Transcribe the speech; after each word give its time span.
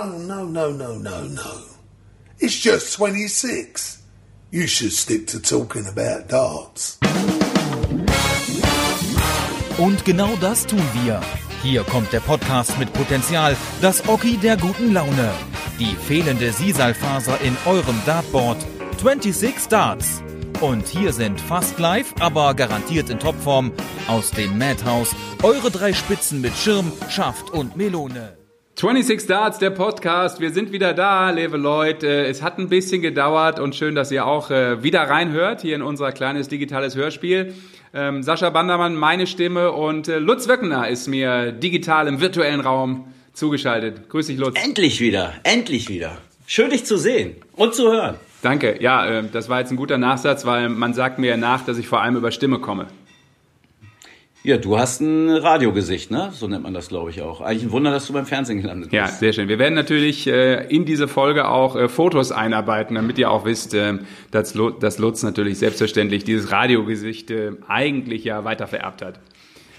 Oh, 0.00 0.12
no, 0.26 0.44
no, 0.44 0.70
no, 0.70 0.94
no, 0.94 1.24
no. 1.24 1.52
It's 2.38 2.54
just 2.56 2.92
26. 2.96 4.02
You 4.50 4.66
should 4.66 4.92
stick 4.92 5.26
to 5.28 5.40
talking 5.40 5.86
about 5.86 6.28
darts. 6.28 6.98
Und 9.78 10.04
genau 10.04 10.36
das 10.40 10.66
tun 10.66 10.82
wir. 11.04 11.20
Hier 11.62 11.82
kommt 11.84 12.12
der 12.12 12.20
Podcast 12.20 12.78
mit 12.78 12.92
Potenzial, 12.92 13.56
das 13.80 14.08
Oki 14.08 14.36
der 14.36 14.56
guten 14.56 14.92
Laune. 14.92 15.32
Die 15.78 15.94
fehlende 15.94 16.52
Sisalfaser 16.52 17.40
in 17.40 17.56
eurem 17.66 18.00
Dartboard. 18.06 18.58
26 19.00 19.68
Darts. 19.68 20.22
Und 20.60 20.88
hier 20.88 21.12
sind 21.12 21.40
fast 21.40 21.78
live, 21.78 22.12
aber 22.18 22.52
garantiert 22.52 23.10
in 23.10 23.20
Topform 23.20 23.70
aus 24.08 24.32
dem 24.32 24.58
Madhouse 24.58 25.14
eure 25.44 25.70
drei 25.70 25.92
Spitzen 25.92 26.40
mit 26.40 26.52
Schirm, 26.56 26.90
Schaft 27.08 27.50
und 27.50 27.76
Melone. 27.76 28.36
26 28.74 29.28
Darts, 29.28 29.60
der 29.60 29.70
Podcast. 29.70 30.40
Wir 30.40 30.50
sind 30.50 30.72
wieder 30.72 30.94
da, 30.94 31.30
liebe 31.30 31.56
Leute. 31.56 32.26
Es 32.26 32.42
hat 32.42 32.58
ein 32.58 32.68
bisschen 32.68 33.02
gedauert 33.02 33.60
und 33.60 33.76
schön, 33.76 33.94
dass 33.94 34.10
ihr 34.10 34.26
auch 34.26 34.50
äh, 34.50 34.82
wieder 34.82 35.02
reinhört 35.02 35.62
hier 35.62 35.76
in 35.76 35.82
unser 35.82 36.10
kleines 36.10 36.48
digitales 36.48 36.96
Hörspiel. 36.96 37.54
Ähm, 37.94 38.24
Sascha 38.24 38.50
Bandermann, 38.50 38.96
meine 38.96 39.28
Stimme 39.28 39.70
und 39.70 40.08
äh, 40.08 40.18
Lutz 40.18 40.48
Wöckner 40.48 40.88
ist 40.88 41.06
mir 41.06 41.52
digital 41.52 42.08
im 42.08 42.20
virtuellen 42.20 42.60
Raum 42.60 43.12
zugeschaltet. 43.32 44.08
Grüß 44.08 44.26
dich, 44.26 44.38
Lutz. 44.38 44.56
Endlich 44.60 45.00
wieder, 45.00 45.34
endlich 45.44 45.88
wieder. 45.88 46.18
Schön, 46.48 46.70
dich 46.70 46.84
zu 46.84 46.96
sehen 46.96 47.36
und 47.54 47.76
zu 47.76 47.92
hören. 47.92 48.16
Danke. 48.42 48.80
Ja, 48.80 49.06
äh, 49.06 49.24
das 49.30 49.48
war 49.48 49.60
jetzt 49.60 49.70
ein 49.70 49.76
guter 49.76 49.98
Nachsatz, 49.98 50.46
weil 50.46 50.68
man 50.68 50.94
sagt 50.94 51.18
mir 51.18 51.30
ja 51.30 51.36
nach, 51.36 51.64
dass 51.64 51.78
ich 51.78 51.88
vor 51.88 52.00
allem 52.00 52.16
über 52.16 52.30
Stimme 52.30 52.58
komme. 52.58 52.86
Ja, 54.44 54.56
du 54.56 54.78
hast 54.78 55.00
ein 55.00 55.28
Radiogesicht, 55.28 56.12
ne? 56.12 56.30
So 56.32 56.46
nennt 56.46 56.62
man 56.62 56.72
das, 56.72 56.88
glaube 56.88 57.10
ich, 57.10 57.22
auch. 57.22 57.40
Eigentlich 57.40 57.64
ein 57.64 57.72
Wunder, 57.72 57.90
dass 57.90 58.06
du 58.06 58.12
beim 58.12 58.24
Fernsehen 58.24 58.62
gelandet 58.62 58.90
bist. 58.90 58.94
Ja, 58.94 59.08
sehr 59.08 59.32
schön. 59.32 59.48
Wir 59.48 59.58
werden 59.58 59.74
natürlich 59.74 60.28
äh, 60.28 60.64
in 60.68 60.84
diese 60.84 61.08
Folge 61.08 61.48
auch 61.48 61.74
äh, 61.74 61.88
Fotos 61.88 62.30
einarbeiten, 62.30 62.94
damit 62.94 63.18
ihr 63.18 63.30
auch 63.30 63.44
wisst, 63.44 63.74
äh, 63.74 63.98
dass, 64.30 64.56
dass 64.78 64.98
Lutz 64.98 65.24
natürlich 65.24 65.58
selbstverständlich 65.58 66.22
dieses 66.22 66.52
Radiogesicht 66.52 67.32
äh, 67.32 67.52
eigentlich 67.66 68.24
ja 68.24 68.44
weiter 68.44 68.68
vererbt 68.68 69.02
hat. 69.02 69.20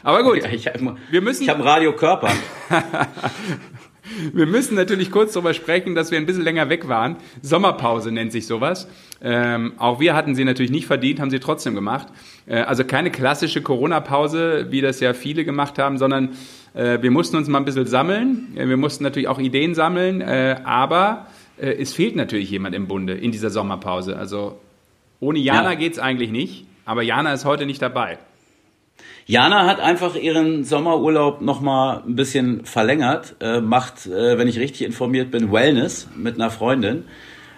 Aber 0.03 0.23
gut, 0.23 0.43
ja, 0.43 0.49
ich 0.49 0.67
habe 0.67 0.97
wir 1.09 1.21
müssen. 1.21 1.43
Ich 1.43 1.49
habe 1.49 1.59
einen 1.59 1.67
Radiokörper. 1.67 2.31
Wir 4.33 4.45
müssen 4.45 4.75
natürlich 4.75 5.11
kurz 5.11 5.33
darüber 5.33 5.53
sprechen, 5.53 5.95
dass 5.95 6.11
wir 6.11 6.17
ein 6.17 6.25
bisschen 6.25 6.43
länger 6.43 6.69
weg 6.69 6.87
waren. 6.87 7.17
Sommerpause 7.41 8.11
nennt 8.11 8.31
sich 8.31 8.47
sowas. 8.47 8.87
Ähm, 9.21 9.73
auch 9.77 9.99
wir 9.99 10.15
hatten 10.15 10.35
sie 10.35 10.45
natürlich 10.45 10.71
nicht 10.71 10.87
verdient, 10.87 11.19
haben 11.19 11.29
sie 11.29 11.39
trotzdem 11.39 11.75
gemacht. 11.75 12.07
Äh, 12.45 12.61
also 12.61 12.83
keine 12.83 13.11
klassische 13.11 13.61
Corona-Pause, 13.61 14.67
wie 14.69 14.81
das 14.81 14.99
ja 14.99 15.13
viele 15.13 15.45
gemacht 15.45 15.77
haben, 15.77 15.97
sondern 15.97 16.29
äh, 16.73 17.01
wir 17.01 17.11
mussten 17.11 17.37
uns 17.37 17.47
mal 17.47 17.59
ein 17.59 17.65
bisschen 17.65 17.87
sammeln. 17.87 18.55
Äh, 18.55 18.67
wir 18.67 18.77
mussten 18.77 19.03
natürlich 19.03 19.27
auch 19.27 19.39
Ideen 19.39 19.75
sammeln, 19.75 20.21
äh, 20.21 20.57
aber 20.63 21.27
äh, 21.57 21.71
es 21.71 21.93
fehlt 21.93 22.15
natürlich 22.15 22.49
jemand 22.49 22.75
im 22.75 22.87
Bunde 22.87 23.13
in 23.13 23.31
dieser 23.31 23.49
Sommerpause. 23.49 24.17
Also 24.17 24.59
ohne 25.19 25.39
Jana 25.39 25.71
ja. 25.71 25.75
geht's 25.75 25.99
eigentlich 25.99 26.31
nicht, 26.31 26.65
aber 26.85 27.01
Jana 27.01 27.33
ist 27.33 27.45
heute 27.45 27.65
nicht 27.65 27.81
dabei. 27.81 28.19
Jana 29.29 29.67
hat 29.67 29.79
einfach 29.79 30.15
ihren 30.15 30.63
Sommerurlaub 30.63 31.41
nochmal 31.41 32.01
ein 32.03 32.15
bisschen 32.15 32.65
verlängert, 32.65 33.35
äh, 33.39 33.61
macht, 33.61 34.07
äh, 34.07 34.39
wenn 34.39 34.47
ich 34.47 34.57
richtig 34.57 34.87
informiert 34.87 35.29
bin, 35.29 35.51
Wellness 35.51 36.07
mit 36.15 36.33
einer 36.33 36.49
Freundin. 36.49 37.03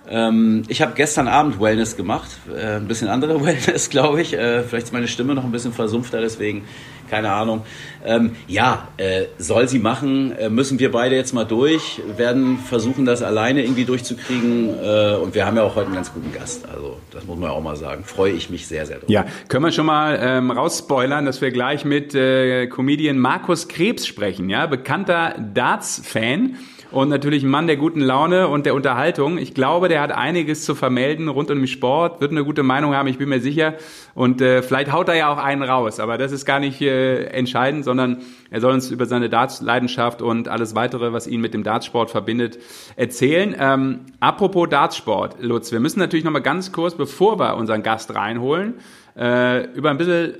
Ähm, 0.06 0.64
ich 0.68 0.82
habe 0.82 0.92
gestern 0.96 1.30
Abend 1.30 1.62
Wellness 1.62 1.96
gemacht, 1.96 2.30
äh, 2.54 2.76
ein 2.76 2.90
bisschen 2.90 3.08
andere 3.08 3.42
Wellness, 3.46 3.90
glaube 3.90 4.22
ich. 4.22 4.34
Äh, 4.34 4.64
vielleicht 4.64 4.88
ist 4.88 4.92
meine 4.92 5.08
Stimme 5.08 5.34
noch 5.34 5.46
ein 5.46 5.54
bisschen 5.54 5.72
versumpfter, 5.72 6.20
deswegen 6.20 6.66
keine 7.12 7.34
Ahnung. 7.34 7.64
Ähm, 8.06 8.38
ja, 8.48 8.88
äh, 8.96 9.26
soll 9.38 9.68
sie 9.68 9.80
machen, 9.80 10.32
äh, 10.32 10.50
müssen 10.50 10.80
wir 10.80 10.92
beide 10.92 11.16
jetzt 11.18 11.34
mal 11.34 11.44
durch, 11.44 12.02
werden 12.16 12.58
versuchen, 12.58 13.06
das 13.06 13.22
alleine 13.22 13.64
irgendwie 13.64 13.84
durchzukriegen. 13.84 14.70
Äh, 14.82 15.18
und 15.22 15.36
wir 15.36 15.46
haben 15.46 15.58
ja 15.58 15.64
auch 15.64 15.76
heute 15.76 15.88
einen 15.88 15.96
ganz 15.96 16.14
guten 16.14 16.32
Gast. 16.32 16.68
Also, 16.74 16.98
das 17.12 17.26
muss 17.26 17.38
man 17.38 17.50
ja 17.50 17.56
auch 17.56 17.62
mal 17.62 17.76
sagen. 17.76 18.06
Freue 18.06 18.32
ich 18.32 18.50
mich 18.50 18.66
sehr, 18.66 18.86
sehr 18.86 19.00
drauf. 19.00 19.10
Ja, 19.10 19.26
können 19.50 19.66
wir 19.66 19.74
schon 19.74 19.88
mal 19.88 20.18
ähm, 20.22 20.52
rausspoilern, 20.52 21.26
dass 21.26 21.42
wir 21.42 21.52
gleich 21.52 21.84
mit 21.84 22.16
äh, 22.16 22.68
Comedian 22.68 23.20
Markus 23.20 23.68
Krebs 23.68 24.08
sprechen, 24.08 24.50
ja, 24.50 24.66
bekannter 24.68 25.36
Darts-Fan 25.54 26.56
und 26.92 27.10
natürlich 27.10 27.44
ein 27.44 27.50
Mann 27.50 27.68
der 27.68 27.78
guten 27.78 28.02
Laune 28.02 28.48
und 28.48 28.66
der 28.66 28.76
Unterhaltung. 28.76 29.38
Ich 29.38 29.54
glaube, 29.54 29.88
der 29.88 30.02
hat 30.02 30.12
einiges 30.12 30.66
zu 30.66 30.76
vermelden 30.76 31.30
rund 31.30 31.50
um 31.50 31.58
den 31.58 31.68
Sport, 31.68 32.20
wird 32.20 32.32
eine 32.32 32.44
gute 32.44 32.64
Meinung 32.64 32.94
haben, 32.94 33.08
ich 33.08 33.18
bin 33.18 33.30
mir 33.30 33.40
sicher. 33.40 33.76
Und 34.14 34.42
äh, 34.42 34.62
vielleicht 34.62 34.92
haut 34.92 35.08
er 35.08 35.16
ja 35.16 35.32
auch 35.32 35.38
einen 35.38 35.64
raus, 35.64 36.00
aber 36.00 36.18
das 36.18 36.32
ist 36.32 36.46
gar 36.46 36.60
nicht 36.60 36.82
äh, 36.82 37.26
entscheidend, 37.28 37.86
sondern 37.86 38.22
er 38.50 38.60
soll 38.60 38.74
uns 38.74 38.92
über 38.92 39.06
seine 39.06 39.30
Darts-Leidenschaft 39.30 40.22
und 40.22 40.50
alles 40.50 40.76
weitere, 40.76 41.14
was 41.14 41.28
ihn 41.28 41.40
mit 41.40 41.54
dem 41.54 41.64
Dartsport 41.64 42.12
verbindet, 42.12 42.60
erzählen. 42.98 43.56
Ähm, 43.58 44.02
apropos 44.20 44.68
Dartsport, 44.70 45.42
Lutz, 45.42 45.72
wir 45.72 45.80
müssen 45.80 46.00
natürlich 46.00 46.26
noch 46.26 46.32
mal 46.32 46.40
ganz 46.40 46.72
kurz, 46.74 46.96
bevor 46.96 47.40
wir 47.40 47.56
unseren 47.56 47.84
Gast 47.84 48.14
reinholen, 48.14 48.76
äh, 49.18 49.66
über 49.74 49.90
ein 49.92 49.98
bisschen, 49.98 50.34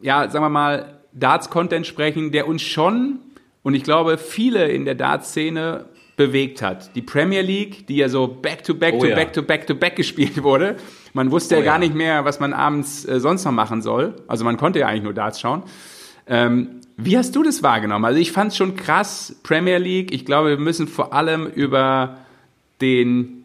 ja, 0.00 0.28
sagen 0.30 0.44
wir 0.44 0.48
mal, 0.48 1.00
Darts-Content 1.12 1.86
sprechen, 1.86 2.32
der 2.32 2.48
uns 2.48 2.62
schon 2.62 3.20
und 3.64 3.74
ich 3.74 3.82
glaube, 3.82 4.18
viele 4.18 4.68
in 4.68 4.84
der 4.84 4.94
Dart-Szene 4.94 5.86
bewegt 6.16 6.62
hat. 6.62 6.94
Die 6.94 7.02
Premier 7.02 7.40
League, 7.40 7.86
die 7.88 7.96
ja 7.96 8.08
so 8.08 8.28
back 8.28 8.62
to 8.62 8.74
back 8.74 8.94
oh, 8.94 9.00
to 9.00 9.06
ja. 9.06 9.16
back 9.16 9.32
to 9.32 9.42
back 9.42 9.66
to 9.66 9.74
back 9.74 9.96
gespielt 9.96 10.42
wurde. 10.44 10.76
Man 11.12 11.30
wusste 11.32 11.56
oh, 11.56 11.58
ja 11.58 11.64
gar 11.64 11.78
nicht 11.78 11.94
mehr, 11.94 12.24
was 12.24 12.38
man 12.38 12.52
abends 12.52 13.04
äh, 13.04 13.18
sonst 13.18 13.44
noch 13.44 13.52
machen 13.52 13.82
soll. 13.82 14.14
Also 14.28 14.44
man 14.44 14.56
konnte 14.56 14.78
ja 14.78 14.86
eigentlich 14.86 15.02
nur 15.02 15.14
Darts 15.14 15.40
schauen. 15.40 15.64
Ähm, 16.26 16.82
wie 16.96 17.18
hast 17.18 17.34
du 17.34 17.42
das 17.42 17.62
wahrgenommen? 17.62 18.04
Also 18.04 18.20
ich 18.20 18.30
fand 18.32 18.52
es 18.52 18.56
schon 18.56 18.76
krass, 18.76 19.40
Premier 19.42 19.78
League. 19.78 20.12
Ich 20.12 20.24
glaube, 20.24 20.50
wir 20.50 20.58
müssen 20.58 20.86
vor 20.86 21.12
allem 21.12 21.46
über 21.46 22.18
den 22.80 23.44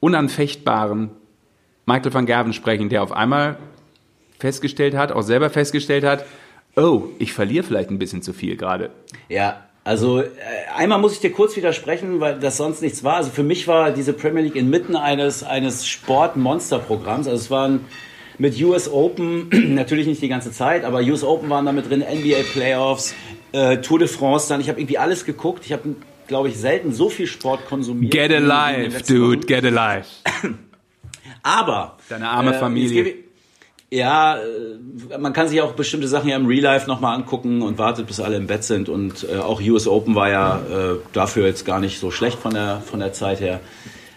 unanfechtbaren 0.00 1.10
Michael 1.86 2.12
van 2.12 2.26
Gerven 2.26 2.52
sprechen, 2.52 2.88
der 2.88 3.02
auf 3.02 3.12
einmal 3.12 3.56
festgestellt 4.38 4.94
hat, 4.94 5.12
auch 5.12 5.22
selber 5.22 5.50
festgestellt 5.50 6.04
hat, 6.04 6.26
oh, 6.76 7.08
ich 7.18 7.32
verliere 7.32 7.64
vielleicht 7.64 7.90
ein 7.90 7.98
bisschen 7.98 8.22
zu 8.22 8.32
viel 8.32 8.56
gerade. 8.56 8.90
Ja, 9.28 9.66
also 9.84 10.20
äh, 10.20 10.26
einmal 10.76 10.98
muss 10.98 11.12
ich 11.12 11.20
dir 11.20 11.30
kurz 11.30 11.56
widersprechen, 11.56 12.20
weil 12.20 12.38
das 12.38 12.56
sonst 12.56 12.82
nichts 12.82 13.04
war. 13.04 13.16
Also 13.16 13.30
für 13.30 13.42
mich 13.42 13.66
war 13.68 13.90
diese 13.92 14.12
Premier 14.12 14.42
League 14.42 14.56
inmitten 14.56 14.96
eines, 14.96 15.42
eines 15.42 15.86
Sport-Monster-Programms. 15.86 17.28
Also 17.28 17.40
es 17.40 17.50
waren 17.50 17.84
mit 18.38 18.60
US 18.60 18.90
Open, 18.90 19.48
natürlich 19.74 20.06
nicht 20.06 20.20
die 20.20 20.28
ganze 20.28 20.52
Zeit, 20.52 20.84
aber 20.84 21.00
US 21.00 21.24
Open 21.24 21.48
waren 21.50 21.64
da 21.64 21.72
mit 21.72 21.88
drin, 21.88 22.00
NBA 22.00 22.42
Playoffs, 22.52 23.14
äh, 23.52 23.78
Tour 23.78 24.00
de 24.00 24.08
France 24.08 24.48
dann. 24.48 24.60
Ich 24.60 24.68
habe 24.68 24.80
irgendwie 24.80 24.98
alles 24.98 25.24
geguckt. 25.24 25.64
Ich 25.64 25.72
habe, 25.72 25.94
glaube 26.26 26.48
ich, 26.48 26.58
selten 26.58 26.92
so 26.92 27.08
viel 27.08 27.26
Sport 27.26 27.66
konsumiert. 27.66 28.12
Get 28.12 28.32
alive, 28.32 29.02
dude, 29.02 29.46
get 29.46 29.64
alive. 29.64 30.06
aber... 31.42 31.96
Deine 32.08 32.28
arme 32.28 32.56
äh, 32.56 32.58
Familie 32.58 33.25
ja, 33.96 34.36
äh, 34.36 35.18
man 35.18 35.32
kann 35.32 35.48
sich 35.48 35.60
auch 35.62 35.72
bestimmte 35.72 36.06
Sachen 36.08 36.28
ja 36.28 36.36
im 36.36 36.46
Real 36.46 36.62
Life 36.62 36.86
nochmal 36.86 37.16
angucken 37.16 37.62
und 37.62 37.78
wartet, 37.78 38.06
bis 38.06 38.20
alle 38.20 38.36
im 38.36 38.46
Bett 38.46 38.62
sind. 38.62 38.88
Und 38.88 39.26
äh, 39.28 39.38
auch 39.38 39.60
US 39.60 39.88
Open 39.88 40.14
war 40.14 40.30
ja 40.30 40.58
äh, 40.58 40.96
dafür 41.12 41.46
jetzt 41.46 41.64
gar 41.64 41.80
nicht 41.80 41.98
so 41.98 42.10
schlecht 42.10 42.38
von 42.38 42.52
der, 42.52 42.82
von 42.84 43.00
der 43.00 43.12
Zeit 43.12 43.40
her. 43.40 43.60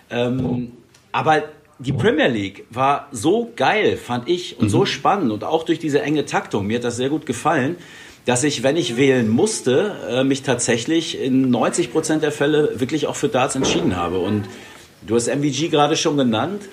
Ähm, 0.10 0.74
aber 1.12 1.44
die 1.80 1.94
Premier 1.94 2.28
League 2.28 2.66
war 2.70 3.08
so 3.12 3.52
geil, 3.56 3.96
fand 3.96 4.28
ich, 4.28 4.60
und 4.60 4.66
mhm. 4.66 4.70
so 4.70 4.86
spannend 4.86 5.32
und 5.32 5.44
auch 5.46 5.64
durch 5.64 5.80
diese 5.80 6.02
enge 6.02 6.26
Taktung. 6.26 6.68
Mir 6.68 6.78
hat 6.78 6.84
das 6.84 6.98
sehr 6.98 7.10
gut 7.10 7.26
gefallen, 7.26 7.78
dass 8.26 8.44
ich, 8.44 8.64
wenn 8.64 8.76
ich 8.76 8.98
wählen 8.98 9.30
musste, 9.30 9.96
äh, 10.10 10.24
mich 10.26 10.44
tatsächlich 10.44 11.22
in 11.22 11.50
90 11.50 11.92
Prozent 11.92 12.22
der 12.22 12.34
Fälle 12.34 12.80
wirklich 12.80 13.08
auch 13.08 13.16
für 13.16 13.30
Darts 13.30 13.56
entschieden 13.56 13.96
habe. 13.96 14.20
Und 14.20 14.44
du 15.08 15.16
hast 15.16 15.30
MVG 15.30 15.70
gerade 15.70 15.96
schon 15.96 16.18
genannt. 16.18 16.64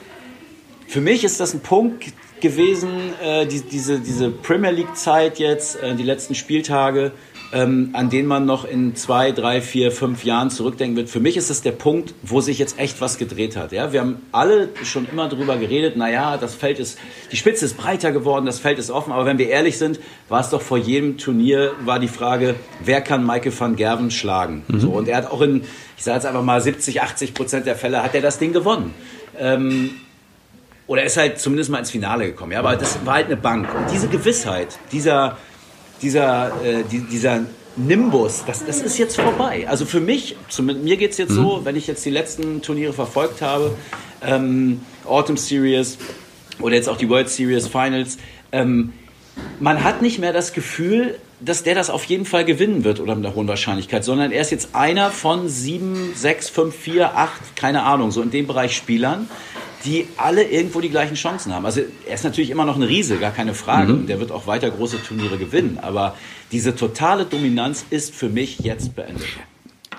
Für 0.88 1.00
mich 1.00 1.22
ist 1.22 1.38
das 1.38 1.54
ein 1.54 1.60
Punkt, 1.60 2.12
gewesen, 2.40 3.14
äh, 3.22 3.46
die, 3.46 3.60
diese, 3.62 4.00
diese 4.00 4.30
Premier 4.30 4.70
League-Zeit 4.70 5.38
jetzt, 5.38 5.82
äh, 5.82 5.94
die 5.94 6.02
letzten 6.02 6.34
Spieltage, 6.34 7.12
ähm, 7.52 7.90
an 7.92 8.10
denen 8.10 8.28
man 8.28 8.44
noch 8.44 8.64
in 8.64 8.94
zwei, 8.96 9.32
drei, 9.32 9.60
vier, 9.60 9.92
fünf 9.92 10.24
Jahren 10.24 10.50
zurückdenken 10.50 10.96
wird. 10.96 11.08
Für 11.08 11.20
mich 11.20 11.36
ist 11.36 11.50
das 11.50 11.62
der 11.62 11.72
Punkt, 11.72 12.14
wo 12.22 12.40
sich 12.40 12.58
jetzt 12.58 12.78
echt 12.78 13.00
was 13.00 13.18
gedreht 13.18 13.56
hat. 13.56 13.72
Ja? 13.72 13.92
Wir 13.92 14.00
haben 14.00 14.16
alle 14.32 14.68
schon 14.82 15.06
immer 15.10 15.28
darüber 15.28 15.56
geredet, 15.56 15.96
naja, 15.96 16.36
das 16.36 16.54
Feld 16.54 16.78
ist, 16.78 16.98
die 17.30 17.36
Spitze 17.36 17.64
ist 17.64 17.76
breiter 17.76 18.12
geworden, 18.12 18.46
das 18.46 18.58
Feld 18.58 18.78
ist 18.78 18.90
offen, 18.90 19.12
aber 19.12 19.26
wenn 19.26 19.38
wir 19.38 19.48
ehrlich 19.48 19.78
sind, 19.78 20.00
war 20.28 20.40
es 20.40 20.50
doch 20.50 20.62
vor 20.62 20.78
jedem 20.78 21.18
Turnier, 21.18 21.72
war 21.84 21.98
die 21.98 22.08
Frage, 22.08 22.56
wer 22.84 23.00
kann 23.00 23.24
Michael 23.24 23.52
van 23.58 23.76
Gerven 23.76 24.10
schlagen? 24.10 24.64
Mhm. 24.68 24.80
So, 24.80 24.90
und 24.90 25.08
er 25.08 25.18
hat 25.18 25.30
auch 25.30 25.40
in, 25.40 25.62
ich 25.96 26.04
sage 26.04 26.16
jetzt 26.16 26.26
einfach 26.26 26.42
mal 26.42 26.60
70, 26.60 27.00
80 27.00 27.34
Prozent 27.34 27.66
der 27.66 27.76
Fälle, 27.76 28.02
hat 28.02 28.14
er 28.14 28.22
das 28.22 28.38
Ding 28.38 28.52
gewonnen. 28.52 28.92
Ähm, 29.38 29.90
oder 30.86 31.04
ist 31.04 31.16
halt 31.16 31.40
zumindest 31.40 31.70
mal 31.70 31.78
ins 31.78 31.90
Finale 31.90 32.26
gekommen. 32.26 32.52
Ja, 32.52 32.60
aber 32.60 32.76
das 32.76 32.98
war 33.04 33.14
halt 33.14 33.26
eine 33.26 33.36
Bank. 33.36 33.68
Und 33.74 33.90
diese 33.92 34.08
Gewissheit, 34.08 34.78
dieser, 34.92 35.36
dieser, 36.02 36.48
äh, 36.64 36.84
die, 36.90 37.00
dieser 37.00 37.40
Nimbus, 37.76 38.44
das, 38.46 38.64
das 38.64 38.80
ist 38.80 38.98
jetzt 38.98 39.20
vorbei. 39.20 39.68
Also 39.68 39.84
für 39.84 40.00
mich, 40.00 40.36
zumindest 40.48 40.84
mir 40.84 40.96
geht 40.96 41.10
es 41.12 41.18
jetzt 41.18 41.30
mhm. 41.30 41.34
so, 41.34 41.60
wenn 41.64 41.76
ich 41.76 41.86
jetzt 41.86 42.04
die 42.04 42.10
letzten 42.10 42.62
Turniere 42.62 42.92
verfolgt 42.92 43.42
habe, 43.42 43.76
ähm, 44.22 44.80
Autumn 45.04 45.36
Series 45.36 45.98
oder 46.60 46.74
jetzt 46.74 46.88
auch 46.88 46.96
die 46.96 47.08
World 47.08 47.28
Series 47.28 47.68
Finals, 47.68 48.16
ähm, 48.52 48.92
man 49.60 49.84
hat 49.84 50.02
nicht 50.02 50.18
mehr 50.18 50.32
das 50.32 50.52
Gefühl, 50.52 51.18
dass 51.46 51.62
der 51.62 51.74
das 51.74 51.90
auf 51.90 52.04
jeden 52.04 52.24
Fall 52.24 52.44
gewinnen 52.44 52.84
wird 52.84 53.00
oder 53.00 53.14
mit 53.14 53.24
einer 53.24 53.34
hohen 53.34 53.48
Wahrscheinlichkeit, 53.48 54.04
sondern 54.04 54.32
er 54.32 54.40
ist 54.42 54.50
jetzt 54.50 54.74
einer 54.74 55.10
von 55.10 55.48
sieben, 55.48 56.12
sechs, 56.14 56.48
fünf, 56.48 56.74
vier, 56.74 57.16
acht, 57.16 57.54
keine 57.54 57.84
Ahnung, 57.84 58.10
so 58.10 58.20
in 58.20 58.30
dem 58.30 58.46
Bereich 58.46 58.74
Spielern, 58.76 59.28
die 59.84 60.08
alle 60.16 60.42
irgendwo 60.42 60.80
die 60.80 60.90
gleichen 60.90 61.14
Chancen 61.14 61.54
haben. 61.54 61.64
Also 61.64 61.82
er 62.06 62.14
ist 62.14 62.24
natürlich 62.24 62.50
immer 62.50 62.64
noch 62.64 62.76
ein 62.76 62.82
Riese, 62.82 63.18
gar 63.18 63.30
keine 63.30 63.54
Frage. 63.54 63.92
Mhm. 63.92 64.00
Und 64.00 64.08
der 64.08 64.18
wird 64.18 64.32
auch 64.32 64.48
weiter 64.48 64.70
große 64.70 65.02
Turniere 65.02 65.38
gewinnen. 65.38 65.78
Aber 65.80 66.16
diese 66.50 66.74
totale 66.74 67.24
Dominanz 67.24 67.86
ist 67.90 68.12
für 68.12 68.28
mich 68.28 68.58
jetzt 68.60 68.96
beendet. 68.96 69.26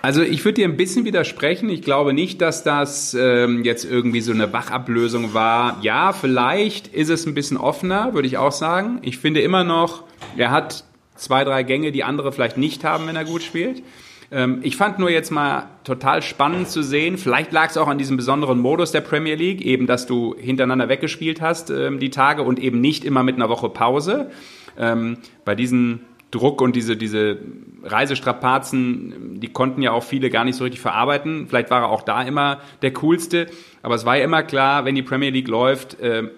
Also 0.02 0.22
ich 0.22 0.44
würde 0.44 0.56
dir 0.56 0.68
ein 0.68 0.78
bisschen 0.78 1.06
widersprechen. 1.06 1.70
Ich 1.70 1.82
glaube 1.82 2.14
nicht, 2.14 2.42
dass 2.42 2.64
das 2.64 3.14
ähm, 3.14 3.64
jetzt 3.64 3.86
irgendwie 3.86 4.22
so 4.22 4.34
eine 4.34 4.52
Wachablösung 4.52 5.34
war. 5.34 5.80
Ja, 5.82 6.12
vielleicht 6.12 6.88
ist 6.88 7.10
es 7.10 7.26
ein 7.26 7.34
bisschen 7.34 7.58
offener, 7.58 8.14
würde 8.14 8.28
ich 8.28 8.38
auch 8.38 8.52
sagen. 8.52 9.00
Ich 9.02 9.18
finde 9.18 9.42
immer 9.42 9.64
noch, 9.64 10.04
er 10.36 10.52
hat 10.52 10.84
zwei, 11.18 11.44
drei 11.44 11.64
Gänge, 11.64 11.92
die 11.92 12.04
andere 12.04 12.32
vielleicht 12.32 12.58
nicht 12.58 12.84
haben, 12.84 13.08
wenn 13.08 13.16
er 13.16 13.26
gut 13.26 13.44
spielt. 13.44 13.84
Ähm, 14.32 14.60
ich 14.64 14.76
fand 14.76 15.00
nur 15.00 15.10
jetzt 15.10 15.32
mal 15.32 15.70
total 15.84 16.22
spannend 16.22 16.70
zu 16.70 16.84
sehen. 16.84 17.18
Vielleicht 17.18 17.52
lag 17.52 17.70
es 17.70 17.78
auch 17.78 17.88
an 17.88 17.98
diesem 17.98 18.18
besonderen 18.18 18.60
Modus 18.60 18.92
der 18.92 19.02
Premier 19.02 19.36
League, 19.36 19.62
eben, 19.62 19.88
dass 19.88 20.06
du 20.06 20.36
hintereinander 20.38 20.90
weggespielt 20.90 21.42
hast 21.42 21.70
ähm, 21.70 22.00
die 22.00 22.10
Tage 22.10 22.44
und 22.44 22.60
eben 22.60 22.82
nicht 22.82 23.06
immer 23.06 23.24
mit 23.24 23.36
einer 23.36 23.50
Woche 23.50 23.70
Pause. 23.70 24.32
Ähm, 24.78 25.18
bei 25.46 25.56
diesen 25.56 26.02
Druck 26.30 26.62
und 26.62 26.76
diese, 26.76 26.98
diese 26.98 27.38
Reisestrapazen, 27.84 29.40
die 29.40 29.48
konnten 29.48 29.82
ja 29.82 29.92
auch 29.92 30.04
viele 30.04 30.30
gar 30.30 30.44
nicht 30.44 30.58
so 30.58 30.66
richtig 30.66 30.82
verarbeiten. 30.82 31.48
Vielleicht 31.48 31.72
war 31.72 31.84
er 31.84 31.90
auch 31.90 32.02
da 32.02 32.22
immer 32.22 32.60
der 32.82 32.92
coolste. 32.94 33.48
Aber 33.82 33.96
es 33.96 34.04
war 34.04 34.18
ja 34.18 34.26
immer 34.26 34.44
klar, 34.44 34.84
wenn 34.84 34.94
die 34.94 35.04
Premier 35.04 35.30
League 35.30 35.48
läuft, 35.48 35.96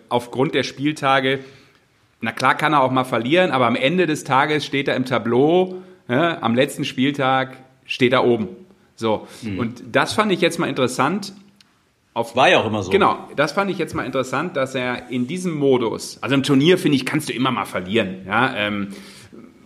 aufgrund 0.10 0.54
der 0.54 0.62
Spieltage, 0.62 1.40
na 2.21 2.31
klar 2.31 2.56
kann 2.56 2.74
er 2.74 2.81
auch 2.81 2.92
mal 2.92 3.06
verlieren, 3.06 3.51
aber 3.51 3.68
am 3.68 3.75
Ende 3.75 4.06
des 4.06 4.24
Tages 4.24 4.66
steht 4.66 4.88
er 4.88 4.95
im 4.95 5.06
Tableau, 5.06 5.81
ja, 6.07 6.42
am 6.42 6.56
letzten 6.56 6.83
Spieltag 6.83 7.57
steht 7.86 8.13
er 8.13 8.25
oben. 8.25 8.50
So. 8.95 9.27
Mhm. 9.42 9.60
Und 9.60 9.83
das 9.92 10.13
fand 10.13 10.31
ich 10.31 10.42
jetzt 10.42 10.60
mal 10.60 10.68
interessant. 10.68 11.33
Auf, 12.13 12.36
War 12.36 12.50
ja 12.50 12.60
auch 12.60 12.66
immer 12.66 12.83
so. 12.83 12.92
Genau, 12.92 13.18
das 13.36 13.54
fand 13.54 13.71
ich 13.71 13.77
jetzt 13.77 13.95
mal 13.95 14.06
interessant, 14.06 14.57
dass 14.57 14.75
er 14.75 15.10
in 15.10 15.27
diesem 15.27 15.56
Modus, 15.56 16.18
also 16.21 16.36
im 16.36 16.44
Turnier 16.44 16.77
finde 16.77 16.98
ich, 16.98 17.06
kannst 17.06 17.30
du 17.30 17.33
immer 17.33 17.51
mal 17.51 17.66
verlieren. 17.66 18.25
Ja, 18.25 18.54
ähm, 18.56 18.89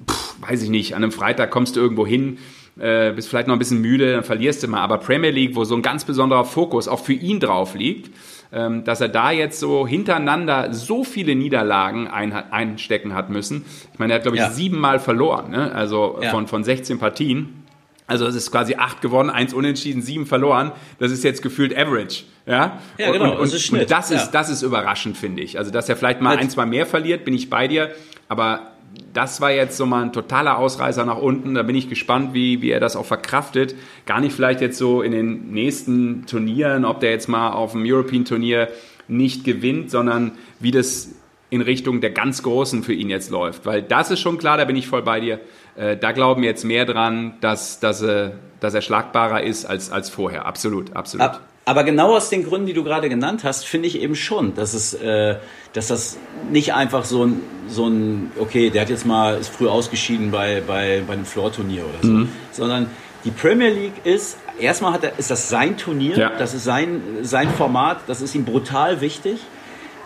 pff, 0.08 0.36
weiß 0.42 0.62
ich 0.62 0.70
nicht, 0.70 0.96
an 0.96 1.04
einem 1.04 1.12
Freitag 1.12 1.50
kommst 1.50 1.76
du 1.76 1.80
irgendwo 1.80 2.06
hin, 2.06 2.38
äh, 2.80 3.12
bist 3.14 3.30
vielleicht 3.30 3.48
noch 3.48 3.56
ein 3.56 3.60
bisschen 3.60 3.82
müde, 3.82 4.12
dann 4.12 4.24
verlierst 4.24 4.62
du 4.62 4.68
mal. 4.68 4.82
Aber 4.82 4.98
Premier 4.98 5.32
League, 5.32 5.56
wo 5.56 5.64
so 5.64 5.76
ein 5.76 5.82
ganz 5.82 6.06
besonderer 6.06 6.46
Fokus 6.46 6.88
auch 6.88 7.00
für 7.00 7.14
ihn 7.14 7.40
drauf 7.40 7.74
liegt, 7.76 8.12
dass 8.54 9.02
er 9.02 9.10
da 9.10 9.32
jetzt 9.32 9.60
so 9.60 9.88
hintereinander 9.88 10.74
so 10.74 11.04
viele 11.04 11.36
Niederlagen 11.36 12.08
ein, 12.08 12.32
einstecken 12.34 13.16
hat 13.16 13.30
müssen. 13.30 13.66
Ich 13.94 14.00
meine, 14.00 14.14
er 14.14 14.16
hat, 14.18 14.24
glaube 14.24 14.38
ich, 14.38 14.44
ja. 14.44 14.52
siebenmal 14.52 15.00
verloren, 15.00 15.50
ne? 15.50 15.72
also 15.74 16.20
ja. 16.22 16.30
von, 16.30 16.48
von 16.48 16.64
16 16.64 17.00
Partien. 17.00 17.64
Also 18.06 18.28
es 18.28 18.36
ist 18.36 18.52
quasi 18.52 18.76
acht 18.76 19.02
gewonnen, 19.02 19.30
eins 19.30 19.54
unentschieden, 19.54 20.02
sieben 20.02 20.26
verloren. 20.26 20.72
Das 21.00 21.12
ist 21.12 21.24
jetzt 21.24 21.42
gefühlt 21.42 21.76
Average. 21.76 22.26
Ja, 22.46 22.80
ja 22.98 23.12
genau. 23.12 23.32
Und, 23.32 23.38
und, 23.38 23.54
das 23.54 23.54
ist. 23.54 23.72
Und 23.72 23.90
das, 23.90 24.12
ist, 24.12 24.32
das 24.32 24.50
ist 24.50 24.62
überraschend, 24.62 25.18
finde 25.18 25.42
ich. 25.42 25.58
Also 25.58 25.72
dass 25.72 25.88
er 25.88 25.96
vielleicht 25.96 26.22
mal 26.22 26.38
ein, 26.38 26.50
zwei 26.50 26.66
mehr 26.66 26.86
verliert, 26.86 27.26
bin 27.26 27.34
ich 27.34 27.50
bei 27.50 27.68
dir. 27.68 27.92
Aber 28.28 28.73
das 29.14 29.42
war 29.42 29.52
jetzt 29.52 29.78
so 29.78 29.86
mal 29.86 30.04
ein 30.04 30.14
totaler 30.14 30.58
Ausreißer 30.58 31.06
nach 31.06 31.18
unten. 31.18 31.54
Da 31.54 31.64
bin 31.64 31.76
ich 31.76 31.90
gespannt, 31.90 32.34
wie, 32.34 32.62
wie 32.62 32.72
er 32.72 32.80
das 32.80 32.96
auch 32.96 33.06
verkraftet. 33.06 33.76
Gar 34.06 34.22
nicht 34.22 34.36
vielleicht 34.36 34.62
jetzt 34.62 34.78
so 34.78 35.02
in 35.02 35.12
den 35.12 35.52
nächsten 35.52 36.26
Turnieren, 36.26 36.86
ob 36.86 37.00
der 37.00 37.12
jetzt 37.12 37.30
mal 37.30 37.52
auf 37.52 37.74
dem 37.74 37.84
European 37.86 38.26
Turnier 38.26 38.70
nicht 39.08 39.44
gewinnt, 39.44 39.92
sondern 39.92 40.32
wie 40.60 40.72
das 40.72 41.10
in 41.50 41.62
Richtung 41.62 42.02
der 42.02 42.10
ganz 42.10 42.42
Großen 42.42 42.82
für 42.84 42.94
ihn 42.94 43.10
jetzt 43.10 43.30
läuft. 43.30 43.66
Weil 43.66 43.84
das 43.84 44.10
ist 44.10 44.20
schon 44.20 44.40
klar, 44.40 44.58
da 44.58 44.66
bin 44.66 44.76
ich 44.76 44.88
voll 44.88 45.04
bei 45.04 45.20
dir. 45.20 45.40
Äh, 45.76 45.98
da 45.98 46.12
glauben 46.12 46.42
wir 46.42 46.50
jetzt 46.50 46.64
mehr 46.64 46.86
dran, 46.86 47.36
dass, 47.42 47.80
dass, 47.80 48.02
äh, 48.02 48.32
dass 48.60 48.74
er 48.74 48.82
schlagbarer 48.82 49.44
ist 49.44 49.66
als, 49.66 49.92
als 49.92 50.10
vorher. 50.10 50.48
Absolut, 50.48 50.96
absolut. 50.96 51.28
Ab 51.28 51.42
aber 51.66 51.84
genau 51.84 52.16
aus 52.16 52.30
den 52.30 52.44
Gründen, 52.44 52.68
die 52.68 52.74
du 52.74 52.84
gerade 52.84 53.08
genannt 53.08 53.44
hast, 53.44 53.66
finde 53.66 53.88
ich 53.88 54.02
eben 54.02 54.16
schon, 54.16 54.54
dass 54.54 54.74
es, 54.74 54.94
äh, 54.94 55.38
dass 55.72 55.88
das 55.88 56.18
nicht 56.52 56.74
einfach 56.74 57.06
so 57.06 57.26
ein, 57.26 57.42
so 57.70 57.88
ein, 57.88 58.32
okay, 58.38 58.70
der 58.70 58.82
hat 58.82 58.90
jetzt 58.90 59.06
mal 59.06 59.38
ist 59.38 59.50
früh 59.50 59.68
ausgeschieden 59.68 60.32
bei 60.32 60.62
bei 60.66 61.04
bei 61.08 61.14
einem 61.14 61.26
Floor-Turnier 61.26 61.84
oder 61.84 62.02
so, 62.02 62.14
mhm. 62.14 62.30
sondern 62.52 62.88
die 63.24 63.32
Premier 63.32 63.70
League 63.70 64.06
ist 64.06 64.38
erstmal 64.60 64.94
hat 64.94 65.04
er, 65.04 65.18
ist 65.18 65.32
das 65.32 65.48
sein 65.48 65.78
Turnier, 65.78 66.18
ja. 66.18 66.32
das 66.38 66.54
ist 66.54 66.66
sein 66.66 67.02
sein 67.22 67.50
Format, 67.50 68.02
das 68.08 68.22
ist 68.22 68.36
ihm 68.36 68.44
brutal 68.44 69.00
wichtig. 69.00 69.40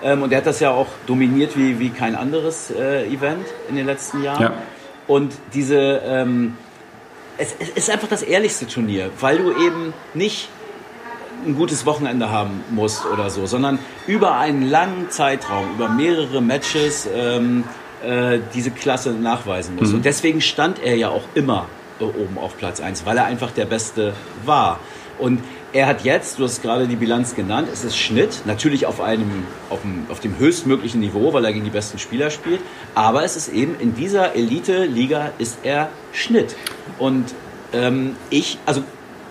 Ähm, 0.04 0.22
und 0.22 0.32
er 0.32 0.40
hat 0.40 0.46
das 0.46 0.60
ja 0.60 0.70
auch 0.70 0.88
dominiert 1.08 1.58
wie, 1.58 1.80
wie 1.80 1.90
kein 1.90 2.16
anderes 2.16 2.70
äh, 2.70 3.08
Event 3.08 3.48
in 3.68 3.76
den 3.76 3.88
letzten 3.88 4.22
Jahren. 4.22 4.44
Ja. 4.44 4.54
Und 5.08 5.34
diese, 5.56 6.02
ähm, 6.06 6.56
es, 7.40 7.56
es 7.58 7.70
ist 7.70 7.90
einfach 7.90 8.08
das 8.08 8.22
ehrlichste 8.22 8.68
Turnier, 8.68 9.10
weil 9.20 9.40
du 9.40 9.52
eben 9.52 9.94
nicht 10.14 10.50
ein 11.46 11.56
gutes 11.56 11.86
Wochenende 11.86 12.30
haben 12.30 12.64
musst 12.70 13.06
oder 13.06 13.30
so, 13.30 13.46
sondern 13.46 13.80
über 14.06 14.38
einen 14.38 14.70
langen 14.70 15.10
Zeitraum, 15.10 15.72
über 15.76 15.90
mehrere 15.90 16.42
Matches 16.42 17.08
ähm, 17.14 17.64
äh, 18.04 18.40
diese 18.54 18.72
Klasse 18.72 19.12
nachweisen 19.12 19.76
musst. 19.76 19.92
Mhm. 19.92 19.98
Und 19.98 20.06
deswegen 20.06 20.42
stand 20.42 20.80
er 20.84 20.96
ja 20.96 21.10
auch 21.10 21.24
immer 21.34 21.68
oben 22.00 22.38
auf 22.38 22.58
Platz 22.58 22.80
1, 22.80 23.06
weil 23.06 23.18
er 23.18 23.26
einfach 23.26 23.52
der 23.52 23.66
Beste 23.66 24.14
war. 24.46 24.80
Und 25.18 25.42
er 25.74 25.88
hat 25.88 26.04
jetzt, 26.04 26.40
du 26.40 26.44
hast 26.44 26.62
gerade 26.62 26.88
die 26.88 26.96
Bilanz 26.96 27.36
genannt, 27.36 27.68
es 27.72 27.84
ist 27.84 27.98
Schnitt, 27.98 28.44
natürlich 28.46 28.86
auf, 28.86 29.02
einem, 29.02 29.46
auf, 29.70 29.82
dem, 29.82 30.06
auf 30.10 30.20
dem 30.20 30.38
höchstmöglichen 30.38 31.02
Niveau, 31.02 31.34
weil 31.34 31.44
er 31.44 31.54
gegen 31.54 31.66
die 31.66 31.72
besten 31.72 32.00
Spieler 32.00 32.30
spielt, 32.30 32.62
aber 32.96 33.24
es 33.24 33.36
ist 33.36 33.50
eben 33.50 33.76
in 33.80 33.96
dieser 33.96 34.36
Elite-Liga 34.36 35.32
ist 35.40 35.60
er 35.64 35.90
Schnitt. 36.14 36.56
Und 37.00 37.34
ähm, 37.74 38.16
ich, 38.30 38.60
also 38.66 38.84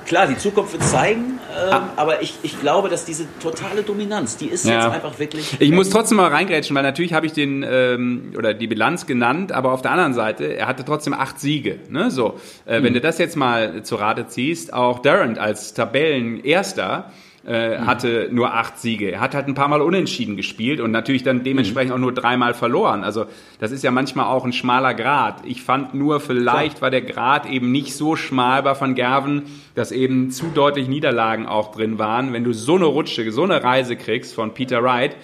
klar, 0.07 0.27
die 0.27 0.37
Zukunft 0.37 0.73
wird 0.73 0.83
zeigen, 0.85 1.36
ähm, 1.57 1.73
ah. 1.73 1.89
aber 1.97 2.23
ich, 2.23 2.35
ich 2.43 2.61
glaube, 2.61 2.89
dass 2.89 3.05
diese 3.05 3.27
totale 3.41 3.83
Dominanz, 3.83 4.37
die 4.37 4.47
ist 4.47 4.65
ja. 4.67 4.85
jetzt 4.85 4.95
einfach 4.95 5.19
wirklich. 5.19 5.57
Ich 5.61 5.71
muss 5.73 5.91
trotzdem 5.91 6.19
mal 6.19 6.29
reingrätschen, 6.29 6.77
weil 6.77 6.83
natürlich 6.83 7.13
habe 7.13 7.27
ich 7.27 7.33
den 7.33 7.65
ähm, 7.69 8.33
oder 8.37 8.55
die 8.55 8.67
Bilanz 8.67 9.07
genannt, 9.07 9.53
aber 9.53 9.73
auf 9.73 9.83
der 9.83 9.93
anderen 9.93 10.15
Seite, 10.15 10.57
er 10.57 10.67
hatte 10.67 10.85
trotzdem 10.85 11.15
acht 11.15 11.41
Siege. 11.41 11.79
Ne? 11.89 12.11
So, 12.11 12.39
äh, 12.67 12.81
mhm. 12.81 12.85
wenn 12.85 12.95
du 12.95 13.01
das 13.01 13.19
jetzt 13.19 13.37
mal 13.37 13.83
zu 13.83 13.97
Rate 13.97 14.27
ziehst, 14.29 14.73
auch 14.73 14.99
Durant 15.01 15.39
als 15.39 15.75
Tabellenerster 15.75 17.11
äh, 17.47 17.79
hatte 17.79 18.29
nur 18.33 18.55
acht 18.55 18.79
Siege. 18.79 19.13
Er 19.13 19.21
hat 19.21 19.35
halt 19.35 19.47
ein 19.47 19.55
paar 19.55 19.69
Mal 19.69 19.81
unentschieden 19.81 20.37
gespielt 20.37 20.81
und 20.81 20.91
natürlich 20.91 21.23
dann 21.23 21.45
dementsprechend 21.45 21.93
auch 21.93 21.99
nur 21.99 22.13
dreimal 22.13 22.55
verloren. 22.55 23.05
Also 23.05 23.27
das 23.61 23.71
ist 23.71 23.85
ja 23.85 23.93
manchmal 23.93 24.27
auch 24.27 24.45
ein 24.45 24.53
schmaler 24.53 24.95
Grad. 24.95 25.43
Ich 25.45 25.63
fand 25.63 25.95
nur, 25.95 26.19
vielleicht 26.19 26.83
war 26.83 26.91
der 26.91 27.03
Grad 27.03 27.47
eben 27.47 27.71
nicht 27.71 27.95
so 27.95 28.17
schmal 28.17 28.65
bei 28.65 28.79
Van 28.79 28.97
Gerven, 28.97 29.43
dass 29.77 29.93
eben 29.93 30.31
zu 30.31 30.47
deutlich 30.53 30.89
Niederlagen 30.89 31.47
auch 31.47 31.71
drin 31.71 32.01
waren. 32.01 32.33
Wenn 32.33 32.43
du 32.43 32.53
so 32.53 32.75
eine 32.75 32.87
Rutsche, 32.87 33.31
so 33.31 33.45
eine 33.45 33.63
Reise 33.63 33.95
kriegst 33.95 34.35
von 34.35 34.53
Peter 34.53 34.83
Wright, 34.83 35.17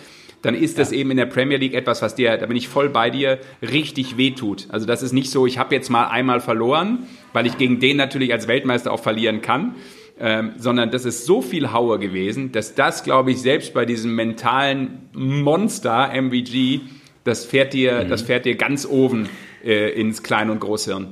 dann 0.43 0.55
ist 0.55 0.79
das 0.79 0.91
ja. 0.91 0.99
eben 0.99 1.11
in 1.11 1.17
der 1.17 1.26
Premier 1.26 1.57
League 1.57 1.75
etwas, 1.75 2.02
was 2.02 2.14
dir, 2.14 2.37
da 2.37 2.47
bin 2.47 2.57
ich 2.57 2.69
voll 2.69 2.88
bei 2.88 3.11
dir, 3.11 3.38
richtig 3.62 4.17
wehtut. 4.17 4.67
Also 4.69 4.87
das 4.87 5.02
ist 5.02 5.12
nicht 5.12 5.31
so, 5.31 5.47
ich 5.47 5.59
habe 5.59 5.75
jetzt 5.75 5.88
mal 5.88 6.07
einmal 6.07 6.41
verloren, 6.41 7.07
weil 7.33 7.47
ich 7.47 7.59
gegen 7.59 7.81
den 7.81 7.97
natürlich 7.97 8.33
als 8.33 8.49
Weltmeister 8.49 8.93
auch 8.93 9.00
verlieren 9.00 9.41
kann, 9.41 9.76
ähm, 10.25 10.52
sondern 10.57 10.93
das 10.93 11.05
ist 11.05 11.26
so 11.26 11.43
viel 11.43 11.73
Hauer 11.73 11.99
gewesen, 11.99 12.52
dass 12.52 12.76
das, 12.76 13.02
glaube 13.02 13.33
ich, 13.33 13.43
selbst 13.43 13.75
bei 13.75 13.85
diesem 13.85 14.14
mentalen 14.14 15.09
Monster 15.12 16.12
MVG, 16.14 16.81
das 17.25 17.45
fährt 17.45 17.73
dir, 17.73 18.05
mhm. 18.05 18.09
das 18.09 18.23
fährt 18.23 18.45
dir 18.45 18.55
ganz 18.55 18.87
oben 18.87 19.29
äh, 19.64 19.91
ins 19.91 20.23
Klein- 20.23 20.50
und 20.50 20.61
Großhirn. 20.61 21.09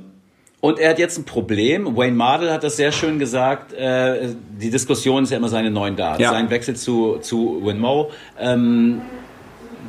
Und 0.61 0.79
er 0.79 0.91
hat 0.91 0.99
jetzt 0.99 1.17
ein 1.17 1.25
Problem. 1.25 1.97
Wayne 1.97 2.15
Mardell 2.15 2.51
hat 2.51 2.63
das 2.63 2.77
sehr 2.77 2.93
schön 2.93 3.19
gesagt. 3.19 3.73
Äh, 3.73 4.29
die 4.57 4.69
Diskussion 4.69 5.23
ist 5.23 5.31
ja 5.31 5.37
immer 5.37 5.49
seine 5.49 5.71
neuen 5.71 5.97
Darts. 5.97 6.21
Ja. 6.21 6.29
Sein 6.31 6.49
Wechsel 6.49 6.77
zu, 6.77 7.17
zu 7.17 7.59
Winmo. 7.65 8.11
Ähm, 8.39 9.01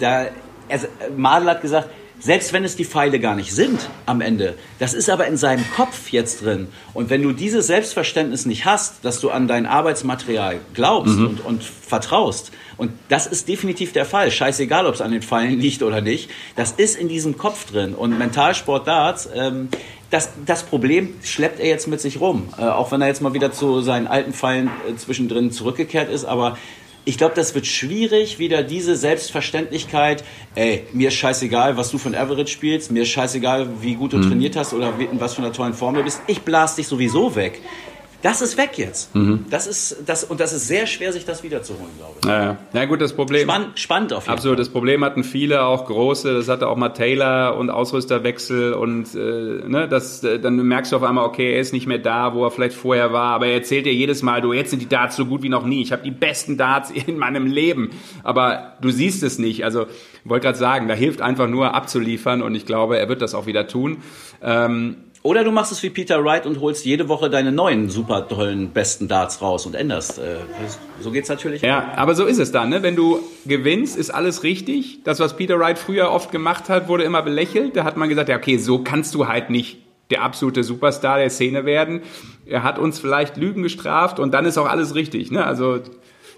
da, 0.00 0.26
also, 0.68 0.88
Mardell 1.16 1.50
hat 1.50 1.60
gesagt, 1.60 1.90
selbst 2.22 2.52
wenn 2.52 2.64
es 2.64 2.76
die 2.76 2.84
Pfeile 2.84 3.18
gar 3.18 3.34
nicht 3.34 3.52
sind 3.52 3.90
am 4.06 4.20
Ende, 4.20 4.54
das 4.78 4.94
ist 4.94 5.10
aber 5.10 5.26
in 5.26 5.36
seinem 5.36 5.64
Kopf 5.74 6.10
jetzt 6.10 6.44
drin. 6.44 6.68
Und 6.94 7.10
wenn 7.10 7.22
du 7.22 7.32
dieses 7.32 7.66
Selbstverständnis 7.66 8.46
nicht 8.46 8.64
hast, 8.64 9.04
dass 9.04 9.20
du 9.20 9.30
an 9.30 9.48
dein 9.48 9.66
Arbeitsmaterial 9.66 10.60
glaubst 10.72 11.16
mhm. 11.16 11.26
und, 11.26 11.44
und 11.44 11.64
vertraust, 11.64 12.52
und 12.76 12.92
das 13.08 13.26
ist 13.26 13.48
definitiv 13.48 13.92
der 13.92 14.04
Fall, 14.04 14.30
scheißegal, 14.30 14.86
ob 14.86 14.94
es 14.94 15.00
an 15.00 15.10
den 15.10 15.22
Pfeilen 15.22 15.58
liegt 15.60 15.82
oder 15.82 16.00
nicht, 16.00 16.30
das 16.54 16.72
ist 16.72 16.96
in 16.96 17.08
diesem 17.08 17.36
Kopf 17.36 17.70
drin. 17.70 17.94
Und 17.94 18.16
Mentalsport 18.18 18.86
Darts, 18.86 19.28
ähm, 19.34 19.68
das, 20.10 20.30
das 20.46 20.62
Problem 20.62 21.14
schleppt 21.24 21.58
er 21.58 21.68
jetzt 21.68 21.88
mit 21.88 22.00
sich 22.00 22.20
rum. 22.20 22.48
Äh, 22.58 22.62
auch 22.64 22.92
wenn 22.92 23.00
er 23.00 23.08
jetzt 23.08 23.22
mal 23.22 23.34
wieder 23.34 23.50
zu 23.50 23.80
seinen 23.80 24.06
alten 24.06 24.32
Pfeilen 24.32 24.68
äh, 24.88 24.94
zwischendrin 24.94 25.50
zurückgekehrt 25.50 26.10
ist, 26.10 26.24
aber 26.24 26.56
ich 27.04 27.18
glaube, 27.18 27.34
das 27.34 27.54
wird 27.54 27.66
schwierig, 27.66 28.38
wieder 28.38 28.62
diese 28.62 28.96
Selbstverständlichkeit, 28.96 30.22
ey, 30.54 30.84
mir 30.92 31.08
ist 31.08 31.14
scheißegal, 31.14 31.76
was 31.76 31.90
du 31.90 31.98
von 31.98 32.14
Average 32.14 32.52
spielst, 32.52 32.92
mir 32.92 33.02
ist 33.02 33.08
scheißegal, 33.08 33.68
wie 33.80 33.94
gut 33.94 34.12
du 34.12 34.18
mhm. 34.18 34.28
trainiert 34.28 34.56
hast 34.56 34.72
oder 34.72 34.92
in 34.98 35.20
was 35.20 35.34
für 35.34 35.42
einer 35.42 35.52
tollen 35.52 35.74
Form 35.74 35.94
du 35.94 36.02
bist, 36.02 36.20
ich 36.26 36.42
blas 36.42 36.76
dich 36.76 36.86
sowieso 36.86 37.34
weg. 37.34 37.60
Das 38.22 38.40
ist 38.40 38.56
weg 38.56 38.78
jetzt. 38.78 39.14
Mhm. 39.16 39.46
Das 39.50 39.66
ist 39.66 40.04
das 40.06 40.22
und 40.22 40.38
das 40.40 40.52
ist 40.52 40.68
sehr 40.68 40.86
schwer, 40.86 41.12
sich 41.12 41.24
das 41.24 41.42
wiederzuholen, 41.42 41.90
glaube 41.98 42.14
ich. 42.22 42.28
Ja, 42.28 42.56
ja. 42.72 42.84
gut, 42.84 43.00
das 43.00 43.12
Problem. 43.12 43.42
Spann, 43.48 43.72
spannend 43.74 44.12
auf 44.12 44.24
jeden 44.24 44.34
Absolut. 44.34 44.56
Fall. 44.56 44.64
Das 44.64 44.72
Problem 44.72 45.04
hatten 45.04 45.24
viele, 45.24 45.64
auch 45.64 45.86
große. 45.86 46.32
Das 46.32 46.48
hatte 46.48 46.68
auch 46.68 46.76
mal 46.76 46.90
Taylor 46.90 47.56
und 47.56 47.68
Ausrüsterwechsel 47.70 48.74
und 48.74 49.12
äh, 49.16 49.18
ne, 49.18 49.88
das, 49.90 50.22
äh, 50.22 50.38
dann 50.38 50.56
merkst 50.56 50.92
du 50.92 50.96
auf 50.96 51.02
einmal, 51.02 51.24
okay, 51.24 51.52
er 51.54 51.60
ist 51.60 51.72
nicht 51.72 51.88
mehr 51.88 51.98
da, 51.98 52.32
wo 52.32 52.44
er 52.44 52.52
vielleicht 52.52 52.76
vorher 52.76 53.12
war. 53.12 53.34
Aber 53.34 53.46
er 53.46 53.54
erzählt 53.54 53.86
dir 53.86 53.94
jedes 53.94 54.22
Mal, 54.22 54.40
du 54.40 54.52
jetzt 54.52 54.70
sind 54.70 54.80
die 54.80 54.88
Darts 54.88 55.16
so 55.16 55.26
gut 55.26 55.42
wie 55.42 55.48
noch 55.48 55.66
nie. 55.66 55.82
Ich 55.82 55.90
habe 55.90 56.04
die 56.04 56.12
besten 56.12 56.56
Darts 56.56 56.90
in 57.06 57.18
meinem 57.18 57.46
Leben. 57.46 57.90
Aber 58.22 58.74
du 58.80 58.90
siehst 58.90 59.24
es 59.24 59.40
nicht. 59.40 59.64
Also 59.64 59.86
wollte 60.24 60.46
gerade 60.46 60.58
sagen, 60.58 60.86
da 60.86 60.94
hilft 60.94 61.20
einfach 61.20 61.48
nur 61.48 61.74
abzuliefern 61.74 62.42
und 62.42 62.54
ich 62.54 62.66
glaube, 62.66 62.98
er 62.98 63.08
wird 63.08 63.20
das 63.20 63.34
auch 63.34 63.46
wieder 63.46 63.66
tun. 63.66 63.98
Ähm, 64.40 64.96
oder 65.22 65.44
du 65.44 65.52
machst 65.52 65.70
es 65.70 65.82
wie 65.84 65.90
Peter 65.90 66.24
Wright 66.24 66.46
und 66.46 66.60
holst 66.60 66.84
jede 66.84 67.08
Woche 67.08 67.30
deine 67.30 67.52
neuen 67.52 67.88
super 67.90 68.26
tollen 68.26 68.70
besten 68.70 69.06
Darts 69.06 69.40
raus 69.40 69.66
und 69.66 69.74
änderst. 69.74 70.18
Äh, 70.18 70.38
so 71.00 71.12
geht's 71.12 71.28
natürlich. 71.28 71.62
Ja, 71.62 71.92
aber 71.94 72.16
so 72.16 72.26
ist 72.26 72.38
es 72.38 72.50
dann. 72.50 72.70
Ne? 72.70 72.82
Wenn 72.82 72.96
du 72.96 73.20
gewinnst, 73.46 73.96
ist 73.96 74.10
alles 74.10 74.42
richtig. 74.42 75.04
Das, 75.04 75.20
was 75.20 75.36
Peter 75.36 75.60
Wright 75.60 75.78
früher 75.78 76.10
oft 76.10 76.32
gemacht 76.32 76.68
hat, 76.68 76.88
wurde 76.88 77.04
immer 77.04 77.22
belächelt. 77.22 77.76
Da 77.76 77.84
hat 77.84 77.96
man 77.96 78.08
gesagt, 78.08 78.28
ja, 78.28 78.36
okay, 78.36 78.56
so 78.56 78.80
kannst 78.80 79.14
du 79.14 79.28
halt 79.28 79.48
nicht 79.48 79.78
der 80.10 80.22
absolute 80.22 80.64
Superstar 80.64 81.18
der 81.18 81.30
Szene 81.30 81.64
werden. 81.64 82.02
Er 82.44 82.64
hat 82.64 82.80
uns 82.80 82.98
vielleicht 82.98 83.36
Lügen 83.36 83.62
gestraft 83.62 84.18
und 84.18 84.34
dann 84.34 84.44
ist 84.44 84.58
auch 84.58 84.68
alles 84.68 84.96
richtig. 84.96 85.30
Ne? 85.30 85.44
Also 85.44 85.78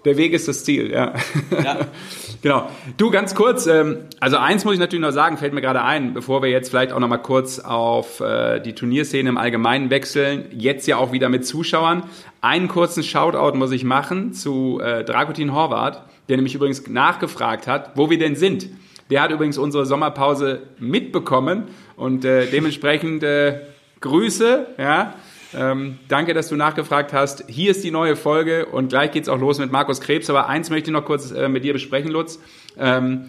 der 0.05 0.17
Weg 0.17 0.33
ist 0.33 0.49
das 0.49 0.65
Ziel, 0.65 0.91
ja. 0.91 1.15
ja. 1.51 1.79
genau. 2.43 2.69
Du, 2.97 3.11
ganz 3.11 3.35
kurz, 3.35 3.67
ähm, 3.67 3.99
also 4.21 4.37
eins 4.37 4.65
muss 4.65 4.75
ich 4.75 4.81
natürlich 4.81 5.03
noch 5.03 5.13
sagen, 5.13 5.39
fällt 5.39 5.55
mir 5.55 5.63
gerade 5.63 5.83
ein, 5.83 6.13
bevor 6.13 6.43
wir 6.43 6.51
jetzt 6.51 6.69
vielleicht 6.69 6.93
auch 6.93 6.99
noch 6.99 7.09
mal 7.09 7.19
kurz 7.19 7.59
auf 7.59 8.21
äh, 8.21 8.61
die 8.61 8.75
Turnierszene 8.75 9.29
im 9.29 9.39
Allgemeinen 9.39 9.91
wechseln, 9.91 10.47
jetzt 10.51 10.87
ja 10.87 10.99
auch 10.99 11.13
wieder 11.13 11.29
mit 11.29 11.47
Zuschauern. 11.47 12.05
Einen 12.41 12.69
kurzen 12.69 13.03
Shoutout 13.03 13.57
muss 13.57 13.73
ich 13.73 13.85
machen 13.85 14.35
zu 14.35 14.81
äh, 14.83 15.05
Dragutin 15.05 15.55
Horvath, 15.55 16.03
der 16.29 16.37
nämlich 16.37 16.55
übrigens 16.55 16.87
nachgefragt 16.87 17.67
hat, 17.67 17.93
wo 17.95 18.11
wir 18.11 18.19
denn 18.19 18.37
sind. 18.37 18.69
Der 19.11 19.23
hat 19.23 19.31
übrigens 19.31 19.59
unsere 19.59 19.87
Sommerpause 19.87 20.63
mitbekommen 20.79 21.65
und 21.97 22.25
äh, 22.25 22.47
dementsprechend 22.47 23.23
äh, 23.23 23.61
Grüße, 24.01 24.67
ja. 24.77 25.15
Ähm, 25.57 25.99
danke, 26.09 26.35
dass 26.35 26.49
du 26.49 26.57
nachgefragt 26.57 27.13
hast. 27.13 27.45
Hier 27.49 27.71
ist 27.71 27.85
die 27.85 27.91
neue 27.91 28.17
Folge 28.17 28.67
und 28.67 28.89
gleich 28.89 29.13
geht's 29.13 29.29
auch 29.29 29.39
los 29.39 29.59
mit 29.59 29.71
Markus 29.71 30.01
Krebs. 30.01 30.29
Aber 30.31 30.49
eins 30.49 30.71
möchte 30.71 30.91
ich 30.91 30.93
noch 30.93 31.05
kurz 31.05 31.31
äh, 31.31 31.49
mit 31.49 31.65
dir 31.65 31.73
besprechen, 31.73 32.11
Lutz. 32.11 32.41
Ähm, 32.79 33.27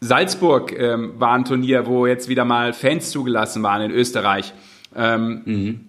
Salzburg 0.00 0.78
ähm, 0.78 1.14
war 1.18 1.32
ein 1.32 1.44
Turnier, 1.44 1.86
wo 1.86 2.06
jetzt 2.06 2.28
wieder 2.28 2.44
mal 2.44 2.72
Fans 2.72 3.10
zugelassen 3.10 3.62
waren 3.62 3.82
in 3.82 3.90
Österreich. 3.90 4.52
Mhm. 4.94 5.80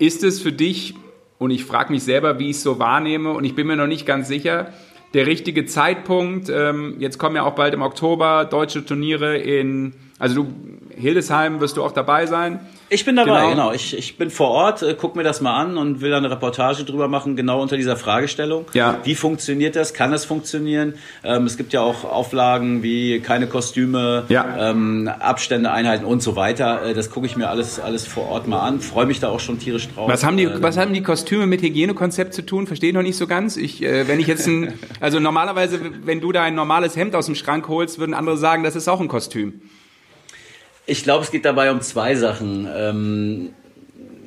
Ist 0.00 0.24
es 0.24 0.40
für 0.40 0.50
dich, 0.50 0.94
und 1.38 1.52
ich 1.52 1.64
frage 1.64 1.92
mich 1.92 2.02
selber, 2.02 2.40
wie 2.40 2.50
ich 2.50 2.56
es 2.56 2.62
so 2.64 2.80
wahrnehme, 2.80 3.30
und 3.30 3.44
ich 3.44 3.54
bin 3.54 3.68
mir 3.68 3.76
noch 3.76 3.86
nicht 3.86 4.06
ganz 4.06 4.26
sicher, 4.26 4.72
der 5.14 5.26
richtige 5.28 5.66
Zeitpunkt? 5.66 6.48
Ähm, 6.48 6.96
jetzt 6.98 7.18
kommen 7.18 7.36
ja 7.36 7.44
auch 7.44 7.54
bald 7.54 7.74
im 7.74 7.82
Oktober 7.82 8.44
deutsche 8.44 8.84
Turniere 8.84 9.36
in, 9.36 9.92
also 10.18 10.42
du, 10.42 10.52
Hildesheim 10.96 11.60
wirst 11.60 11.76
du 11.76 11.84
auch 11.84 11.92
dabei 11.92 12.26
sein. 12.26 12.60
Ich 12.88 13.04
bin 13.04 13.16
dabei, 13.16 13.40
genau. 13.40 13.50
genau. 13.50 13.72
Ich, 13.72 13.98
ich 13.98 14.16
bin 14.16 14.30
vor 14.30 14.50
Ort, 14.50 14.82
äh, 14.82 14.94
guck 14.96 15.16
mir 15.16 15.24
das 15.24 15.40
mal 15.40 15.54
an 15.54 15.76
und 15.76 16.00
will 16.00 16.10
da 16.10 16.18
eine 16.18 16.30
Reportage 16.30 16.84
drüber 16.84 17.08
machen, 17.08 17.34
genau 17.34 17.60
unter 17.60 17.76
dieser 17.76 17.96
Fragestellung. 17.96 18.66
Ja. 18.74 19.00
Wie 19.02 19.16
funktioniert 19.16 19.74
das? 19.74 19.92
Kann 19.92 20.12
das 20.12 20.24
funktionieren? 20.24 20.94
Ähm, 21.24 21.46
es 21.46 21.56
gibt 21.56 21.72
ja 21.72 21.80
auch 21.80 22.04
Auflagen 22.04 22.84
wie 22.84 23.18
keine 23.20 23.48
Kostüme, 23.48 24.24
ja. 24.28 24.70
ähm, 24.70 25.10
Abstände, 25.18 25.72
Einheiten 25.72 26.04
und 26.04 26.22
so 26.22 26.36
weiter. 26.36 26.84
Äh, 26.86 26.94
das 26.94 27.10
gucke 27.10 27.26
ich 27.26 27.36
mir 27.36 27.48
alles, 27.48 27.80
alles 27.80 28.06
vor 28.06 28.28
Ort 28.28 28.46
mal 28.46 28.60
an. 28.60 28.80
Freue 28.80 29.06
mich 29.06 29.18
da 29.18 29.30
auch 29.30 29.40
schon 29.40 29.58
tierisch 29.58 29.88
drauf. 29.88 30.08
Was 30.08 30.22
haben 30.22 30.36
die, 30.36 30.44
äh, 30.44 30.62
was 30.62 30.76
haben 30.76 30.92
die 30.92 31.02
Kostüme 31.02 31.46
mit 31.46 31.62
Hygienekonzept 31.62 32.34
zu 32.34 32.42
tun? 32.42 32.68
Verstehe 32.68 32.90
ich 32.90 32.94
noch 32.94 33.02
nicht 33.02 33.16
so 33.16 33.26
ganz. 33.26 33.56
Ich, 33.56 33.82
äh, 33.82 34.06
wenn 34.06 34.20
ich 34.20 34.28
jetzt 34.28 34.46
ein, 34.46 34.74
also 35.00 35.18
normalerweise, 35.18 35.80
wenn 36.04 36.20
du 36.20 36.30
da 36.30 36.44
ein 36.44 36.54
normales 36.54 36.94
Hemd 36.94 37.16
aus 37.16 37.26
dem 37.26 37.34
Schrank 37.34 37.66
holst, 37.66 37.98
würden 37.98 38.14
andere 38.14 38.36
sagen, 38.36 38.62
das 38.62 38.76
ist 38.76 38.86
auch 38.86 39.00
ein 39.00 39.08
Kostüm. 39.08 39.60
Ich 40.86 41.02
glaube, 41.02 41.24
es 41.24 41.30
geht 41.30 41.44
dabei 41.44 41.70
um 41.72 41.80
zwei 41.80 42.14
Sachen. 42.14 42.68
Ähm, 42.72 43.54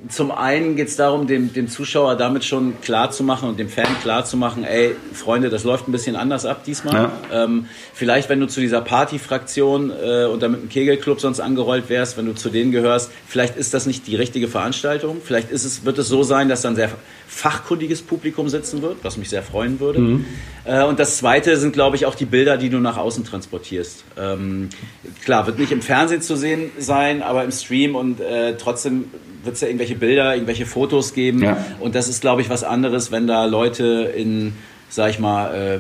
zum 0.08 0.32
einen 0.32 0.76
geht 0.76 0.88
es 0.88 0.96
darum, 0.96 1.28
dem, 1.28 1.52
dem 1.52 1.68
Zuschauer 1.68 2.16
damit 2.16 2.46
schon 2.46 2.80
klar 2.82 3.12
zu 3.12 3.24
machen 3.24 3.50
und 3.50 3.60
dem 3.60 3.68
Fan 3.68 4.00
klar 4.02 4.24
zu 4.24 4.38
machen, 4.38 4.64
ey, 4.64 4.96
Freunde, 5.14 5.50
das 5.50 5.64
läuft 5.66 5.88
ein 5.88 5.92
bisschen 5.92 6.16
anders 6.16 6.46
ab 6.46 6.64
diesmal. 6.64 7.12
Ja. 7.32 7.44
Ähm, 7.44 7.66
vielleicht, 7.94 8.30
wenn 8.30 8.40
du 8.40 8.48
zu 8.48 8.62
dieser 8.62 8.82
Partyfraktion 8.82 9.92
äh, 9.92 10.26
und 10.26 10.42
damit 10.42 10.64
im 10.64 10.70
Kegelclub 10.70 11.20
sonst 11.20 11.42
angerollt 11.42 11.90
wärst, 11.90 12.18
wenn 12.18 12.26
du 12.26 12.34
zu 12.34 12.50
denen 12.50 12.72
gehörst, 12.72 13.12
vielleicht 13.28 13.58
ist 13.58 13.74
das 13.74 13.86
nicht 13.86 14.08
die 14.08 14.16
richtige 14.16 14.48
Veranstaltung. 14.48 15.18
Vielleicht 15.24 15.52
ist 15.52 15.66
es, 15.66 15.84
wird 15.84 15.98
es 15.98 16.08
so 16.08 16.24
sein, 16.24 16.48
dass 16.48 16.62
dann 16.62 16.76
sehr 16.76 16.90
fachkundiges 17.28 18.02
Publikum 18.02 18.50
sitzen 18.50 18.82
wird, 18.82 18.98
was 19.04 19.18
mich 19.18 19.30
sehr 19.30 19.44
freuen 19.44 19.80
würde. 19.80 20.00
Mhm. 20.00 20.26
Äh, 20.64 20.84
und 20.84 21.00
das 21.00 21.18
Zweite 21.18 21.58
sind, 21.58 21.74
glaube 21.74 21.98
ich, 21.98 22.06
auch 22.06 22.16
die 22.16 22.26
Bilder, 22.26 22.58
die 22.58 22.70
du 22.70 22.80
nach 22.80 22.98
außen 22.98 23.26
transportierst. 23.26 24.06
Ähm, 24.18 24.70
klar, 25.24 25.46
wird 25.46 25.60
nicht 25.60 25.72
im 25.72 25.82
Fernsehen 25.82 26.22
zu 26.22 26.38
sehen 26.38 26.72
sein, 26.78 27.22
aber 27.22 27.44
im 27.44 27.52
Stream 27.52 27.96
und 27.96 28.22
äh, 28.22 28.56
trotzdem 28.58 29.06
wird 29.44 29.56
es 29.56 29.62
ja 29.62 29.68
irgendwelche 29.68 29.96
Bilder, 29.96 30.34
irgendwelche 30.34 30.66
Fotos 30.66 31.14
geben. 31.14 31.44
Ja. 31.44 31.58
Und 31.80 31.96
das 31.96 32.08
ist, 32.08 32.22
glaube 32.22 32.42
ich, 32.42 32.50
was 32.50 32.64
anderes, 32.64 33.12
wenn 33.12 33.28
da 33.28 33.46
Leute 33.46 34.12
in, 34.16 34.54
sag 34.90 35.12
ich 35.12 35.20
mal, 35.20 35.54
äh, 35.54 35.80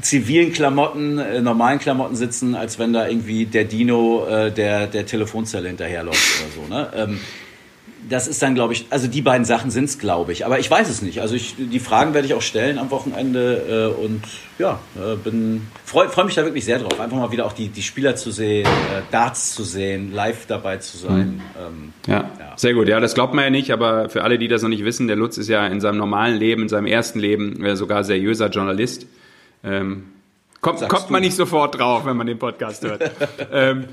zivilen 0.00 0.52
Klamotten, 0.52 1.18
äh, 1.18 1.40
normalen 1.40 1.78
Klamotten 1.78 2.16
sitzen, 2.16 2.54
als 2.54 2.78
wenn 2.78 2.92
da 2.92 3.06
irgendwie 3.06 3.46
der 3.46 3.64
Dino 3.64 4.26
äh, 4.26 4.50
der, 4.50 4.86
der 4.86 5.06
Telefonzelle 5.06 5.68
hinterherläuft 5.68 6.40
oder 6.40 6.66
so. 6.66 6.74
Ne? 6.74 6.90
Ähm, 6.96 7.20
das 8.10 8.26
ist 8.26 8.42
dann, 8.42 8.56
glaube 8.56 8.72
ich, 8.72 8.86
also 8.90 9.06
die 9.06 9.22
beiden 9.22 9.44
Sachen 9.44 9.70
sind 9.70 9.84
es, 9.84 9.98
glaube 9.98 10.32
ich. 10.32 10.44
Aber 10.44 10.58
ich 10.58 10.68
weiß 10.68 10.88
es 10.90 11.00
nicht. 11.00 11.22
Also 11.22 11.36
ich, 11.36 11.54
die 11.56 11.78
Fragen 11.78 12.12
werde 12.12 12.26
ich 12.26 12.34
auch 12.34 12.42
stellen 12.42 12.78
am 12.78 12.90
Wochenende 12.90 13.92
äh, 13.96 14.04
und 14.04 14.22
ja, 14.58 14.80
äh, 14.96 15.14
bin 15.14 15.68
freue 15.84 16.08
freu 16.08 16.24
mich 16.24 16.34
da 16.34 16.44
wirklich 16.44 16.64
sehr 16.64 16.80
drauf. 16.80 16.98
Einfach 16.98 17.16
mal 17.16 17.30
wieder 17.30 17.46
auch 17.46 17.52
die, 17.52 17.68
die 17.68 17.82
Spieler 17.82 18.16
zu 18.16 18.32
sehen, 18.32 18.66
äh, 18.66 19.02
Darts 19.12 19.54
zu 19.54 19.62
sehen, 19.62 20.12
live 20.12 20.46
dabei 20.46 20.78
zu 20.78 20.98
sein. 20.98 21.36
Mhm. 21.36 21.40
Ähm, 21.56 21.92
ja, 22.08 22.30
ja, 22.38 22.52
sehr 22.56 22.74
gut. 22.74 22.88
Ja, 22.88 22.98
das 22.98 23.14
glaubt 23.14 23.32
man 23.32 23.44
ja 23.44 23.50
nicht, 23.50 23.70
aber 23.70 24.10
für 24.10 24.24
alle, 24.24 24.38
die 24.38 24.48
das 24.48 24.62
noch 24.62 24.68
nicht 24.68 24.84
wissen, 24.84 25.06
der 25.06 25.16
Lutz 25.16 25.38
ist 25.38 25.48
ja 25.48 25.64
in 25.68 25.80
seinem 25.80 25.98
normalen 25.98 26.36
Leben, 26.36 26.62
in 26.62 26.68
seinem 26.68 26.86
ersten 26.86 27.20
Leben 27.20 27.64
äh, 27.64 27.76
sogar 27.76 28.02
seriöser 28.02 28.48
Journalist. 28.48 29.06
Ähm, 29.62 30.06
kommt 30.60 30.86
kommt 30.88 31.10
man 31.10 31.22
nicht 31.22 31.36
sofort 31.36 31.78
drauf, 31.78 32.06
wenn 32.06 32.16
man 32.16 32.26
den 32.26 32.40
Podcast 32.40 32.82
hört. 32.82 33.08
ähm, 33.52 33.84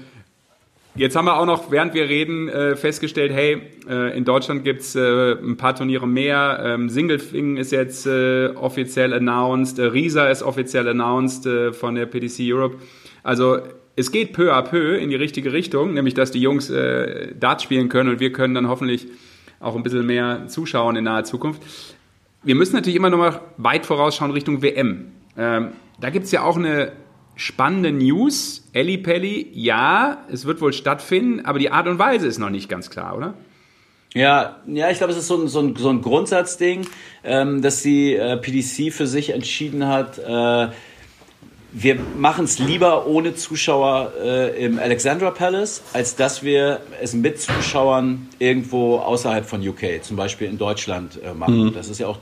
Jetzt 0.97 1.15
haben 1.15 1.25
wir 1.25 1.37
auch 1.37 1.45
noch, 1.45 1.69
während 1.69 1.93
wir 1.93 2.09
reden, 2.09 2.49
äh, 2.49 2.75
festgestellt, 2.75 3.31
hey, 3.31 3.61
äh, 3.87 4.17
in 4.17 4.25
Deutschland 4.25 4.63
gibt's 4.63 4.95
äh, 4.95 5.33
ein 5.33 5.55
paar 5.55 5.75
Turniere 5.75 6.07
mehr. 6.07 6.59
Ähm, 6.63 6.89
Singlefing 6.89 7.57
ist 7.57 7.71
jetzt 7.71 8.07
offiziell 8.07 9.13
announced, 9.13 9.77
Risa 9.79 10.27
ist 10.27 10.41
offiziell 10.41 10.87
announced 10.87 11.47
von 11.75 11.93
der 11.93 12.07
PDC 12.07 12.39
Europe. 12.51 12.77
Also 13.21 13.59
es 13.95 14.11
geht 14.11 14.33
peu 14.33 14.51
à 14.51 14.63
peu 14.63 14.97
in 14.97 15.11
die 15.11 15.15
richtige 15.15 15.53
Richtung, 15.53 15.93
nämlich 15.93 16.15
dass 16.15 16.31
die 16.31 16.41
Jungs 16.41 16.71
Dart 17.39 17.61
spielen 17.61 17.89
können 17.89 18.09
und 18.09 18.19
wir 18.19 18.31
können 18.31 18.55
dann 18.55 18.67
hoffentlich 18.67 19.07
auch 19.59 19.75
ein 19.75 19.83
bisschen 19.83 20.05
mehr 20.05 20.47
zuschauen 20.47 20.95
in 20.95 21.03
naher 21.03 21.25
Zukunft. 21.25 21.61
Wir 22.43 22.55
müssen 22.55 22.75
natürlich 22.75 22.95
immer 22.95 23.11
noch 23.11 23.17
mal 23.17 23.41
weit 23.57 23.85
vorausschauen 23.85 24.31
Richtung 24.31 24.63
WM. 24.63 25.11
Ähm, 25.37 25.73
da 25.99 26.09
gibt's 26.09 26.31
ja 26.31 26.41
auch 26.41 26.57
eine 26.57 26.91
spannende 27.37 27.93
News. 27.93 28.67
Elli 28.73 28.97
Pelli, 28.97 29.47
ja, 29.53 30.25
es 30.29 30.45
wird 30.45 30.59
wohl 30.59 30.73
stattfinden, 30.73 31.45
aber 31.45 31.59
die 31.59 31.71
Art 31.71 31.87
und 31.87 31.97
Weise 31.99 32.27
ist 32.27 32.37
noch 32.37 32.49
nicht 32.49 32.67
ganz 32.67 32.89
klar, 32.89 33.15
oder? 33.15 33.33
Ja, 34.13 34.57
ja, 34.67 34.89
ich 34.89 34.97
glaube, 34.97 35.13
es 35.13 35.19
ist 35.19 35.27
so 35.27 35.41
ein, 35.41 35.47
so 35.47 35.59
ein, 35.59 35.75
so 35.75 35.89
ein 35.89 36.01
Grundsatzding, 36.01 36.87
ähm, 37.23 37.61
dass 37.61 37.83
die 37.83 38.15
äh, 38.15 38.37
PDC 38.37 38.91
für 38.91 39.07
sich 39.07 39.29
entschieden 39.29 39.87
hat, 39.87 40.17
äh, 40.17 40.69
wir 41.73 41.95
machen 42.17 42.45
es 42.45 42.59
lieber 42.59 43.05
ohne 43.05 43.35
Zuschauer 43.35 44.13
äh, 44.23 44.65
im 44.65 44.79
Alexandra 44.79 45.31
Palace, 45.31 45.83
als 45.93 46.15
dass 46.15 46.41
wir 46.41 46.79
es 47.01 47.13
mit 47.13 47.39
Zuschauern 47.39 48.27
irgendwo 48.39 48.97
außerhalb 48.97 49.45
von 49.45 49.67
UK, 49.67 50.01
zum 50.01 50.15
Beispiel 50.15 50.47
in 50.47 50.57
Deutschland, 50.57 51.19
äh, 51.23 51.33
machen. 51.33 51.65
Mhm. 51.65 51.73
Das 51.73 51.89
ist 51.89 51.99
ja 51.99 52.07
auch 52.07 52.19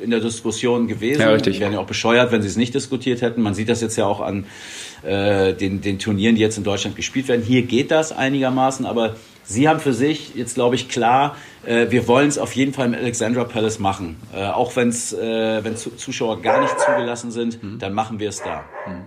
in 0.00 0.10
der 0.10 0.20
Diskussion 0.20 0.88
gewesen. 0.88 1.20
Ja, 1.20 1.30
richtig. 1.30 1.56
Die 1.56 1.60
wären 1.60 1.72
ja 1.72 1.80
auch 1.80 1.86
bescheuert, 1.86 2.32
wenn 2.32 2.42
sie 2.42 2.48
es 2.48 2.56
nicht 2.56 2.74
diskutiert 2.74 3.22
hätten. 3.22 3.42
Man 3.42 3.54
sieht 3.54 3.68
das 3.68 3.80
jetzt 3.80 3.96
ja 3.96 4.06
auch 4.06 4.20
an 4.20 4.46
äh, 5.02 5.52
den, 5.54 5.80
den 5.80 5.98
Turnieren, 5.98 6.36
die 6.36 6.42
jetzt 6.42 6.58
in 6.58 6.64
Deutschland 6.64 6.96
gespielt 6.96 7.28
werden. 7.28 7.42
Hier 7.42 7.62
geht 7.62 7.90
das 7.90 8.12
einigermaßen, 8.12 8.86
aber 8.86 9.16
Sie 9.46 9.68
haben 9.68 9.78
für 9.78 9.92
sich 9.92 10.34
jetzt, 10.34 10.54
glaube 10.54 10.74
ich, 10.74 10.88
klar, 10.88 11.36
äh, 11.66 11.90
wir 11.90 12.08
wollen 12.08 12.28
es 12.28 12.38
auf 12.38 12.52
jeden 12.52 12.72
Fall 12.72 12.86
im 12.86 12.94
Alexandra 12.94 13.44
Palace 13.44 13.78
machen. 13.78 14.16
Äh, 14.34 14.46
auch 14.46 14.74
wenn's, 14.74 15.12
äh, 15.12 15.62
wenn 15.62 15.76
Zuschauer 15.76 16.40
gar 16.40 16.62
nicht 16.62 16.80
zugelassen 16.80 17.30
sind, 17.30 17.62
mhm. 17.62 17.78
dann 17.78 17.92
machen 17.92 18.18
wir 18.18 18.30
es 18.30 18.42
da. 18.42 18.64
Mhm. 18.86 19.04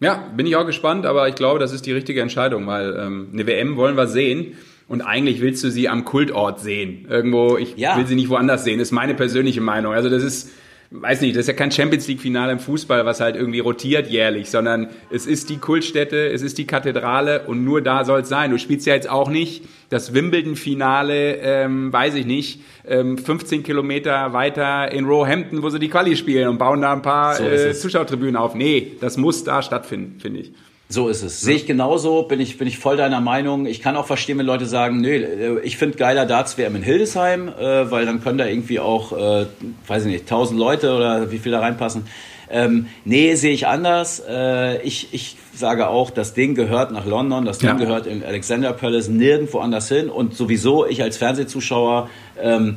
Ja, 0.00 0.28
bin 0.36 0.46
ich 0.46 0.54
auch 0.56 0.66
gespannt, 0.66 1.06
aber 1.06 1.28
ich 1.28 1.34
glaube, 1.34 1.58
das 1.58 1.72
ist 1.72 1.86
die 1.86 1.92
richtige 1.92 2.20
Entscheidung, 2.20 2.66
weil 2.66 2.96
ähm, 2.96 3.28
eine 3.32 3.46
WM 3.46 3.76
wollen 3.76 3.96
wir 3.96 4.06
sehen. 4.06 4.56
Und 4.86 5.00
eigentlich 5.00 5.40
willst 5.40 5.64
du 5.64 5.70
sie 5.70 5.88
am 5.88 6.04
Kultort 6.04 6.60
sehen. 6.60 7.06
Irgendwo, 7.08 7.56
ich 7.56 7.76
ja. 7.76 7.96
will 7.96 8.06
sie 8.06 8.16
nicht 8.16 8.28
woanders 8.28 8.64
sehen, 8.64 8.80
ist 8.80 8.92
meine 8.92 9.14
persönliche 9.14 9.60
Meinung. 9.62 9.94
Also 9.94 10.10
das 10.10 10.22
ist, 10.22 10.50
weiß 10.90 11.22
nicht, 11.22 11.34
das 11.34 11.42
ist 11.42 11.48
ja 11.48 11.54
kein 11.54 11.72
Champions 11.72 12.06
League-Finale 12.06 12.52
im 12.52 12.58
Fußball, 12.58 13.06
was 13.06 13.20
halt 13.20 13.34
irgendwie 13.34 13.60
rotiert 13.60 14.08
jährlich, 14.08 14.50
sondern 14.50 14.88
es 15.10 15.26
ist 15.26 15.48
die 15.48 15.56
Kultstätte, 15.56 16.30
es 16.30 16.42
ist 16.42 16.58
die 16.58 16.66
Kathedrale 16.66 17.46
und 17.46 17.64
nur 17.64 17.80
da 17.80 18.04
soll 18.04 18.20
es 18.20 18.28
sein. 18.28 18.50
Du 18.50 18.58
spielst 18.58 18.86
ja 18.86 18.94
jetzt 18.94 19.08
auch 19.08 19.30
nicht 19.30 19.64
das 19.88 20.12
Wimbledon-Finale, 20.12 21.36
ähm, 21.36 21.92
weiß 21.92 22.14
ich 22.16 22.26
nicht, 22.26 22.60
ähm, 22.86 23.16
15 23.16 23.62
Kilometer 23.62 24.34
weiter 24.34 24.92
in 24.92 25.06
Roehampton, 25.06 25.62
wo 25.62 25.70
sie 25.70 25.78
die 25.78 25.88
Quali 25.88 26.14
spielen 26.14 26.48
und 26.48 26.58
bauen 26.58 26.82
da 26.82 26.92
ein 26.92 27.02
paar 27.02 27.36
So 27.36 27.44
äh. 27.44 27.72
Zuschauertribünen 27.72 28.36
auf. 28.36 28.54
Nee, 28.54 28.92
das 29.00 29.16
muss 29.16 29.44
da 29.44 29.62
stattfinden, 29.62 30.20
finde 30.20 30.40
ich. 30.40 30.52
So 30.88 31.08
ist 31.08 31.22
es. 31.22 31.40
Sehe 31.40 31.56
ich 31.56 31.66
genauso, 31.66 32.24
bin 32.24 32.40
ich, 32.40 32.58
bin 32.58 32.68
ich 32.68 32.78
voll 32.78 32.96
deiner 32.96 33.20
Meinung. 33.20 33.64
Ich 33.66 33.80
kann 33.80 33.96
auch 33.96 34.06
verstehen, 34.06 34.38
wenn 34.38 34.46
Leute 34.46 34.66
sagen, 34.66 35.00
nö, 35.00 35.08
äh, 35.16 35.60
ich 35.62 35.76
finde 35.78 35.96
geiler 35.96 36.26
Darts 36.26 36.58
WM 36.58 36.76
in 36.76 36.82
Hildesheim, 36.82 37.48
äh, 37.48 37.90
weil 37.90 38.04
dann 38.04 38.22
können 38.22 38.38
da 38.38 38.46
irgendwie 38.46 38.80
auch, 38.80 39.12
äh, 39.12 39.46
weiß 39.86 40.04
ich 40.04 40.12
nicht, 40.12 40.26
1000 40.26 40.58
Leute 40.58 40.94
oder 40.94 41.30
wie 41.32 41.38
viel 41.38 41.52
da 41.52 41.60
reinpassen. 41.60 42.06
Ähm, 42.50 42.86
nee, 43.06 43.34
sehe 43.34 43.52
ich 43.52 43.66
anders. 43.66 44.22
Äh, 44.28 44.82
ich, 44.82 45.08
ich 45.12 45.36
sage 45.54 45.88
auch, 45.88 46.10
das 46.10 46.34
Ding 46.34 46.54
gehört 46.54 46.92
nach 46.92 47.06
London, 47.06 47.46
das 47.46 47.58
Ding 47.58 47.70
Ja. 47.70 47.74
gehört 47.76 48.06
in 48.06 48.22
Alexander 48.22 48.72
Palace 48.74 49.08
nirgendwo 49.08 49.60
anders 49.60 49.88
hin. 49.88 50.10
Und 50.10 50.36
sowieso, 50.36 50.86
ich 50.86 51.02
als 51.02 51.16
Fernsehzuschauer, 51.16 52.10
ähm, 52.40 52.76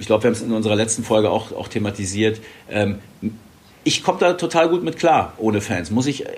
ich 0.00 0.06
glaube, 0.06 0.24
wir 0.24 0.28
haben 0.28 0.34
es 0.34 0.42
in 0.42 0.52
unserer 0.52 0.74
letzten 0.74 1.04
Folge 1.04 1.30
auch, 1.30 1.52
auch 1.52 1.68
thematisiert, 1.68 2.40
ähm, 2.68 2.98
ich 3.84 4.02
komme 4.02 4.18
da 4.18 4.32
total 4.32 4.70
gut 4.70 4.82
mit 4.82 4.98
klar, 4.98 5.34
ohne 5.36 5.60
Fans, 5.60 5.90
muss 5.90 6.06
ich 6.06 6.24
äh, 6.26 6.28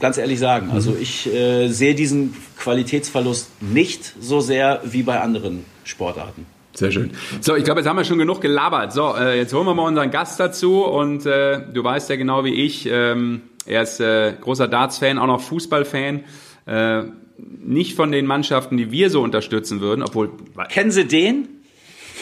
ganz 0.00 0.18
ehrlich 0.18 0.38
sagen. 0.38 0.70
Also 0.70 0.96
ich 0.98 1.32
äh, 1.32 1.68
sehe 1.68 1.94
diesen 1.94 2.34
Qualitätsverlust 2.58 3.62
nicht 3.62 4.14
so 4.20 4.40
sehr 4.40 4.80
wie 4.84 5.02
bei 5.02 5.20
anderen 5.20 5.64
Sportarten. 5.84 6.46
Sehr 6.74 6.90
schön. 6.90 7.12
So, 7.40 7.54
ich 7.54 7.64
glaube, 7.64 7.80
jetzt 7.80 7.88
haben 7.88 7.96
wir 7.96 8.04
schon 8.04 8.18
genug 8.18 8.40
gelabert. 8.40 8.92
So, 8.92 9.14
äh, 9.14 9.38
jetzt 9.38 9.54
holen 9.54 9.66
wir 9.66 9.74
mal 9.74 9.86
unseren 9.86 10.10
Gast 10.10 10.40
dazu 10.40 10.84
und 10.84 11.24
äh, 11.24 11.60
du 11.72 11.84
weißt 11.84 12.10
ja 12.10 12.16
genau 12.16 12.44
wie 12.44 12.54
ich, 12.54 12.88
ähm, 12.90 13.42
er 13.64 13.82
ist 13.82 14.00
äh, 14.00 14.34
großer 14.40 14.66
Darts-Fan, 14.68 15.18
auch 15.18 15.26
noch 15.26 15.40
Fußball-Fan. 15.40 16.24
Äh, 16.66 17.02
nicht 17.36 17.94
von 17.94 18.12
den 18.12 18.26
Mannschaften, 18.26 18.76
die 18.76 18.90
wir 18.90 19.10
so 19.10 19.22
unterstützen 19.22 19.80
würden, 19.80 20.02
obwohl, 20.02 20.30
Kennen 20.68 20.90
Sie 20.90 21.06
den? 21.06 21.48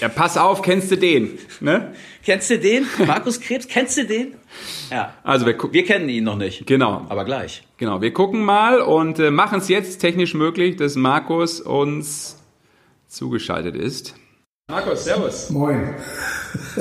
Ja, 0.02 0.08
pass 0.08 0.36
auf, 0.36 0.62
kennst 0.62 0.90
du 0.90 0.96
den? 0.96 1.38
Ne? 1.60 1.94
Kennst 2.24 2.50
du 2.50 2.58
den? 2.58 2.86
Markus 3.06 3.40
Krebs, 3.40 3.68
kennst 3.68 3.96
du 3.96 4.04
den? 4.04 4.34
Ja. 4.90 5.14
Also 5.22 5.46
wir 5.46 5.54
gucken. 5.54 5.74
Wir 5.74 5.84
kennen 5.84 6.08
ihn 6.08 6.24
noch 6.24 6.36
nicht. 6.36 6.66
Genau. 6.66 7.06
Aber 7.08 7.24
gleich. 7.24 7.62
Genau, 7.78 8.00
wir 8.02 8.12
gucken 8.12 8.42
mal 8.44 8.80
und 8.80 9.18
äh, 9.20 9.30
machen 9.30 9.60
es 9.60 9.68
jetzt 9.68 9.98
technisch 10.00 10.34
möglich, 10.34 10.76
dass 10.76 10.96
Markus 10.96 11.60
uns 11.60 12.36
zugeschaltet 13.08 13.76
ist. 13.76 14.14
Markus, 14.68 15.04
servus. 15.04 15.50
Moin. 15.50 15.94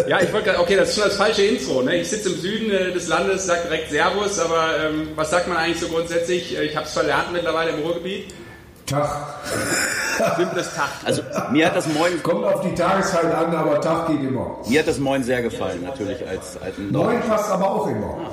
Ja, 0.07 0.19
ich 0.21 0.31
wollte 0.33 0.49
gerade, 0.49 0.59
okay, 0.59 0.75
das 0.75 0.89
ist 0.89 0.95
schon 0.95 1.03
das 1.05 1.17
falsche 1.17 1.43
Intro. 1.43 1.81
Ne? 1.83 2.01
Ich 2.01 2.09
sitze 2.09 2.29
im 2.29 2.35
Süden 2.35 2.71
äh, 2.71 2.91
des 2.91 3.07
Landes, 3.07 3.45
sage 3.45 3.61
direkt 3.63 3.91
Servus, 3.91 4.39
aber 4.39 4.85
ähm, 4.85 5.09
was 5.15 5.29
sagt 5.29 5.47
man 5.47 5.57
eigentlich 5.57 5.79
so 5.79 5.87
grundsätzlich? 5.89 6.57
Äh, 6.57 6.65
Ich 6.65 6.75
habe 6.75 6.85
es 6.85 6.93
verlernt 6.93 7.33
mittlerweile 7.33 7.71
im 7.71 7.79
Ruhrgebiet. 7.81 8.25
Tag. 8.85 9.09
Simples 10.37 10.73
Tag. 10.75 10.89
Also 11.05 11.21
mir 11.51 11.65
hat 11.67 11.75
das 11.75 11.87
Moin, 11.87 12.21
Kommt 12.21 12.45
auf 12.45 12.61
die 12.61 12.75
Tageszeit 12.75 13.33
an, 13.33 13.55
aber 13.55 13.79
Tag 13.81 14.07
geht 14.07 14.21
immer. 14.21 14.57
mir 14.67 14.79
hat 14.79 14.87
das 14.87 14.99
Moin 14.99 15.23
sehr 15.23 15.41
gefallen, 15.41 15.83
natürlich 15.83 16.27
als 16.27 16.57
alten 16.61 16.91
Neun 16.91 17.21
passt 17.21 17.49
aber 17.49 17.69
auch 17.71 17.87
immer. 17.87 18.31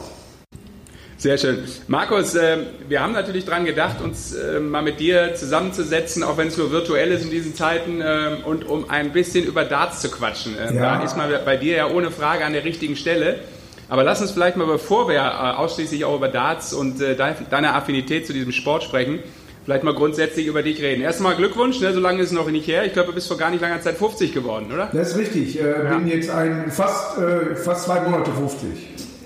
Sehr 1.17 1.37
schön. 1.37 1.64
Markus, 1.88 2.37
äh, 2.37 2.59
wir 2.88 3.00
haben 3.02 3.12
natürlich 3.12 3.45
dran 3.45 3.64
gedacht, 3.64 4.00
uns 4.00 4.33
äh, 4.35 4.61
mal 4.61 4.83
mit 4.83 5.00
dir 5.00 5.35
zusammenzusetzen, 5.35 6.23
auch 6.23 6.37
wenn 6.37 6.47
es 6.47 6.57
nur 6.57 6.71
virtuell 6.71 7.11
ist 7.11 7.25
in 7.25 7.31
diesen 7.31 7.57
Zeiten, 7.57 8.00
äh, 8.00 8.37
und 8.45 8.69
um 8.69 8.88
ein 8.88 9.12
bisschen 9.12 9.45
über 9.45 9.64
Darts 9.64 10.00
zu 10.00 10.11
quatschen. 10.11 10.57
Äh, 10.57 10.75
Ja. 10.76 10.99
Da 10.99 11.02
ist 11.02 11.17
man 11.17 11.28
bei 11.45 11.57
dir 11.57 11.76
ja 11.76 11.87
ohne 11.88 12.12
Frage 12.12 12.45
an 12.45 12.52
der 12.52 12.64
richtigen 12.64 12.95
Stelle. 12.95 13.40
Aber 13.88 14.05
lass 14.05 14.21
uns 14.21 14.31
vielleicht 14.31 14.57
mal, 14.57 14.67
bevor 14.69 15.09
wir 15.09 15.17
äh, 15.17 15.21
ausschließlich 15.57 16.05
auch 16.05 16.14
über 16.14 16.28
Darts 16.28 16.73
und 16.73 17.00
äh, 17.00 17.17
dein- 17.17 17.35
deine 17.50 17.75
Affinität 17.75 18.25
zu 18.26 18.33
diesem 18.33 18.52
Sport 18.52 18.85
sprechen, 18.85 19.19
vielleicht 19.68 19.84
mal 19.84 19.92
grundsätzlich 19.92 20.46
über 20.46 20.62
dich 20.62 20.80
reden. 20.80 21.02
Erstmal 21.02 21.37
Glückwunsch, 21.37 21.78
ne, 21.80 21.92
so 21.92 22.00
lange 22.00 22.22
ist 22.22 22.28
es 22.28 22.32
noch 22.32 22.50
nicht 22.50 22.66
her. 22.66 22.87
Ich 22.87 22.94
glaube, 22.94 23.08
du 23.08 23.14
bist 23.14 23.28
vor 23.28 23.37
gar 23.37 23.50
nicht 23.50 23.60
langer 23.60 23.82
Zeit 23.82 23.98
50 23.98 24.32
geworden, 24.32 24.72
oder? 24.72 24.88
Das 24.94 25.10
ist 25.10 25.18
richtig. 25.18 25.60
Äh, 25.60 25.90
Bin 25.90 26.08
jetzt 26.08 26.30
ein 26.30 26.70
fast, 26.70 27.18
äh, 27.18 27.54
fast 27.54 27.84
zwei 27.84 28.00
Monate 28.00 28.30
50. 28.30 28.68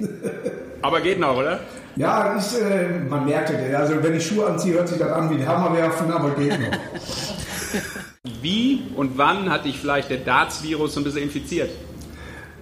Aber 0.82 1.00
geht 1.00 1.20
noch, 1.20 1.37
oder? 1.37 1.61
Ja, 1.94 2.32
ist, 2.34 2.58
äh, 2.61 2.88
man 3.08 3.25
merkt 3.25 3.50
es. 3.50 3.72
Also 3.72 4.02
wenn 4.02 4.16
ich 4.16 4.26
Schuhe 4.26 4.49
anziehe, 4.49 4.75
hört 4.75 4.88
sich 4.88 4.99
das 4.99 5.12
an 5.12 5.30
wie 5.30 5.34
ein 5.34 5.46
Hammer 5.46 5.76
werfen, 5.76 6.11
aber 6.11 6.30
geht 6.30 6.58
noch. 6.58 6.76
Wie 8.40 8.82
und 8.96 9.16
wann 9.18 9.49
hat 9.49 9.64
dich 9.64 9.78
vielleicht 9.78 10.11
der 10.11 10.18
Darts-Virus 10.18 10.94
so 10.94 11.00
ein 11.00 11.04
bisschen 11.04 11.22
infiziert? 11.22 11.70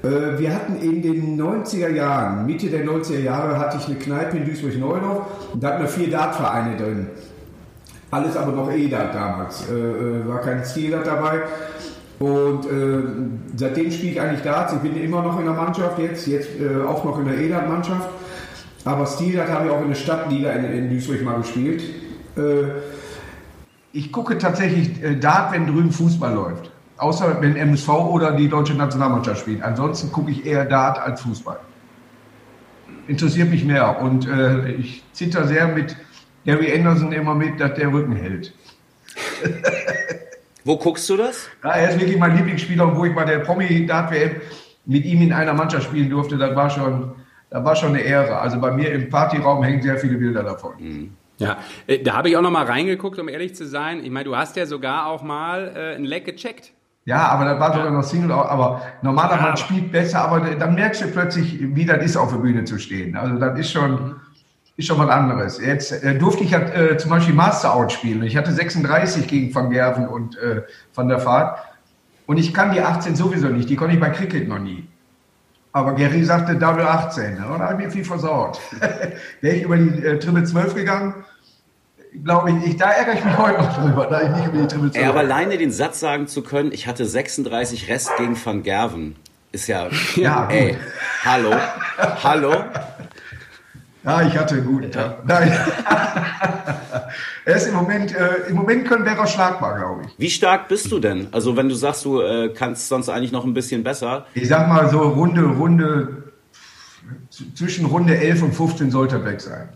Äh, 0.02 0.38
Wir 0.38 0.54
hatten 0.54 0.76
in 0.82 1.00
den 1.00 1.40
90er 1.40 1.88
Jahren, 1.88 2.45
Mitte 2.45 2.69
der 2.69 2.84
90er 2.84 3.21
Jahre, 3.21 3.58
hatte 3.58 3.78
ich 3.78 3.86
eine 3.86 3.97
Kneipe 3.97 4.36
in 4.36 4.45
Duisburg-Neudorf 4.45 5.26
und 5.54 5.62
da 5.62 5.69
hatten 5.69 5.82
wir 5.82 5.88
vier 5.88 6.10
Dartvereine 6.10 6.76
drin. 6.76 7.06
Alles 8.10 8.36
aber 8.36 8.52
noch 8.52 8.70
E-Dart 8.70 9.14
damals. 9.14 9.68
Äh, 9.68 9.75
äh, 9.75 10.28
war 10.28 10.40
kein 10.40 10.64
Stil-Dart 10.64 11.06
dabei. 11.06 11.42
Und 12.18 12.66
äh, 12.66 13.02
seitdem 13.56 13.90
spiele 13.90 14.12
ich 14.12 14.20
eigentlich 14.20 14.42
Darts. 14.42 14.73
Ich 14.75 14.80
bin 14.80 15.00
immer 15.00 15.23
noch 15.23 15.38
in 15.38 15.46
der 15.46 15.54
Mannschaft 15.54 15.99
jetzt, 15.99 16.26
jetzt 16.26 16.50
äh, 16.60 16.84
auch 16.84 17.04
noch 17.04 17.18
in 17.18 17.26
der 17.26 17.38
E-Dart-Mannschaft. 17.38 18.08
Aber 18.84 19.06
Stil-Dart 19.06 19.49
habe 19.49 19.66
ich 19.66 19.73
auch 19.73 19.80
in 19.82 19.88
der 19.88 19.94
Stadtliga 19.94 20.52
in, 20.52 20.64
in 20.64 20.90
Duisburg 20.90 21.23
mal 21.23 21.38
gespielt. 21.38 21.82
Äh, 22.36 22.64
ich 23.92 24.12
gucke 24.12 24.38
tatsächlich 24.38 25.02
äh, 25.02 25.16
Dart, 25.16 25.52
wenn 25.52 25.66
drüben 25.66 25.92
Fußball 25.92 26.34
läuft. 26.34 26.70
Außer 26.99 27.40
wenn 27.40 27.56
MSV 27.56 27.88
oder 27.88 28.32
die 28.32 28.49
deutsche 28.49 28.75
Nationalmannschaft 28.75 29.40
spielt. 29.40 29.62
Ansonsten 29.62 30.12
gucke 30.12 30.30
ich 30.30 30.44
eher 30.44 30.64
Dart 30.66 30.99
als 30.99 31.23
Fußball. 31.23 31.58
Interessiert 33.08 33.50
mich 33.50 33.64
mehr. 33.64 34.00
Und 34.02 34.28
äh, 34.28 34.73
ich 34.73 35.04
zitter 35.12 35.46
sehr 35.46 35.68
mit 35.68 35.96
Gary 36.45 36.73
Anderson 36.73 37.13
immer 37.13 37.35
mit, 37.35 37.61
dass 37.61 37.75
der 37.75 37.93
Rücken 37.93 38.17
hält. 38.17 38.53
Wo 40.65 40.76
guckst 40.76 41.09
du 41.09 41.17
das? 41.17 41.49
Ja, 41.65 41.71
er 41.71 41.91
ist 41.91 42.00
wirklich 42.00 42.19
mein 42.19 42.37
Lieblingsspieler 42.37 42.87
und 42.87 42.97
wo 42.97 43.05
ich 43.05 43.15
bei 43.15 43.25
der 43.25 43.39
Promi 43.39 43.87
Dart 43.87 44.11
WM 44.11 44.37
mit 44.85 45.05
ihm 45.05 45.23
in 45.23 45.33
einer 45.33 45.55
Mannschaft 45.55 45.85
spielen 45.85 46.11
durfte, 46.11 46.37
das 46.37 46.55
war 46.55 46.69
schon, 46.69 47.13
das 47.49 47.65
war 47.65 47.75
schon 47.75 47.91
eine 47.91 48.00
Ehre. 48.00 48.39
Also 48.39 48.61
bei 48.61 48.71
mir 48.71 48.93
im 48.93 49.09
Partyraum 49.09 49.63
hängen 49.63 49.81
sehr 49.81 49.97
viele 49.97 50.19
Bilder 50.19 50.43
davon. 50.43 51.11
Ja, 51.39 51.59
äh, 51.87 52.03
da 52.03 52.15
habe 52.15 52.29
ich 52.29 52.37
auch 52.37 52.43
noch 52.43 52.50
mal 52.50 52.67
reingeguckt, 52.67 53.19
um 53.19 53.29
ehrlich 53.29 53.55
zu 53.55 53.67
sein. 53.67 54.05
Ich 54.05 54.11
meine, 54.11 54.25
du 54.25 54.37
hast 54.37 54.57
ja 54.57 54.67
sogar 54.67 55.07
auch 55.07 55.23
mal 55.23 55.73
äh, 55.75 55.97
ein 55.97 56.05
Leck 56.05 56.26
gecheckt. 56.26 56.73
Ja, 57.07 57.29
aber 57.29 57.47
das 57.47 57.59
war 57.59 57.73
sogar 57.73 57.91
noch 57.91 58.03
Single, 58.03 58.31
aber 58.31 58.83
normaler 59.03 59.37
Ja, 59.37 59.57
spielt 59.57 59.91
besser, 59.91 60.21
aber 60.21 60.41
dann 60.41 60.75
merkst 60.75 61.03
du 61.03 61.07
plötzlich, 61.09 61.59
wie 61.75 61.87
das 61.87 62.05
ist, 62.05 62.17
auf 62.17 62.31
der 62.31 62.39
Bühne 62.39 62.65
zu 62.65 62.79
stehen. 62.79 63.17
Also 63.17 63.37
das 63.37 63.59
ist 63.59 63.73
schon, 63.73 64.17
ist 64.76 64.87
schon 64.87 64.99
was 64.99 65.11
anderes. 65.11 65.61
Jetzt 65.61 65.93
äh, 65.93 66.17
durfte 66.17 66.45
ich 66.45 66.50
ja 66.50 66.61
äh, 66.61 66.97
zum 66.97 67.11
Beispiel 67.11 67.35
Master 67.35 67.75
Out 67.75 67.93
spielen. 67.93 68.23
Ich 68.23 68.37
hatte 68.37 68.52
36 68.52 69.26
gegen 69.26 69.54
Van 69.54 69.71
Gerven 69.71 70.09
und 70.09 70.39
äh, 70.39 70.63
Van 70.95 71.09
der 71.09 71.25
Vaart. 71.25 71.59
Und 72.26 72.39
ich 72.39 72.54
kann 72.54 72.73
die 72.73 72.80
18 72.80 73.17
sowieso 73.17 73.49
nicht, 73.49 73.69
die 73.69 73.76
konnte 73.76 73.95
ich 73.95 74.00
bei 74.00 74.11
Cricket 74.11 74.49
noch 74.49 74.59
nie. 74.61 74.87
Aber 75.73 75.95
Gary 75.95 76.25
sagte 76.25 76.56
Double 76.56 76.85
18, 76.85 77.35
ne? 77.35 77.47
und 77.47 77.61
da 77.61 77.69
habe 77.69 77.80
ich 77.80 77.87
mir 77.87 77.93
viel 77.93 78.04
versaut. 78.04 78.61
Wäre 79.41 79.56
ich 79.56 79.63
über 79.63 79.76
die 79.76 80.04
äh, 80.04 80.19
Triple 80.19 80.45
12 80.45 80.75
gegangen, 80.75 81.15
glaube 82.25 82.50
ich, 82.50 82.71
ich, 82.71 82.76
da 82.76 82.91
ärgere 82.91 83.15
ich 83.15 83.25
mich 83.25 83.39
heute 83.39 83.59
noch 83.59 83.78
drüber, 83.78 84.06
da 84.06 84.23
ich 84.23 84.28
nicht 84.30 84.47
über 84.49 84.63
die 84.63 84.67
Triple 84.67 84.91
12 84.91 84.97
Ey, 84.97 85.04
aber 85.04 85.21
alleine 85.21 85.59
den 85.59 85.71
Satz 85.71 86.00
sagen 86.00 86.26
zu 86.26 86.43
können, 86.43 86.73
ich 86.73 86.87
hatte 86.87 87.06
36 87.06 87.89
Rest 87.89 88.11
gegen 88.19 88.37
Van 88.45 88.63
Gerven, 88.63 89.17
ist 89.52 89.69
ja, 89.69 89.89
Ja, 90.17 90.49
ey, 90.49 90.76
hallo, 91.25 91.54
hallo. 92.23 92.54
Ja, 94.02 94.23
ich 94.23 94.36
hatte 94.36 94.54
einen 94.54 94.67
guten 94.67 94.91
Tag. 94.91 95.26
Nein. 95.26 95.52
er 97.45 97.56
ist 97.56 97.67
im 97.67 97.75
Moment, 97.75 98.15
äh, 98.15 98.49
im 98.49 98.56
Moment 98.56 98.86
können 98.89 99.04
wäre 99.04 99.19
er 99.19 99.26
schlagbar, 99.26 99.76
glaube 99.76 100.02
ich. 100.06 100.15
Wie 100.19 100.30
stark 100.30 100.69
bist 100.69 100.91
du 100.91 100.99
denn? 100.99 101.28
Also 101.32 101.56
wenn 101.56 101.69
du 101.69 101.75
sagst, 101.75 102.04
du 102.06 102.21
äh, 102.21 102.49
kannst 102.54 102.89
sonst 102.89 103.10
eigentlich 103.10 103.32
noch 103.32 103.45
ein 103.45 103.52
bisschen 103.52 103.82
besser. 103.82 104.26
Ich 104.34 104.49
sag 104.49 104.69
mal 104.69 104.89
so 104.89 105.00
Runde, 105.00 105.45
Runde, 105.45 106.32
zwischen 107.54 107.84
Runde 107.86 108.17
11 108.17 108.43
und 108.43 108.54
15 108.54 108.91
sollte 108.91 109.17
er 109.17 109.25
weg 109.26 109.41
sein. 109.41 109.69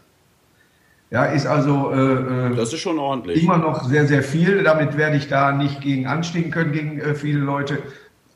Ja, 1.10 1.26
ist 1.26 1.46
also 1.46 1.92
äh, 1.92 2.50
äh, 2.50 2.56
Das 2.56 2.72
ist 2.72 2.80
schon 2.80 2.98
ordentlich. 2.98 3.42
immer 3.42 3.58
noch 3.58 3.84
sehr, 3.84 4.06
sehr 4.06 4.22
viel. 4.22 4.62
Damit 4.62 4.96
werde 4.96 5.16
ich 5.16 5.28
da 5.28 5.52
nicht 5.52 5.80
gegen 5.80 6.06
anstinken 6.06 6.50
können, 6.50 6.72
gegen 6.72 6.98
äh, 6.98 7.14
viele 7.14 7.40
Leute. 7.40 7.78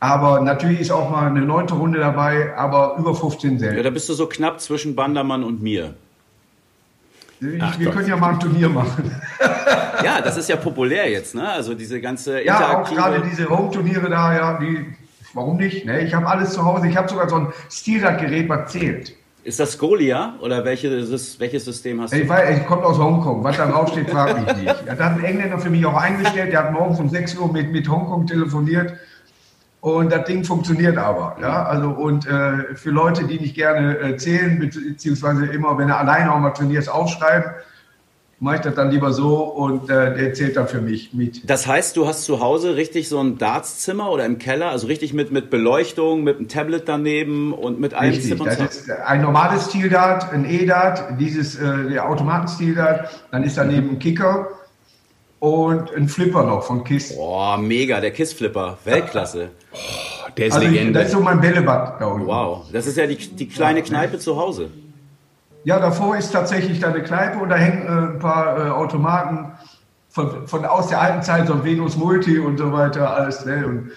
Aber 0.00 0.40
natürlich 0.40 0.80
ist 0.80 0.90
auch 0.92 1.10
mal 1.10 1.26
eine 1.26 1.40
neunte 1.40 1.74
Runde 1.74 1.98
dabei, 1.98 2.56
aber 2.56 2.96
über 2.98 3.14
15 3.14 3.54
Ja, 3.54 3.58
selten. 3.58 3.82
da 3.82 3.90
bist 3.90 4.08
du 4.08 4.14
so 4.14 4.26
knapp 4.26 4.60
zwischen 4.60 4.94
Bandermann 4.94 5.42
und 5.42 5.60
mir. 5.62 5.94
Ich, 7.40 7.78
wir 7.78 7.90
können 7.90 8.08
ja 8.08 8.16
mal 8.16 8.30
ein 8.34 8.40
Turnier 8.40 8.68
machen. 8.68 9.10
Ja, 10.04 10.20
das 10.20 10.36
ist 10.36 10.48
ja 10.48 10.54
populär 10.54 11.10
jetzt, 11.10 11.34
ne? 11.34 11.48
Also 11.48 11.74
diese 11.74 12.00
ganze 12.00 12.44
Ja, 12.44 12.78
auch 12.78 12.88
gerade 12.88 13.20
diese 13.20 13.48
Home-Turniere 13.48 14.08
da, 14.08 14.32
ja, 14.32 14.58
die, 14.60 14.86
warum 15.34 15.56
nicht? 15.56 15.84
Ne? 15.86 16.02
Ich 16.02 16.14
habe 16.14 16.24
alles 16.28 16.52
zu 16.52 16.64
Hause. 16.64 16.86
Ich 16.86 16.96
habe 16.96 17.08
sogar 17.08 17.28
so 17.28 17.34
ein 17.34 17.48
Stilrad-Gerät, 17.68 18.48
was 18.48 18.70
zählt. 18.70 19.14
Ist 19.42 19.58
das 19.58 19.72
Scolia 19.72 20.34
oder 20.40 20.64
welches, 20.64 21.40
welches 21.40 21.64
System 21.64 22.00
hast 22.00 22.12
du? 22.12 22.18
Ich, 22.20 22.28
weiß, 22.28 22.58
ich 22.58 22.66
komme 22.66 22.84
aus 22.84 22.96
Hongkong. 22.96 23.42
Was 23.42 23.56
da 23.56 23.66
draufsteht, 23.66 24.08
frage 24.08 24.40
mich 24.40 24.56
nicht. 24.56 24.86
Ja, 24.86 24.94
da 24.94 25.04
hat 25.06 25.18
ein 25.18 25.24
Engländer 25.24 25.58
für 25.58 25.70
mich 25.70 25.84
auch 25.84 25.96
eingestellt. 25.96 26.52
Der 26.52 26.62
hat 26.62 26.72
morgens 26.72 27.00
um 27.00 27.08
6 27.08 27.34
Uhr 27.36 27.52
mit, 27.52 27.72
mit 27.72 27.88
Hongkong 27.88 28.24
telefoniert. 28.28 28.92
Und 29.80 30.10
das 30.10 30.24
Ding 30.24 30.44
funktioniert 30.44 30.98
aber. 30.98 31.36
Ja? 31.40 31.64
Also, 31.64 31.90
und 31.90 32.26
äh, 32.26 32.74
für 32.74 32.90
Leute, 32.90 33.24
die 33.24 33.38
nicht 33.38 33.54
gerne 33.54 33.98
äh, 33.98 34.16
zählen, 34.16 34.58
beziehungsweise 34.58 35.46
immer, 35.46 35.78
wenn 35.78 35.88
er 35.88 35.98
alleine 35.98 36.32
auch 36.32 36.40
mal 36.40 36.50
trainiert, 36.50 36.88
aufschreiben, 36.88 37.52
mache 38.40 38.56
ich 38.56 38.60
das 38.62 38.74
dann 38.74 38.90
lieber 38.90 39.12
so 39.12 39.36
und 39.42 39.90
äh, 39.90 40.14
der 40.14 40.32
zählt 40.32 40.56
dann 40.56 40.68
für 40.68 40.80
mich 40.80 41.12
mit. 41.12 41.48
Das 41.48 41.66
heißt, 41.66 41.96
du 41.96 42.06
hast 42.06 42.24
zu 42.24 42.40
Hause 42.40 42.76
richtig 42.76 43.08
so 43.08 43.18
ein 43.18 43.38
Dartszimmer 43.38 44.10
oder 44.10 44.26
im 44.26 44.38
Keller, 44.38 44.70
also 44.70 44.86
richtig 44.86 45.12
mit, 45.12 45.32
mit 45.32 45.50
Beleuchtung, 45.50 46.22
mit 46.22 46.38
einem 46.38 46.48
Tablet 46.48 46.88
daneben 46.88 47.52
und 47.52 47.80
mit 47.80 47.94
einem 47.94 48.12
Richtig, 48.12 48.30
Zimmer. 48.30 48.44
das 48.44 48.58
ist 48.58 48.90
ein 48.90 49.22
normales 49.22 49.66
Stil-Dart, 49.66 50.32
ein 50.32 50.44
E-Dart, 50.44 51.18
dieses 51.18 51.56
äh, 51.56 51.88
der 51.90 52.08
Automaten-Stil-Dart, 52.08 53.08
dann 53.32 53.42
ist 53.42 53.56
daneben 53.58 53.90
ein 53.90 53.98
Kicker 53.98 54.48
und 55.40 55.94
ein 55.94 56.08
Flipper 56.08 56.42
noch 56.42 56.64
von 56.64 56.84
KISS. 56.84 57.14
Boah, 57.16 57.58
mega, 57.58 58.00
der 58.00 58.10
Kissflipper, 58.10 58.78
Weltklasse. 58.84 59.50
Der 60.36 60.46
ist 60.46 60.54
Also 60.54 60.66
ich, 60.66 60.72
Legende. 60.72 60.98
das 60.98 61.08
ist 61.08 61.14
so 61.14 61.20
mein 61.20 61.40
Bällebad 61.40 62.00
da 62.00 62.06
unten. 62.06 62.26
Wow, 62.26 62.66
das 62.72 62.86
ist 62.86 62.96
ja 62.96 63.06
die, 63.06 63.16
die 63.16 63.48
kleine 63.48 63.82
Kneipe 63.82 64.18
zu 64.18 64.36
Hause. 64.36 64.70
Ja, 65.64 65.78
davor 65.78 66.16
ist 66.16 66.30
tatsächlich 66.30 66.80
da 66.80 66.88
eine 66.88 67.02
Kneipe 67.02 67.38
und 67.38 67.48
da 67.48 67.56
hängen 67.56 67.82
äh, 67.86 68.14
ein 68.14 68.18
paar 68.18 68.66
äh, 68.66 68.70
Automaten 68.70 69.52
von, 70.08 70.46
von 70.46 70.64
aus 70.64 70.88
der 70.88 71.00
alten 71.00 71.22
Zeit, 71.22 71.46
so 71.46 71.54
ein 71.54 71.64
Venus 71.64 71.96
Multi 71.96 72.38
und 72.38 72.58
so 72.58 72.72
weiter, 72.72 73.14
alles. 73.14 73.44
Ne? 73.44 73.66
Und 73.66 73.90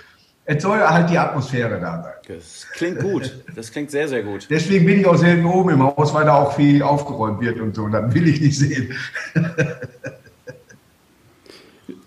es 0.45 0.61
soll 0.61 0.79
halt 0.79 1.09
die 1.09 1.17
Atmosphäre 1.17 1.79
da 1.79 2.03
sein. 2.03 2.37
Das 2.37 2.67
klingt 2.73 2.99
gut. 2.99 3.43
Das 3.55 3.71
klingt 3.71 3.91
sehr, 3.91 4.07
sehr 4.07 4.23
gut. 4.23 4.47
Deswegen 4.49 4.85
bin 4.85 4.99
ich 4.99 5.05
auch 5.05 5.15
selten 5.15 5.45
oben 5.45 5.69
im 5.71 5.83
Haus, 5.83 6.13
weil 6.13 6.25
da 6.25 6.35
auch 6.35 6.53
viel 6.53 6.81
aufgeräumt 6.81 7.41
wird 7.41 7.59
und 7.59 7.75
so. 7.75 7.83
Und 7.83 7.91
das 7.91 8.13
will 8.13 8.27
ich 8.27 8.41
nicht 8.41 8.57
sehen. 8.57 8.93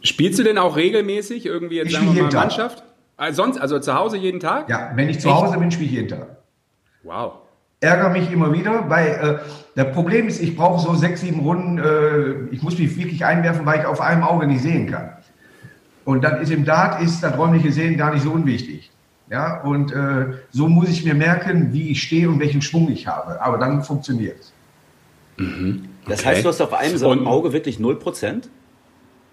Spielst 0.04 0.38
du 0.38 0.42
denn 0.44 0.58
auch 0.58 0.76
regelmäßig 0.76 1.46
irgendwie 1.46 1.76
jetzt 1.76 1.88
Ich 1.88 1.92
sagen 1.94 2.06
wir 2.06 2.10
spiele 2.12 2.22
mal 2.24 2.30
jeden 2.30 2.40
Tag. 2.40 2.48
Mannschaft? 2.58 2.84
Ah, 3.16 3.32
sonst, 3.32 3.58
also 3.58 3.78
zu 3.80 3.94
Hause 3.94 4.16
jeden 4.16 4.38
Tag? 4.40 4.68
Ja, 4.68 4.92
wenn 4.94 5.08
ich 5.08 5.18
zu 5.20 5.28
Echt? 5.28 5.36
Hause 5.36 5.58
bin, 5.58 5.70
spiele 5.70 5.86
ich 5.88 5.92
jeden 5.96 6.08
Tag. 6.08 6.36
Wow. 7.02 7.32
ärgere 7.80 8.10
mich 8.10 8.30
immer 8.32 8.52
wieder, 8.52 8.88
weil 8.88 9.08
äh, 9.08 9.38
das 9.74 9.92
Problem 9.92 10.26
ist, 10.28 10.40
ich 10.42 10.56
brauche 10.56 10.80
so 10.80 10.94
sechs, 10.94 11.20
sieben 11.20 11.40
Runden, 11.40 11.78
äh, 11.78 12.54
ich 12.54 12.62
muss 12.62 12.78
mich 12.78 12.96
wirklich 12.96 13.24
einwerfen, 13.24 13.66
weil 13.66 13.80
ich 13.80 13.86
auf 13.86 14.00
einem 14.00 14.22
Auge 14.22 14.46
nicht 14.46 14.62
sehen 14.62 14.90
kann. 14.90 15.10
Und 16.04 16.22
dann 16.24 16.40
ist 16.40 16.50
im 16.50 16.64
Dart 16.64 17.02
ist 17.02 17.22
das 17.22 17.36
räumliche 17.38 17.72
Sehen 17.72 17.96
gar 17.96 18.12
nicht 18.12 18.22
so 18.22 18.30
unwichtig. 18.30 18.90
Ja, 19.30 19.62
und 19.62 19.90
äh, 19.92 20.34
so 20.50 20.68
muss 20.68 20.88
ich 20.90 21.04
mir 21.04 21.14
merken, 21.14 21.72
wie 21.72 21.90
ich 21.90 22.02
stehe 22.02 22.28
und 22.28 22.40
welchen 22.40 22.60
Schwung 22.62 22.90
ich 22.90 23.06
habe. 23.06 23.40
Aber 23.40 23.56
dann 23.58 23.82
funktioniert 23.82 24.38
es. 24.38 24.52
Das 26.06 26.20
Okay. 26.20 26.28
heißt, 26.28 26.44
du 26.44 26.48
hast 26.50 26.60
auf 26.60 26.72
einem 26.74 26.96
so 26.98 27.10
Auge 27.10 27.52
wirklich 27.52 27.78
0%? 27.78 28.42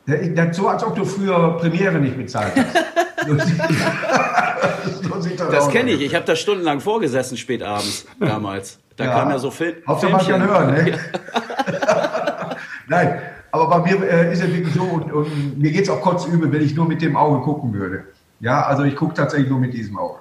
Das 0.05 0.57
so, 0.57 0.67
als 0.67 0.83
ob 0.83 0.95
du 0.95 1.05
früher 1.05 1.57
Premiere 1.57 1.99
nicht 1.99 2.17
bezahlt 2.17 2.53
hast. 2.55 3.27
so 3.27 3.35
Das 5.51 5.65
aus. 5.65 5.69
kenne 5.69 5.91
ich. 5.91 6.01
Ich 6.01 6.15
habe 6.15 6.25
da 6.25 6.35
stundenlang 6.35 6.79
vorgesessen, 6.81 7.37
spät 7.37 7.61
abends 7.63 8.05
damals. 8.19 8.79
Da 8.97 9.05
Ja. 9.05 9.11
kam 9.19 9.29
ja 9.29 9.39
so 9.39 9.51
Film. 9.51 9.75
Hauptsache 9.87 10.11
man 10.11 10.25
kann 10.27 10.43
hören, 10.47 10.73
ne? 10.73 10.93
Nein, 12.87 13.21
aber 13.51 13.79
bei 13.79 13.91
mir 13.91 14.09
äh, 14.09 14.33
ist 14.33 14.43
es 14.43 14.53
wirklich 14.53 14.73
so 14.73 14.83
und, 14.83 15.11
und 15.11 15.59
mir 15.59 15.71
geht 15.71 15.83
es 15.83 15.89
auch 15.89 16.01
kotzübel, 16.01 16.51
wenn 16.51 16.61
ich 16.61 16.75
nur 16.75 16.87
mit 16.87 17.01
dem 17.01 17.15
Auge 17.15 17.41
gucken 17.43 17.73
würde. 17.73 18.03
Ja, 18.39 18.63
also 18.65 18.83
ich 18.83 18.95
gucke 18.95 19.13
tatsächlich 19.13 19.49
nur 19.49 19.59
mit 19.59 19.73
diesem 19.73 19.97
Auge. 19.97 20.19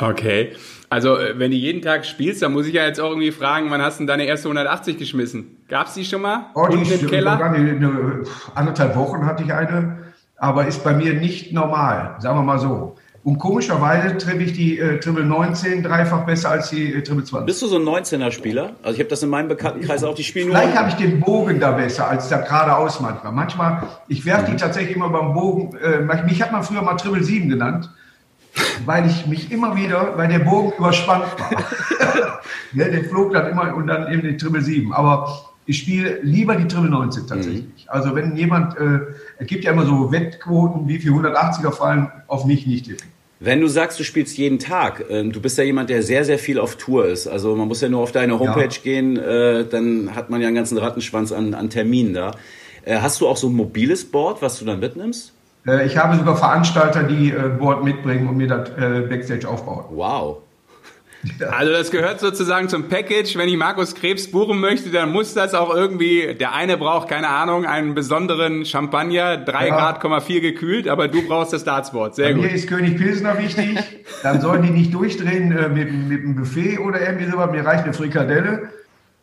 Okay. 0.00 0.52
Also, 0.88 1.16
äh, 1.18 1.38
wenn 1.38 1.50
du 1.50 1.56
jeden 1.56 1.82
Tag 1.82 2.04
spielst, 2.06 2.42
dann 2.42 2.52
muss 2.52 2.66
ich 2.66 2.74
ja 2.74 2.84
jetzt 2.84 3.00
auch 3.00 3.10
irgendwie 3.10 3.30
fragen, 3.30 3.70
wann 3.70 3.82
hast 3.82 3.98
du 3.98 4.02
denn 4.02 4.06
deine 4.08 4.24
erste 4.24 4.48
180 4.48 4.98
geschmissen? 4.98 5.58
Gab's 5.68 5.94
die 5.94 6.04
schon 6.04 6.22
mal? 6.22 6.46
Oh, 6.54 6.66
die 6.66 6.78
Unten 6.78 6.92
im 6.92 7.06
Keller? 7.06 7.36
gar 7.36 7.56
nicht, 7.56 7.70
eine, 7.70 8.24
anderthalb 8.54 8.96
Wochen 8.96 9.24
hatte 9.26 9.44
ich 9.44 9.52
eine, 9.52 9.98
aber 10.36 10.66
ist 10.66 10.82
bei 10.82 10.94
mir 10.94 11.14
nicht 11.14 11.52
normal, 11.52 12.16
sagen 12.18 12.38
wir 12.38 12.42
mal 12.42 12.58
so. 12.58 12.96
Und 13.22 13.38
komischerweise 13.38 14.16
trimme 14.16 14.44
ich 14.44 14.54
die 14.54 14.78
äh, 14.78 14.98
Triple 14.98 15.26
19 15.26 15.82
dreifach 15.82 16.24
besser 16.24 16.52
als 16.52 16.70
die 16.70 16.94
äh, 16.94 17.02
Triple 17.02 17.22
20. 17.22 17.46
Bist 17.46 17.60
du 17.60 17.66
so 17.66 17.76
ein 17.76 17.82
19er-Spieler? 17.82 18.72
Also 18.82 18.94
ich 18.94 19.00
habe 19.00 19.10
das 19.10 19.22
in 19.22 19.28
meinem 19.28 19.48
Bekanntenkreis 19.48 20.02
auch, 20.04 20.14
die 20.14 20.24
spielen 20.24 20.48
nur... 20.48 20.56
Vielleicht 20.56 20.78
habe 20.78 20.88
ich 20.88 20.94
den 20.94 21.20
Bogen 21.20 21.60
da 21.60 21.72
besser 21.72 22.08
als 22.08 22.30
da 22.30 22.38
geradeaus 22.38 22.98
manchmal. 23.00 23.32
Manchmal, 23.32 23.82
ich 24.08 24.24
werfe 24.24 24.50
die 24.50 24.56
tatsächlich 24.56 24.96
immer 24.96 25.10
beim 25.10 25.34
Bogen, 25.34 25.76
äh, 25.76 26.00
mich 26.24 26.42
hat 26.42 26.50
man 26.50 26.62
früher 26.62 26.80
mal 26.80 26.96
Triple 26.96 27.22
7 27.22 27.50
genannt, 27.50 27.90
weil 28.84 29.06
ich 29.06 29.26
mich 29.26 29.52
immer 29.52 29.76
wieder, 29.76 30.16
weil 30.16 30.28
der 30.28 30.40
Bogen 30.40 30.72
überspannt 30.78 31.24
war. 31.38 31.50
ja, 32.72 32.88
der 32.88 33.04
flog 33.04 33.32
dann 33.32 33.50
immer 33.50 33.74
und 33.74 33.86
dann 33.86 34.12
eben 34.12 34.22
die 34.22 34.36
Triple 34.36 34.62
7. 34.62 34.92
Aber 34.92 35.50
ich 35.66 35.78
spiele 35.78 36.20
lieber 36.22 36.56
die 36.56 36.66
Triple 36.66 36.90
19 36.90 37.26
tatsächlich. 37.26 37.64
Also 37.86 38.14
wenn 38.14 38.36
jemand, 38.36 38.76
äh, 38.76 39.00
es 39.38 39.46
gibt 39.46 39.64
ja 39.64 39.72
immer 39.72 39.86
so 39.86 40.10
Wettquoten, 40.10 40.88
wie 40.88 40.98
viel 40.98 41.12
180er 41.12 41.72
fallen, 41.72 42.10
auf 42.26 42.44
mich 42.44 42.66
nicht 42.66 42.86
tippen. 42.86 43.06
Wenn 43.42 43.60
du 43.62 43.68
sagst, 43.68 43.98
du 43.98 44.04
spielst 44.04 44.36
jeden 44.36 44.58
Tag, 44.58 45.04
ähm, 45.08 45.32
du 45.32 45.40
bist 45.40 45.56
ja 45.56 45.64
jemand, 45.64 45.88
der 45.88 46.02
sehr, 46.02 46.26
sehr 46.26 46.38
viel 46.38 46.58
auf 46.58 46.76
Tour 46.76 47.06
ist. 47.06 47.26
Also 47.26 47.56
man 47.56 47.68
muss 47.68 47.80
ja 47.80 47.88
nur 47.88 48.00
auf 48.00 48.12
deine 48.12 48.38
Homepage 48.38 48.64
Ja. 48.64 48.82
gehen, 48.82 49.16
äh, 49.16 49.64
dann 49.64 50.14
hat 50.14 50.28
man 50.28 50.42
ja 50.42 50.48
einen 50.48 50.56
ganzen 50.56 50.76
Rattenschwanz 50.76 51.32
an, 51.32 51.54
an 51.54 51.70
Terminen 51.70 52.12
da. 52.12 52.32
Äh, 52.84 52.98
hast 52.98 53.20
du 53.20 53.26
auch 53.28 53.38
so 53.38 53.48
ein 53.48 53.54
mobiles 53.54 54.04
Board, 54.04 54.42
was 54.42 54.58
du 54.58 54.66
dann 54.66 54.80
mitnimmst? 54.80 55.32
Äh, 55.66 55.86
ich 55.86 55.96
habe 55.96 56.16
sogar 56.16 56.36
Veranstalter, 56.36 57.02
die 57.02 57.30
äh, 57.30 57.48
Board 57.58 57.84
mitbringen 57.84 58.28
und 58.28 58.36
mir 58.36 58.48
das 58.48 58.70
äh, 58.70 59.00
Backstage 59.08 59.48
aufbauen. 59.48 59.84
Wow. 59.90 60.38
Also 61.50 61.70
das 61.70 61.90
gehört 61.90 62.18
sozusagen 62.18 62.70
zum 62.70 62.88
Package. 62.88 63.36
Wenn 63.36 63.46
ich 63.48 63.56
Markus 63.58 63.94
Krebs 63.94 64.30
buchen 64.30 64.58
möchte, 64.58 64.88
dann 64.88 65.12
muss 65.12 65.34
das 65.34 65.52
auch 65.52 65.74
irgendwie, 65.74 66.34
der 66.34 66.54
eine 66.54 66.78
braucht, 66.78 67.08
keine 67.08 67.28
Ahnung, 67.28 67.66
einen 67.66 67.94
besonderen 67.94 68.64
Champagner, 68.64 69.36
3 69.36 69.68
Ja. 69.68 69.76
Grad, 69.98 70.22
4 70.22 70.40
gekühlt, 70.40 70.88
aber 70.88 71.08
du 71.08 71.20
brauchst 71.28 71.52
das 71.52 71.62
Dartsboard. 71.64 72.14
Sehr 72.14 72.28
Bei 72.28 72.32
gut. 72.32 72.44
mir 72.44 72.50
ist 72.52 72.68
König 72.68 72.96
Pilsner 72.96 73.36
wichtig. 73.38 73.78
Dann 74.22 74.40
sollen 74.40 74.62
die 74.62 74.70
nicht 74.70 74.94
durchdrehen 74.94 75.52
äh, 75.54 75.68
mit, 75.68 75.92
mit 75.92 76.20
einem 76.24 76.36
Buffet 76.36 76.78
oder 76.78 77.00
irgendwie 77.02 77.30
sowas. 77.30 77.50
Mir 77.50 77.66
reicht 77.66 77.84
eine 77.84 77.92
Frikadelle. 77.92 78.70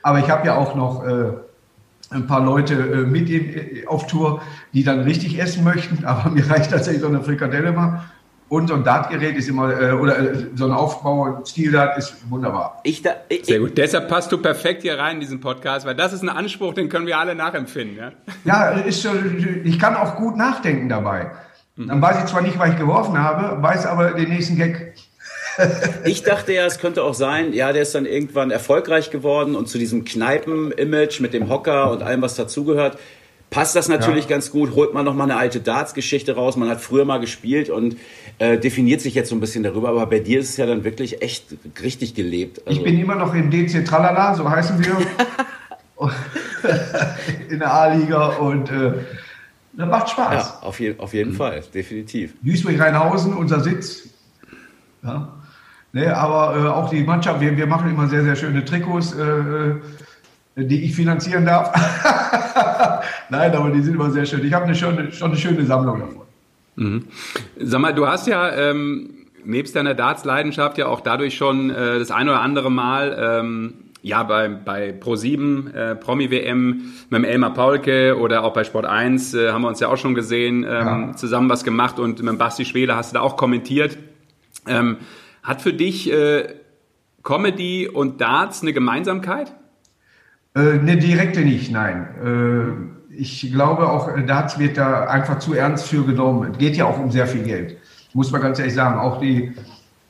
Aber 0.04 0.19
ich 0.19 0.30
habe 0.30 0.45
ja 0.45 0.56
auch 0.56 0.76
noch 0.76 1.04
äh, 1.04 1.32
ein 2.09 2.27
paar 2.27 2.43
Leute 2.43 2.73
äh, 2.73 2.97
mit 3.05 3.29
in, 3.29 3.53
äh, 3.53 3.85
auf 3.87 4.07
Tour, 4.07 4.41
die 4.73 4.83
dann 4.83 5.01
richtig 5.01 5.39
essen 5.39 5.63
möchten. 5.63 6.05
Aber 6.05 6.29
mir 6.29 6.49
reicht 6.49 6.71
tatsächlich 6.71 7.01
so 7.01 7.07
eine 7.07 7.21
Frikadelle 7.21 7.71
mal. 7.71 8.03
Und 8.49 8.67
so 8.69 8.75
ein 8.75 8.83
Dartgerät 8.85 9.35
ist 9.35 9.49
immer, 9.49 9.77
äh, 9.77 9.91
oder 9.91 10.17
äh, 10.19 10.45
so 10.55 10.65
ein 10.65 10.71
Aufbau, 10.71 11.25
ein 11.39 11.45
Stil-Dart 11.45 11.97
ist 11.97 12.15
wunderbar. 12.29 12.79
Ich 12.83 13.01
da, 13.01 13.11
ich, 13.27 13.43
Sehr 13.45 13.59
gut. 13.59 13.77
Deshalb 13.77 14.07
passt 14.07 14.31
du 14.31 14.37
perfekt 14.37 14.83
hier 14.83 14.97
rein 14.97 15.15
in 15.15 15.19
diesen 15.19 15.41
Podcast, 15.41 15.85
weil 15.85 15.95
das 15.95 16.13
ist 16.13 16.21
ein 16.23 16.29
Anspruch, 16.29 16.73
den 16.73 16.87
können 16.87 17.07
wir 17.07 17.17
alle 17.19 17.35
nachempfinden. 17.35 17.97
Ja? 17.97 18.11
Ja, 18.45 18.69
ist, 18.69 19.01
so- 19.01 19.09
ich 19.65 19.77
kann 19.77 19.97
auch 19.97 20.15
gut 20.15 20.37
nachdenken 20.37 20.87
dabei. 20.87 21.31
Dann 21.75 22.01
weiß 22.01 22.19
ich 22.19 22.25
zwar 22.25 22.41
nicht, 22.41 22.57
was 22.57 22.69
ich 22.69 22.77
geworfen 22.77 23.19
habe, 23.21 23.61
weiß 23.61 23.85
aber 23.85 24.11
den 24.11 24.29
nächsten 24.29 24.55
Gag. 24.55 24.93
Ich 26.05 26.23
dachte 26.23 26.53
ja, 26.53 26.65
es 26.65 26.79
könnte 26.79 27.03
auch 27.03 27.13
sein, 27.13 27.53
ja, 27.53 27.73
der 27.73 27.81
ist 27.81 27.95
dann 27.95 28.05
irgendwann 28.05 28.51
erfolgreich 28.51 29.09
geworden 29.09 29.55
und 29.55 29.67
zu 29.67 29.77
diesem 29.77 30.05
Kneipen-Image 30.05 31.19
mit 31.19 31.33
dem 31.33 31.49
Hocker 31.49 31.91
und 31.91 32.03
allem, 32.03 32.21
was 32.21 32.35
dazugehört, 32.35 32.97
passt 33.49 33.75
das 33.75 33.87
natürlich 33.87 34.25
Ja. 34.25 34.29
ganz 34.31 34.51
gut. 34.51 34.75
Holt 34.75 34.93
man 34.93 35.05
noch 35.05 35.13
mal 35.15 35.23
eine 35.23 35.37
alte 35.37 35.59
Darts-Geschichte 35.59 36.35
raus. 36.35 36.57
Man 36.57 36.69
hat 36.69 36.81
früher 36.81 37.05
mal 37.05 37.19
gespielt 37.19 37.69
und 37.69 37.97
äh, 38.39 38.57
definiert 38.57 39.01
sich 39.01 39.15
jetzt 39.15 39.29
so 39.29 39.35
ein 39.35 39.39
bisschen 39.39 39.63
darüber. 39.63 39.89
Aber 39.89 40.05
bei 40.05 40.19
dir 40.19 40.39
ist 40.39 40.49
es 40.49 40.57
ja 40.57 40.65
dann 40.65 40.83
wirklich 40.83 41.21
echt 41.21 41.45
richtig 41.81 42.13
gelebt. 42.13 42.61
Also, 42.67 42.77
Ich 42.79 42.83
bin 42.83 42.99
immer 42.99 43.15
noch 43.15 43.33
im 43.33 43.49
DC 43.49 43.85
Tralala, 43.85 44.35
so 44.35 44.49
heißen 44.49 44.83
wir. 44.83 44.97
in 47.49 47.59
der 47.59 47.73
A-Liga 47.73 48.27
und 48.37 48.69
äh, 48.69 48.91
das 49.73 49.87
macht 49.89 50.09
Spaß. 50.09 50.33
ja, 50.33 50.67
auf, 50.67 50.79
je, 50.79 50.95
auf 50.97 51.13
jeden 51.13 51.33
Fall, 51.33 51.63
definitiv. 51.73 52.33
Duisburg-Rheinhausen, 52.41 53.33
unser 53.33 53.59
Sitz. 53.61 54.09
Ja. 55.03 55.33
Ne, 55.97 56.15
aber 56.15 56.55
äh, 56.55 56.67
auch 56.67 56.91
die 56.91 57.03
Mannschaft, 57.03 57.41
wir, 57.41 57.57
wir 57.57 57.65
machen 57.65 57.89
immer 57.89 58.07
sehr, 58.07 58.21
sehr 58.23 58.36
schöne 58.36 58.63
Trikots, 58.63 59.15
äh, 59.15 59.21
äh, 59.23 59.75
die 60.55 60.83
ich 60.83 60.95
finanzieren 60.95 61.43
darf. 61.43 61.73
Nein, 63.29 63.55
aber 63.55 63.71
die 63.71 63.81
sind 63.81 63.95
immer 63.95 64.12
sehr 64.12 64.27
schön. 64.27 64.45
Ich 64.45 64.53
habe 64.53 64.65
eine 64.65 64.75
schöne, 64.75 65.12
schon 65.12 65.31
eine 65.31 65.39
schöne 65.39 65.65
Sammlung 65.65 65.99
davon. 66.75 67.03
Sag 67.60 67.81
mal, 67.81 67.95
du 67.95 68.07
hast 68.07 68.27
ja 68.27 68.47
ähm, 68.55 69.10
nebst 69.43 69.75
deiner 69.75 69.95
Darts-Leidenschaft 69.95 70.77
ja 70.77 70.86
auch 70.86 71.01
dadurch 71.01 71.36
schon 71.36 71.71
äh, 71.71 71.97
das 71.97 72.12
ein 72.12 72.29
oder 72.29 72.41
andere 72.41 72.69
Mal 72.69 73.17
ähm, 73.19 73.73
ja 74.03 74.21
bei, 74.21 74.49
bei 74.49 74.91
Pro7 74.91 75.73
äh, 75.73 75.95
Promi-WM 75.95 76.93
mit 77.10 77.17
dem 77.17 77.23
Elmar 77.23 77.55
Paulke 77.55 78.19
oder 78.19 78.43
auch 78.43 78.53
bei 78.53 78.63
Sport 78.63 78.86
1 78.86 79.33
äh, 79.33 79.51
haben 79.51 79.63
wir 79.63 79.69
uns 79.69 79.79
ja 79.79 79.88
auch 79.88 79.97
schon 79.97 80.13
gesehen, 80.13 80.57
ähm, 80.57 80.69
Ja. 80.69 81.15
zusammen 81.15 81.49
was 81.49 81.63
gemacht 81.63 81.97
und 81.97 82.19
mit 82.19 82.27
dem 82.27 82.38
Basti 82.38 82.65
Schwele 82.65 82.95
hast 82.95 83.13
du 83.13 83.15
da 83.15 83.21
auch 83.21 83.36
kommentiert. 83.36 83.97
Ähm, 84.67 84.97
hat 85.47 85.62
für 85.62 85.73
dich 85.73 86.12
äh, 86.12 86.55
Comedy 87.23 87.88
und 87.88 88.19
Darts 88.19 88.62
eine 88.62 88.73
Gemeinsamkeit? 88.73 89.53
Äh, 90.53 90.73
ne, 90.73 90.97
direkte 90.97 91.39
nicht, 91.39 91.71
nein. 91.71 92.07
Äh, 93.10 93.15
ich 93.15 93.49
glaube 93.53 93.89
auch, 93.89 94.13
äh, 94.15 94.25
Darts 94.25 94.60
wird 94.60 94.77
da 94.77 95.05
einfach 95.05 95.39
zu 95.39 95.53
ernst 95.53 95.88
für 95.88 96.03
genommen. 96.03 96.51
Es 96.51 96.57
geht 96.57 96.75
ja 96.75 96.86
auch 96.86 96.99
um 96.99 97.12
sehr 97.12 97.27
viel 97.27 97.43
Geld. 97.43 97.77
Muss 98.13 98.29
man 98.31 98.41
ganz 98.41 98.60
ehrlich 98.60 98.73
sagen. 98.73 98.99
Auch 98.99 99.21
die, 99.21 99.53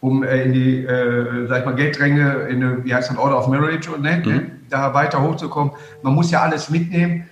um 0.01 0.23
äh, 0.23 0.43
in 0.43 0.53
die, 0.53 0.83
äh, 0.83 1.45
sag 1.47 1.59
ich 1.59 1.65
mal, 1.65 1.75
Gelddränge, 1.75 2.47
in 2.49 2.63
eine, 2.63 2.83
wie 2.83 2.95
heißt 2.95 3.11
das, 3.11 3.17
Order 3.17 3.37
of 3.37 3.47
Marriage 3.47 3.91
und 3.91 4.01
ne, 4.01 4.17
ne, 4.25 4.51
da 4.69 4.95
weiter 4.95 5.21
hochzukommen. 5.21 5.71
Man 6.01 6.15
muss 6.15 6.31
ja 6.31 6.41
alles 6.41 6.71
mitnehmen, 6.71 7.27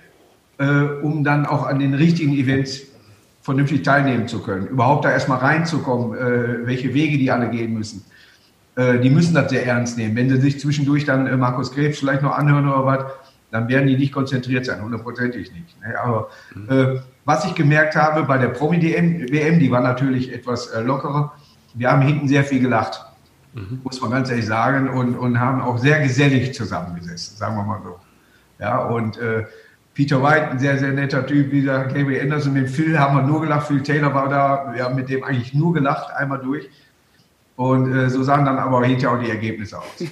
äh, 0.58 0.64
um 1.02 1.24
dann 1.24 1.44
auch 1.44 1.66
an 1.66 1.80
den 1.80 1.94
richtigen 1.94 2.34
Events 2.34 2.82
vernünftig 3.46 3.84
teilnehmen 3.84 4.26
zu 4.26 4.42
können, 4.42 4.66
überhaupt 4.66 5.04
da 5.04 5.12
erstmal 5.12 5.38
reinzukommen, 5.38 6.18
äh, 6.18 6.66
welche 6.66 6.92
Wege 6.92 7.16
die 7.16 7.30
alle 7.30 7.48
gehen 7.48 7.72
müssen. 7.74 8.04
Äh, 8.74 8.98
die 8.98 9.08
müssen 9.08 9.34
das 9.36 9.50
sehr 9.50 9.64
ernst 9.64 9.96
nehmen. 9.96 10.16
Wenn 10.16 10.28
sie 10.28 10.40
sich 10.40 10.58
zwischendurch 10.58 11.04
dann 11.04 11.28
äh, 11.28 11.36
Markus 11.36 11.70
Krebs 11.70 12.00
vielleicht 12.00 12.22
noch 12.22 12.36
anhören 12.36 12.68
oder 12.68 12.84
was, 12.84 13.04
dann 13.52 13.68
werden 13.68 13.86
die 13.86 13.96
nicht 13.96 14.12
konzentriert 14.12 14.66
sein, 14.66 14.82
hundertprozentig 14.82 15.52
nicht. 15.52 15.80
Ne? 15.80 15.94
Aber 15.96 16.28
äh, 16.68 16.98
was 17.24 17.44
ich 17.44 17.54
gemerkt 17.54 17.94
habe 17.94 18.24
bei 18.24 18.36
der 18.36 18.48
Promi-WM, 18.48 19.60
die 19.60 19.70
war 19.70 19.80
natürlich 19.80 20.32
etwas 20.32 20.72
lockerer, 20.84 21.32
wir 21.74 21.92
haben 21.92 22.02
hinten 22.02 22.26
sehr 22.26 22.42
viel 22.42 22.58
gelacht, 22.58 23.06
mhm. 23.54 23.80
muss 23.84 24.00
man 24.00 24.10
ganz 24.10 24.28
ehrlich 24.28 24.46
sagen, 24.46 24.88
und, 24.88 25.16
und 25.16 25.38
haben 25.38 25.60
auch 25.60 25.78
sehr 25.78 26.00
gesellig 26.00 26.52
zusammengesessen, 26.52 27.36
sagen 27.36 27.54
wir 27.54 27.62
mal 27.62 27.80
so. 27.84 27.96
Ja, 28.58 28.78
und 28.78 29.20
Peter 29.96 30.22
White, 30.22 30.50
ein 30.50 30.58
sehr, 30.58 30.78
sehr 30.78 30.92
netter 30.92 31.26
Typ, 31.26 31.50
wie 31.50 31.62
gesagt, 31.62 31.94
Gabriel 31.94 32.20
Anderson, 32.20 32.52
mit 32.52 32.68
Phil 32.68 32.98
haben 32.98 33.16
wir 33.16 33.22
nur 33.22 33.40
gelacht, 33.40 33.66
Phil 33.66 33.82
Taylor 33.82 34.12
war 34.12 34.28
da, 34.28 34.74
wir 34.74 34.84
haben 34.84 34.94
mit 34.94 35.08
dem 35.08 35.24
eigentlich 35.24 35.54
nur 35.54 35.72
gelacht, 35.72 36.14
einmal 36.14 36.38
durch. 36.38 36.68
Und 37.56 37.90
äh, 37.90 38.10
so 38.10 38.22
sahen 38.22 38.44
dann 38.44 38.58
aber 38.58 38.84
hinterher 38.84 39.16
auch 39.16 39.22
die 39.22 39.30
Ergebnisse 39.30 39.78
aus. 39.78 39.86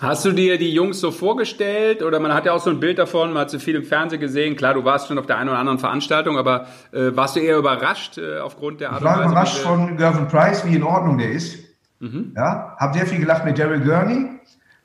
Hast 0.00 0.24
du 0.24 0.30
dir 0.30 0.56
die 0.56 0.72
Jungs 0.72 1.00
so 1.00 1.10
vorgestellt 1.10 2.04
oder 2.04 2.20
man 2.20 2.32
hat 2.32 2.46
ja 2.46 2.52
auch 2.52 2.60
so 2.60 2.70
ein 2.70 2.78
Bild 2.78 3.00
davon, 3.00 3.32
man 3.32 3.42
hat 3.42 3.50
so 3.50 3.58
viel 3.58 3.74
im 3.74 3.82
Fernsehen 3.82 4.20
gesehen. 4.20 4.54
Klar, 4.54 4.74
du 4.74 4.84
warst 4.84 5.08
schon 5.08 5.18
auf 5.18 5.26
der 5.26 5.38
einen 5.38 5.48
oder 5.48 5.58
anderen 5.58 5.80
Veranstaltung, 5.80 6.38
aber 6.38 6.66
äh, 6.92 7.10
warst 7.16 7.34
du 7.34 7.40
eher 7.40 7.58
überrascht 7.58 8.18
äh, 8.18 8.38
aufgrund 8.38 8.80
der 8.80 8.92
Art 8.92 9.00
und 9.00 9.06
Weise? 9.06 9.18
Ich 9.18 9.24
war 9.24 9.30
überrascht 9.32 9.58
von 9.58 9.96
Gervin 9.96 10.28
Price, 10.28 10.64
wie 10.64 10.76
in 10.76 10.84
Ordnung 10.84 11.18
der 11.18 11.32
ist. 11.32 11.58
Mhm. 11.98 12.34
Ja, 12.36 12.76
habe 12.78 12.96
sehr 12.96 13.06
viel 13.08 13.18
gelacht 13.18 13.44
mit 13.44 13.58
Daryl 13.58 13.80
Gurney. 13.80 14.37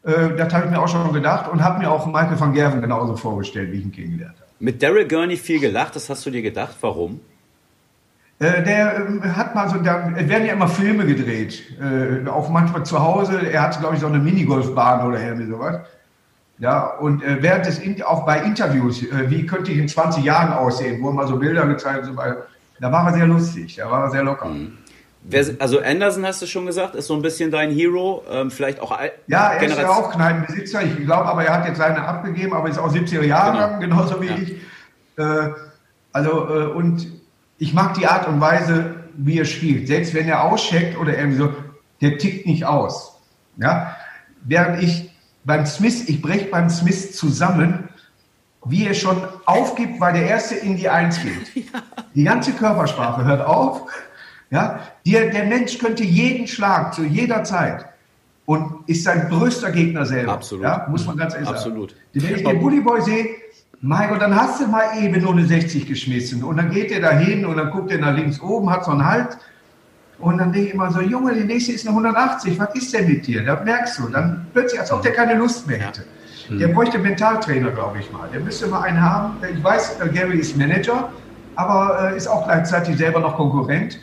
Äh, 0.04 0.36
das 0.38 0.54
habe 0.54 0.66
ich 0.66 0.72
mir 0.72 0.82
auch 0.82 0.88
schon 0.88 1.12
gedacht 1.14 1.50
und 1.50 1.64
habe 1.64 1.80
mir 1.80 1.92
auch 1.92 2.06
Michael 2.06 2.40
van 2.40 2.54
Gerven 2.54 2.82
genauso 2.82 3.16
vorgestellt, 3.16 3.72
wie 3.72 3.78
ich 3.78 3.86
ihn 3.86 3.92
kennengelernt 3.92 4.36
habe. 4.36 4.50
Mit 4.60 4.82
Daryl 4.82 5.08
Gurney 5.08 5.38
viel 5.38 5.60
gelacht, 5.60 5.96
das 5.96 6.10
hast 6.10 6.26
du 6.26 6.30
dir 6.30 6.42
gedacht. 6.42 6.76
Warum? 6.82 7.20
Äh, 8.40 8.64
der 8.64 8.98
äh, 8.98 9.30
hat 9.30 9.56
mal 9.56 9.70
so, 9.70 9.78
da 9.78 10.12
werden 10.16 10.46
ja 10.46 10.54
immer 10.54 10.68
Filme 10.68 11.06
gedreht, 11.06 11.64
äh, 11.80 12.28
auch 12.28 12.50
manchmal 12.50 12.84
zu 12.86 13.00
Hause. 13.00 13.40
Er 13.48 13.62
hat, 13.62 13.80
glaube 13.80 13.96
ich, 13.96 14.02
so 14.02 14.08
eine 14.08 14.20
Minigolfbahn 14.20 15.08
oder 15.08 15.22
irgendwie 15.22 15.50
sowas. 15.50 15.80
Ja, 16.60 16.86
und 16.98 17.24
äh, 17.24 17.42
während 17.42 17.66
des, 17.66 17.82
auch 18.04 18.26
bei 18.26 18.42
Interviews, 18.44 19.04
äh, 19.04 19.30
wie 19.30 19.46
könnte 19.46 19.72
ich 19.72 19.78
in 19.78 19.88
20 19.88 20.24
Jahren 20.24 20.54
aussehen, 20.54 21.02
wurden 21.02 21.16
mal 21.16 21.28
so 21.28 21.38
Bilder 21.38 21.66
gezeigt, 21.66 22.06
so 22.06 22.14
da 22.14 22.92
war 22.92 23.08
er 23.08 23.14
sehr 23.14 23.28
lustig, 23.28 23.76
da 23.76 23.90
war 23.90 24.04
er 24.04 24.12
sehr 24.12 24.24
locker. 24.24 24.50
Mhm. 24.50 24.78
Wer, 25.26 25.46
also 25.60 25.80
Anderson 25.80 26.26
hast 26.26 26.42
du 26.42 26.48
schon 26.48 26.66
gesagt, 26.66 26.96
ist 26.96 27.08
so 27.08 27.16
ein 27.16 27.22
bisschen 27.22 27.50
dein 27.50 27.72
Hero, 27.72 28.24
ähm, 28.30 28.52
vielleicht 28.52 28.82
auch 28.82 28.92
Ja, 29.28 29.54
er 29.54 29.60
Generation. 29.60 29.70
ist 29.70 29.78
ja 29.78 29.90
auch 29.90 30.12
Kneipenbesitzer, 30.12 30.84
ich 30.84 30.98
glaube 31.06 31.26
aber, 31.26 31.46
er 31.46 31.54
hat 31.54 31.68
jetzt 31.68 31.78
seine 31.78 32.06
abgegeben, 32.06 32.54
aber 32.54 32.68
ist 32.68 32.78
auch 32.78 32.94
70er 32.94 33.24
Jahre, 33.24 33.80
genau. 33.80 33.96
genauso 33.96 34.22
wie 34.22 34.28
ja. 34.28 34.36
ich. 34.36 34.56
Äh, 35.18 35.54
also, 36.12 36.32
äh, 36.50 36.66
und 36.74 37.08
ich 37.58 37.74
mag 37.74 37.94
die 37.94 38.06
Art 38.06 38.28
und 38.28 38.42
Weise, 38.42 38.96
wie 39.16 39.40
er 39.40 39.46
spielt. 39.46 39.88
Selbst 39.88 40.14
wenn 40.14 40.28
er 40.28 40.44
auscheckt 40.44 40.98
oder 40.98 41.18
irgendwie 41.18 41.38
so, 41.38 41.54
der 42.02 42.18
tickt 42.18 42.46
nicht 42.46 42.66
aus. 42.66 43.20
Ja? 43.58 43.96
Während 44.44 44.84
ich 44.84 45.12
beim 45.46 45.66
Smith, 45.66 46.10
ich 46.10 46.22
breche 46.22 46.46
beim 46.46 46.70
Smith 46.70 47.16
zusammen, 47.16 47.90
wie 48.66 48.86
er 48.88 48.94
schon 48.94 49.18
aufgibt, 49.46 50.00
weil 50.00 50.14
der 50.14 50.28
Erste 50.28 50.56
in 50.56 50.78
die 50.78 50.90
Eins 50.90 51.20
geht. 51.22 51.66
Die 52.16 52.24
ganze 52.24 52.54
Körpersprache 52.54 53.26
hört 53.26 53.46
auf. 53.46 53.90
Ja? 54.52 54.80
Der, 55.06 55.30
der 55.30 55.46
Mensch 55.46 55.78
könnte 55.78 56.04
jeden 56.04 56.48
Schlag 56.48 56.94
zu 56.94 57.04
jeder 57.04 57.44
Zeit 57.44 57.86
und 58.46 58.88
ist 58.88 59.04
sein 59.04 59.28
größter 59.30 59.72
Gegner 59.72 60.06
selber. 60.06 60.34
Absolut. 60.34 60.66
Ja? 60.66 60.88
Muss 60.90 61.06
man 61.06 61.18
ganz 61.18 61.34
ehrlich 61.34 61.50
Absolut. 61.50 61.92
sagen. 61.92 62.02
Wenn 62.14 62.36
ich 62.36 62.44
den 62.44 62.60
Bully 62.60 62.82
Boy 62.82 63.02
sehe, 63.02 63.28
mein 63.82 64.10
Gott, 64.10 64.22
dann 64.22 64.36
hast 64.36 64.62
du 64.62 64.68
mal 64.68 64.98
eben 65.02 65.22
nur 65.22 65.34
eine 65.34 65.46
60 65.46 65.88
geschmissen. 65.88 66.44
Und 66.44 66.58
dann 66.58 66.72
geht 66.72 66.92
er 66.92 67.02
da 67.02 67.12
hin 67.12 67.46
und 67.46 67.58
dann 67.58 67.70
guckt 67.70 67.92
er 67.92 67.98
nach 67.98 68.16
links 68.16 68.40
oben, 68.40 68.70
hat 68.70 68.86
so 68.86 68.92
einen 68.92 69.06
Halt. 69.06 69.38
Und 70.20 70.38
dann 70.38 70.54
denke 70.54 70.70
ich 70.70 70.74
immer 70.74 70.90
so, 70.90 71.02
Junge, 71.02 71.34
die 71.34 71.44
nächste 71.44 71.74
ist 71.74 71.86
eine 71.86 71.98
180, 71.98 72.58
was 72.60 72.74
ist 72.76 72.94
denn 72.94 73.10
mit 73.10 73.28
dir? 73.28 73.44
Da 73.44 73.62
merkst 73.62 74.00
du, 74.00 74.08
dann 74.08 74.46
plötzlich, 74.54 74.80
als 74.80 74.92
ob 74.92 75.02
der 75.02 75.12
keine 75.12 75.36
Lust 75.36 75.68
mehr 75.68 75.80
hätte. 75.80 76.06
Ja. 76.50 76.56
Der 76.60 76.68
bräuchte 76.70 76.98
Mentaltrainer, 76.98 77.72
glaube 77.72 78.00
ich 78.00 78.12
mal. 78.12 78.30
Der 78.32 78.40
müsste 78.40 78.68
mal 78.68 78.84
einen 78.84 79.02
haben. 79.02 79.36
Ich 79.54 79.62
weiß, 79.62 79.98
Gary 80.14 80.40
ist 80.40 80.56
Manager, 80.56 81.12
aber 81.56 82.12
äh, 82.12 82.18
ist 82.18 82.28
auch 82.28 82.46
gleichzeitig 82.46 82.98
selber 82.98 83.20
noch 83.20 83.36
Konkurrent. 83.36 84.00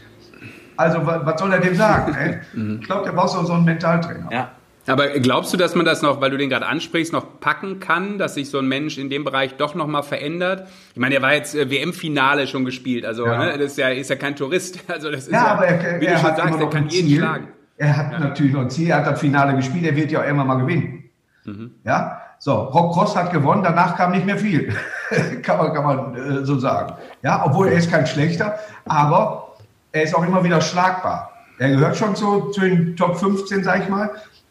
Also, 0.80 1.06
was 1.06 1.38
soll 1.38 1.52
er 1.52 1.60
dem 1.60 1.74
sagen? 1.74 2.40
ich 2.80 2.86
glaube, 2.86 3.04
der 3.04 3.12
braucht 3.12 3.30
so 3.30 3.52
einen 3.52 3.64
Mentaltrainer. 3.64 4.28
Ja. 4.32 4.50
Aber 4.86 5.08
glaubst 5.08 5.52
du, 5.52 5.58
dass 5.58 5.74
man 5.74 5.84
das 5.84 6.00
noch, 6.00 6.22
weil 6.22 6.30
du 6.30 6.38
den 6.38 6.48
gerade 6.48 6.66
ansprichst, 6.66 7.12
noch 7.12 7.38
packen 7.38 7.80
kann, 7.80 8.16
dass 8.16 8.34
sich 8.34 8.48
so 8.48 8.58
ein 8.58 8.66
Mensch 8.66 8.96
in 8.96 9.10
dem 9.10 9.24
Bereich 9.24 9.56
doch 9.56 9.74
nochmal 9.74 10.02
verändert? 10.02 10.66
Ich 10.94 10.98
meine, 10.98 11.16
er 11.16 11.22
war 11.22 11.34
jetzt 11.34 11.54
äh, 11.54 11.70
WM-Finale 11.70 12.46
schon 12.46 12.64
gespielt, 12.64 13.04
also 13.04 13.26
ja. 13.26 13.38
ne, 13.38 13.58
das 13.58 13.72
ist 13.72 13.78
ja, 13.78 13.90
ist 13.90 14.08
ja 14.08 14.16
kein 14.16 14.36
Tourist. 14.36 14.80
Also 14.88 15.10
das 15.10 15.24
ist 15.24 15.32
ja, 15.32 15.44
ja 15.44 15.52
aber 15.52 15.66
er, 15.66 16.00
wie 16.00 16.06
er 16.06 16.14
du 16.14 16.20
schon 16.20 16.36
sagst, 16.36 16.60
er 16.60 16.70
kann 16.70 16.88
jeden 16.88 17.08
Ziel. 17.08 17.18
schlagen. 17.18 17.48
Er 17.76 17.96
hat 17.96 18.12
ja. 18.12 18.18
natürlich 18.18 18.52
noch 18.52 18.62
ein 18.62 18.70
Ziel, 18.70 18.90
er 18.90 18.96
hat 18.96 19.06
das 19.06 19.20
Finale 19.20 19.54
gespielt, 19.54 19.84
er 19.84 19.94
wird 19.94 20.10
ja 20.10 20.20
auch 20.20 20.26
immer 20.26 20.44
mal 20.44 20.56
gewinnen. 20.56 21.04
Mhm. 21.44 21.72
Ja, 21.84 22.22
so, 22.38 22.54
Rock 22.54 22.94
Cross 22.94 23.16
hat 23.16 23.32
gewonnen, 23.32 23.62
danach 23.62 23.96
kam 23.96 24.12
nicht 24.12 24.24
mehr 24.24 24.38
viel. 24.38 24.74
kann 25.42 25.58
man, 25.58 25.74
kann 25.74 25.84
man 25.84 26.14
äh, 26.14 26.44
so 26.44 26.58
sagen. 26.58 26.94
Ja, 27.22 27.44
obwohl 27.44 27.68
er 27.68 27.74
ist 27.74 27.90
kein 27.90 28.06
schlechter, 28.06 28.58
aber 28.86 29.49
er 29.92 30.02
ist 30.02 30.14
auch 30.14 30.24
immer 30.24 30.42
wieder 30.44 30.60
schlagbar. 30.60 31.30
Er 31.58 31.70
gehört 31.70 31.96
schon 31.96 32.16
zu, 32.16 32.50
zu 32.50 32.60
den 32.60 32.96
Top 32.96 33.18
15, 33.18 33.64
sag 33.64 33.82
ich 33.82 33.88
mal. 33.88 34.10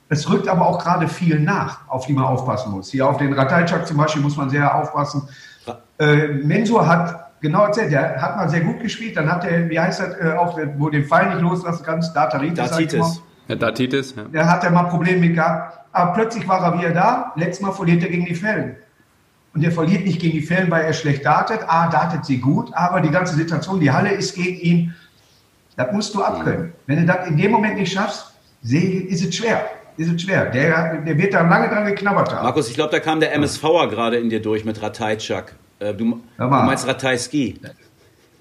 Es 0.09 0.29
rückt 0.29 0.47
aber 0.47 0.65
auch 0.65 0.83
gerade 0.83 1.07
viel 1.07 1.39
nach, 1.39 1.87
auf 1.87 2.07
die 2.07 2.13
man 2.13 2.25
aufpassen 2.25 2.71
muss. 2.71 2.89
Hier 2.89 3.07
auf 3.07 3.17
den 3.17 3.33
Ratajczak 3.33 3.87
zum 3.87 3.97
Beispiel 3.97 4.21
muss 4.21 4.37
man 4.37 4.49
sehr 4.49 4.75
aufpassen. 4.75 5.27
Äh, 5.99 6.27
Mensur 6.27 6.87
hat 6.87 7.31
genau 7.41 7.65
erzählt, 7.65 7.91
der 7.91 8.21
hat 8.21 8.35
mal 8.35 8.49
sehr 8.49 8.61
gut 8.61 8.79
gespielt. 8.79 9.17
Dann 9.17 9.31
hat 9.31 9.45
er, 9.45 9.69
wie 9.69 9.79
heißt 9.79 9.99
das, 9.99 10.15
äh, 10.19 10.33
auch, 10.33 10.57
wo 10.77 10.89
den 10.89 11.05
Pfeil 11.05 11.29
nicht 11.29 11.41
loslassen 11.41 11.83
kannst, 11.85 12.15
Dataritis. 12.15 12.69
Datitis. 12.69 13.21
Ja, 13.47 13.55
Datitis, 13.55 14.15
ja. 14.15 14.23
Der 14.25 14.49
hat 14.49 14.63
er 14.63 14.71
mal 14.71 14.83
Probleme 14.83 15.19
mit 15.19 15.35
gehabt. 15.35 15.79
Aber 15.91 16.13
plötzlich 16.13 16.47
war 16.47 16.63
er 16.63 16.77
wieder 16.77 16.91
da. 16.91 17.31
Letztes 17.35 17.61
Mal 17.61 17.71
verliert 17.71 18.03
er 18.03 18.09
gegen 18.09 18.25
die 18.25 18.35
Fällen. 18.35 18.75
Und 19.53 19.63
er 19.63 19.71
verliert 19.71 20.05
nicht 20.05 20.21
gegen 20.21 20.33
die 20.37 20.43
Fällen, 20.43 20.69
weil 20.69 20.85
er 20.85 20.93
schlecht 20.93 21.25
datet. 21.25 21.61
A, 21.67 21.87
datet 21.87 22.25
sie 22.25 22.37
gut, 22.39 22.71
aber 22.73 23.01
die 23.01 23.09
ganze 23.09 23.35
Situation, 23.35 23.79
die 23.79 23.91
Halle 23.91 24.11
ist 24.11 24.35
gegen 24.35 24.59
ihn. 24.59 24.95
Das 25.79 25.93
musst 25.93 26.13
du 26.13 26.21
abkönnen. 26.21 26.73
Wenn 26.87 26.99
du 26.99 27.05
das 27.05 27.25
in 27.29 27.37
dem 27.37 27.51
Moment 27.51 27.77
nicht 27.77 27.93
schaffst, 27.93 28.33
ist 28.61 29.23
es 29.25 29.33
schwer 29.33 29.65
ist 29.99 30.13
es 30.13 30.21
schwer. 30.21 30.45
Der, 30.45 31.01
der 31.01 31.17
wird 31.17 31.33
da 31.33 31.41
lange 31.41 31.67
dran 31.67 31.85
geknabbert 31.85 32.33
haben. 32.33 32.43
Markus, 32.43 32.69
ich 32.69 32.75
glaube, 32.75 32.91
da 32.91 33.01
kam 33.01 33.19
der 33.19 33.37
MSVer 33.37 33.89
gerade 33.89 34.15
in 34.15 34.29
dir 34.29 34.41
durch 34.41 34.63
mit 34.63 34.81
Ratajczak. 34.81 35.55
Äh, 35.79 35.93
du, 35.93 36.21
du 36.37 36.47
meinst 36.47 36.87
Ratajski. 36.87 37.59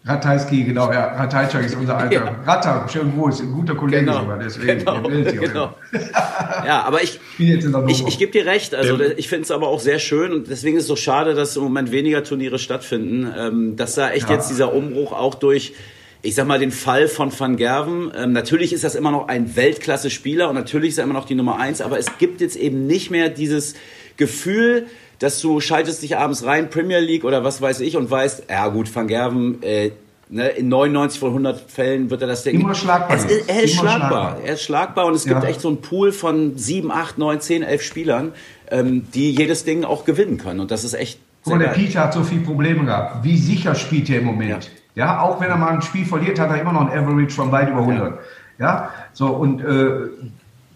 Ratajski, 0.04 0.62
genau, 0.62 0.92
ja. 0.92 1.16
Ratajczak 1.16 1.64
ist 1.64 1.74
unser 1.74 1.98
alter 1.98 2.14
ja. 2.26 2.36
Ratter, 2.46 2.86
schön 2.88 3.12
groß, 3.12 3.40
ein 3.40 3.52
guter 3.52 3.74
Kollege 3.74 4.04
genau. 4.04 4.20
sogar, 4.20 4.38
deswegen. 4.38 4.78
Genau. 4.78 5.02
genau. 5.02 5.74
ja, 6.64 6.84
aber 6.84 7.02
ich, 7.02 7.18
ich, 7.38 8.06
ich 8.06 8.18
gebe 8.18 8.30
dir 8.30 8.46
recht, 8.46 8.76
also 8.76 8.98
ich 9.00 9.28
finde 9.28 9.42
es 9.42 9.50
aber 9.50 9.66
auch 9.66 9.80
sehr 9.80 9.98
schön 9.98 10.32
und 10.32 10.48
deswegen 10.48 10.76
ist 10.76 10.84
es 10.84 10.88
so 10.88 10.96
schade, 10.96 11.34
dass 11.34 11.56
im 11.56 11.64
Moment 11.64 11.90
weniger 11.90 12.22
Turniere 12.22 12.60
stattfinden, 12.60 13.28
ähm, 13.36 13.76
dass 13.76 13.96
da 13.96 14.10
echt 14.10 14.28
ja. 14.28 14.36
jetzt 14.36 14.48
dieser 14.48 14.72
Umbruch 14.72 15.12
auch 15.12 15.34
durch 15.34 15.74
ich 16.22 16.34
sag 16.34 16.46
mal, 16.46 16.58
den 16.58 16.72
Fall 16.72 17.08
von 17.08 17.32
Van 17.38 17.56
Gerven. 17.56 18.12
Ähm, 18.16 18.32
natürlich 18.32 18.72
ist 18.72 18.84
das 18.84 18.94
immer 18.94 19.10
noch 19.10 19.28
ein 19.28 19.54
Weltklasse-Spieler 19.56 20.48
und 20.48 20.54
natürlich 20.54 20.90
ist 20.90 20.98
er 20.98 21.04
immer 21.04 21.14
noch 21.14 21.26
die 21.26 21.34
Nummer 21.34 21.58
eins, 21.58 21.80
aber 21.80 21.98
es 21.98 22.18
gibt 22.18 22.40
jetzt 22.40 22.56
eben 22.56 22.86
nicht 22.86 23.10
mehr 23.10 23.28
dieses 23.28 23.74
Gefühl, 24.16 24.86
dass 25.20 25.40
du 25.40 25.60
schaltest 25.60 26.02
dich 26.02 26.16
abends 26.16 26.44
rein, 26.44 26.70
Premier 26.70 27.00
League 27.00 27.24
oder 27.24 27.44
was 27.44 27.62
weiß 27.62 27.80
ich 27.80 27.96
und 27.96 28.10
weißt, 28.10 28.44
ja 28.50 28.68
gut, 28.68 28.94
Van 28.94 29.06
Gerven, 29.06 29.62
äh, 29.62 29.92
ne, 30.28 30.48
in 30.48 30.68
99 30.68 31.20
von 31.20 31.28
100 31.30 31.70
Fällen 31.70 32.10
wird 32.10 32.22
er 32.22 32.28
das 32.28 32.42
Ding... 32.42 32.60
Immer 32.60 32.74
schlagbar. 32.74 33.16
Es, 33.16 33.24
ist, 33.24 33.48
er 33.48 33.62
ist 33.62 33.74
schlagbar. 33.74 33.98
schlagbar. 33.98 34.38
Er 34.44 34.54
ist 34.54 34.62
schlagbar 34.62 35.06
und 35.06 35.14
es 35.14 35.24
ja. 35.24 35.34
gibt 35.34 35.46
echt 35.46 35.60
so 35.60 35.68
einen 35.68 35.80
Pool 35.80 36.12
von 36.12 36.56
7, 36.56 36.90
8, 36.90 37.18
9, 37.18 37.40
10, 37.40 37.62
11 37.62 37.82
Spielern, 37.82 38.32
ähm, 38.70 39.06
die 39.14 39.32
jedes 39.32 39.64
Ding 39.64 39.84
auch 39.84 40.04
gewinnen 40.04 40.38
können 40.38 40.60
und 40.60 40.70
das 40.70 40.84
ist 40.84 40.94
echt... 40.94 41.20
Guck 41.44 41.54
mal, 41.54 41.60
der 41.60 41.70
Peter 41.70 42.00
hat 42.00 42.12
so 42.12 42.24
viele 42.24 42.42
Probleme 42.42 42.84
gehabt. 42.84 43.24
Wie 43.24 43.36
sicher 43.36 43.74
spielt 43.76 44.10
er 44.10 44.18
im 44.18 44.24
Moment? 44.24 44.64
Ja. 44.64 44.70
Ja, 44.98 45.20
auch 45.20 45.40
wenn 45.40 45.48
er 45.48 45.56
mal 45.56 45.74
ein 45.74 45.80
Spiel 45.80 46.04
verliert, 46.04 46.40
hat 46.40 46.50
er 46.50 46.60
immer 46.60 46.72
noch 46.72 46.90
ein 46.90 46.98
Average 46.98 47.30
von 47.30 47.52
weit 47.52 47.68
über 47.68 47.82
100. 47.82 48.18
Ja, 48.58 48.90
so 49.12 49.28
und 49.28 49.64
äh, 49.64 50.08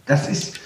das 0.06 0.28
ist, 0.28 0.60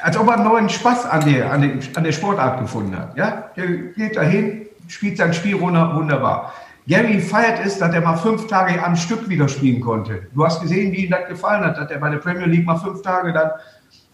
als 0.00 0.16
ob 0.16 0.28
er 0.28 0.36
einen 0.36 0.44
neuen 0.44 0.70
Spaß 0.70 1.04
an 1.04 1.30
der, 1.30 1.52
an, 1.52 1.60
der, 1.60 1.72
an 1.94 2.04
der 2.04 2.12
Sportart 2.12 2.60
gefunden 2.60 2.96
hat. 2.98 3.14
Ja, 3.18 3.50
der 3.54 3.66
geht 3.66 4.16
dahin, 4.16 4.62
spielt 4.88 5.18
sein 5.18 5.34
Spiel 5.34 5.60
wunderbar. 5.60 6.54
Gary 6.88 7.20
feiert 7.20 7.60
es, 7.62 7.78
dass 7.78 7.92
er 7.92 8.00
mal 8.00 8.16
fünf 8.16 8.46
Tage 8.46 8.82
am 8.82 8.96
Stück 8.96 9.28
wieder 9.28 9.46
spielen 9.46 9.82
konnte. 9.82 10.26
Du 10.34 10.42
hast 10.42 10.62
gesehen, 10.62 10.90
wie 10.92 11.04
ihm 11.04 11.10
das 11.10 11.28
gefallen 11.28 11.64
hat, 11.64 11.76
dass 11.76 11.90
er 11.90 11.98
bei 11.98 12.08
der 12.08 12.18
Premier 12.18 12.46
League 12.46 12.64
mal 12.64 12.78
fünf 12.78 13.02
Tage 13.02 13.34
dann 13.34 13.50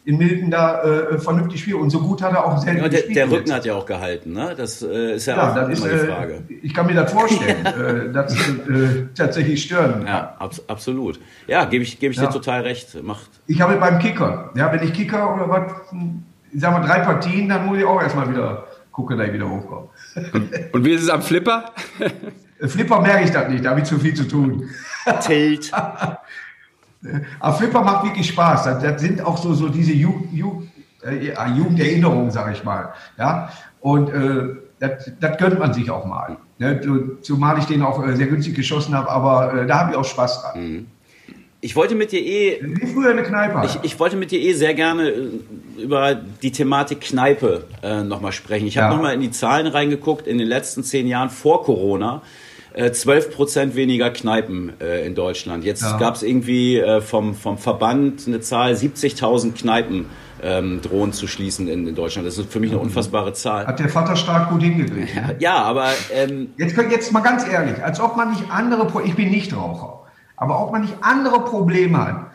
in 0.05 0.17
Milton 0.17 0.51
da 0.51 0.83
äh, 0.83 1.19
vernünftig 1.19 1.61
spielt. 1.61 1.77
Und 1.77 1.91
so 1.91 2.01
gut 2.01 2.23
hat 2.23 2.33
er 2.33 2.45
auch 2.45 2.59
selten 2.59 2.83
ja, 2.83 2.89
der, 2.89 3.01
gespielt. 3.01 3.17
Der 3.17 3.31
Rücken 3.31 3.53
hat 3.53 3.65
ja 3.65 3.75
auch 3.75 3.87
gehalten, 3.87 4.33
ne? 4.33 4.55
Das 4.57 4.83
äh, 4.83 5.15
ist 5.15 5.27
ja, 5.27 5.37
ja 5.37 5.51
auch 5.51 5.55
das 5.55 5.69
ist, 5.71 5.85
die 5.85 5.89
äh, 5.89 6.07
Frage. 6.07 6.43
ich 6.63 6.75
kann 6.75 6.87
mir 6.87 6.95
das 6.95 7.13
vorstellen, 7.13 7.67
äh, 8.11 8.13
dass 8.13 8.33
äh, 8.35 9.07
tatsächlich 9.15 9.63
stören. 9.63 10.07
Ja, 10.07 10.37
ab, 10.39 10.55
absolut. 10.69 11.21
Ja, 11.47 11.65
gebe 11.67 11.85
ich, 11.85 11.99
geb 11.99 12.13
ich 12.13 12.19
ja. 12.19 12.27
dir 12.27 12.33
total 12.33 12.63
recht. 12.63 13.03
Macht. 13.03 13.31
Ich 13.47 13.61
habe 13.61 13.77
beim 13.77 13.99
Kicker, 13.99 14.51
ja, 14.55 14.73
wenn 14.73 14.83
ich 14.83 14.93
Kicker 14.93 15.35
oder 15.35 15.49
was, 15.49 15.73
ich 16.53 16.61
sag 16.61 16.73
mal 16.73 16.87
drei 16.87 17.01
Partien, 17.01 17.49
dann 17.49 17.67
muss 17.67 17.79
ich 17.79 17.85
auch 17.85 18.01
erstmal 18.01 18.31
wieder 18.31 18.67
gucken, 18.91 19.19
dass 19.19 19.29
ich 19.29 19.35
wieder 19.35 19.49
hochkomme. 19.49 19.89
Und, 20.33 20.51
und 20.73 20.85
wie 20.85 20.93
ist 20.93 21.03
es 21.03 21.11
am 21.11 21.23
Flipper? 21.23 21.73
Flipper 22.61 23.01
merke 23.01 23.25
ich 23.25 23.31
das 23.31 23.49
nicht, 23.49 23.65
da 23.65 23.71
habe 23.71 23.81
ich 23.81 23.87
zu 23.87 23.99
viel 23.99 24.15
zu 24.15 24.27
tun. 24.27 24.69
Tilt. 25.21 25.71
Aber 27.39 27.57
Flipper 27.57 27.83
macht 27.83 28.05
wirklich 28.05 28.29
Spaß. 28.29 28.65
Das, 28.65 28.83
das 28.83 29.01
sind 29.01 29.25
auch 29.25 29.39
so, 29.39 29.55
so 29.55 29.69
diese 29.69 29.93
Ju, 29.93 30.13
Ju, 30.33 30.63
äh, 31.03 31.33
Jugenderinnerungen, 31.57 32.31
sage 32.31 32.53
ich 32.53 32.65
mal. 32.65 32.93
Ja? 33.19 33.51
Und 33.81 34.11
äh, 34.11 34.57
das, 34.79 35.11
das 35.19 35.39
gönnt 35.39 35.59
man 35.59 35.73
sich 35.73 35.91
auch 35.91 36.05
mal. 36.05 36.37
Ne? 36.59 37.19
Zumal 37.23 37.59
ich 37.59 37.65
den 37.65 37.83
auch 37.83 38.07
äh, 38.07 38.17
sehr 38.17 38.27
günstig 38.27 38.55
geschossen 38.55 38.95
habe, 38.95 39.11
aber 39.11 39.55
äh, 39.55 39.67
da 39.67 39.81
habe 39.81 39.93
ich 39.93 39.97
auch 39.97 40.05
Spaß 40.05 40.43
dran. 40.43 40.61
Mhm. 40.61 40.87
Ich 41.63 41.77
wollte 41.77 41.95
mit 41.95 42.11
dir 42.13 42.21
eh. 42.21 42.59
Wie 42.63 42.87
früher 42.87 43.11
eine 43.11 43.23
Kneipe. 43.23 43.61
Ich, 43.67 43.79
ich, 43.83 44.01
wollte 44.01 44.17
mit 44.17 44.31
dir 44.31 44.41
eh 44.41 44.55
sehr 44.55 44.73
gerne 44.73 45.11
äh, 45.11 45.31
über 45.83 46.15
die 46.15 46.53
Thematik 46.53 47.03
Kneipe 47.03 47.65
äh, 47.83 48.03
nochmal 48.03 48.33
sprechen. 48.33 48.67
Ich 48.67 48.79
habe 48.79 48.91
ja. 48.91 48.97
nochmal 48.97 49.15
in 49.15 49.21
die 49.21 49.31
Zahlen 49.31 49.67
reingeguckt. 49.67 50.27
In 50.27 50.39
den 50.39 50.49
letzten 50.49 50.83
zehn 50.85 51.07
Jahren 51.07 51.29
vor 51.29 51.63
Corona 51.63 52.23
12 52.75 53.27
äh, 53.27 53.31
Prozent 53.31 53.75
weniger 53.75 54.11
Kneipen 54.11 54.73
äh, 54.81 55.07
in 55.07 55.15
Deutschland. 55.15 55.65
Jetzt 55.65 55.83
ja. 55.83 55.99
gab 55.99 56.15
es 56.15 56.23
irgendwie 56.23 56.79
äh, 56.79 57.01
vom, 57.01 57.35
vom 57.35 57.59
Verband 57.59 58.27
eine 58.27 58.41
Zahl, 58.41 58.75
70.000 58.75 59.55
Kneipen 59.55 60.07
ähm, 60.43 60.81
drohen 60.81 61.13
zu 61.13 61.27
schließen 61.27 61.69
in, 61.69 61.87
in, 61.87 61.95
Deutschland. 61.95 62.27
Das 62.27 62.39
ist 62.39 62.53
für 62.53 62.61
mich 62.61 62.71
eine 62.71 62.81
unfassbare 62.81 63.33
Zahl. 63.33 63.67
Hat 63.67 63.79
der 63.79 63.89
Vater 63.89 64.17
stark 64.17 64.51
gut 64.51 64.63
hingekriegt. 64.63 65.15
Ja, 65.15 65.31
ja 65.39 65.63
aber... 65.63 65.89
Ähm, 66.13 66.51
jetzt, 66.57 66.77
jetzt 66.77 67.13
mal 67.13 67.21
ganz 67.21 67.47
ehrlich, 67.47 67.83
als 67.83 68.01
ob 68.01 68.17
man 68.17 68.31
nicht 68.31 68.45
andere... 68.51 68.87
Ich 69.05 69.15
bin 69.15 69.31
nicht 69.31 69.55
Raucher. 69.55 70.05
Aber 70.37 70.63
ob 70.65 70.73
man 70.73 70.83
nicht 70.83 70.95
andere 71.03 71.45
Probleme 71.45 71.99
hat, 71.99 72.27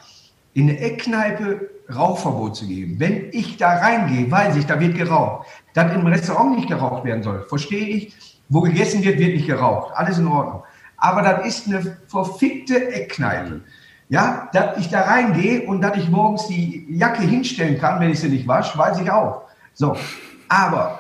in 0.53 0.69
eine 0.69 0.79
Eckkneipe 0.79 1.69
Rauchverbot 1.93 2.55
zu 2.55 2.67
geben. 2.67 2.99
Wenn 2.99 3.29
ich 3.31 3.57
da 3.57 3.77
reingehe, 3.77 4.29
weiß 4.29 4.55
ich, 4.55 4.65
da 4.65 4.79
wird 4.79 4.95
geraucht. 4.95 5.47
Dass 5.73 5.93
im 5.93 6.05
Restaurant 6.07 6.55
nicht 6.55 6.67
geraucht 6.67 7.03
werden 7.05 7.23
soll, 7.23 7.45
verstehe 7.47 7.87
ich. 7.87 8.15
Wo 8.49 8.61
gegessen 8.61 9.03
wird, 9.03 9.19
wird 9.19 9.33
nicht 9.33 9.47
geraucht. 9.47 9.93
Alles 9.95 10.17
in 10.17 10.27
Ordnung. 10.27 10.63
Aber 10.97 11.21
das 11.21 11.45
ist 11.45 11.67
eine 11.67 11.97
verfickte 12.07 12.93
Eckkneipe. 12.93 13.61
Ja, 14.07 14.49
dass 14.53 14.77
ich 14.77 14.89
da 14.89 15.01
reingehe 15.01 15.67
und 15.67 15.81
dass 15.81 15.97
ich 15.97 16.09
morgens 16.09 16.47
die 16.47 16.85
Jacke 16.89 17.23
hinstellen 17.23 17.79
kann, 17.79 17.99
wenn 17.99 18.11
ich 18.11 18.19
sie 18.19 18.29
nicht 18.29 18.47
wasche, 18.47 18.77
weiß 18.77 18.99
ich 18.99 19.09
auch. 19.09 19.41
So, 19.73 19.95
aber 20.47 20.99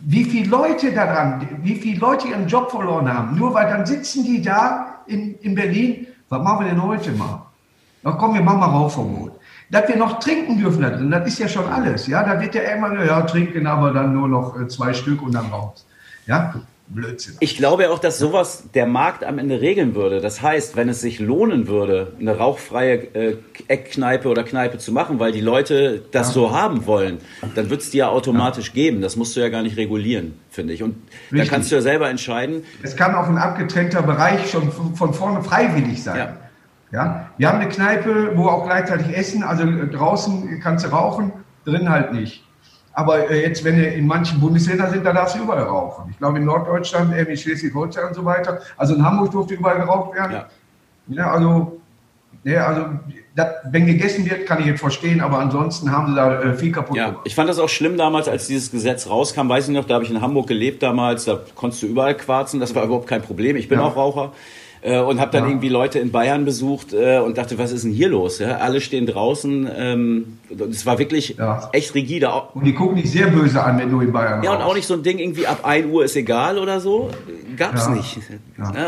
wie 0.00 0.24
viele 0.24 0.48
Leute 0.48 0.92
daran, 0.92 1.46
wie 1.62 1.74
viele 1.74 2.00
Leute 2.00 2.28
ihren 2.28 2.46
Job 2.46 2.70
verloren 2.70 3.12
haben, 3.12 3.36
nur 3.36 3.52
weil 3.52 3.66
dann 3.68 3.84
sitzen 3.84 4.24
die 4.24 4.40
da 4.40 5.02
in, 5.06 5.34
in 5.40 5.54
Berlin, 5.54 6.06
was 6.28 6.42
machen 6.42 6.64
wir 6.64 6.70
denn 6.70 6.82
heute 6.82 7.10
mal? 7.12 7.46
Na 8.02 8.12
komm, 8.12 8.34
wir 8.34 8.42
machen 8.42 8.60
mal 8.60 8.66
Rauchverbot. 8.66 9.32
Dass 9.70 9.88
wir 9.88 9.96
noch 9.96 10.18
trinken 10.18 10.58
dürfen 10.58 10.82
da 10.82 10.90
drin, 10.90 11.10
das 11.10 11.26
ist 11.26 11.38
ja 11.40 11.48
schon 11.48 11.66
alles. 11.66 12.06
Ja, 12.06 12.22
da 12.22 12.40
wird 12.40 12.54
ja 12.54 12.62
immer, 12.62 13.04
ja, 13.04 13.22
trinken 13.22 13.66
aber 13.66 13.92
dann 13.92 14.14
nur 14.14 14.28
noch 14.28 14.58
äh, 14.58 14.66
zwei 14.68 14.94
Stück 14.94 15.20
und 15.20 15.34
dann 15.34 15.46
raus. 15.46 15.84
Ja, 16.28 16.54
Blödsinn. 16.90 17.36
Ich 17.40 17.56
glaube 17.56 17.90
auch, 17.90 17.98
dass 17.98 18.18
sowas 18.18 18.64
der 18.74 18.86
Markt 18.86 19.24
am 19.24 19.38
Ende 19.38 19.60
regeln 19.60 19.94
würde. 19.94 20.20
Das 20.20 20.40
heißt, 20.40 20.76
wenn 20.76 20.88
es 20.88 21.00
sich 21.00 21.20
lohnen 21.20 21.68
würde, 21.68 22.12
eine 22.18 22.36
rauchfreie 22.36 22.94
äh, 23.14 23.36
Eckkneipe 23.68 24.28
oder 24.28 24.42
Kneipe 24.42 24.78
zu 24.78 24.92
machen, 24.92 25.18
weil 25.18 25.32
die 25.32 25.40
Leute 25.40 26.02
das 26.12 26.28
ja. 26.28 26.32
so 26.34 26.52
haben 26.52 26.86
wollen, 26.86 27.18
dann 27.54 27.68
wird 27.68 27.82
es 27.82 27.90
die 27.90 27.98
ja 27.98 28.08
automatisch 28.08 28.68
ja. 28.68 28.74
geben. 28.74 29.02
Das 29.02 29.16
musst 29.16 29.36
du 29.36 29.40
ja 29.40 29.48
gar 29.48 29.62
nicht 29.62 29.76
regulieren, 29.76 30.38
finde 30.50 30.72
ich. 30.72 30.82
Und 30.82 30.96
da 31.30 31.44
kannst 31.44 31.70
du 31.70 31.76
ja 31.76 31.82
selber 31.82 32.08
entscheiden. 32.08 32.62
Es 32.82 32.96
kann 32.96 33.14
auch 33.14 33.28
ein 33.28 33.38
abgetrennter 33.38 34.02
Bereich 34.02 34.50
schon 34.50 34.72
von 34.72 35.12
vorne 35.12 35.42
freiwillig 35.42 36.02
sein. 36.02 36.16
Ja. 36.16 36.36
ja. 36.92 37.30
Wir 37.36 37.48
haben 37.48 37.60
eine 37.60 37.68
Kneipe, 37.68 38.32
wo 38.34 38.48
auch 38.48 38.64
gleichzeitig 38.64 39.14
essen, 39.14 39.42
also 39.42 39.64
draußen 39.92 40.60
kannst 40.62 40.86
du 40.86 40.88
rauchen, 40.88 41.32
drin 41.66 41.90
halt 41.90 42.14
nicht. 42.14 42.47
Aber 42.98 43.30
äh, 43.30 43.42
jetzt, 43.42 43.62
wenn 43.62 43.78
ihr 43.78 43.92
in 43.92 44.08
manchen 44.08 44.40
Bundesländern 44.40 44.90
sind, 44.90 45.06
da 45.06 45.12
darfst 45.12 45.36
du 45.36 45.44
überall 45.44 45.62
rauchen. 45.62 46.10
Ich 46.10 46.18
glaube, 46.18 46.38
in 46.38 46.44
Norddeutschland, 46.44 47.14
in 47.14 47.36
Schleswig-Holstein 47.36 48.08
und 48.08 48.14
so 48.14 48.24
weiter. 48.24 48.60
Also 48.76 48.96
in 48.96 49.04
Hamburg 49.04 49.30
durfte 49.30 49.54
überall 49.54 49.76
geraucht 49.76 50.16
werden. 50.16 50.32
Ja. 50.32 50.48
ja 51.06 51.30
also, 51.30 51.80
ja, 52.42 52.66
also 52.66 52.86
das, 53.36 53.46
wenn 53.70 53.86
gegessen 53.86 54.28
wird, 54.28 54.46
kann 54.46 54.58
ich 54.58 54.66
jetzt 54.66 54.80
verstehen, 54.80 55.20
aber 55.20 55.38
ansonsten 55.38 55.92
haben 55.92 56.08
sie 56.08 56.16
da 56.16 56.42
äh, 56.42 56.54
viel 56.54 56.72
kaputt 56.72 56.96
ja, 56.96 57.10
gemacht. 57.10 57.22
Ich 57.24 57.36
fand 57.36 57.48
das 57.48 57.60
auch 57.60 57.68
schlimm 57.68 57.96
damals, 57.96 58.26
als 58.26 58.48
dieses 58.48 58.72
Gesetz 58.72 59.08
rauskam. 59.08 59.48
Weiß 59.48 59.68
ich 59.68 59.74
noch, 59.74 59.84
da 59.84 59.94
habe 59.94 60.02
ich 60.02 60.10
in 60.10 60.20
Hamburg 60.20 60.48
gelebt 60.48 60.82
damals. 60.82 61.24
Da 61.24 61.38
konntest 61.54 61.84
du 61.84 61.86
überall 61.86 62.16
quarzen. 62.16 62.58
Das 62.58 62.74
war 62.74 62.82
überhaupt 62.82 63.06
kein 63.06 63.22
Problem. 63.22 63.54
Ich 63.54 63.68
bin 63.68 63.78
ja. 63.78 63.84
auch 63.84 63.94
Raucher. 63.94 64.32
Äh, 64.80 65.00
und 65.00 65.20
habe 65.20 65.32
dann 65.32 65.44
ja. 65.44 65.50
irgendwie 65.50 65.68
Leute 65.68 65.98
in 65.98 66.12
Bayern 66.12 66.44
besucht 66.44 66.92
äh, 66.92 67.18
und 67.18 67.38
dachte, 67.38 67.58
was 67.58 67.72
ist 67.72 67.84
denn 67.84 67.92
hier 67.92 68.08
los? 68.08 68.38
Ja? 68.38 68.58
Alle 68.58 68.80
stehen 68.80 69.06
draußen. 69.06 69.68
Ähm, 69.76 70.38
es 70.70 70.86
war 70.86 70.98
wirklich 70.98 71.36
ja. 71.38 71.68
echt 71.72 71.94
rigide. 71.94 72.30
Und 72.54 72.64
die 72.64 72.74
gucken 72.74 72.96
dich 72.96 73.10
sehr 73.10 73.28
böse 73.28 73.62
an, 73.62 73.78
wenn 73.78 73.90
du 73.90 74.00
in 74.00 74.12
Bayern 74.12 74.42
Ja, 74.42 74.54
und 74.54 74.62
auch 74.62 74.74
nicht 74.74 74.86
so 74.86 74.94
ein 74.94 75.02
Ding 75.02 75.18
irgendwie 75.18 75.46
ab 75.46 75.60
1 75.64 75.86
Uhr 75.86 76.04
ist 76.04 76.16
egal 76.16 76.58
oder 76.58 76.80
so. 76.80 77.10
Gab's 77.56 77.88
nicht. 77.88 78.18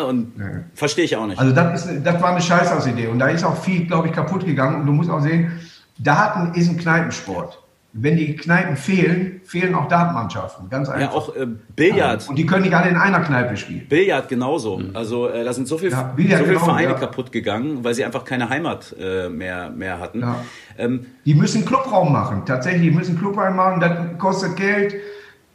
Und 0.09 0.39
nee. 0.39 0.45
verstehe 0.75 1.05
ich 1.05 1.17
auch 1.17 1.27
nicht. 1.27 1.39
Also 1.39 1.55
das, 1.55 1.87
ist, 1.87 2.05
das 2.05 2.23
war 2.23 2.31
eine 2.31 2.41
Scheißausidee. 2.41 3.09
Und 3.09 3.19
da 3.19 3.29
ist 3.29 3.45
auch 3.45 3.57
viel, 3.57 3.87
glaube 3.87 4.09
ich, 4.09 4.13
kaputt 4.13 4.45
gegangen. 4.45 4.81
Und 4.81 4.87
du 4.87 4.93
musst 4.93 5.11
auch 5.11 5.21
sehen, 5.21 5.53
Daten 5.99 6.55
ist 6.55 6.69
ein 6.69 6.79
Kneipensport 6.79 7.60
wenn 7.93 8.17
die 8.17 8.37
Kneipen 8.37 8.77
fehlen, 8.77 9.41
fehlen 9.45 9.75
auch 9.75 9.89
Datenmannschaften. 9.89 10.71
Ganz 10.71 10.89
einfach. 10.89 11.13
Ja, 11.13 11.17
auch 11.17 11.35
äh, 11.35 11.47
Billard. 11.75 12.29
Und 12.29 12.37
die 12.37 12.47
können 12.47 12.63
nicht 12.63 12.75
alle 12.75 12.91
in 12.91 12.97
einer 12.97 13.21
Kneipe 13.21 13.57
spielen. 13.57 13.87
Billard 13.89 14.29
genauso. 14.29 14.79
Mhm. 14.79 14.91
Also 14.95 15.29
äh, 15.29 15.43
da 15.43 15.53
sind 15.53 15.67
so 15.67 15.77
viele 15.77 15.91
ja, 15.91 16.13
so 16.15 16.17
viel 16.17 16.45
genau, 16.45 16.61
Vereine 16.61 16.93
ja. 16.93 16.99
kaputt 16.99 17.33
gegangen, 17.33 17.83
weil 17.83 17.95
sie 17.95 18.05
einfach 18.05 18.25
keine 18.25 18.49
Heimat 18.49 18.95
äh, 18.99 19.29
mehr, 19.29 19.71
mehr 19.71 19.99
hatten. 19.99 20.21
Ja. 20.21 20.37
Ähm, 20.79 21.07
die 21.25 21.35
müssen 21.35 21.65
Clubraum 21.65 22.13
machen. 22.13 22.45
Tatsächlich, 22.47 22.83
die 22.83 22.91
müssen 22.93 23.19
Clubraum 23.19 23.57
machen. 23.57 23.81
Das 23.81 24.19
kostet 24.19 24.55
Geld 24.55 24.95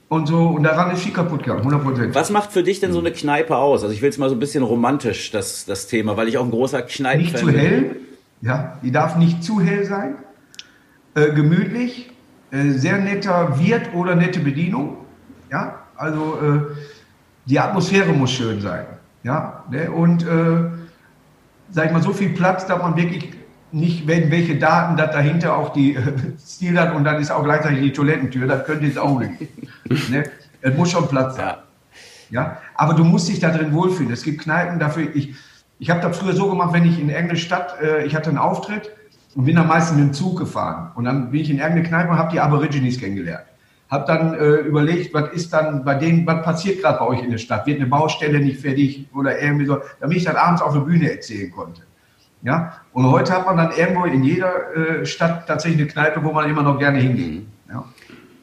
und 0.10 0.28
so. 0.28 0.48
Und 0.48 0.64
daran 0.64 0.92
ist 0.92 1.04
viel 1.04 1.14
kaputt 1.14 1.44
gegangen. 1.44 1.66
100 1.66 2.14
Was 2.14 2.32
macht 2.32 2.52
für 2.52 2.64
dich 2.64 2.82
denn 2.82 2.92
so 2.92 3.00
eine 3.00 3.12
Kneipe 3.12 3.56
aus? 3.56 3.82
Also 3.82 3.94
ich 3.94 4.02
will 4.02 4.10
es 4.10 4.18
mal 4.18 4.28
so 4.28 4.36
ein 4.36 4.40
bisschen 4.40 4.64
romantisch, 4.64 5.32
das, 5.32 5.66
das 5.66 5.88
Thema, 5.88 6.18
weil 6.18 6.28
ich 6.28 6.38
auch 6.38 6.44
ein 6.44 6.52
großer 6.52 6.82
Kneipen 6.82 7.22
Nicht 7.22 7.38
zu 7.38 7.50
hell. 7.50 7.96
Ja, 8.42 8.78
die 8.84 8.92
darf 8.92 9.16
nicht 9.16 9.42
zu 9.42 9.62
hell 9.62 9.86
sein. 9.86 10.16
Äh, 11.16 11.32
gemütlich 11.32 12.12
sehr 12.52 12.98
netter 12.98 13.60
Wirt 13.60 13.94
oder 13.94 14.16
nette 14.16 14.40
Bedienung. 14.40 14.98
Ja, 15.52 15.80
also 15.96 16.40
äh, 16.42 16.76
die 17.46 17.60
Atmosphäre 17.60 18.12
muss 18.14 18.32
schön 18.32 18.62
sein. 18.62 18.86
Ja, 19.24 19.64
ne? 19.70 19.90
und 19.92 20.24
äh, 20.24 20.70
sag 21.72 21.88
ich 21.88 21.92
mal, 21.92 22.02
so 22.02 22.14
viel 22.14 22.30
Platz, 22.30 22.66
dass 22.68 22.80
man 22.80 22.96
wirklich 22.96 23.34
nicht, 23.72 24.08
wenn 24.08 24.32
welche 24.32 24.58
Daten 24.58 24.96
das 24.98 25.12
dahinter 25.12 25.58
auch 25.58 25.74
die 25.74 25.96
äh, 25.96 26.02
Stil 26.40 26.80
hat 26.80 26.94
und 26.96 27.04
dann 27.04 27.20
ist 27.20 27.32
auch 27.32 27.44
gleichzeitig 27.44 27.82
die 27.82 27.94
Toilettentür, 27.94 28.48
das 28.48 28.66
könnte 28.66 28.86
jetzt 28.86 28.98
auch 28.98 29.20
nicht. 29.20 29.34
ne? 30.10 30.24
Es 30.62 30.76
muss 30.76 30.92
schon 30.92 31.08
Platz 31.08 31.36
sein. 31.36 31.56
Ja. 32.30 32.42
ja, 32.42 32.58
aber 32.76 32.94
du 32.94 33.04
musst 33.04 33.28
dich 33.28 33.40
da 33.40 33.50
drin 33.50 33.74
wohlfühlen. 33.74 34.12
Es 34.12 34.24
gibt 34.24 34.42
Kneipen 34.42 34.80
dafür. 34.80 35.16
Ich, 35.16 35.36
ich 35.78 35.90
habe 35.90 36.02
das 36.02 36.18
früher 36.18 36.34
so 36.34 36.50
gemacht, 36.50 36.74
wenn 36.74 36.86
ich 36.86 37.00
in 37.00 37.10
irgendeine 37.10 37.38
Stadt, 37.38 37.80
äh, 37.82 38.06
ich 38.06 38.16
hatte 38.16 38.30
einen 38.30 38.38
Auftritt 38.38 38.92
und 39.36 39.46
bin 39.46 39.56
dann 39.56 39.68
meistens 39.68 39.98
mit 39.98 40.08
dem 40.08 40.14
Zug 40.14 40.40
gefahren. 40.40 40.92
Und 40.96 41.06
dann 41.06 41.30
bin 41.30 41.42
ich 41.42 41.50
in 41.50 41.58
irgendeine 41.58 41.88
Kneipe 41.88 42.10
und 42.12 42.18
habe 42.18 42.32
die 42.32 42.40
Aborigines 42.40 43.00
kennengelernt. 43.00 43.46
Habe 43.90 44.06
dann 44.08 44.34
äh, 44.34 44.56
überlegt, 44.62 45.14
was 45.14 45.32
ist 45.34 45.54
dann 45.54 45.84
bei 45.84 45.96
denen, 45.96 46.26
was 46.26 46.44
passiert 46.44 46.82
gerade 46.82 46.98
bei 46.98 47.06
euch 47.06 47.22
in 47.22 47.30
der 47.30 47.38
Stadt? 47.38 47.68
Wird 47.68 47.80
eine 47.80 47.88
Baustelle 47.88 48.40
nicht 48.40 48.60
fertig 48.60 49.08
oder 49.14 49.40
irgendwie 49.40 49.66
so, 49.66 49.78
damit 50.00 50.18
ich 50.18 50.24
dann 50.24 50.38
abends 50.38 50.62
auf 50.62 50.74
der 50.74 50.80
Bühne 50.80 51.12
erzählen 51.12 51.52
konnte. 51.52 51.84
Ja? 52.42 52.74
Und 52.94 53.12
heute 53.12 53.34
hat 53.34 53.46
man 53.46 53.58
dann 53.58 53.72
irgendwo 53.72 54.06
in 54.06 54.24
jeder 54.24 54.76
äh, 54.76 55.06
Stadt 55.06 55.48
tatsächlich 55.48 55.82
eine 55.82 55.90
Kneipe, 55.90 56.24
wo 56.24 56.32
man 56.32 56.50
immer 56.50 56.64
noch 56.64 56.80
gerne 56.80 57.00
hingeht. 57.00 57.34
Mhm. 57.34 57.48
Ja? 57.70 57.84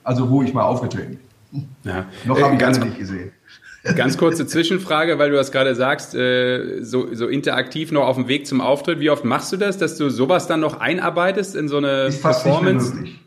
Also 0.04 0.30
wo 0.30 0.42
ich 0.42 0.52
mal 0.52 0.62
aufgetreten 0.62 1.18
bin. 1.50 1.68
Ja. 1.84 2.06
Noch 2.24 2.38
äh, 2.38 2.42
habe 2.42 2.54
ich 2.54 2.60
ganz 2.60 2.78
nicht 2.78 2.98
gesehen. 2.98 3.32
Ganz 3.82 4.16
kurze 4.16 4.46
Zwischenfrage, 4.46 5.18
weil 5.18 5.30
du 5.30 5.36
das 5.36 5.50
gerade 5.50 5.74
sagst, 5.74 6.14
äh, 6.14 6.82
so, 6.82 7.12
so 7.14 7.26
interaktiv 7.26 7.90
noch 7.90 8.06
auf 8.06 8.16
dem 8.16 8.28
Weg 8.28 8.46
zum 8.46 8.60
Auftritt. 8.60 9.00
Wie 9.00 9.10
oft 9.10 9.24
machst 9.24 9.52
du 9.52 9.56
das, 9.56 9.76
dass 9.76 9.96
du 9.96 10.08
sowas 10.08 10.46
dann 10.46 10.60
noch 10.60 10.78
einarbeitest 10.78 11.56
in 11.56 11.66
so 11.66 11.78
eine 11.78 12.04
ist 12.04 12.22
fast 12.22 12.44
Performance? 12.44 12.86
Nicht 12.86 12.94
mehr 12.94 13.02
möglich. 13.02 13.20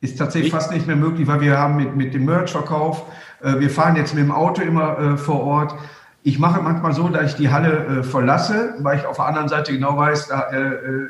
Ist 0.00 0.18
tatsächlich 0.18 0.52
nicht? 0.52 0.60
fast 0.60 0.72
nicht 0.72 0.86
mehr 0.86 0.96
möglich, 0.96 1.28
weil 1.28 1.42
wir 1.42 1.58
haben 1.58 1.76
mit, 1.76 1.94
mit 1.94 2.14
dem 2.14 2.24
Merch-Verkauf, 2.24 3.04
äh, 3.42 3.58
wir 3.60 3.68
fahren 3.68 3.96
jetzt 3.96 4.14
mit 4.14 4.24
dem 4.24 4.32
Auto 4.32 4.62
immer 4.62 4.98
äh, 4.98 5.16
vor 5.18 5.42
Ort. 5.42 5.74
Ich 6.22 6.38
mache 6.38 6.62
manchmal 6.62 6.94
so, 6.94 7.08
dass 7.08 7.32
ich 7.32 7.36
die 7.36 7.50
Halle 7.50 8.04
verlasse, 8.04 8.74
weil 8.78 8.96
ich 8.96 9.04
auf 9.04 9.16
der 9.16 9.26
anderen 9.26 9.48
Seite 9.48 9.72
genau 9.72 9.98
weiß, 9.98 10.28
da 10.28 10.42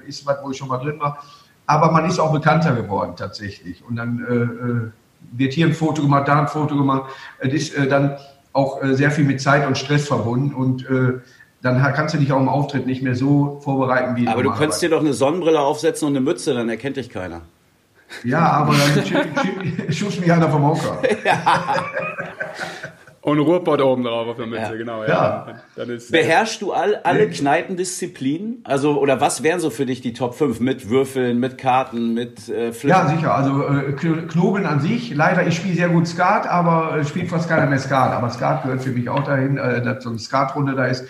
ist 0.06 0.24
was, 0.24 0.38
wo 0.42 0.50
ich 0.50 0.56
schon 0.56 0.68
mal 0.68 0.78
drin 0.78 0.98
war. 1.00 1.22
Aber 1.66 1.92
man 1.92 2.06
ist 2.06 2.18
auch 2.18 2.32
bekannter 2.32 2.74
geworden 2.74 3.12
tatsächlich. 3.14 3.84
Und 3.86 3.96
dann 3.96 4.90
wird 5.32 5.52
hier 5.52 5.66
ein 5.66 5.74
Foto 5.74 6.00
gemacht, 6.00 6.28
da 6.28 6.40
ein 6.40 6.48
Foto 6.48 6.78
gemacht. 6.78 7.10
Es 7.40 7.52
ist 7.52 7.90
dann 7.90 8.16
auch 8.52 8.82
äh, 8.82 8.94
sehr 8.94 9.10
viel 9.10 9.24
mit 9.24 9.40
Zeit 9.40 9.66
und 9.66 9.78
Stress 9.78 10.06
verbunden 10.06 10.54
und 10.54 10.88
äh, 10.88 11.20
dann 11.62 11.80
kannst 11.94 12.14
du 12.14 12.18
dich 12.18 12.32
auch 12.32 12.40
im 12.40 12.48
Auftritt 12.48 12.86
nicht 12.86 13.02
mehr 13.02 13.14
so 13.14 13.60
vorbereiten 13.62 14.16
wie 14.16 14.26
Aber 14.26 14.42
du 14.42 14.50
könntest 14.50 14.82
dir 14.82 14.90
doch 14.90 15.00
eine 15.00 15.12
Sonnenbrille 15.12 15.60
aufsetzen 15.60 16.08
und 16.08 16.16
eine 16.16 16.24
Mütze, 16.24 16.54
dann 16.54 16.68
erkennt 16.68 16.96
dich 16.96 17.08
keiner. 17.08 17.42
Ja, 18.24 18.40
aber 18.40 18.74
dann 18.74 19.92
schubst 19.92 20.20
mich 20.20 20.30
einer 20.30 20.50
vom 20.50 20.66
Hocker. 20.66 21.00
Ja. 21.24 21.84
Und 23.24 23.38
Ruhrpott 23.38 23.80
oben 23.80 24.02
drauf 24.02 24.26
auf 24.26 24.36
der 24.36 24.46
Mütze, 24.48 24.62
Ja. 24.62 24.74
genau. 24.74 25.02
Ja. 25.04 25.08
Ja. 25.08 25.46
Dann, 25.76 25.90
ist, 25.90 26.10
Beherrschst 26.10 26.60
du 26.60 26.72
all, 26.72 26.96
alle 27.04 27.26
Nee. 27.26 27.32
Kneipendisziplinen? 27.32 28.60
Also, 28.64 28.98
oder 29.00 29.20
was 29.20 29.42
wären 29.44 29.60
so 29.60 29.70
für 29.70 29.86
dich 29.86 30.00
die 30.00 30.12
Top 30.12 30.34
5? 30.34 30.58
Mit 30.58 30.90
Würfeln, 30.90 31.38
mit 31.38 31.56
Karten, 31.56 32.14
mit 32.14 32.48
äh, 32.48 32.72
Flippen? 32.72 32.88
Ja, 32.88 33.06
sicher. 33.08 33.32
Also 33.34 33.62
äh, 33.62 33.92
Kn- 33.92 34.26
Knobeln 34.26 34.66
an 34.66 34.80
sich. 34.80 35.14
Leider, 35.14 35.46
ich 35.46 35.54
spiele 35.56 35.74
sehr 35.76 35.88
gut 35.88 36.08
Skat, 36.08 36.48
aber 36.48 36.96
äh, 36.98 37.04
spielt 37.04 37.28
fast 37.30 37.48
keiner 37.48 37.66
mehr 37.66 37.78
Skat. 37.78 38.12
Aber 38.12 38.28
Skat 38.30 38.64
gehört 38.64 38.82
für 38.82 38.90
mich 38.90 39.08
auch 39.08 39.22
dahin, 39.24 39.56
äh, 39.56 39.80
dass 39.82 40.02
so 40.02 40.10
eine 40.10 40.18
Skatrunde 40.18 40.74
da 40.74 40.86
ist. 40.86 41.04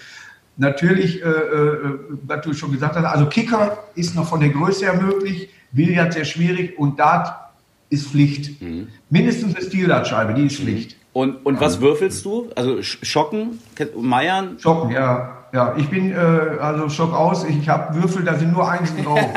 Natürlich, 0.58 1.22
äh, 1.24 1.28
äh, 1.28 1.98
was 2.26 2.42
du 2.42 2.52
schon 2.52 2.72
gesagt 2.72 2.94
hast, 2.94 3.04
also 3.06 3.24
Kicker 3.26 3.78
ist 3.94 4.14
noch 4.14 4.28
von 4.28 4.40
der 4.40 4.50
Größe 4.50 4.84
her 4.84 5.00
möglich, 5.00 5.48
Billard 5.72 6.12
sehr 6.12 6.26
schwierig 6.26 6.78
und 6.78 6.98
Dart 6.98 7.32
ist 7.88 8.08
Pflicht. 8.08 8.60
Mindestens 9.08 9.56
eine 9.56 9.64
Stildartscheibe, 9.64 10.34
die 10.34 10.46
ist 10.46 10.56
Pflicht. 10.60 10.96
Und, 11.12 11.44
und 11.44 11.60
was 11.60 11.80
würfelst 11.80 12.24
du? 12.24 12.50
Also 12.56 12.76
Sch- 12.76 13.04
Schocken, 13.04 13.58
Ke- 13.76 13.90
Meiern? 13.96 14.58
Schocken, 14.58 14.90
ja. 14.90 15.38
Ja, 15.52 15.74
ich 15.76 15.88
bin 15.90 16.12
äh, 16.12 16.14
also 16.16 16.88
Schock 16.88 17.12
aus. 17.12 17.44
Ich 17.44 17.68
habe 17.68 17.94
Würfel, 18.00 18.24
da 18.24 18.34
sind 18.36 18.52
nur 18.54 18.66
Einsen 18.70 19.04
drauf. 19.04 19.20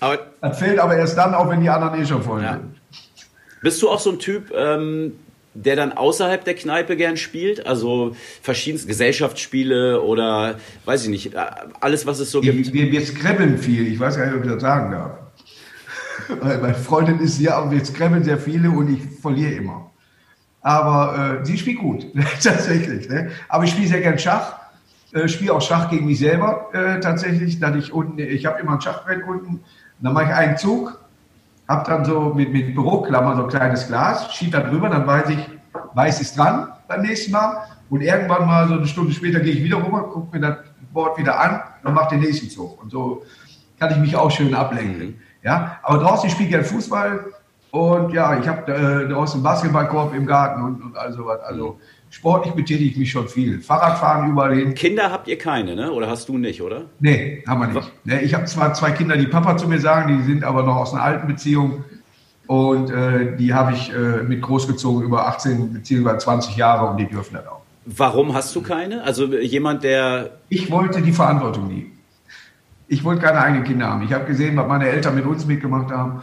Aber 0.00 0.18
das 0.40 0.58
fällt 0.58 0.78
aber 0.78 0.96
erst 0.96 1.16
dann 1.16 1.34
auf, 1.34 1.48
wenn 1.48 1.60
die 1.60 1.70
anderen 1.70 2.00
eh 2.00 2.06
schon 2.06 2.22
voll 2.22 2.42
Ja. 2.42 2.54
sind. 2.54 2.74
bist 3.62 3.80
du 3.82 3.88
auch 3.88 3.98
so 4.00 4.10
ein 4.10 4.18
Typ, 4.18 4.52
ähm, 4.54 5.12
der 5.54 5.76
dann 5.76 5.92
außerhalb 5.92 6.44
der 6.44 6.54
Kneipe 6.54 6.96
gern 6.96 7.16
spielt? 7.16 7.66
Also 7.66 8.14
verschiedenste 8.42 8.88
Gesellschaftsspiele 8.88 10.02
oder 10.02 10.56
weiß 10.84 11.04
ich 11.04 11.08
nicht, 11.10 11.34
äh, 11.34 11.38
alles, 11.80 12.06
was 12.06 12.18
es 12.20 12.30
so 12.30 12.40
gibt. 12.42 12.72
Wir, 12.74 12.84
wir, 12.84 12.92
wir 12.92 13.06
scrabbeln 13.06 13.56
viel. 13.58 13.86
Ich 13.86 13.98
weiß 13.98 14.16
gar 14.18 14.26
nicht, 14.26 14.34
ob 14.36 14.44
ich 14.44 14.50
das 14.50 14.60
sagen 14.60 14.90
darf. 14.92 15.10
Weil 16.40 16.58
Meine 16.58 16.74
Freundin 16.74 17.20
ist 17.20 17.38
ja, 17.38 17.56
aber 17.56 17.70
wir 17.70 17.84
scrabbeln 17.84 18.24
sehr 18.24 18.38
viele 18.38 18.70
und 18.70 18.88
ich 18.88 19.02
verliere 19.20 19.52
immer. 19.52 19.90
Aber 20.60 21.40
äh, 21.40 21.44
sie 21.44 21.58
spielt 21.58 21.78
gut, 21.78 22.06
tatsächlich. 22.42 23.08
Ne? 23.08 23.30
Aber 23.48 23.64
ich 23.64 23.70
spiele 23.70 23.88
sehr 23.88 24.00
gern 24.00 24.18
Schach. 24.18 24.56
Äh, 25.12 25.28
spiele 25.28 25.52
auch 25.52 25.60
Schach 25.60 25.90
gegen 25.90 26.06
mich 26.06 26.18
selber 26.18 26.70
äh, 26.72 27.00
tatsächlich. 27.00 27.60
Dass 27.60 27.76
ich 27.76 27.92
ich 28.16 28.46
habe 28.46 28.60
immer 28.60 28.72
ein 28.72 28.80
Schachbrett 28.80 29.22
unten. 29.26 29.60
Dann 30.00 30.12
mache 30.12 30.24
ich 30.24 30.34
einen 30.34 30.56
Zug, 30.56 30.98
habe 31.68 31.90
dann 31.90 32.04
so 32.04 32.32
mit, 32.34 32.52
mit 32.52 32.74
Büroklammer 32.74 33.36
so 33.36 33.44
ein 33.44 33.48
kleines 33.48 33.86
Glas, 33.86 34.34
schiebe 34.34 34.52
da 34.52 34.60
drüber, 34.60 34.88
dann 34.88 35.06
weiß 35.06 35.30
ich, 35.30 35.38
weiß 35.94 36.20
ist 36.20 36.36
dran 36.36 36.68
beim 36.88 37.02
nächsten 37.02 37.32
Mal. 37.32 37.64
Und 37.90 38.00
irgendwann 38.00 38.46
mal 38.46 38.68
so 38.68 38.74
eine 38.74 38.86
Stunde 38.86 39.12
später 39.12 39.40
gehe 39.40 39.52
ich 39.52 39.62
wieder 39.62 39.76
rüber, 39.76 40.10
gucke 40.10 40.36
mir 40.36 40.46
das 40.46 40.56
Board 40.92 41.18
wieder 41.18 41.38
an 41.38 41.60
und 41.82 41.94
mache 41.94 42.16
den 42.16 42.20
nächsten 42.20 42.48
Zug. 42.50 42.82
Und 42.82 42.90
so 42.90 43.22
kann 43.78 43.90
ich 43.92 43.98
mich 43.98 44.16
auch 44.16 44.30
schön 44.30 44.54
ablenken. 44.54 45.20
Ja, 45.44 45.78
aber 45.82 45.98
draußen, 45.98 46.26
ich 46.26 46.32
spiele 46.32 46.48
gerne 46.48 46.64
Fußball 46.64 47.26
und 47.70 48.12
ja, 48.12 48.38
ich 48.38 48.48
habe 48.48 48.72
äh, 48.72 49.08
draußen 49.08 49.34
einen 49.34 49.42
Basketballkorb 49.42 50.14
im 50.14 50.26
Garten 50.26 50.62
und, 50.62 50.82
und 50.82 50.96
all 50.96 51.12
sowas. 51.12 51.40
Also 51.42 51.78
sportlich 52.08 52.54
betätige 52.54 52.90
ich 52.90 52.96
mich 52.96 53.10
schon 53.10 53.28
viel. 53.28 53.60
Fahrradfahren 53.60 54.30
überall 54.30 54.54
hin. 54.54 54.74
Kinder 54.74 55.10
habt 55.10 55.28
ihr 55.28 55.36
keine, 55.36 55.76
ne? 55.76 55.92
Oder 55.92 56.08
hast 56.08 56.28
du 56.28 56.38
nicht, 56.38 56.62
oder? 56.62 56.84
Nee, 57.00 57.44
haben 57.46 57.60
wir 57.60 57.66
nicht. 57.66 57.92
Nee, 58.04 58.20
ich 58.20 58.32
habe 58.32 58.46
zwar 58.46 58.72
zwei 58.74 58.92
Kinder, 58.92 59.16
die 59.16 59.26
Papa 59.26 59.56
zu 59.56 59.68
mir 59.68 59.80
sagen, 59.80 60.16
die 60.16 60.22
sind 60.24 60.44
aber 60.44 60.62
noch 60.62 60.76
aus 60.76 60.94
einer 60.94 61.02
alten 61.02 61.26
Beziehung. 61.26 61.84
Und 62.46 62.90
äh, 62.90 63.36
die 63.36 63.52
habe 63.52 63.72
ich 63.72 63.92
äh, 63.92 64.22
mit 64.22 64.40
großgezogen 64.40 65.02
über 65.02 65.26
18 65.26 65.72
bzw. 65.72 66.18
20 66.18 66.56
Jahre 66.56 66.90
und 66.90 66.98
die 66.98 67.06
dürfen 67.06 67.34
das 67.34 67.46
auch. 67.46 67.62
Warum 67.86 68.34
hast 68.34 68.54
du 68.54 68.62
keine? 68.62 69.02
Also 69.02 69.26
jemand, 69.26 69.82
der 69.82 70.30
Ich 70.48 70.70
wollte 70.70 71.02
die 71.02 71.12
Verantwortung 71.12 71.68
nie. 71.68 71.90
Ich 72.86 73.02
wollte 73.02 73.22
keine 73.22 73.40
eigenen 73.40 73.64
Kinder 73.64 73.86
haben. 73.86 74.02
Ich 74.02 74.12
habe 74.12 74.26
gesehen, 74.26 74.56
was 74.56 74.66
meine 74.66 74.88
Eltern 74.88 75.14
mit 75.14 75.24
uns 75.24 75.46
mitgemacht 75.46 75.90
haben. 75.90 76.22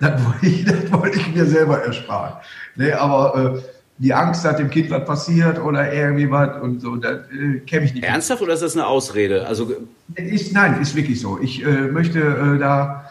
Das 0.00 0.24
wollte 0.26 0.46
ich, 0.46 0.64
das 0.64 0.92
wollte 0.92 1.18
ich 1.18 1.34
mir 1.34 1.46
selber 1.46 1.82
ersparen. 1.82 2.34
Nee, 2.76 2.92
aber 2.92 3.56
äh, 3.56 3.62
die 3.98 4.14
Angst, 4.14 4.44
dass 4.44 4.56
dem 4.56 4.70
Kind 4.70 4.90
was 4.90 5.04
passiert 5.04 5.60
oder 5.60 5.92
irgendwie 5.92 6.30
was 6.30 6.60
und 6.62 6.80
so, 6.80 6.96
das 6.96 7.20
äh, 7.30 7.60
kenne 7.60 7.84
ich 7.84 7.94
nicht. 7.94 8.04
ernsthaft 8.04 8.42
oder 8.42 8.54
ist 8.54 8.62
das 8.62 8.74
eine 8.74 8.86
Ausrede? 8.86 9.46
Also 9.46 9.70
Ist, 10.16 10.52
nein, 10.54 10.80
ist 10.80 10.96
wirklich 10.96 11.20
so. 11.20 11.38
Ich 11.40 11.64
äh, 11.64 11.66
möchte 11.66 12.18
äh, 12.18 12.58
da, 12.58 13.04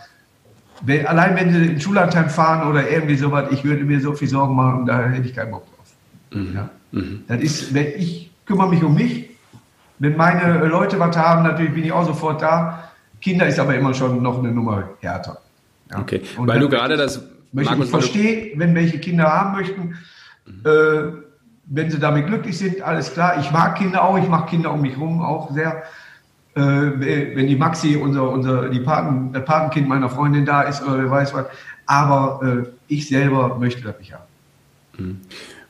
wenn, 0.82 1.06
allein 1.06 1.36
wenn 1.36 1.54
sie 1.54 1.66
in 1.74 1.80
Schullandheim 1.80 2.30
fahren 2.30 2.68
oder 2.68 2.90
irgendwie 2.90 3.16
sowas, 3.16 3.50
ich 3.52 3.64
würde 3.64 3.84
mir 3.84 4.02
so 4.02 4.14
viel 4.14 4.28
Sorgen 4.28 4.56
machen 4.56 4.86
da 4.86 5.04
hätte 5.04 5.28
ich 5.28 5.36
keinen 5.36 5.52
Bock 5.52 5.66
drauf. 5.68 6.44
Ja. 6.56 6.70
Das 7.28 7.42
ist, 7.42 7.74
wenn 7.74 7.88
ich 7.98 8.32
kümmere 8.46 8.70
mich 8.70 8.84
um 8.84 8.96
mich, 8.96 9.30
wenn 10.00 10.18
meine 10.18 10.66
Leute 10.66 11.00
was 11.00 11.16
haben, 11.16 11.44
natürlich 11.44 11.74
bin 11.74 11.84
ich 11.84 11.92
auch 11.92 12.06
sofort 12.06 12.42
da. 12.42 12.89
Kinder 13.22 13.48
ist 13.48 13.60
aber 13.60 13.76
immer 13.76 13.94
schon 13.94 14.22
noch 14.22 14.40
eine 14.40 14.52
Nummer 14.52 14.90
härter. 15.02 15.40
Ja. 15.92 16.00
Okay, 16.00 16.22
Und 16.38 16.48
weil 16.48 16.60
du 16.60 16.70
gerade 16.70 16.98
das... 16.98 17.24
Möchte, 17.52 17.76
ich 17.76 17.90
verstehe, 17.90 18.52
wenn 18.58 18.76
welche 18.76 19.00
Kinder 19.00 19.24
haben 19.24 19.58
möchten, 19.58 19.98
äh, 20.64 21.12
wenn 21.66 21.90
sie 21.90 22.00
damit 22.00 22.28
glücklich 22.28 22.58
sind, 22.58 22.82
alles 22.82 23.12
klar. 23.14 23.40
Ich 23.40 23.52
mag 23.52 23.76
Kinder 23.76 24.04
auch, 24.04 24.18
ich 24.18 24.28
mag 24.28 24.48
Kinder 24.48 24.72
um 24.72 24.82
mich 24.82 24.98
rum 24.98 25.22
auch 25.22 25.52
sehr. 25.52 25.84
Äh, 26.56 26.62
wenn 26.62 27.48
die 27.48 27.56
Maxi, 27.56 27.96
unser, 27.96 28.30
unser, 28.30 28.70
die 28.70 28.80
Paten, 28.80 29.34
das 29.34 29.46
Patenkind 29.46 29.88
meiner 29.88 30.10
Freundin 30.10 30.46
da 30.46 30.64
ist 30.64 30.84
oder 30.84 31.00
wer 31.00 31.10
weiß 31.10 31.34
was. 31.34 31.46
Aber 31.86 32.66
äh, 32.68 32.70
ich 32.88 33.08
selber 33.08 33.58
möchte 33.58 33.82
das 33.82 33.98
nicht 34.00 34.14
haben. 34.14 34.24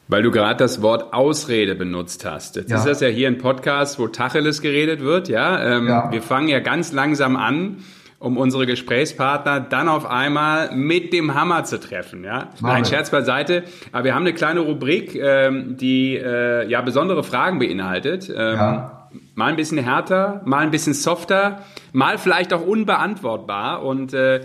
Weil 0.10 0.24
du 0.24 0.32
gerade 0.32 0.58
das 0.58 0.82
Wort 0.82 1.14
Ausrede 1.14 1.76
benutzt 1.76 2.26
hast. 2.26 2.56
Jetzt 2.56 2.72
Ja. 2.72 2.78
ist 2.78 2.86
das 2.88 3.00
ja 3.00 3.08
hier 3.08 3.28
ein 3.28 3.38
Podcast, 3.38 4.00
wo 4.00 4.08
Tacheles 4.08 4.62
geredet 4.62 5.02
wird, 5.02 5.30
ja. 5.30 5.64
Ähm, 5.78 5.88
Ja. 5.88 6.12
Wir 6.12 6.22
fangen 6.24 6.48
ja 6.50 6.60
ganz 6.60 6.92
langsam 6.92 7.36
an, 7.38 7.78
um 8.18 8.36
unsere 8.36 8.66
Gesprächspartner 8.66 9.60
dann 9.62 9.88
auf 9.88 10.06
einmal 10.10 10.76
mit 10.76 11.14
dem 11.14 11.36
Hammer 11.36 11.64
zu 11.64 11.80
treffen, 11.80 12.24
ja. 12.24 12.50
Nein, 12.60 12.84
wir. 12.84 12.86
Scherz 12.90 13.12
beiseite. 13.12 13.64
Aber 13.92 14.04
wir 14.04 14.16
haben 14.16 14.24
eine 14.24 14.34
kleine 14.34 14.62
Rubrik, 14.62 15.14
ähm, 15.16 15.78
die 15.78 16.16
äh, 16.18 16.68
ja 16.68 16.82
besondere 16.82 17.24
Fragen 17.24 17.60
beinhaltet. 17.60 18.30
Ähm, 18.30 18.36
Ja. 18.58 18.96
Mal 19.36 19.46
ein 19.52 19.56
bisschen 19.56 19.78
härter, 19.78 20.42
mal 20.46 20.60
ein 20.60 20.70
bisschen 20.72 20.94
softer, 20.94 21.64
mal 21.94 22.18
vielleicht 22.18 22.52
auch 22.54 22.62
unbeantwortbar 22.66 23.84
und 23.84 24.14
äh, 24.14 24.42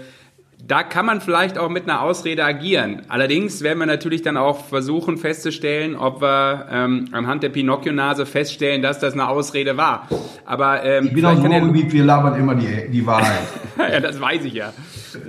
da 0.67 0.83
kann 0.83 1.05
man 1.05 1.21
vielleicht 1.21 1.59
auch 1.59 1.69
mit 1.69 1.85
einer 1.85 2.01
Ausrede 2.01 2.45
agieren. 2.45 3.03
Allerdings 3.09 3.63
werden 3.63 3.79
wir 3.79 3.87
natürlich 3.87 4.23
dann 4.23 4.37
auch 4.37 4.65
versuchen 4.65 5.19
festzustellen, 5.19 5.95
ob 5.95 6.23
wir 6.23 6.69
ähm, 6.71 7.09
anhand 7.13 7.43
der 7.43 7.51
Pinocchio-Nase 7.51 8.25
feststellen, 8.25 8.81
dass 8.81 8.99
das 8.99 9.13
eine 9.13 9.29
Ausrede 9.29 9.77
war. 9.77 10.09
Aber 10.45 10.83
ähm, 10.83 11.07
Ich 11.09 11.13
bin 11.13 11.25
aus 11.25 11.41
dem 11.43 11.53
Ruhrgebiet, 11.53 11.93
wir 11.93 12.05
labern 12.05 12.39
immer 12.39 12.55
die, 12.55 12.91
die 12.91 13.05
Wahrheit. 13.05 13.43
ja, 13.79 14.01
das 14.01 14.21
weiß 14.21 14.45
ich 14.45 14.55
ja. 14.55 14.73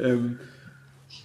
Ähm, 0.02 0.40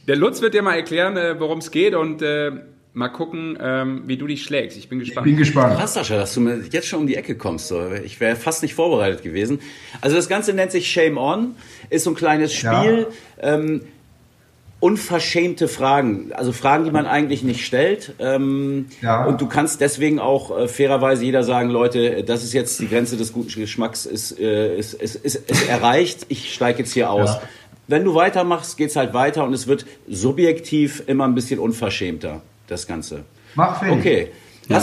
der 0.09 0.17
Lutz 0.17 0.43
wird 0.43 0.55
dir 0.55 0.63
mal 0.63 0.75
erklären, 0.75 1.17
äh, 1.17 1.39
worum 1.39 1.59
es 1.59 1.71
geht 1.71 1.95
und 1.95 2.21
äh, 2.23 2.51
mal 2.93 3.09
gucken, 3.09 3.57
ähm, 3.61 4.03
wie 4.07 4.17
du 4.17 4.27
dich 4.27 4.43
schlägst. 4.43 4.77
Ich 4.77 4.89
bin 4.89 4.99
gespannt. 4.99 5.25
Bin 5.25 5.37
gespannt. 5.37 5.77
Krass, 5.77 5.95
Sascha, 5.95 6.17
dass 6.17 6.35
du 6.35 6.41
mir 6.41 6.61
jetzt 6.71 6.89
schon 6.89 7.01
um 7.01 7.07
die 7.07 7.15
Ecke 7.15 7.37
kommst. 7.37 7.69
So. 7.69 7.93
Ich 7.93 8.19
wäre 8.19 8.35
fast 8.35 8.63
nicht 8.63 8.75
vorbereitet 8.75 9.23
gewesen. 9.23 9.61
Also 10.01 10.17
das 10.17 10.29
Ganze 10.29 10.53
nennt 10.53 10.73
sich 10.73 10.91
Shame 10.91 11.17
On, 11.17 11.55
ist 11.91 12.05
so 12.05 12.11
ein 12.11 12.17
kleines 12.17 12.53
Spiel. 12.53 13.07
Ähm, 13.41 13.83
unverschämte 14.81 15.69
Fragen, 15.69 16.33
also 16.33 16.53
Fragen, 16.53 16.85
die 16.85 16.91
man 16.91 17.07
eigentlich 17.07 17.43
nicht 17.43 17.65
stellt. 17.67 18.15
Ähm, 18.19 18.87
Ja. 19.03 19.25
Und 19.27 19.41
du 19.41 19.47
kannst 19.47 19.81
deswegen 19.81 20.19
auch 20.19 20.57
äh, 20.57 20.69
fairerweise 20.69 21.25
jeder 21.25 21.45
sagen, 21.45 21.69
Leute, 21.71 22.25
das 22.25 22.43
ist 22.43 22.55
jetzt 22.55 22.81
die 22.81 22.89
Grenze 22.89 23.17
des 23.19 23.33
guten 23.33 23.61
Geschmacks, 23.61 24.07
ist, 24.07 24.39
äh, 24.41 24.77
ist, 24.77 24.95
ist, 24.95 25.17
ist, 25.17 25.37
ist 25.51 25.69
erreicht, 25.69 26.27
ich 26.29 26.53
steige 26.55 26.79
jetzt 26.81 26.93
hier 26.95 27.11
aus. 27.11 27.35
Ja. 27.35 27.43
Wenn 27.89 28.05
du 28.05 28.15
weitermachst, 28.15 28.77
geht's 28.79 28.97
halt 28.97 29.13
weiter 29.15 29.45
und 29.45 29.53
es 29.53 29.67
wird 29.67 29.85
subjektiv 30.09 31.03
immer 31.07 31.25
ein 31.25 31.35
bisschen 31.35 31.59
unverschämter, 31.61 32.41
das 32.67 32.87
Ganze. 32.87 33.25
Mach 33.55 33.81
fertig. 33.81 33.99
Okay. 33.99 34.29
Du, 34.69 34.77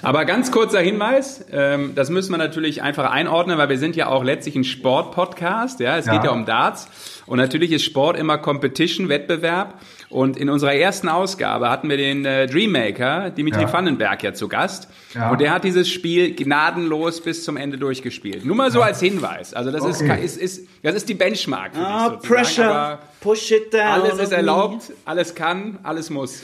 Aber 0.00 0.24
ganz 0.24 0.50
kurzer 0.50 0.80
Hinweis, 0.80 1.44
ähm, 1.52 1.92
das 1.94 2.08
müssen 2.08 2.30
wir 2.32 2.38
natürlich 2.38 2.80
einfach 2.80 3.10
einordnen, 3.10 3.58
weil 3.58 3.68
wir 3.68 3.76
sind 3.78 3.94
ja 3.94 4.08
auch 4.08 4.24
letztlich 4.24 4.56
ein 4.56 4.64
Sport-Podcast, 4.64 5.80
ja, 5.80 5.98
es 5.98 6.06
Ja. 6.06 6.12
geht 6.14 6.24
ja 6.24 6.30
um 6.30 6.46
Darts 6.46 6.88
und 7.26 7.38
natürlich 7.38 7.72
ist 7.72 7.84
Sport 7.84 8.16
immer 8.18 8.38
Competition, 8.38 9.08
Wettbewerb 9.08 9.80
und 10.10 10.36
in 10.36 10.48
unserer 10.50 10.74
ersten 10.74 11.08
Ausgabe 11.08 11.70
hatten 11.70 11.88
wir 11.88 11.96
den 11.96 12.24
äh, 12.24 12.46
Dreammaker, 12.46 13.30
Dimitri 13.30 13.62
Ja. 13.62 13.72
Vandenberg 13.72 14.22
ja 14.22 14.34
zu 14.34 14.48
Gast 14.48 14.88
Ja. 15.14 15.30
und 15.30 15.40
der 15.40 15.52
hat 15.52 15.64
dieses 15.64 15.88
Spiel 15.88 16.34
gnadenlos 16.34 17.20
bis 17.22 17.44
zum 17.44 17.56
Ende 17.56 17.78
durchgespielt. 17.78 18.44
Nur 18.44 18.56
mal 18.56 18.70
so 18.70 18.82
als 18.82 19.00
Hinweis, 19.00 19.54
also 19.54 19.70
das 19.70 19.82
Okay. 19.82 20.22
ist, 20.24 20.36
ist, 20.36 20.58
ist, 20.58 20.68
das 20.82 20.94
ist 20.96 21.08
die 21.08 21.14
Benchmark 21.14 21.72
Ah, 21.76 22.10
sozusagen, 22.10 22.34
Pressure. 22.34 22.64
aber 22.74 22.98
Push 23.20 23.50
it 23.52 23.72
down. 23.72 23.80
alles 23.82 24.18
ist 24.18 24.32
erlaubt, 24.32 24.92
alles 25.06 25.34
kann, 25.34 25.78
alles 25.82 26.10
muss. 26.10 26.42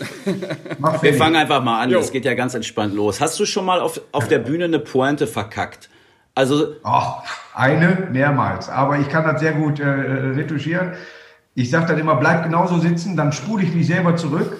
Wir 1.02 1.14
fangen 1.14 1.36
einfach 1.36 1.62
mal 1.62 1.82
an. 1.82 1.90
Das 1.90 2.10
geht 2.10 2.24
ja 2.24 2.32
ganz 2.34 2.54
entspannt 2.54 2.94
los. 2.94 3.20
Hast 3.20 3.38
du 3.38 3.44
schon 3.44 3.66
mal 3.66 3.80
auf, 3.80 4.00
auf 4.12 4.28
der 4.28 4.38
Bühne 4.38 4.64
eine 4.64 4.78
Pointe 4.78 5.26
verkackt? 5.26 5.90
Also, 6.40 6.68
Ach, 6.84 7.22
eine, 7.54 8.08
mehrmals. 8.10 8.70
Aber 8.70 8.98
ich 8.98 9.08
kann 9.10 9.24
das 9.24 9.40
sehr 9.40 9.52
gut 9.52 9.78
äh, 9.78 9.84
retuschieren. 9.84 10.92
Ich 11.54 11.68
sage 11.70 11.84
dann 11.88 11.98
immer, 11.98 12.14
bleib 12.16 12.44
genauso 12.44 12.78
sitzen, 12.78 13.14
dann 13.14 13.30
spule 13.32 13.62
ich 13.64 13.74
mich 13.74 13.86
selber 13.88 14.16
zurück, 14.16 14.56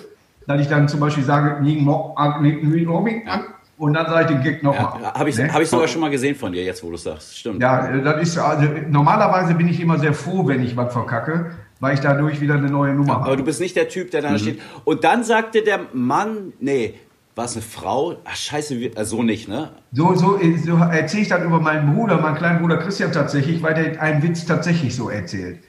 dass 0.47 0.61
ich 0.61 0.69
dann 0.69 0.89
zum 0.89 1.01
Beispiel 1.01 1.25
sage, 1.25 1.63
"Ning 1.63 1.83
mo- 1.83 2.13
an- 2.17 2.43
ning- 2.43 2.61
ning- 2.69 2.87
ning- 3.05 3.27
an", 3.29 3.45
und 3.79 3.95
dann 3.95 4.05
sage 4.07 4.25
ich 4.25 4.29
den 4.33 4.43
Gag 4.43 4.63
nochmal. 4.63 5.11
habe 5.15 5.31
ich, 5.31 5.39
Ne? 5.39 5.51
hab 5.51 5.63
ich 5.63 5.71
sogar 5.71 5.89
schon 5.89 6.03
mal 6.03 6.11
gesehen 6.11 6.35
von 6.35 6.53
dir, 6.53 6.63
jetzt 6.65 6.85
wo 6.85 6.91
du 6.91 6.99
sagst. 6.99 7.39
Stimmt. 7.39 7.63
Ja, 7.63 7.89
äh, 7.89 8.03
das 8.03 8.21
ist 8.21 8.37
also 8.39 8.67
normalerweise 8.91 9.55
bin 9.55 9.69
ich 9.69 9.81
immer 9.81 9.99
sehr 9.99 10.13
froh, 10.13 10.47
wenn 10.47 10.63
ich 10.63 10.77
was 10.77 10.93
verkacke. 10.93 11.53
weil 11.83 11.95
ich 11.95 12.01
dadurch 12.01 12.43
wieder 12.43 12.57
eine 12.57 12.69
neue 12.69 12.93
Nummer 12.93 13.15
Aber 13.15 13.25
habe. 13.25 13.37
du 13.39 13.43
bist 13.45 13.59
nicht 13.59 13.75
der 13.75 13.89
Typ, 13.89 14.11
der 14.11 14.21
da 14.21 14.33
Mhm. 14.33 14.39
steht. 14.39 14.61
Und 14.85 15.03
dann 15.03 15.25
sagte 15.25 15.63
der 15.63 15.81
Mann, 15.95 16.53
nee, 16.61 16.93
war 17.41 17.47
es 17.47 17.55
eine 17.55 17.63
Frau? 17.63 18.17
Ach 18.27 18.37
scheiße, 18.37 18.75
äh, 18.75 19.05
so 19.07 19.23
nicht, 19.23 19.49
ne? 19.49 19.71
So, 19.93 20.15
so, 20.15 20.39
so 20.63 20.77
erzähle 20.77 21.23
ich 21.23 21.29
dann 21.29 21.43
über 21.43 21.59
meinen 21.59 21.95
Bruder, 21.95 22.19
meinen 22.19 22.37
kleinen 22.37 22.61
Bruder 22.61 22.77
Christian 22.77 23.13
tatsächlich, 23.13 23.63
weil 23.63 23.73
der 23.73 24.03
einen 24.03 24.23
Witz 24.23 24.45
tatsächlich 24.45 24.95
so 24.95 25.09
erzählt. 25.09 25.61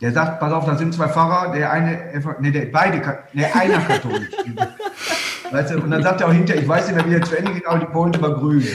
Der 0.00 0.12
sagt, 0.12 0.40
pass 0.40 0.50
auf, 0.54 0.64
da 0.64 0.78
sind 0.78 0.94
zwei 0.94 1.06
Pfarrer, 1.06 1.52
der 1.52 1.70
eine, 1.70 2.22
ne, 2.40 2.50
der 2.50 2.66
beide, 2.72 2.96
ne, 3.34 3.54
einer 3.54 3.78
katholisch. 3.80 4.30
weißt 5.50 5.74
du, 5.74 5.82
und 5.82 5.90
dann 5.90 6.02
sagt 6.02 6.22
er 6.22 6.28
auch 6.28 6.32
hinterher, 6.32 6.62
ich 6.62 6.68
weiß 6.68 6.86
nicht 6.86 6.96
mehr, 6.96 7.04
wie 7.04 7.10
der 7.10 7.22
zu 7.22 7.36
Ende 7.36 7.52
geht, 7.52 7.66
aber 7.66 7.80
die 7.80 7.86
Pointe 7.92 8.22
war 8.22 8.32
grün. 8.32 8.66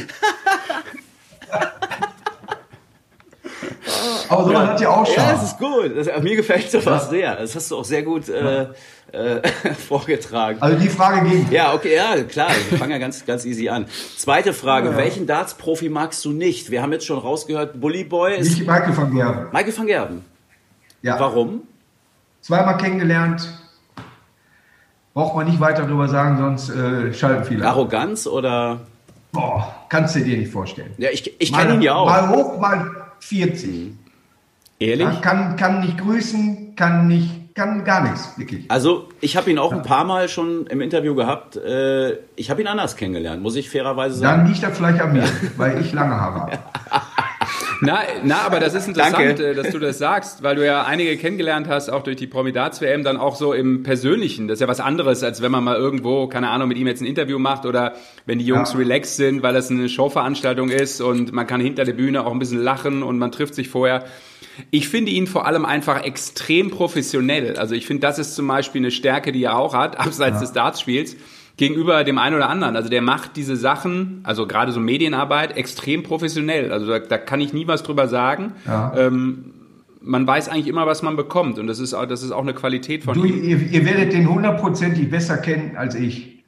aber 4.30 4.43
sowas 4.43 4.68
hat 4.68 4.82
ja 4.82 4.89
auch 4.89 5.08
schon. 5.08 5.16
Ja, 5.16 5.32
das 5.32 5.43
ist 5.43 5.58
gut. 5.58 5.91
Das, 5.95 6.22
mir 6.22 6.36
gefällt 6.36 6.70
sowas 6.70 7.10
sehr. 7.10 7.36
Das 7.36 7.56
hast 7.56 7.72
du 7.72 7.78
auch 7.78 7.86
sehr 7.86 8.04
gut 8.04 8.30
äh, 8.30 8.68
äh, 9.14 9.47
vorgetragen. 9.88 10.61
Also 10.61 10.78
die 10.78 10.89
Frage 10.89 11.28
ging. 11.30 11.47
Ja, 11.51 11.74
okay, 11.74 11.95
ja, 11.95 12.22
klar. 12.24 12.49
Wir 12.70 12.78
fangen 12.78 12.91
ja 12.91 12.97
ganz, 12.97 13.26
ganz 13.26 13.45
easy 13.45 13.70
an. 13.70 13.86
Zweite 14.18 14.53
Frage. 14.53 14.97
Welchen 14.97 15.28
Darts-Profi 15.28 15.89
magst 15.89 16.26
du 16.26 16.32
nicht? 16.32 16.72
Wir 16.72 16.82
haben 16.82 16.91
jetzt 16.91 17.05
schon 17.05 17.20
rausgehört, 17.20 17.80
Bully 17.80 18.03
Boy 18.03 18.38
ist 18.38 18.57
Nicht 18.57 18.68
Michael 18.68 18.97
van 18.97 19.14
Gerben. 19.14 19.45
Michael 19.51 19.78
van 19.78 19.88
Gerben. 19.88 20.26
Ja. 21.01 21.20
Warum? 21.20 21.61
Zweimal 22.41 22.78
kennengelernt. 22.78 23.47
Braucht 25.14 25.36
man 25.36 25.45
nicht 25.45 25.59
weiter 25.59 25.86
drüber 25.86 26.07
sagen, 26.07 26.38
sonst 26.38 26.70
äh, 26.70 27.14
schalten 27.14 27.45
viele. 27.45 27.68
Arroganz 27.68 28.26
oder? 28.26 28.82
Boah, 29.32 29.76
kannst 29.89 30.16
du 30.16 30.22
dir 30.22 30.38
nicht 30.38 30.51
vorstellen. 30.51 30.91
Ja, 30.97 31.09
ich, 31.11 31.39
ich 31.39 31.53
kenne 31.53 31.76
ihn 31.76 31.82
ja 31.82 31.95
auch. 31.95 32.07
Mal 32.07 32.30
hoch, 32.30 32.59
mal 32.59 32.89
40. 33.20 33.93
Ehrlich? 34.80 35.07
Ja, 35.07 35.20
kann, 35.22 35.55
kann 35.55 35.82
nicht 35.82 35.97
grüßen, 35.99 36.76
kann 36.76 37.07
nicht, 37.07 37.32
kann 37.54 37.84
gar 37.84 38.01
nichts, 38.01 38.38
wirklich. 38.38 38.70
Also 38.70 39.10
ich 39.22 39.38
habe 39.38 39.51
ihn 39.51 39.60
auch 39.60 39.72
ein 39.72 39.84
paar 39.84 40.06
Mal 40.06 40.28
schon 40.28 40.68
im 40.68 40.82
Interview 40.82 41.16
gehabt. 41.16 41.56
Äh, 41.56 42.18
ich 42.36 42.49
habe 42.49 42.62
ihn 42.62 42.68
anders 42.68 42.95
kennengelernt, 42.95 43.41
muss 43.41 43.56
ich 43.56 43.70
fairerweise 43.70 44.16
sagen. 44.16 44.43
Dann 44.43 44.47
liegt 44.47 44.64
das 44.64 44.78
vielleicht 44.78 45.01
an 45.01 45.14
mir, 45.14 45.24
weil 45.58 45.80
ich 45.82 45.93
lange 45.93 46.20
Haare 46.20 46.39
habe. 46.41 46.60
Na, 47.81 47.99
na, 48.23 48.41
aber 48.45 48.59
das 48.59 48.73
ist 48.73 48.87
interessant, 48.87 49.15
Danke. 49.17 49.51
äh, 49.51 49.55
dass 49.55 49.71
du 49.71 49.79
das 49.79 49.97
sagst, 49.97 50.43
weil 50.43 50.55
du 50.55 50.65
ja 50.65 50.83
einige 50.83 51.17
kennengelernt 51.17 51.67
hast, 51.67 51.89
auch 51.89 52.03
durch 52.03 52.15
die 52.17 52.27
Promidats-WM, 52.27 53.03
dann 53.03 53.17
auch 53.17 53.35
so 53.35 53.53
im 53.53 53.83
Persönlichen. 53.83 54.47
Das 54.47 54.55
ist 54.57 54.61
ja 54.61 54.67
was 54.67 54.79
anderes, 54.79 55.23
als 55.23 55.41
wenn 55.41 55.51
man 55.51 55.63
mal 55.63 55.75
irgendwo, 55.75 56.27
keine 56.27 56.49
Ahnung, 56.49 56.67
mit 56.69 56.77
ihm 56.77 56.87
jetzt 56.87 57.01
ein 57.01 57.05
Interview 57.07 57.39
macht 57.39 57.65
oder 57.65 57.93
wenn 58.25 58.39
die 58.39 58.45
Jungs 58.45 58.73
Ja. 58.73 58.79
relaxed 58.79 59.15
sind, 59.17 59.43
weil 59.43 59.53
das 59.53 59.69
eine 59.71 59.89
Showveranstaltung 59.89 60.69
ist 60.69 61.01
und 61.01 61.33
man 61.33 61.47
kann 61.47 61.61
hinter 61.61 61.83
der 61.85 61.93
Bühne 61.93 62.25
auch 62.25 62.31
ein 62.31 62.39
bisschen 62.39 62.61
lachen 62.63 63.03
und 63.03 63.17
man 63.17 63.31
trifft 63.31 63.55
sich 63.55 63.69
vorher. 63.69 64.05
Ich 64.69 64.87
finde 64.87 65.11
ihn 65.11 65.25
vor 65.25 65.47
allem 65.47 65.65
einfach 65.65 66.03
extrem 66.03 66.69
professionell. 66.69 67.57
Also 67.57 67.73
ich 67.75 67.87
finde, 67.87 68.01
das 68.01 68.19
ist 68.19 68.35
zum 68.35 68.47
Beispiel 68.47 68.81
eine 68.81 68.91
Stärke, 68.91 69.31
die 69.31 69.43
er 69.43 69.57
auch 69.57 69.73
hat, 69.73 69.99
abseits 69.99 70.39
des 70.41 70.53
Dartspiels, 70.53 71.15
gegenüber 71.58 72.04
dem 72.04 72.18
einen 72.18 72.36
oder 72.36 72.49
anderen. 72.49 72.76
Also 72.76 72.89
der 72.89 73.01
macht 73.01 73.36
diese 73.36 73.56
Sachen, 73.56 74.22
also 74.24 74.47
gerade 74.47 74.72
so 74.72 74.80
Medienarbeit, 74.80 75.56
extrem 75.56 76.04
professionell. 76.04 76.72
Also 76.72 76.88
da, 76.88 76.99
da 76.99 77.18
kann 77.18 77.41
ich 77.41 77.54
nie 77.54 77.68
was 77.68 77.84
drüber 77.84 78.08
sagen. 78.08 78.54
Ja. 78.66 78.93
Ähm, 78.97 79.45
man 80.01 80.28
weiß 80.28 80.49
eigentlich 80.49 80.68
immer, 80.68 80.86
was 80.88 81.01
man 81.01 81.16
bekommt. 81.16 81.60
Und 81.60 81.68
das 81.68 81.80
ist, 81.80 81.93
auch- 81.93 82.06
das 82.06 82.24
ist 82.24 82.32
auch 82.32 82.41
eine 82.41 82.54
Qualität 82.54 83.04
von 83.04 83.14
Du, 83.14 83.24
ihm. 83.24 83.43
ihr, 83.43 83.58
ihr 83.72 83.86
werdet 83.86 84.14
den 84.14 84.28
hundertprozentig 84.30 85.10
besser 85.10 85.38
kennen 85.38 85.78
als 85.78 85.95
ich. 85.95 86.43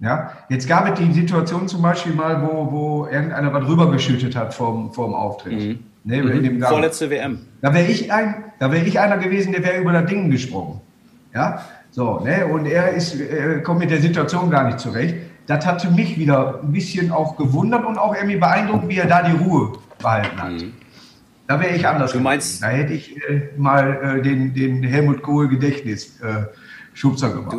Ja? 0.00 0.32
Jetzt 0.48 0.68
gab 0.68 0.88
es 0.92 0.98
die 0.98 1.12
Situation 1.12 1.66
zum 1.68 1.80
Beispiel 1.82 2.12
mal, 2.12 2.42
wo, 2.42 2.70
wo 2.70 3.06
irgendeiner 3.06 3.52
was 3.52 3.66
rübergeschüttet 3.66 4.36
hat 4.36 4.52
vom, 4.54 4.92
vom 4.92 5.14
Auftritt. 5.14 5.78
Ne, 6.04 6.18
in 6.20 6.42
dem 6.42 6.60
Gang. 6.60 6.70
Vorletzte 6.70 7.10
WM. 7.10 7.40
Da 7.60 7.74
wäre 7.74 7.86
ich, 7.86 8.12
ein, 8.12 8.44
da 8.60 8.70
wär 8.72 8.86
ich 8.86 8.98
einer 9.00 9.18
gewesen, 9.18 9.52
der 9.52 9.62
wäre 9.64 9.80
über 9.80 9.92
das 9.92 10.06
Ding 10.06 10.30
gesprungen. 10.30 10.80
Ja, 11.34 11.62
so, 11.90 12.20
ne? 12.20 12.46
Und 12.46 12.66
er 12.66 12.90
ist, 12.92 13.18
äh, 13.20 13.60
kommt 13.62 13.80
mit 13.80 13.90
der 13.90 14.00
Situation 14.00 14.50
gar 14.50 14.64
nicht 14.64 14.78
zurecht. 14.80 15.14
Das 15.46 15.66
hatte 15.66 15.90
mich 15.90 16.18
wieder 16.18 16.60
ein 16.62 16.72
bisschen 16.72 17.10
auch 17.10 17.36
gewundert 17.36 17.84
und 17.86 17.96
auch 17.98 18.14
irgendwie 18.14 18.36
beeindruckt, 18.36 18.88
wie 18.88 18.98
er 18.98 19.06
da 19.06 19.22
die 19.22 19.36
Ruhe 19.36 19.72
behalten 19.98 20.42
hat. 20.42 20.52
Da 21.46 21.58
wäre 21.60 21.74
ich 21.74 21.86
anders. 21.88 22.12
Du 22.12 22.20
meinst- 22.20 22.60
gewesen. 22.60 22.70
Da 22.72 22.76
hätte 22.82 22.92
ich 22.92 23.16
äh, 23.28 23.48
mal 23.56 24.18
äh, 24.18 24.22
den, 24.22 24.52
den 24.52 24.82
Helmut 24.82 25.22
Kohl 25.22 25.48
Gedächtnis 25.48 26.20
äh, 26.20 26.44
Schubser 26.92 27.30
gemacht. 27.30 27.56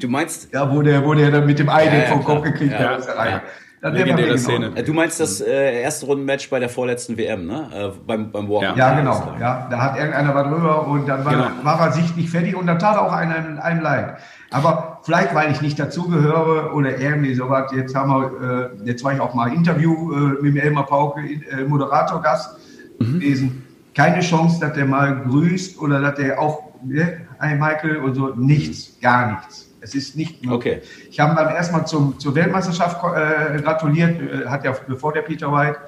Du 0.00 0.08
meinst, 0.08 0.52
Ja, 0.54 0.72
wo 0.72 0.80
der, 0.80 1.04
wo 1.04 1.12
der 1.12 1.30
dann 1.30 1.44
mit 1.46 1.58
dem 1.58 1.68
Ei 1.68 1.84
Ja, 1.84 1.90
den 1.90 2.00
ja, 2.00 2.06
vom 2.06 2.24
klar. 2.24 2.36
Kopf 2.36 2.44
gekriegt 2.46 2.72
Ja, 2.72 2.78
hat 2.96 3.06
ja. 3.06 3.42
Legendäre 3.90 4.38
Szene. 4.38 4.70
genau. 4.70 4.86
du 4.86 4.92
meinst 4.94 5.20
das 5.20 5.40
äh, 5.40 5.82
erste 5.82 6.06
Rundenmatch 6.06 6.48
bei 6.50 6.58
der 6.60 6.68
vorletzten 6.68 7.16
WM, 7.16 7.46
ne? 7.46 7.68
Äh, 7.74 7.90
beim 8.06 8.30
beim 8.30 8.48
Walk. 8.48 8.62
Ja. 8.62 8.74
Ja, 8.76 8.94
genau. 8.98 9.32
Ja, 9.40 9.66
da 9.70 9.78
hat 9.82 9.96
irgendeiner 9.98 10.34
was 10.34 10.48
drüber 10.48 10.86
und 10.86 11.06
dann 11.08 11.24
war, 11.24 11.32
Genau. 11.32 11.46
war 11.62 11.80
er 11.80 11.92
sichtlich 11.92 12.30
fertig 12.30 12.56
und 12.56 12.66
dann 12.66 12.78
tat 12.78 12.96
auch 12.98 13.12
einem, 13.12 13.58
einem 13.58 13.80
leid. 13.80 14.16
Aber 14.50 15.00
vielleicht, 15.02 15.34
weil 15.34 15.50
ich 15.50 15.60
nicht 15.60 15.78
dazugehöre 15.78 16.72
oder 16.74 16.98
irgendwie 16.98 17.34
sowas, 17.34 17.72
jetzt 17.74 17.94
haben 17.94 18.10
wir, 18.10 18.70
äh, 18.82 18.86
jetzt 18.88 19.02
war 19.04 19.12
ich 19.12 19.20
auch 19.20 19.34
mal 19.34 19.52
Interview 19.52 20.12
äh, 20.12 20.16
mit 20.42 20.54
dem 20.54 20.56
Elmar 20.56 20.86
Pauke, 20.86 21.20
äh, 21.20 21.64
Moderatorgast 21.66 22.56
gewesen. 22.98 23.64
Keine 23.94 24.20
Chance, 24.20 24.60
dass 24.60 24.72
der 24.74 24.84
mal 24.86 25.22
grüßt 25.28 25.80
oder 25.80 26.00
dass 26.00 26.14
der 26.16 26.40
auch, 26.40 26.62
ne, 26.84 27.22
hey 27.40 27.56
Michael 27.58 27.96
und 27.98 28.14
so, 28.14 28.28
nichts, 28.36 28.98
gar 29.00 29.32
nichts. 29.32 29.65
Es 29.80 29.94
ist 29.94 30.16
nicht 30.16 30.44
möglich. 30.44 30.52
Okay. 30.52 30.82
Ich 31.10 31.20
habe 31.20 31.34
beim 31.34 31.48
ersten 31.54 31.74
Mal 31.74 31.84
zum, 31.84 32.18
zur 32.18 32.34
Weltmeisterschaft 32.34 32.96
äh, 33.04 33.60
gratuliert, 33.60 34.20
äh, 34.20 34.46
hat 34.46 34.64
ja 34.64 34.74
bevor 34.86 35.12
der 35.12 35.22
Peter 35.22 35.52
White, 35.52 35.78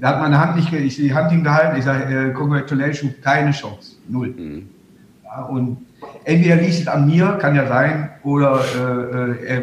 da 0.00 0.08
hat 0.08 0.20
meine 0.20 0.38
Hand 0.38 0.56
nicht, 0.56 0.72
ich 0.72 0.96
die 0.96 1.12
Hand 1.12 1.30
hingehalten, 1.30 1.78
ich 1.78 1.84
sage, 1.84 2.30
äh, 2.30 2.32
Congratulations, 2.32 3.14
keine 3.22 3.50
Chance, 3.50 3.96
null. 4.08 4.34
Ja, 5.24 5.42
und 5.42 5.78
entweder 6.24 6.56
liegt 6.56 6.74
es 6.74 6.88
an 6.88 7.06
mir, 7.06 7.38
kann 7.40 7.54
ja 7.54 7.66
sein, 7.66 8.10
oder 8.22 8.60
äh, 8.76 9.42
äh, 9.42 9.46
er, 9.46 9.62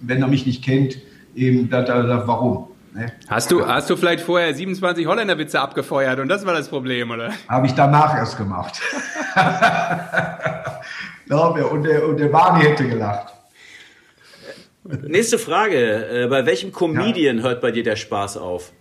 wenn 0.00 0.22
er 0.22 0.28
mich 0.28 0.46
nicht 0.46 0.64
kennt, 0.64 0.98
eben, 1.34 1.70
dass 1.70 1.88
er 1.88 2.06
sagt, 2.06 2.28
warum. 2.28 2.68
Ne? 2.94 3.12
Hast 3.28 3.50
du, 3.50 3.66
hast 3.66 3.90
du 3.90 3.96
vielleicht 3.96 4.22
vorher 4.22 4.54
27 4.54 5.06
Holländerwitze 5.06 5.60
abgefeuert 5.60 6.20
und 6.20 6.28
das 6.28 6.46
war 6.46 6.54
das 6.54 6.68
Problem, 6.68 7.10
oder? 7.10 7.32
Habe 7.48 7.66
ich 7.66 7.74
danach 7.74 8.16
erst 8.16 8.36
gemacht. 8.36 8.80
Glaub 11.26 11.56
mir, 11.56 11.70
und, 11.70 11.84
der, 11.84 12.06
und 12.06 12.18
der 12.18 12.28
Barney 12.28 12.64
hätte 12.64 12.88
gelacht. 12.88 13.32
Nächste 14.84 15.38
Frage. 15.38 16.24
Äh, 16.24 16.28
bei 16.28 16.44
welchem 16.44 16.70
Comedian 16.70 17.42
hört 17.42 17.60
bei 17.60 17.70
dir 17.70 17.82
der 17.82 17.96
Spaß 17.96 18.36
auf? 18.36 18.72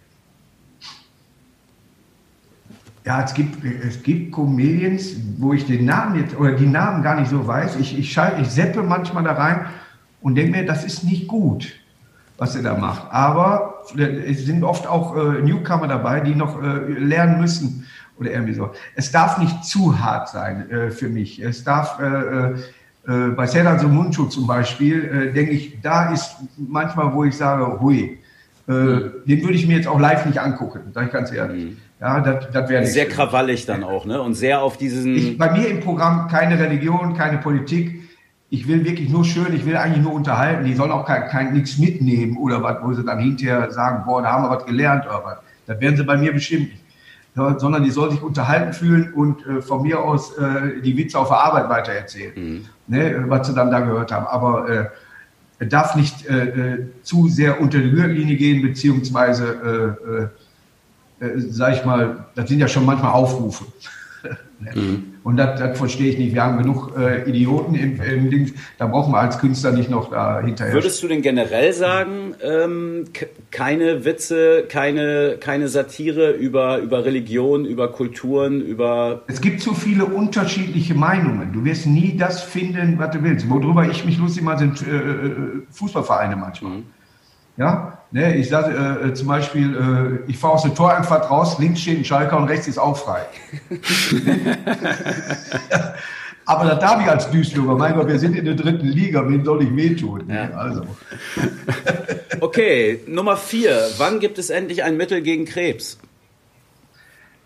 Ja, 3.05 3.23
es 3.23 3.33
gibt, 3.33 3.63
es 3.65 4.01
gibt 4.01 4.33
Comedians, 4.33 5.15
wo 5.37 5.53
ich 5.53 5.65
den 5.65 5.85
Namen 5.85 6.19
jetzt 6.19 6.37
oder 6.37 6.53
die 6.53 6.67
Namen 6.67 7.03
gar 7.03 7.19
nicht 7.19 7.29
so 7.29 7.45
weiß. 7.45 7.77
Ich, 7.77 7.97
ich, 7.97 8.11
schalte, 8.11 8.41
ich 8.41 8.49
seppe 8.49 8.81
manchmal 8.81 9.23
da 9.23 9.33
rein 9.33 9.65
und 10.21 10.35
denke 10.35 10.51
mir, 10.51 10.65
das 10.65 10.85
ist 10.85 11.03
nicht 11.03 11.27
gut, 11.27 11.73
was 12.37 12.55
er 12.55 12.63
da 12.63 12.75
macht. 12.75 13.11
Aber 13.11 13.83
es 13.97 14.45
sind 14.45 14.63
oft 14.63 14.87
auch 14.87 15.17
äh, 15.17 15.41
Newcomer 15.41 15.87
dabei, 15.87 16.21
die 16.21 16.35
noch 16.35 16.61
äh, 16.61 16.77
lernen 16.93 17.41
müssen 17.41 17.85
oder 18.19 18.31
irgendwie 18.31 18.53
so. 18.53 18.71
Es 18.95 19.11
darf 19.11 19.37
nicht 19.37 19.63
zu 19.63 19.99
hart 19.99 20.29
sein 20.29 20.69
äh, 20.69 20.91
für 20.91 21.09
mich. 21.09 21.39
Es 21.39 21.63
darf 21.63 21.99
äh, 21.99 22.05
äh, 22.05 22.53
äh, 23.07 23.29
bei 23.35 23.47
Serdar 23.47 23.81
Mundschuh 23.83 24.25
zum 24.25 24.47
Beispiel, 24.47 25.03
äh, 25.03 25.33
denke 25.33 25.51
ich, 25.51 25.81
da 25.81 26.13
ist 26.13 26.35
manchmal, 26.57 27.13
wo 27.13 27.23
ich 27.25 27.35
sage, 27.35 27.79
hui, 27.81 28.19
äh, 28.67 28.71
den 28.71 29.41
würde 29.41 29.53
ich 29.53 29.67
mir 29.67 29.75
jetzt 29.75 29.87
auch 29.87 29.99
live 29.99 30.25
nicht 30.25 30.39
angucken, 30.39 30.79
sage 30.93 31.07
ich 31.07 31.11
ganz 31.13 31.31
ehrlich. 31.31 31.75
Ja, 31.99 32.21
das, 32.21 32.49
das 32.51 32.69
wäre 32.69 32.85
Sehr 32.85 33.05
schön. 33.05 33.13
krawallig 33.13 33.65
dann 33.65 33.83
auch, 33.83 34.05
ne? 34.05 34.21
Und 34.21 34.35
sehr 34.35 34.61
auf 34.61 34.77
diesen. 34.77 35.15
Ich, 35.15 35.37
bei 35.37 35.51
mir 35.51 35.67
im 35.67 35.79
Programm 35.81 36.27
keine 36.27 36.59
Religion, 36.59 37.13
keine 37.13 37.37
Politik. 37.37 38.01
Ich 38.49 38.67
will 38.67 38.85
wirklich 38.85 39.09
nur 39.09 39.25
schön, 39.25 39.53
ich 39.55 39.65
will 39.65 39.75
eigentlich 39.75 40.03
nur 40.03 40.13
unterhalten. 40.13 40.63
Die 40.63 40.73
sollen 40.75 40.91
auch 40.91 41.05
kein, 41.05 41.27
kein 41.27 41.53
nichts 41.53 41.77
mitnehmen 41.77 42.37
oder 42.37 42.61
was, 42.61 42.77
wo 42.83 42.93
sie 42.93 43.03
dann 43.03 43.19
hinterher 43.19 43.71
sagen, 43.71 44.03
boah, 44.05 44.21
da 44.21 44.31
haben 44.31 44.43
wir 44.43 44.49
was 44.49 44.65
gelernt 44.65 45.05
oder 45.05 45.23
was. 45.23 45.37
Das 45.65 45.79
werden 45.79 45.97
sie 45.97 46.03
bei 46.03 46.17
mir 46.17 46.31
bestimmt 46.33 46.69
nicht. 46.69 46.82
Sondern 47.35 47.83
die 47.83 47.89
sollen 47.89 48.11
sich 48.11 48.21
unterhalten 48.21 48.73
fühlen 48.73 49.11
und 49.13 49.45
äh, 49.47 49.61
von 49.61 49.81
mir 49.81 49.99
aus 49.99 50.37
äh, 50.37 50.81
die 50.81 50.95
Witze 50.95 51.17
auf 51.17 51.29
der 51.29 51.37
Arbeit 51.37 51.67
weitererzählen, 51.67 52.69
ne, 52.87 53.25
was 53.27 53.47
sie 53.47 53.55
dann 53.55 53.71
da 53.71 53.79
gehört 53.79 54.11
haben. 54.11 54.27
Aber 54.27 54.69
äh, 54.69 54.85
darf 55.65 55.95
nicht 55.95 56.25
äh, 56.27 56.73
äh, 56.73 56.87
zu 57.01 57.27
sehr 57.27 57.59
unter 57.59 57.79
die 57.79 57.89
Gürtellinie 57.89 58.35
gehen, 58.35 58.61
beziehungsweise, 58.61 60.29
äh, 61.19 61.25
äh, 61.25 61.39
sag 61.49 61.75
ich 61.75 61.85
mal, 61.85 62.25
das 62.35 62.49
sind 62.49 62.59
ja 62.59 62.67
schon 62.67 62.85
manchmal 62.85 63.13
Aufrufe. 63.13 63.65
Und 65.23 65.37
das, 65.37 65.59
das 65.59 65.77
verstehe 65.77 66.11
ich 66.11 66.17
nicht. 66.17 66.33
Wir 66.33 66.43
haben 66.43 66.57
genug 66.57 66.97
äh, 66.97 67.29
Idioten 67.29 67.75
im, 67.75 68.01
im 68.01 68.29
Ding. 68.29 68.53
Da 68.77 68.87
brauchen 68.87 69.13
wir 69.13 69.19
als 69.19 69.39
Künstler 69.39 69.71
nicht 69.71 69.89
noch 69.89 70.11
da 70.11 70.41
hinterher. 70.41 70.73
Würdest 70.73 71.01
du 71.01 71.07
denn 71.07 71.21
generell 71.21 71.71
sagen, 71.71 72.35
ähm, 72.43 73.05
keine 73.51 74.03
Witze, 74.03 74.65
keine, 74.67 75.37
keine 75.39 75.69
Satire 75.69 76.31
über, 76.31 76.79
über 76.79 77.05
Religion, 77.05 77.65
über 77.65 77.91
Kulturen, 77.91 78.61
über. 78.61 79.23
es 79.27 79.39
gibt 79.39 79.61
zu 79.61 79.73
viele 79.73 80.05
unterschiedliche 80.05 80.93
Meinungen. 80.93 81.53
Du 81.53 81.63
wirst 81.63 81.85
nie 81.87 82.17
das 82.17 82.41
finden, 82.41 82.95
was 82.97 83.11
du 83.11 83.23
willst. 83.23 83.49
Worüber 83.49 83.85
ich 83.85 84.03
mich 84.05 84.17
lustig 84.17 84.43
mache, 84.43 84.59
sind 84.59 84.85
äh, 84.85 84.95
äh, 84.95 85.61
Fußballvereine 85.71 86.35
manchmal. 86.35 86.83
Ja, 87.57 87.93
Ne, 88.13 88.35
ich 88.35 88.47
sage 88.49 88.75
äh, 89.03 89.13
zum 89.15 89.27
Beispiel, 89.27 90.21
äh, 90.27 90.29
ich 90.29 90.37
fahre 90.37 90.53
aus 90.53 90.61
der 90.61 90.75
Toreinfahrt 90.75 91.31
raus, 91.31 91.57
links 91.57 91.81
steht 91.81 91.97
ein 91.97 92.05
Schalker 92.05 92.37
und 92.37 92.43
rechts 92.43 92.67
ist 92.67 92.77
auch 92.77 92.95
frei. 92.95 93.23
Aber 96.45 96.69
das 96.69 96.77
darf 96.77 97.01
ich 97.01 97.09
als 97.09 97.31
Duisburger. 97.31 97.75
Mein 97.75 97.95
Gott, 97.95 98.07
wir 98.07 98.19
sind 98.19 98.35
in 98.35 98.45
der 98.45 98.53
dritten 98.53 98.85
Liga, 98.85 99.27
wem 99.27 99.43
soll 99.43 99.63
ich 99.63 99.75
wehtun? 99.75 100.29
Ja. 100.29 100.51
Also, 100.51 100.85
Okay, 102.39 102.99
Nummer 103.07 103.35
vier. 103.35 103.79
Wann 103.97 104.19
gibt 104.19 104.37
es 104.37 104.51
endlich 104.51 104.83
ein 104.83 104.95
Mittel 104.95 105.23
gegen 105.23 105.45
Krebs? 105.45 105.97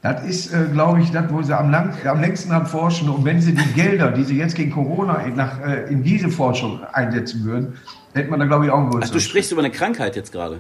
das 0.01 0.23
ist, 0.25 0.53
äh, 0.53 0.65
glaube 0.71 1.01
ich, 1.01 1.11
das, 1.11 1.31
wo 1.31 1.41
sie 1.41 1.57
am, 1.57 1.71
lang, 1.71 1.93
am 2.05 2.21
längsten 2.21 2.51
am 2.51 2.65
forschen. 2.65 3.09
Und 3.09 3.25
wenn 3.25 3.41
sie 3.41 3.53
die 3.53 3.73
Gelder, 3.73 4.11
die 4.11 4.23
sie 4.23 4.37
jetzt 4.37 4.55
gegen 4.55 4.71
Corona 4.71 5.21
in, 5.23 5.35
nach, 5.35 5.59
äh, 5.61 5.89
in 5.89 6.03
diese 6.03 6.29
Forschung 6.29 6.83
einsetzen 6.93 7.43
würden, 7.43 7.77
hätte 8.17 8.29
man 8.29 8.39
da, 8.39 8.45
glaube 8.45 8.65
ich, 8.65 8.71
auch 8.71 8.79
einen 8.79 9.03
Ach, 9.03 9.09
du 9.09 9.19
sprichst 9.19 9.51
über 9.51 9.61
eine 9.61 9.71
Krankheit 9.71 10.15
jetzt 10.15 10.31
gerade. 10.31 10.59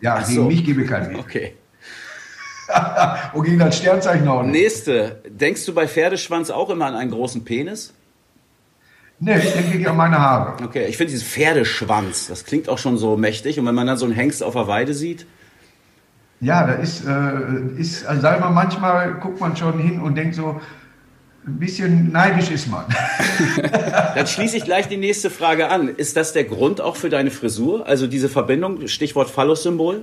Ja, 0.00 0.16
Ach 0.20 0.26
gegen 0.26 0.40
so. 0.42 0.46
mich 0.46 0.64
gebe 0.64 0.82
ich 0.82 0.88
keinen 0.88 1.10
Weg. 1.10 1.18
Okay. 1.24 1.54
Und 3.32 3.44
gegen 3.44 3.58
das 3.58 3.78
Sternzeichen 3.78 4.28
auch 4.28 4.42
nicht. 4.42 4.52
Nächste. 4.52 5.22
Denkst 5.28 5.64
du 5.66 5.74
bei 5.74 5.88
Pferdeschwanz 5.88 6.50
auch 6.50 6.70
immer 6.70 6.86
an 6.86 6.94
einen 6.94 7.10
großen 7.10 7.44
Penis? 7.44 7.92
Nee, 9.18 9.38
ich 9.38 9.52
denke 9.52 9.76
ich 9.78 9.88
an 9.88 9.96
meine 9.96 10.18
Haare. 10.18 10.62
Okay, 10.64 10.86
ich 10.86 10.96
finde 10.96 11.12
dieses 11.12 11.26
Pferdeschwanz, 11.26 12.28
das 12.28 12.44
klingt 12.44 12.68
auch 12.68 12.78
schon 12.78 12.96
so 12.96 13.16
mächtig. 13.16 13.58
Und 13.58 13.66
wenn 13.66 13.74
man 13.74 13.86
dann 13.86 13.96
so 13.98 14.06
einen 14.06 14.14
Hengst 14.14 14.42
auf 14.42 14.54
der 14.54 14.66
Weide 14.68 14.94
sieht, 14.94 15.26
Ja, 16.40 16.66
da 16.66 16.74
ist, 16.74 17.04
äh, 17.04 17.76
ist 17.76 18.06
also 18.06 18.22
sag 18.22 18.40
mal, 18.40 18.50
manchmal 18.50 19.14
guckt 19.14 19.40
man 19.40 19.56
schon 19.56 19.78
hin 19.78 20.00
und 20.00 20.14
denkt 20.14 20.36
so, 20.36 20.60
ein 21.46 21.58
bisschen 21.58 22.12
neidisch 22.12 22.50
ist 22.50 22.68
man. 22.68 22.84
dann 24.14 24.26
schließe 24.26 24.56
ich 24.56 24.64
gleich 24.64 24.88
die 24.88 24.96
nächste 24.96 25.30
Frage 25.30 25.68
an. 25.68 25.88
Ist 25.88 26.16
das 26.16 26.32
der 26.32 26.44
Grund 26.44 26.80
auch 26.80 26.96
für 26.96 27.08
deine 27.08 27.30
Frisur? 27.30 27.86
Also 27.86 28.06
diese 28.06 28.28
Verbindung, 28.28 28.86
Stichwort 28.88 29.30
Phallus-Symbol? 29.30 30.02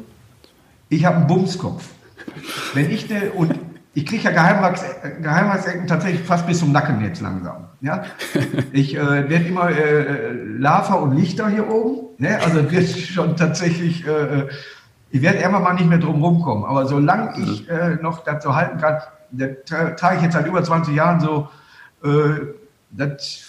Ich 0.90 1.06
habe 1.06 1.18
einen 1.18 1.28
Bumskopf. 1.28 1.84
Wenn 2.74 2.90
ich 2.92 3.10
ne, 3.10 3.32
und 3.32 3.54
ich 3.94 4.06
kriege 4.06 4.24
ja 4.24 4.32
Geheimwachs, 4.32 4.84
Geheimratsecken 5.22 5.88
tatsächlich 5.88 6.22
fast 6.22 6.46
bis 6.46 6.60
zum 6.60 6.72
Nacken 6.72 7.04
jetzt 7.04 7.22
langsam. 7.22 7.68
Ja? 7.82 8.06
Ich 8.72 8.96
äh, 8.96 9.30
werde 9.30 9.46
immer 9.46 9.70
äh, 9.70 10.34
Lava 10.34 10.96
und 10.96 11.16
Lichter 11.16 11.50
hier 11.50 11.70
oben. 11.70 12.10
Ne? 12.20 12.40
Also 12.40 12.70
wird 12.72 12.88
schon 12.90 13.36
tatsächlich, 13.36 14.06
äh, 14.06 14.10
äh, 14.10 14.48
ich 15.10 15.22
werde 15.22 15.40
irgendwann 15.40 15.64
mal 15.64 15.74
nicht 15.74 15.88
mehr 15.90 15.98
drum 16.00 16.22
rumkommen. 16.24 16.66
Aber 16.66 16.86
solange 16.86 17.40
ich 17.40 17.70
äh, 17.70 17.96
noch 18.02 18.24
so 18.42 18.56
halten 18.56 18.78
kann, 18.80 18.98
das 19.32 19.50
tra- 19.68 19.96
trage 19.96 20.18
ich 20.18 20.22
jetzt 20.24 20.34
seit 20.34 20.46
über 20.48 20.64
20 20.64 20.94
Jahren 20.96 21.20
so, 21.20 21.48
äh, 22.04 22.10
das, 22.92 23.44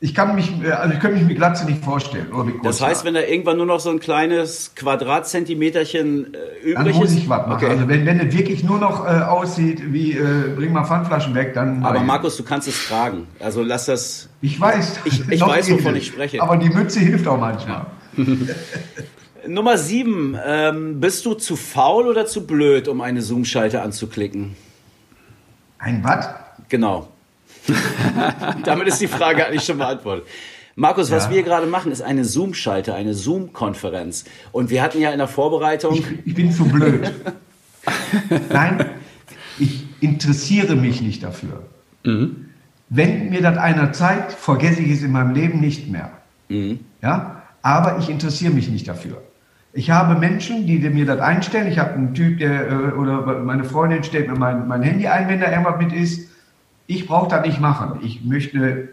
ich 0.00 0.14
kann 0.14 0.34
mich, 0.34 0.52
äh, 0.62 0.70
also 0.72 0.92
ich 0.94 1.00
könnte 1.00 1.16
mich 1.18 1.26
mit 1.26 1.36
Glatze 1.36 1.64
nicht 1.64 1.82
vorstellen. 1.84 2.26
Das 2.62 2.82
heißt, 2.82 3.04
wenn 3.04 3.14
da 3.14 3.20
irgendwann 3.20 3.56
nur 3.56 3.64
noch 3.66 3.80
so 3.80 3.88
ein 3.90 4.00
kleines 4.00 4.72
Quadratzentimeterchen 4.74 6.34
äh, 6.34 6.72
Dann 6.74 6.82
übrig 6.86 6.96
muss 6.96 7.10
ist. 7.10 7.18
ich 7.18 7.28
was 7.28 7.46
machen. 7.46 7.52
Okay. 7.64 7.70
Also 7.70 7.88
wenn, 7.88 8.04
wenn 8.06 8.20
es 8.20 8.36
wirklich 8.36 8.64
nur 8.64 8.78
noch 8.78 9.06
äh, 9.06 9.20
aussieht 9.22 9.92
wie 9.92 10.12
äh, 10.12 10.54
bring 10.56 10.72
mal 10.72 10.84
Pfandflaschen 10.84 11.34
weg, 11.34 11.54
dann. 11.54 11.84
Aber 11.84 11.98
nein. 11.98 12.06
Markus, 12.06 12.36
du 12.36 12.42
kannst 12.44 12.68
es 12.68 12.86
tragen. 12.88 13.26
Also 13.40 13.62
lass 13.62 13.86
das. 13.86 14.28
ich 14.42 14.60
weiß. 14.60 15.00
Ich- 15.04 15.28
ich 15.30 15.40
weiß, 15.40 15.70
wovon 15.70 15.96
ich 15.96 16.06
spreche. 16.08 16.42
Aber 16.42 16.56
die 16.56 16.68
Mütze 16.70 17.00
hilft 17.00 17.26
auch 17.28 17.38
manchmal. 17.38 17.86
Nummer 19.48 19.76
sieben. 19.78 20.36
Ähm, 20.44 21.00
bist 21.00 21.24
du 21.26 21.34
zu 21.34 21.56
faul 21.56 22.06
oder 22.06 22.26
zu 22.26 22.46
blöd, 22.46 22.88
um 22.88 23.00
eine 23.00 23.22
Zoom-Schalte 23.22 23.82
anzuklicken? 23.82 24.56
Ein 25.78 26.02
was? 26.04 26.28
Genau. 26.68 27.08
Damit 28.64 28.88
ist 28.88 29.00
die 29.00 29.08
Frage 29.08 29.46
eigentlich 29.46 29.64
schon 29.64 29.78
beantwortet. 29.78 30.24
Markus, 30.76 31.10
was 31.10 31.26
Ja. 31.26 31.30
wir 31.30 31.42
gerade 31.44 31.66
machen, 31.66 31.92
ist 31.92 32.02
eine 32.02 32.24
Zoom-Schalte, 32.24 32.94
eine 32.94 33.14
Zoom-Konferenz. 33.14 34.24
Und 34.52 34.70
wir 34.70 34.82
hatten 34.82 35.00
ja 35.00 35.10
in 35.10 35.18
der 35.18 35.28
Vorbereitung. 35.28 35.94
Ich, 35.94 36.04
ich 36.26 36.34
bin 36.34 36.50
zu 36.52 36.64
blöd. 36.64 37.12
Nein, 38.50 38.84
ich 39.58 39.84
interessiere 40.00 40.74
mich 40.74 41.00
nicht 41.00 41.22
dafür. 41.22 41.62
Wenn 42.02 43.30
mir 43.30 43.40
das 43.40 43.56
einer 43.56 43.92
zeigt, 43.92 44.32
vergesse 44.32 44.80
ich 44.82 44.90
es 44.90 45.02
in 45.02 45.12
meinem 45.12 45.32
Leben 45.34 45.60
nicht 45.60 45.88
mehr. 45.88 46.10
Ja? 47.00 47.42
Aber 47.62 47.98
ich 47.98 48.10
interessiere 48.10 48.52
mich 48.52 48.68
nicht 48.68 48.88
dafür. 48.88 49.22
Ich 49.76 49.90
habe 49.90 50.18
Menschen, 50.18 50.66
die 50.66 50.78
mir 50.78 51.04
das 51.04 51.18
einstellen. 51.20 51.66
Ich 51.66 51.78
habe 51.78 51.94
einen 51.94 52.14
Typ, 52.14 52.38
der, 52.38 52.68
äh, 52.70 52.74
oder 52.92 53.22
meine 53.42 53.64
Freundin 53.64 54.04
stellt 54.04 54.28
mir 54.28 54.38
mein, 54.38 54.68
mein 54.68 54.82
Handy 54.82 55.08
ein, 55.08 55.28
wenn 55.28 55.40
da 55.40 55.50
irgendwas 55.50 55.78
mit 55.78 55.92
ist. 55.92 56.30
Ich 56.86 57.06
brauche 57.06 57.28
das 57.28 57.44
nicht 57.44 57.60
machen. 57.60 57.98
Ich 58.02 58.24
möchte 58.24 58.90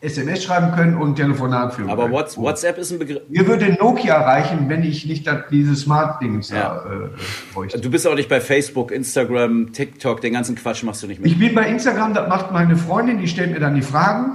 SMS 0.00 0.42
schreiben 0.42 0.72
können 0.74 0.96
und 0.96 1.14
Telefonat 1.16 1.74
führen 1.74 1.88
Aber 1.90 2.02
können. 2.04 2.14
Whats- 2.14 2.36
WhatsApp 2.36 2.76
ist 2.78 2.90
ein 2.92 2.98
Begriff. 2.98 3.22
Mir 3.28 3.46
würde 3.46 3.72
Nokia 3.80 4.20
reichen, 4.20 4.68
wenn 4.68 4.82
ich 4.82 5.06
nicht 5.06 5.26
das, 5.26 5.44
diese 5.50 5.76
Smart-Dings 5.76 6.50
Ja. 6.50 6.56
da 6.84 6.92
äh, 6.92 7.08
bräuchte. 7.54 7.80
Du 7.80 7.90
bist 7.90 8.06
auch 8.06 8.14
nicht 8.16 8.28
bei 8.28 8.40
Facebook, 8.40 8.90
Instagram, 8.90 9.72
TikTok, 9.72 10.20
den 10.20 10.32
ganzen 10.34 10.56
Quatsch 10.56 10.82
machst 10.82 11.02
du 11.02 11.06
nicht 11.06 11.20
mit. 11.22 11.30
Ich 11.30 11.38
bin 11.38 11.54
bei 11.54 11.68
Instagram, 11.68 12.12
das 12.14 12.28
macht 12.28 12.52
meine 12.52 12.76
Freundin, 12.76 13.18
die 13.18 13.28
stellt 13.28 13.52
mir 13.52 13.60
dann 13.60 13.74
die 13.76 13.82
Fragen. 13.82 14.32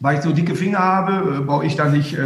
Weil 0.00 0.16
ich 0.16 0.22
so 0.22 0.32
dicke 0.32 0.54
Finger 0.54 0.78
habe, 0.78 1.36
äh, 1.36 1.40
brauche 1.44 1.66
ich 1.66 1.76
da 1.76 1.88
nicht 1.88 2.14
äh, 2.14 2.20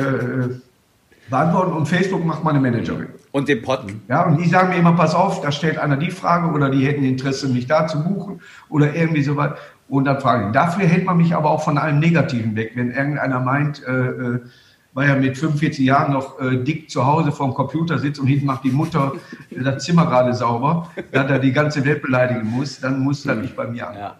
beantworten. 1.32 1.72
Und 1.72 1.86
Facebook 1.86 2.24
macht 2.24 2.44
meine 2.44 2.60
Managerin. 2.60 3.08
Und 3.32 3.48
den 3.48 3.62
Pod. 3.62 3.80
Ja, 4.08 4.26
und 4.26 4.38
die 4.38 4.48
sagen 4.48 4.68
mir 4.68 4.76
immer, 4.76 4.92
pass 4.92 5.16
auf, 5.16 5.40
da 5.40 5.50
stellt 5.50 5.78
einer 5.78 5.96
die 5.96 6.12
Frage 6.12 6.52
oder 6.52 6.70
die 6.70 6.86
hätten 6.86 7.02
Interesse, 7.02 7.48
mich 7.48 7.66
da 7.66 7.88
zu 7.88 8.04
buchen 8.04 8.40
oder 8.68 8.94
irgendwie 8.94 9.22
sowas. 9.22 9.58
Und 9.88 10.04
dann 10.04 10.20
frage 10.20 10.46
ich. 10.46 10.52
Dafür 10.52 10.86
hält 10.86 11.04
man 11.04 11.16
mich 11.16 11.34
aber 11.34 11.50
auch 11.50 11.64
von 11.64 11.76
allem 11.76 11.98
Negativen 11.98 12.54
weg. 12.54 12.72
Wenn 12.76 12.92
irgendeiner 12.92 13.40
meint, 13.40 13.84
äh, 13.84 13.90
äh, 13.90 14.40
weil 14.94 15.08
er 15.08 15.16
mit 15.16 15.36
45 15.36 15.84
Jahren 15.84 16.12
noch 16.12 16.40
äh, 16.40 16.58
dick 16.58 16.90
zu 16.90 17.06
Hause 17.06 17.32
vorm 17.32 17.54
Computer 17.54 17.98
sitzt 17.98 18.20
und 18.20 18.26
hinten 18.26 18.46
macht 18.46 18.62
die 18.62 18.70
Mutter 18.70 19.12
das 19.50 19.84
Zimmer 19.84 20.06
gerade 20.06 20.34
sauber, 20.34 20.90
dass 21.10 21.30
er 21.30 21.38
die 21.38 21.52
ganze 21.52 21.84
Welt 21.84 22.02
beleidigen 22.02 22.48
muss, 22.48 22.80
dann 22.80 23.00
muss 23.00 23.24
das 23.24 23.38
nicht 23.38 23.56
bei 23.56 23.66
mir 23.66 23.88
an. 23.88 23.96
Ja. 23.96 24.16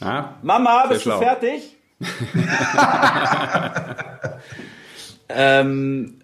Ja? 0.00 0.34
Mama, 0.42 0.82
Sehr 0.82 0.88
bist 0.88 1.06
du 1.06 1.12
fertig? 1.12 1.76
ähm, 5.28 6.14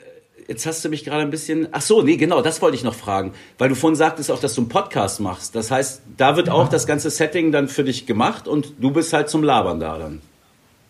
jetzt 0.51 0.67
hast 0.67 0.85
du 0.85 0.89
mich 0.89 1.05
gerade 1.05 1.23
ein 1.23 1.31
bisschen. 1.31 1.69
Ach 1.71 1.81
so, 1.81 2.03
nee, 2.03 2.17
genau, 2.17 2.43
das 2.43 2.61
wollte 2.61 2.77
ich 2.77 2.85
noch 2.85 2.95
fragen, 2.95 3.33
weil 3.57 3.69
du 3.69 3.77
vorhin 3.77 3.97
sagtest 3.97 4.31
auch, 4.31 4.41
dass 4.41 4.55
du 4.55 4.63
einen 4.63 4.69
Podcast 4.69 5.21
machst. 5.21 5.55
Das 5.55 5.71
heißt, 5.71 6.03
da 6.17 6.37
wird 6.37 6.51
auch 6.51 6.69
das 6.69 6.87
ganze 6.87 7.09
Setting 7.09 7.53
dann 7.53 7.69
für 7.69 7.85
dich 7.85 8.05
gemacht 8.05 8.49
und 8.49 8.75
du 8.81 8.91
bist 8.91 9.13
halt 9.13 9.31
zum 9.31 9.45
Labern 9.45 9.79
da 9.81 9.97
dann. 9.97 10.21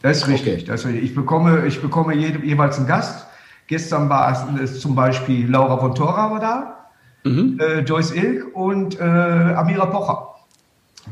Das 0.03 0.17
ist 0.17 0.29
richtig. 0.29 0.65
Das 0.65 0.81
ist 0.81 0.87
richtig. 0.87 1.05
Ich 1.05 1.15
bekomme, 1.15 1.67
ich 1.67 1.81
bekomme 1.81 2.15
jede, 2.15 2.45
jeweils 2.45 2.79
einen 2.79 2.87
Gast. 2.87 3.27
Gestern 3.67 4.09
war 4.09 4.59
es 4.61 4.81
zum 4.81 4.95
Beispiel 4.97 5.49
Laura 5.49 5.77
von 5.77 5.95
Tora 5.95 6.31
war 6.31 6.41
da, 6.41 6.91
äh, 7.25 7.81
Joyce 7.81 8.13
Ilk 8.13 8.57
und 8.57 8.99
äh, 8.99 9.05
Amira 9.05 9.87
Pocher. 9.87 10.27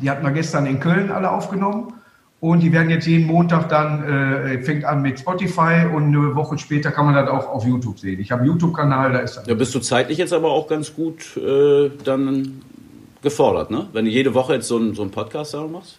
Die 0.00 0.10
hatten 0.10 0.24
wir 0.24 0.32
gestern 0.32 0.66
in 0.66 0.80
Köln 0.80 1.12
alle 1.12 1.30
aufgenommen. 1.30 1.92
Und 2.40 2.60
die 2.60 2.72
werden 2.72 2.88
jetzt 2.88 3.06
jeden 3.06 3.26
Montag 3.26 3.68
dann, 3.68 4.04
äh, 4.04 4.62
fängt 4.62 4.84
an 4.84 5.02
mit 5.02 5.18
Spotify 5.18 5.86
und 5.92 6.04
eine 6.04 6.36
Woche 6.36 6.56
später 6.56 6.92
kann 6.92 7.06
man 7.06 7.14
das 7.14 7.28
auch 7.28 7.48
auf 7.48 7.66
YouTube 7.66 7.98
sehen. 7.98 8.20
Ich 8.20 8.30
habe 8.30 8.42
einen 8.42 8.52
YouTube-Kanal, 8.52 9.12
da 9.12 9.18
ist 9.18 9.36
das. 9.36 9.44
Da 9.44 9.54
bist 9.54 9.74
du 9.74 9.80
zeitlich 9.80 10.18
jetzt 10.18 10.32
aber 10.32 10.50
auch 10.50 10.68
ganz 10.68 10.94
gut 10.94 11.36
äh, 11.36 11.90
dann 12.04 12.62
gefordert, 13.22 13.72
ne? 13.72 13.88
Wenn 13.92 14.04
du 14.04 14.10
jede 14.12 14.34
Woche 14.34 14.54
jetzt 14.54 14.68
so 14.68 14.76
einen, 14.76 14.94
so 14.94 15.02
einen 15.02 15.10
Podcast 15.10 15.54
da 15.54 15.66
machst. 15.66 15.98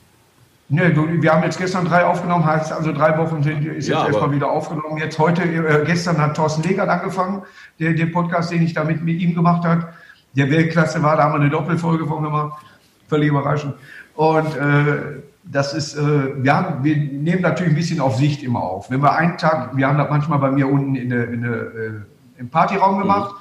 Ne, 0.69 0.93
du, 0.93 1.21
wir 1.21 1.33
haben 1.33 1.43
jetzt 1.43 1.57
gestern 1.57 1.85
drei 1.85 2.05
aufgenommen, 2.05 2.45
heißt 2.45 2.71
also 2.71 2.93
drei 2.93 3.17
Wochen 3.17 3.41
sind, 3.41 3.65
ist 3.65 3.87
Ja, 3.87 4.01
jetzt 4.05 4.13
erstmal 4.13 4.31
wieder 4.31 4.51
aufgenommen. 4.51 4.97
Jetzt 4.97 5.17
heute, 5.17 5.41
äh, 5.41 5.83
gestern 5.85 6.19
hat 6.19 6.37
Thorsten 6.37 6.61
Legert 6.61 6.87
angefangen, 6.87 7.41
der, 7.79 7.93
der 7.93 8.05
Podcast, 8.05 8.51
den 8.51 8.61
ich 8.61 8.73
da 8.73 8.83
mit, 8.83 9.03
mit 9.03 9.19
ihm 9.19 9.33
gemacht 9.33 9.65
habe. 9.65 9.89
Der 10.35 10.49
Weltklasse 10.51 11.01
war, 11.01 11.17
da 11.17 11.23
haben 11.23 11.33
wir 11.33 11.41
eine 11.41 11.49
Doppelfolge 11.49 12.05
von 12.05 12.23
gemacht. 12.23 12.63
Völlig 13.07 13.29
überraschend. 13.29 13.73
Und 14.15 14.55
äh, 14.55 15.23
das 15.51 15.73
ist, 15.73 15.95
äh, 15.95 16.43
wir, 16.43 16.55
haben, 16.55 16.83
wir 16.83 16.95
nehmen 16.95 17.41
natürlich 17.41 17.73
ein 17.73 17.75
bisschen 17.75 17.99
auf 17.99 18.15
Sicht 18.15 18.43
immer 18.43 18.61
auf. 18.61 18.91
Wenn 18.91 19.01
wir 19.01 19.15
einen 19.15 19.37
Tag, 19.37 19.75
wir 19.75 19.87
haben 19.87 19.97
das 19.97 20.09
manchmal 20.09 20.37
bei 20.37 20.51
mir 20.51 20.67
unten 20.67 20.95
in 20.95 21.09
der, 21.09 21.27
in 21.29 21.41
der, 21.41 21.53
äh, 21.53 21.91
im 22.37 22.49
Partyraum 22.49 22.99
gemacht. 22.99 23.33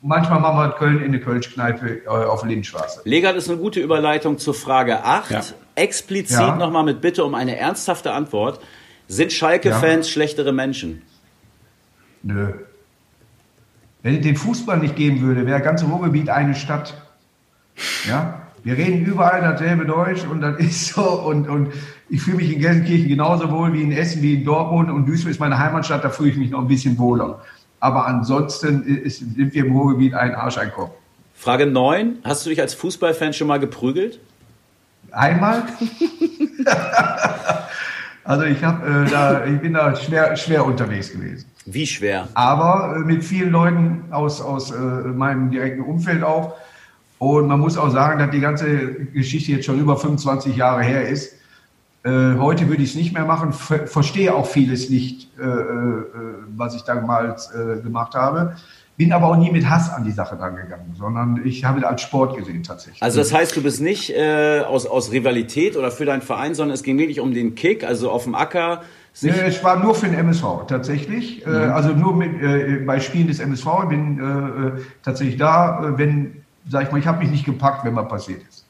Und 0.00 0.08
manchmal 0.08 0.40
machen 0.40 0.58
wir 0.58 0.66
in 0.66 0.72
Köln 0.72 1.02
in 1.02 1.12
der 1.12 1.20
Kölsch-Kneipe 1.20 2.04
äh, 2.04 2.08
auf 2.08 2.40
der 2.40 2.50
Lindenstraße. 2.50 3.00
Legert 3.04 3.36
ist 3.36 3.48
eine 3.50 3.58
gute 3.58 3.80
Überleitung 3.80 4.38
zur 4.38 4.54
Frage 4.54 5.02
8. 5.02 5.30
Ja. 5.30 5.42
Explizit 5.74 6.38
Ja. 6.38 6.54
nochmal 6.56 6.84
mit 6.84 7.00
Bitte 7.00 7.24
um 7.24 7.34
eine 7.34 7.56
ernsthafte 7.56 8.12
Antwort. 8.12 8.60
Sind 9.08 9.32
Schalke-Fans 9.32 10.08
schlechtere 10.08 10.52
Menschen? 10.52 11.02
Nö. 12.22 12.52
Wenn 14.02 14.16
es 14.16 14.22
den 14.22 14.36
Fußball 14.36 14.78
nicht 14.78 14.94
geben 14.94 15.20
würde, 15.20 15.46
wäre 15.46 15.60
ganz 15.60 15.82
Ruhrgebiet 15.82 16.28
eine 16.30 16.54
Stadt. 16.54 16.94
Ja? 18.06 18.45
Wir 18.66 18.76
reden 18.76 19.04
überall 19.04 19.42
dasselbe 19.42 19.86
Deutsch 19.86 20.24
und 20.24 20.40
das 20.40 20.58
ist 20.58 20.88
so. 20.88 21.02
Und, 21.02 21.48
und 21.48 21.72
ich 22.08 22.20
fühle 22.20 22.38
mich 22.38 22.52
in 22.52 22.60
Gelsenkirchen 22.60 23.06
genauso 23.06 23.48
wohl 23.52 23.72
wie 23.72 23.82
in 23.82 23.92
Essen, 23.92 24.22
wie 24.22 24.34
in 24.34 24.44
Dortmund. 24.44 24.90
Und 24.90 25.06
Duisburg 25.06 25.30
ist 25.30 25.38
meine 25.38 25.56
Heimatstadt, 25.56 26.02
da 26.02 26.10
fühle 26.10 26.30
ich 26.30 26.36
mich 26.36 26.50
noch 26.50 26.62
ein 26.62 26.66
bisschen 26.66 26.98
wohler. 26.98 27.44
Aber 27.78 28.08
ansonsten 28.08 28.82
ist, 28.82 29.18
sind 29.18 29.54
wir 29.54 29.66
im 29.66 29.70
Ruhrgebiet 29.70 30.14
ein 30.14 30.34
Arsch, 30.34 30.58
ein 30.58 30.72
Kopf. 30.72 30.90
Frage 31.32 31.66
9. 31.66 32.18
Hast 32.24 32.44
du 32.44 32.50
dich 32.50 32.60
als 32.60 32.74
Fußballfan 32.74 33.34
schon 33.34 33.46
mal 33.46 33.60
geprügelt? 33.60 34.18
Einmal? 35.12 35.62
also 38.24 38.46
ich, 38.46 38.64
hab, 38.64 38.84
äh, 38.84 39.04
da, 39.08 39.44
ich 39.46 39.60
bin 39.60 39.74
da 39.74 39.94
schwer, 39.94 40.36
schwer 40.36 40.66
unterwegs 40.66 41.12
gewesen. 41.12 41.48
Wie 41.66 41.86
schwer? 41.86 42.26
Aber 42.34 42.96
äh, 42.96 42.98
mit 42.98 43.22
vielen 43.22 43.52
Leuten 43.52 44.06
aus, 44.10 44.40
aus 44.40 44.72
äh, 44.72 44.76
meinem 44.76 45.52
direkten 45.52 45.82
Umfeld 45.82 46.24
auch. 46.24 46.56
Und 47.18 47.48
man 47.48 47.60
muss 47.60 47.78
auch 47.78 47.90
sagen, 47.90 48.18
dass 48.18 48.30
die 48.30 48.40
ganze 48.40 48.94
Geschichte 49.12 49.52
jetzt 49.52 49.64
schon 49.64 49.78
über 49.78 49.96
25 49.96 50.56
Jahre 50.56 50.82
her 50.82 51.08
ist. 51.08 51.36
Äh, 52.06 52.38
heute 52.38 52.68
würde 52.68 52.84
ich 52.84 52.90
es 52.90 52.94
nicht 52.94 53.12
mehr 53.12 53.24
machen, 53.24 53.52
ver 53.52 53.88
verstehe 53.88 54.32
auch 54.32 54.46
vieles 54.46 54.90
nicht, 54.90 55.28
äh, 55.40 55.42
äh, 55.42 56.04
was 56.56 56.76
ich 56.76 56.82
damals 56.82 57.50
gemacht 57.82 58.14
habe. 58.14 58.54
Bin 58.96 59.12
aber 59.12 59.26
auch 59.26 59.36
nie 59.36 59.50
mit 59.50 59.68
Hass 59.68 59.92
an 59.92 60.04
die 60.04 60.12
Sache 60.12 60.38
rangegangen, 60.38 60.94
sondern 60.96 61.42
ich 61.44 61.64
habe 61.64 61.80
es 61.80 61.84
als 61.84 62.00
Sport 62.02 62.36
gesehen 62.36 62.62
tatsächlich. 62.62 63.02
Also 63.02 63.18
das 63.18 63.34
heißt, 63.34 63.54
du 63.54 63.62
bist 63.62 63.82
nicht 63.82 64.14
aus, 64.16 64.86
aus 64.86 65.12
Rivalität 65.12 65.76
oder 65.76 65.90
für 65.90 66.06
deinen 66.06 66.22
Verein, 66.22 66.54
sondern 66.54 66.74
es 66.74 66.82
ging 66.82 66.98
wirklich 66.98 67.20
um 67.20 67.34
den 67.34 67.54
Kick, 67.54 67.84
also 67.84 68.10
auf 68.10 68.24
dem 68.24 68.34
Acker. 68.34 68.80
Nee, 69.20 69.32
es 69.44 69.62
war 69.62 69.78
nur 69.80 69.94
für 69.94 70.06
den 70.06 70.14
MSV 70.14 70.66
tatsächlich. 70.66 71.44
Mhm. 71.44 71.52
Also 71.52 71.90
nur 71.90 72.16
mit, 72.16 72.86
bei 72.86 72.98
Spielen 72.98 73.26
des 73.26 73.38
MSV. 73.38 73.66
Ich 73.82 73.88
bin 73.90 74.72
tatsächlich 75.02 75.36
da, 75.36 75.92
wenn, 75.98 76.45
sag 76.68 76.84
ich 76.84 76.92
mal, 76.92 76.98
ich 76.98 77.06
habe 77.06 77.18
mich 77.18 77.30
nicht 77.30 77.44
gepackt, 77.44 77.84
wenn 77.84 77.94
was 77.96 78.08
passiert 78.08 78.42
ist. 78.48 78.64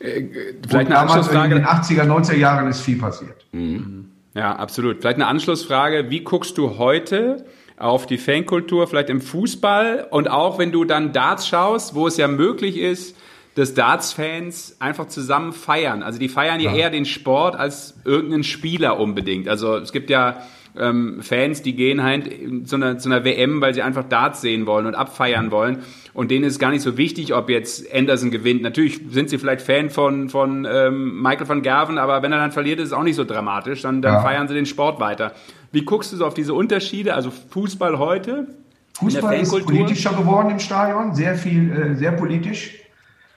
Äh, 0.00 0.24
vielleicht 0.68 0.86
eine 0.86 0.98
Anschlussfrage. 0.98 1.56
In 1.56 1.62
den 1.62 1.66
80er, 1.66 2.04
90er 2.04 2.36
Jahren 2.36 2.68
ist 2.68 2.80
viel 2.80 2.98
passiert. 2.98 3.46
Mhm. 3.52 4.10
Ja, 4.34 4.56
absolut. 4.56 5.00
Vielleicht 5.00 5.16
eine 5.16 5.26
Anschlussfrage. 5.26 6.10
Wie 6.10 6.20
guckst 6.20 6.58
du 6.58 6.78
heute 6.78 7.44
auf 7.76 8.06
die 8.06 8.18
Fankultur, 8.18 8.86
vielleicht 8.86 9.10
im 9.10 9.20
Fußball 9.20 10.06
und 10.10 10.30
auch 10.30 10.58
wenn 10.58 10.70
du 10.70 10.84
dann 10.84 11.12
Darts 11.12 11.48
schaust, 11.48 11.94
wo 11.94 12.06
es 12.06 12.16
ja 12.16 12.28
möglich 12.28 12.78
ist, 12.78 13.16
dass 13.56 13.74
Darts-Fans 13.74 14.76
einfach 14.80 15.06
zusammen 15.06 15.52
feiern. 15.52 16.02
Also 16.02 16.18
die 16.18 16.28
feiern 16.28 16.60
ja, 16.60 16.72
ja 16.72 16.76
eher 16.76 16.90
den 16.90 17.04
Sport 17.04 17.56
als 17.56 17.94
irgendeinen 18.04 18.44
Spieler 18.44 18.98
unbedingt. 18.98 19.48
Also 19.48 19.76
es 19.76 19.92
gibt 19.92 20.10
ja 20.10 20.42
ähm, 20.76 21.20
Fans, 21.22 21.62
die 21.62 21.76
gehen 21.76 22.02
halt 22.02 22.28
zu 22.66 22.76
einer, 22.76 22.98
zu 22.98 23.08
einer 23.08 23.24
WM, 23.24 23.60
weil 23.60 23.74
sie 23.74 23.82
einfach 23.82 24.04
Darts 24.04 24.40
sehen 24.40 24.66
wollen 24.66 24.86
und 24.86 24.94
abfeiern 24.94 25.50
wollen. 25.50 25.78
Und 26.12 26.30
denen 26.30 26.44
ist 26.44 26.58
gar 26.58 26.70
nicht 26.70 26.82
so 26.82 26.96
wichtig, 26.96 27.34
ob 27.34 27.48
jetzt 27.48 27.92
Anderson 27.94 28.30
gewinnt. 28.30 28.62
Natürlich 28.62 29.00
sind 29.10 29.30
sie 29.30 29.38
vielleicht 29.38 29.62
Fan 29.62 29.90
von, 29.90 30.28
von 30.28 30.66
ähm, 30.68 31.22
Michael 31.22 31.48
van 31.48 31.62
Gerven, 31.62 31.98
aber 31.98 32.22
wenn 32.22 32.32
er 32.32 32.38
dann 32.38 32.52
verliert, 32.52 32.80
ist 32.80 32.88
es 32.88 32.92
auch 32.92 33.02
nicht 33.02 33.16
so 33.16 33.24
dramatisch. 33.24 33.82
Dann, 33.82 34.02
dann 34.02 34.14
ja. 34.14 34.20
feiern 34.20 34.48
sie 34.48 34.54
den 34.54 34.66
Sport 34.66 35.00
weiter. 35.00 35.32
Wie 35.70 35.84
guckst 35.84 36.12
du 36.12 36.16
so 36.16 36.26
auf 36.26 36.34
diese 36.34 36.54
Unterschiede? 36.54 37.14
Also 37.14 37.30
Fußball 37.30 37.98
heute? 37.98 38.48
Fußball 38.94 39.40
ist 39.40 39.50
politischer 39.64 40.12
geworden 40.12 40.50
im 40.50 40.60
Stadion, 40.60 41.14
sehr 41.14 41.34
viel, 41.34 41.72
äh, 41.72 41.94
sehr 41.96 42.12
politisch 42.12 42.80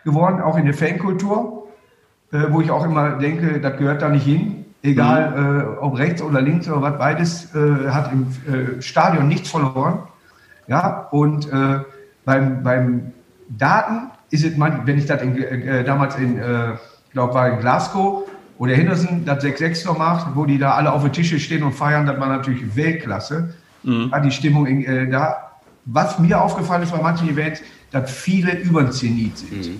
geworden, 0.04 0.40
auch 0.42 0.56
in 0.58 0.66
der 0.66 0.76
Fankultur, 0.76 1.68
äh, 2.32 2.44
wo 2.52 2.62
ich 2.62 2.70
auch 2.70 2.86
immer 2.86 3.18
denke, 3.18 3.60
das 3.60 3.78
gehört 3.78 4.04
da 4.04 4.10
nicht 4.10 4.26
hin 4.26 4.67
egal 4.88 5.32
mhm. 5.32 5.60
äh, 5.60 5.64
ob 5.80 5.98
rechts 5.98 6.22
oder 6.22 6.42
links 6.42 6.68
oder 6.68 6.82
was, 6.82 6.98
beides 6.98 7.56
äh, 7.56 7.90
hat 7.90 8.12
im 8.12 8.28
äh, 8.52 8.82
Stadion 8.82 9.28
nichts 9.28 9.50
verloren. 9.50 10.00
Ja, 10.68 11.08
und 11.12 11.52
äh, 11.52 11.80
beim, 12.26 12.64
beim 12.64 13.14
Daten 13.50 14.12
ist 14.30 14.44
es, 14.44 14.58
man, 14.58 14.86
wenn 14.86 14.98
ich 14.98 15.06
das 15.06 15.22
in, 15.22 15.38
äh, 15.42 15.84
damals 15.84 16.16
in, 16.18 16.38
äh, 16.38 16.74
glaube 17.14 17.34
war 17.34 17.50
in 17.50 17.60
Glasgow 17.60 18.30
oder 18.58 18.74
Henderson 18.74 19.24
das 19.26 19.44
6-6 19.44 19.86
noch 19.86 19.98
macht, 19.98 20.36
wo 20.36 20.46
die 20.46 20.58
da 20.58 20.74
alle 20.74 20.92
auf 20.92 21.04
den 21.04 21.14
Tische 21.14 21.40
stehen 21.40 21.64
und 21.64 21.74
feiern, 21.74 22.06
das 22.06 22.20
war 22.20 22.28
natürlich 22.28 22.76
Weltklasse. 22.76 23.54
Mhm. 23.84 24.10
Ja, 24.12 24.20
die 24.20 24.32
Stimmung 24.32 24.66
in, 24.66 24.84
äh, 24.84 25.10
da. 25.10 25.44
Was 25.90 26.20
mir 26.20 26.42
aufgefallen 26.42 26.84
ist 26.84 26.92
bei 26.92 27.02
manchen 27.02 27.30
Events, 27.30 27.62
dass 27.92 28.12
viele 28.12 28.58
über 28.60 28.84
den 28.84 28.92
Zenit 28.92 29.38
sind. 29.38 29.68
Mhm. 29.68 29.80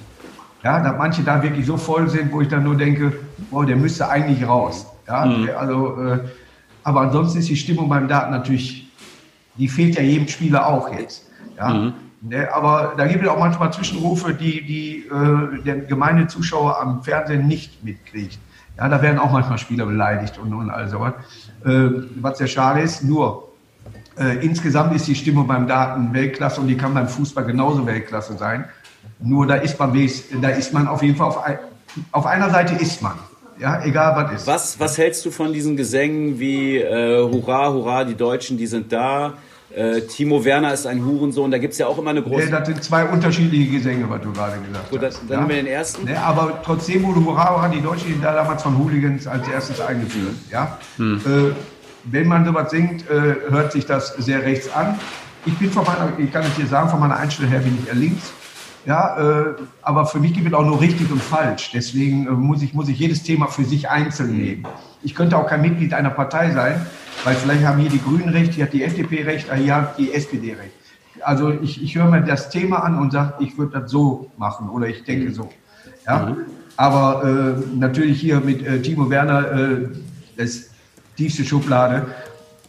Ja, 0.64 0.80
dass 0.80 0.98
manche 0.98 1.22
da 1.22 1.44
wirklich 1.44 1.66
so 1.66 1.76
voll 1.76 2.10
sind, 2.10 2.32
wo 2.32 2.40
ich 2.42 2.48
dann 2.48 2.64
nur 2.64 2.76
denke, 2.76 3.12
boah, 3.52 3.66
der 3.66 3.76
müsste 3.76 4.08
eigentlich 4.10 4.48
raus. 4.48 4.86
Ja, 5.08 5.26
mhm. 5.26 5.50
also, 5.58 6.04
äh, 6.04 6.20
aber 6.84 7.02
ansonsten 7.02 7.40
ist 7.40 7.50
die 7.50 7.56
Stimmung 7.56 7.90
beim 7.90 8.08
Daten 8.08 8.32
natürlich, 8.32 8.90
die 9.58 9.68
fehlt 9.68 9.96
ja 9.96 10.02
jedem 10.02 10.28
Spieler 10.28 10.68
auch 10.68 10.92
jetzt. 10.94 11.30
Ja. 11.58 11.74
Mhm. 11.74 11.94
Ne, 12.22 12.52
aber 12.52 12.94
da 12.98 13.06
gibt 13.06 13.24
es 13.24 13.30
auch 13.30 13.38
manchmal 13.38 13.72
Zwischenrufe, 13.72 14.34
die, 14.34 14.66
die 14.66 15.06
äh, 15.06 15.64
der 15.64 15.78
gemeine 15.82 16.28
Zuschauer 16.28 16.80
am 16.82 17.04
Fernsehen 17.04 17.48
nicht 17.48 17.84
mitkriegt. 17.84 18.40
Ja, 18.78 18.90
da 18.90 19.02
werden 19.02 19.20
auch 19.20 19.32
manchmal 19.32 19.58
Spieler 19.60 19.86
beleidigt 19.86 20.38
und, 20.40 20.54
und 20.54 20.70
all 20.70 20.88
sowas. 20.88 21.14
Äh, 21.64 21.90
was 22.20 22.40
sehr 22.40 22.48
schade 22.48 22.82
ist, 22.82 23.04
nur 23.04 23.48
äh, 24.18 24.44
insgesamt 24.44 24.96
ist 24.96 25.08
die 25.08 25.16
Stimmung 25.16 25.46
beim 25.46 25.68
Daten 25.68 26.12
Weltklasse 26.12 26.60
und 26.60 26.68
die 26.68 26.78
kann 26.78 26.94
beim 26.94 27.08
Fußball 27.08 27.46
genauso 27.46 27.86
Weltklasse 27.86 28.36
sein. 28.36 28.66
Nur 29.20 29.46
da 29.46 29.56
ist 29.56 29.80
man, 29.80 29.94
da 30.42 30.50
ist 30.50 30.74
man 30.74 30.88
auf 30.88 31.04
jeden 31.04 31.16
Fall 31.16 31.28
auf, 31.28 31.40
auf 32.12 32.26
einer 32.26 32.50
Seite 32.50 32.76
ist 32.76 33.02
man. 33.02 33.14
Ja, 33.60 33.84
egal 33.84 34.16
was 34.16 34.42
ist. 34.42 34.48
Was, 34.48 34.80
was 34.80 34.98
hältst 34.98 35.26
du 35.26 35.32
von 35.32 35.54
diesen 35.54 35.78
Gesängen 35.78 36.40
wie 36.40 36.78
äh, 36.78 37.22
Hurra, 37.22 37.72
Hurra, 37.72 38.04
die 38.04 38.16
Deutschen, 38.16 38.58
die 38.58 38.68
sind 38.68 38.92
da? 38.92 39.34
Äh, 39.76 40.02
Timo 40.02 40.46
Werner 40.46 40.74
ist 40.74 40.88
ein 40.88 41.04
Hurensohn, 41.04 41.52
da 41.52 41.58
gibt 41.58 41.74
es 41.74 41.80
ja 41.80 41.88
auch 41.88 41.98
immer 41.98 42.12
eine 42.12 42.22
große. 42.22 42.50
Ja, 42.50 42.60
das 42.60 42.68
sind 42.68 42.84
zwei 42.84 43.06
unterschiedliche 43.06 43.70
Gesänge, 43.70 44.10
was 44.10 44.22
du 44.22 44.32
gerade 44.32 44.58
gesagt 44.60 44.90
Gut, 44.90 45.04
hast. 45.04 45.22
Dann 45.28 45.30
ja? 45.30 45.38
haben 45.42 45.50
wir 45.50 45.56
den 45.58 45.68
ersten. 45.68 46.06
Ne, 46.06 46.22
aber 46.22 46.62
trotzdem 46.64 47.04
wurde 47.04 47.24
Hurra, 47.24 47.54
Hurra, 47.54 47.68
die 47.68 47.82
Deutschen 47.82 48.14
die 48.14 48.22
da 48.22 48.34
damals 48.34 48.64
von 48.64 48.78
Hooligans 48.78 49.28
als 49.28 49.48
erstes 49.48 49.82
eingeführt. 49.82 50.36
Ja? 50.52 50.78
Hm. 50.98 51.18
Äh, 51.18 51.56
wenn 52.06 52.28
man 52.28 52.46
sowas 52.46 52.72
singt, 52.72 53.10
äh, 53.10 53.36
hört 53.50 53.74
sich 53.74 53.86
das 53.86 54.16
sehr 54.16 54.42
rechts 54.44 54.74
an. 54.74 54.98
Ich 55.46 55.58
bin 55.58 55.70
von 55.70 55.84
meiner, 55.84 56.12
ich 56.18 56.32
kann 56.32 56.44
es 56.44 56.56
dir 56.56 56.66
sagen, 56.66 56.90
von 56.90 57.00
meiner 57.00 57.18
Einstellung 57.18 57.52
her 57.52 57.60
bin 57.60 57.78
ich 57.82 57.90
eher 57.90 57.96
links. 57.96 58.32
Ja, 58.88 59.18
äh, 59.20 59.56
aber 59.82 60.06
für 60.06 60.18
mich 60.18 60.34
gibt 60.34 60.48
es 60.48 60.54
auch 60.54 60.66
nur 60.66 60.80
richtig 60.80 61.12
und 61.12 61.22
falsch. 61.22 61.72
Deswegen 61.74 62.26
äh, 62.26 62.32
muss, 62.32 62.62
ich, 62.62 62.74
muss 62.74 62.88
ich 62.88 62.98
jedes 62.98 63.22
Thema 63.22 63.48
für 63.48 63.66
sich 63.66 63.90
einzeln 63.90 64.38
nehmen. 64.38 64.66
Ich 65.04 65.14
könnte 65.14 65.38
auch 65.38 65.46
kein 65.46 65.62
Mitglied 65.62 65.94
einer 65.94 66.10
Partei 66.10 66.52
sein, 66.52 66.86
weil 67.26 67.36
vielleicht 67.36 67.66
haben 67.66 67.80
hier 67.80 67.90
die 67.90 68.02
Grünen 68.02 68.30
recht, 68.30 68.54
hier 68.54 68.64
hat 68.64 68.72
die 68.72 68.84
FDP 68.84 69.24
recht, 69.24 69.54
hier 69.54 69.76
hat 69.76 70.00
die 70.00 70.14
SPD 70.14 70.54
recht. 70.54 70.72
Also 71.20 71.52
ich, 71.52 71.84
ich 71.84 71.96
höre 71.96 72.06
mir 72.06 72.22
das 72.22 72.50
Thema 72.50 72.78
an 72.78 72.98
und 72.98 73.12
sage, 73.12 73.34
ich 73.40 73.58
würde 73.58 73.82
das 73.82 73.92
so 73.92 74.32
machen 74.38 74.70
oder 74.70 74.88
ich 74.88 75.04
denke 75.04 75.34
so. 75.34 75.50
Ja? 76.06 76.28
Mhm. 76.28 76.38
Aber 76.78 77.58
äh, 77.58 77.76
natürlich 77.78 78.22
hier 78.22 78.40
mit 78.40 78.66
äh, 78.66 78.82
Timo 78.82 79.10
Werner, 79.10 79.52
äh, 79.52 79.90
das 80.38 80.70
tiefste 81.18 81.44
Schublade 81.44 82.06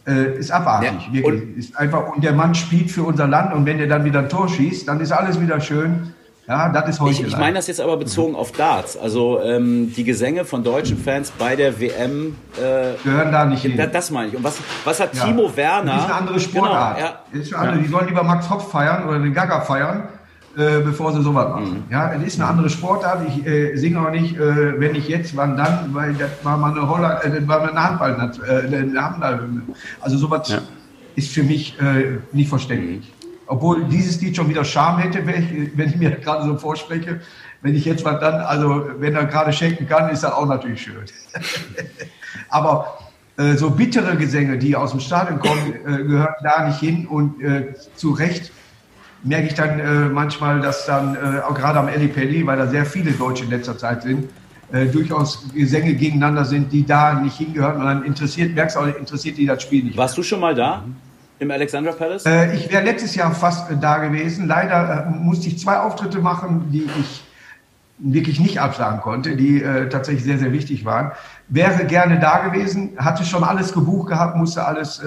äh, 0.07 0.37
ist 0.37 0.51
abartig, 0.51 0.91
ja. 1.07 1.13
wirklich. 1.13 1.57
Ist 1.57 1.77
einfach, 1.77 2.15
und 2.15 2.23
der 2.23 2.33
Mann 2.33 2.55
spielt 2.55 2.91
für 2.91 3.03
unser 3.03 3.27
Land 3.27 3.53
und 3.53 3.65
wenn 3.65 3.77
der 3.77 3.87
dann 3.87 4.05
wieder 4.05 4.19
ein 4.19 4.29
Tor 4.29 4.49
schießt, 4.49 4.87
dann 4.87 4.99
ist 4.99 5.11
alles 5.11 5.39
wieder 5.39 5.59
schön. 5.61 6.13
Ja, 6.49 6.69
das 6.69 6.89
ist 6.89 6.99
heute. 6.99 7.11
Ich, 7.11 7.27
ich 7.27 7.37
meine 7.37 7.57
das 7.57 7.67
jetzt 7.67 7.79
aber 7.79 7.95
bezogen 7.95 8.35
auf 8.35 8.51
Darts. 8.51 8.97
Also 8.97 9.39
ähm, 9.39 9.93
die 9.95 10.03
Gesänge 10.03 10.45
von 10.45 10.63
deutschen 10.63 10.97
Fans 10.97 11.31
bei 11.37 11.55
der 11.55 11.79
WM 11.79 12.35
äh, 12.57 12.97
gehören 13.03 13.31
da 13.31 13.45
nicht 13.45 13.61
hin. 13.61 13.77
Das, 13.77 13.91
das 13.91 14.09
meine 14.09 14.29
ich. 14.29 14.35
Und 14.35 14.43
was, 14.43 14.57
was 14.83 14.99
hat 14.99 15.13
ja. 15.13 15.25
Timo 15.25 15.55
Werner? 15.55 15.93
Das 15.93 16.01
ist 16.01 16.09
eine 16.09 16.15
andere 16.15 16.39
Sportart. 16.39 16.97
Genau, 16.97 17.07
ja. 17.07 17.39
ist 17.39 17.53
eine 17.53 17.67
andere. 17.67 17.83
Die 17.83 17.89
sollen 17.89 18.07
lieber 18.07 18.23
Max 18.23 18.49
Hopf 18.49 18.71
feiern 18.71 19.07
oder 19.07 19.19
den 19.19 19.31
Gaga 19.31 19.61
feiern, 19.61 20.07
äh, 20.59 20.81
bevor 20.83 21.13
sie 21.13 21.21
sowas 21.21 21.47
machen. 21.47 21.85
Mhm. 21.87 21.91
Ja, 21.91 22.13
es 22.13 22.21
ist 22.21 22.39
eine 22.39 22.49
andere 22.49 22.69
Sportart. 22.69 23.25
Ich 23.29 23.45
äh, 23.45 23.77
singe 23.77 24.05
auch 24.05 24.11
nicht, 24.11 24.35
äh, 24.35 24.77
wenn 24.79 24.93
ich 24.93 25.07
jetzt, 25.07 25.35
wann 25.37 25.55
dann, 25.55 25.93
weil 25.93 26.13
das 26.15 26.31
war 26.43 26.57
mal 26.57 26.71
eine 26.71 26.89
Holland, 26.89 27.23
äh, 27.23 27.39
das 27.39 27.47
war 27.47 27.61
eine 27.61 27.81
Handball, 27.81 28.33
äh, 28.45 28.75
eine 28.75 29.01
Handball. 29.01 29.49
Also 30.01 30.17
sowas 30.17 30.49
ja. 30.49 30.59
ist 31.15 31.31
für 31.31 31.43
mich 31.43 31.77
nicht 32.33 32.49
verständlich. 32.49 33.13
Obwohl 33.47 33.85
dieses 33.85 34.21
Lied 34.21 34.35
schon 34.35 34.49
wieder 34.49 34.65
Charme 34.65 34.99
hätte, 34.99 35.25
wenn 35.25 35.41
ich, 35.41 35.77
wenn 35.77 35.89
ich 35.89 35.95
mir 35.95 36.11
gerade 36.11 36.45
so 36.45 36.57
vorspreche. 36.57 37.21
Wenn 37.61 37.75
ich 37.75 37.85
jetzt 37.85 38.05
mal 38.05 38.19
dann, 38.19 38.35
also 38.41 38.85
wenn 38.99 39.15
er 39.15 39.25
gerade 39.25 39.51
schenken 39.53 39.87
kann, 39.87 40.09
ist 40.09 40.23
das 40.23 40.33
auch 40.33 40.45
natürlich 40.45 40.81
schön. 40.81 41.05
Aber 42.49 42.99
so 43.55 43.69
bittere 43.69 44.17
Gesänge, 44.17 44.57
die 44.57 44.75
aus 44.75 44.91
dem 44.91 44.99
Stadion 44.99 45.39
kommen, 45.39 45.73
gehören 45.83 46.35
da 46.43 46.67
nicht 46.67 46.79
hin 46.79 47.07
und 47.07 47.35
zu 47.95 48.11
Recht 48.11 48.51
merke 49.23 49.47
ich 49.47 49.53
dann 49.53 49.79
äh, 49.79 50.09
manchmal, 50.09 50.61
dass 50.61 50.85
dann 50.85 51.15
äh, 51.15 51.41
auch 51.41 51.53
gerade 51.53 51.79
am 51.79 51.87
Pelli, 51.87 52.45
weil 52.45 52.57
da 52.57 52.67
sehr 52.67 52.85
viele 52.85 53.11
Deutsche 53.11 53.43
in 53.43 53.49
letzter 53.49 53.77
Zeit 53.77 54.03
sind, 54.03 54.29
äh, 54.71 54.85
durchaus 54.85 55.45
Gesänge 55.53 55.95
gegeneinander 55.95 56.45
sind, 56.45 56.71
die 56.71 56.85
da 56.85 57.15
nicht 57.15 57.37
hingehören. 57.37 57.77
Und 57.77 57.85
dann 57.85 58.03
interessiert, 58.03 58.55
merkst 58.55 58.75
du 58.75 58.81
auch, 58.81 58.87
interessiert 58.87 59.37
die 59.37 59.45
das 59.45 59.63
Spiel 59.63 59.83
nicht. 59.83 59.97
Warst 59.97 60.17
du 60.17 60.23
schon 60.23 60.39
mal 60.39 60.55
da? 60.55 60.83
Im 61.39 61.51
Alexandra 61.51 61.93
Palace? 61.93 62.25
Äh, 62.25 62.55
ich 62.55 62.71
wäre 62.71 62.83
letztes 62.83 63.15
Jahr 63.15 63.33
fast 63.33 63.71
äh, 63.71 63.77
da 63.77 63.97
gewesen. 63.97 64.47
Leider 64.47 65.07
äh, 65.07 65.09
musste 65.09 65.47
ich 65.47 65.57
zwei 65.57 65.79
Auftritte 65.79 66.19
machen, 66.19 66.69
die 66.71 66.87
ich 66.99 67.23
wirklich 67.97 68.39
nicht 68.39 68.61
absagen 68.61 69.01
konnte, 69.01 69.35
die 69.35 69.61
tatsächlich 69.89 70.23
sehr, 70.23 70.37
sehr 70.37 70.53
wichtig 70.53 70.85
waren. 70.85 71.11
Wäre 71.49 71.83
gerne 71.83 72.17
da 72.17 72.37
gewesen, 72.47 72.91
hatte 72.97 73.25
schon 73.25 73.43
alles 73.43 73.73
gebucht 73.73 74.07
gehabt, 74.07 74.37
musste 74.37 74.65
alles 74.65 75.01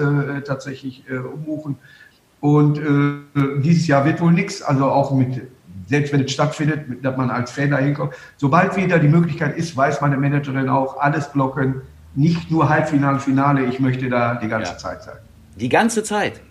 tatsächlich 0.45 1.03
umbuchen 1.09 1.77
und 2.43 2.77
äh, 2.77 3.61
dieses 3.61 3.87
Jahr 3.87 4.03
wird 4.03 4.19
wohl 4.19 4.33
nichts, 4.33 4.61
also 4.61 4.91
auch 4.91 5.11
mit, 5.11 5.43
selbst 5.87 6.11
wenn 6.11 6.25
es 6.25 6.33
stattfindet, 6.33 7.01
dass 7.01 7.15
man 7.15 7.29
als 7.29 7.51
Fan 7.51 7.71
da 7.71 7.77
hinkommt. 7.77 8.15
Sobald 8.35 8.75
wieder 8.75 8.99
die 8.99 9.07
Möglichkeit 9.07 9.55
ist, 9.55 9.77
weiß 9.77 10.01
meine 10.01 10.17
Managerin 10.17 10.67
auch, 10.67 10.99
alles 10.99 11.31
blocken, 11.31 11.75
nicht 12.15 12.51
nur 12.51 12.67
Halbfinale, 12.67 13.21
Finale, 13.21 13.63
ich 13.63 13.79
möchte 13.79 14.09
da 14.09 14.35
die 14.35 14.49
ganze 14.49 14.73
ja. 14.73 14.77
Zeit 14.77 15.03
sein. 15.03 15.15
Die 15.55 15.69
ganze 15.69 16.03
Zeit? 16.03 16.41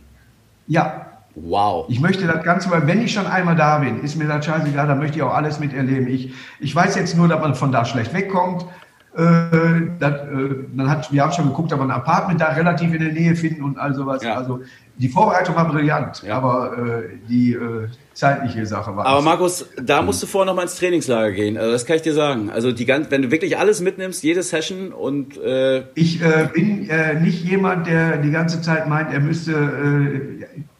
Ja. 0.66 1.08
Wow. 1.34 1.84
Ich 1.90 2.00
möchte 2.00 2.26
das 2.26 2.42
Ganze, 2.42 2.70
weil 2.70 2.86
wenn 2.86 3.02
ich 3.02 3.12
schon 3.12 3.26
einmal 3.26 3.56
da 3.56 3.78
bin, 3.80 4.02
ist 4.02 4.16
mir 4.16 4.26
das 4.26 4.46
scheißegal, 4.46 4.86
dann 4.86 4.98
möchte 4.98 5.18
ich 5.18 5.22
auch 5.22 5.34
alles 5.34 5.60
miterleben. 5.60 6.08
Ich, 6.08 6.32
ich 6.58 6.74
weiß 6.74 6.94
jetzt 6.96 7.18
nur, 7.18 7.28
dass 7.28 7.40
man 7.40 7.54
von 7.54 7.70
da 7.70 7.84
schlecht 7.84 8.14
wegkommt. 8.14 8.64
Äh, 9.14 9.90
das, 9.98 10.12
äh, 10.12 10.54
dann 10.74 10.88
hat, 10.90 11.12
wir 11.12 11.22
haben 11.22 11.32
schon 11.32 11.46
geguckt, 11.48 11.70
ob 11.72 11.80
wir 11.80 11.84
ein 11.84 11.90
Apartment 11.90 12.40
da 12.40 12.46
relativ 12.48 12.94
in 12.94 13.00
der 13.00 13.12
Nähe 13.12 13.36
finden 13.36 13.62
und 13.62 13.78
all 13.78 13.94
sowas. 13.94 14.22
Ja. 14.22 14.36
Also 14.36 14.60
die 14.96 15.08
Vorbereitung 15.08 15.54
war 15.54 15.68
brillant, 15.68 16.22
Ja. 16.22 16.36
aber 16.36 16.78
äh, 16.78 17.02
die 17.28 17.52
äh, 17.52 17.88
zeitliche 18.14 18.64
Sache 18.64 18.96
war. 18.96 19.04
Aber. 19.04 19.20
Markus, 19.20 19.66
da 19.82 20.00
musst 20.00 20.22
du 20.22 20.26
vorher 20.26 20.46
noch 20.46 20.54
mal 20.56 20.62
ins 20.62 20.76
Trainingslager 20.76 21.32
gehen. 21.32 21.58
Also 21.58 21.72
das 21.72 21.84
kann 21.84 21.96
ich 21.96 22.02
dir 22.02 22.14
sagen. 22.14 22.50
Also 22.50 22.72
die 22.72 22.86
ganz, 22.86 23.10
wenn 23.10 23.20
du 23.22 23.30
wirklich 23.30 23.58
alles 23.58 23.82
mitnimmst, 23.82 24.22
jede 24.22 24.42
Session 24.42 24.92
und 24.92 25.36
äh, 25.38 25.84
Ich 25.94 26.22
äh, 26.22 26.48
bin 26.52 26.88
nicht 27.22 27.44
jemand, 27.44 27.86
der 27.86 28.16
die 28.18 28.30
ganze 28.30 28.62
Zeit 28.62 28.88
meint, 28.88 29.12
er 29.12 29.20
müsste, 29.20 29.52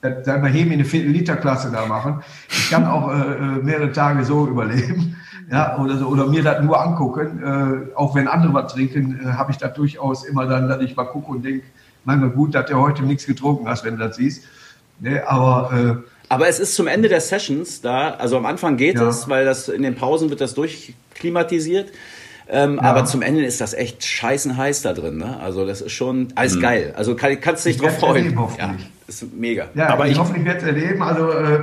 äh, 0.03 0.25
sagen 0.25 0.43
wir, 0.43 0.51
Heben 0.51 0.69
in 0.69 0.75
eine 0.75 0.85
Viertel-Liter-Klasse 0.85 1.71
da 1.73 1.87
machen. 1.87 2.23
Ich 2.73 2.79
kann 2.79 2.87
auch 2.91 3.11
äh, 3.13 3.15
äh, 3.15 3.63
mehrere 3.63 3.93
Tage 3.93 4.25
so 4.25 4.47
überleben. 4.49 5.17
Ja, 5.51 5.77
oder, 5.79 5.99
so, 5.99 6.07
oder 6.07 6.27
mir 6.27 6.43
das 6.43 6.63
nur 6.65 6.81
angucken. 6.81 7.43
Äh, 7.93 7.95
auch 7.97 8.15
wenn 8.15 8.27
andere 8.29 8.55
was 8.55 8.73
trinken, 8.73 9.21
äh, 9.23 9.33
habe 9.33 9.51
ich 9.53 9.59
das 9.59 9.75
durchaus 9.75 10.25
immer 10.25 10.47
dann, 10.47 10.69
dass 10.69 10.81
ich 10.81 10.97
mal 10.97 11.05
gucke 11.05 11.31
und 11.33 11.45
denke, 11.45 11.65
manchmal 12.05 12.31
gut, 12.31 12.55
dass 12.55 12.67
du 12.71 12.77
heute 12.77 13.03
nichts 13.03 13.27
getrunken 13.27 13.69
hast, 13.69 13.85
wenn 13.85 13.99
du 13.99 14.07
das 14.07 14.17
siehst. 14.17 14.45
Ne, 15.01 15.23
aber 15.29 15.71
äh, 16.01 16.09
Aber 16.31 16.49
es 16.49 16.59
ist 16.61 16.75
zum 16.75 16.87
Ende 16.87 17.09
der 17.11 17.21
Sessions 17.21 17.83
da, 17.83 18.11
also 18.13 18.39
am 18.39 18.47
Anfang 18.47 18.79
geht 18.79 18.97
Ja. 18.97 19.09
es, 19.09 19.29
weil 19.29 19.45
das 19.45 19.69
in 19.69 19.83
den 19.83 19.95
Pausen 19.97 20.31
wird 20.31 20.41
das 20.41 20.55
durchklimatisiert. 20.55 21.91
Ähm, 22.49 22.79
Aber 22.81 23.05
zum 23.05 23.21
Ende 23.23 23.45
ist 23.45 23.61
das 23.61 23.75
echt 23.75 24.05
scheißen 24.05 24.57
heiß 24.57 24.81
da 24.83 24.93
drin. 24.95 25.19
Ne? 25.19 25.39
Also 25.41 25.67
das 25.67 25.81
ist 25.83 25.93
schon 25.93 26.29
alles 26.35 26.59
geil. 26.61 26.95
Also 26.97 27.15
kann, 27.17 27.39
kannst 27.41 27.65
du 27.65 27.69
dich 27.69 27.77
Ich 27.77 27.83
drauf 27.83 27.99
freuen. 27.99 28.25
erleben, 28.25 28.49
Ja, 28.59 28.75
ist 29.07 29.25
mega. 29.35 29.67
Ja, 29.75 29.89
Aber 29.91 30.07
ich, 30.07 30.13
ich- 30.13 30.19
hoffe, 30.19 30.35
ich 30.37 30.45
werde 30.45 30.59
es 30.61 30.65
erleben. 30.67 31.03
Also, 31.03 31.31
äh, 31.31 31.61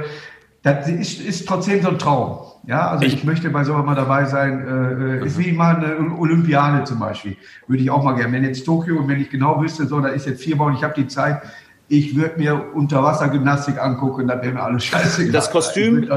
das 0.63 0.87
ist, 0.89 1.21
ist 1.21 1.47
trotzdem 1.47 1.81
so 1.81 1.89
ein 1.89 1.99
Traum. 1.99 2.39
Ja, 2.67 2.89
also 2.89 3.05
ich, 3.05 3.23
möchte 3.23 3.49
bei 3.49 3.63
sowas 3.63 3.85
mal 3.85 3.95
dabei 3.95 4.25
sein. 4.25 5.21
Äh, 5.21 5.25
ist 5.25 5.39
wie 5.39 5.53
mal 5.53 5.77
eine 5.77 6.17
Olympiade 6.17 6.83
zum 6.83 6.99
Beispiel. 6.99 7.37
Würde 7.67 7.81
ich 7.81 7.89
auch 7.89 8.03
mal 8.03 8.13
gerne. 8.13 8.33
Wenn 8.33 8.43
jetzt 8.43 8.65
Tokio 8.65 8.97
und 8.99 9.07
wenn 9.07 9.19
ich 9.21 9.29
genau 9.29 9.61
wüsste, 9.61 9.87
so, 9.87 9.99
da 10.01 10.09
ist 10.09 10.27
jetzt 10.27 10.43
vier 10.43 10.59
Wochen, 10.59 10.73
ich 10.73 10.83
habe 10.83 10.93
die 10.93 11.07
Zeit, 11.07 11.41
ich 11.87 12.15
würde 12.15 12.37
mir 12.37 12.75
Unterwassergymnastik 12.75 13.81
angucken, 13.81 14.27
dann 14.27 14.41
wäre 14.41 14.53
mir 14.53 14.61
alles 14.61 14.83
scheiße. 14.85 15.31
Das 15.31 15.49
Kostüm, 15.49 16.07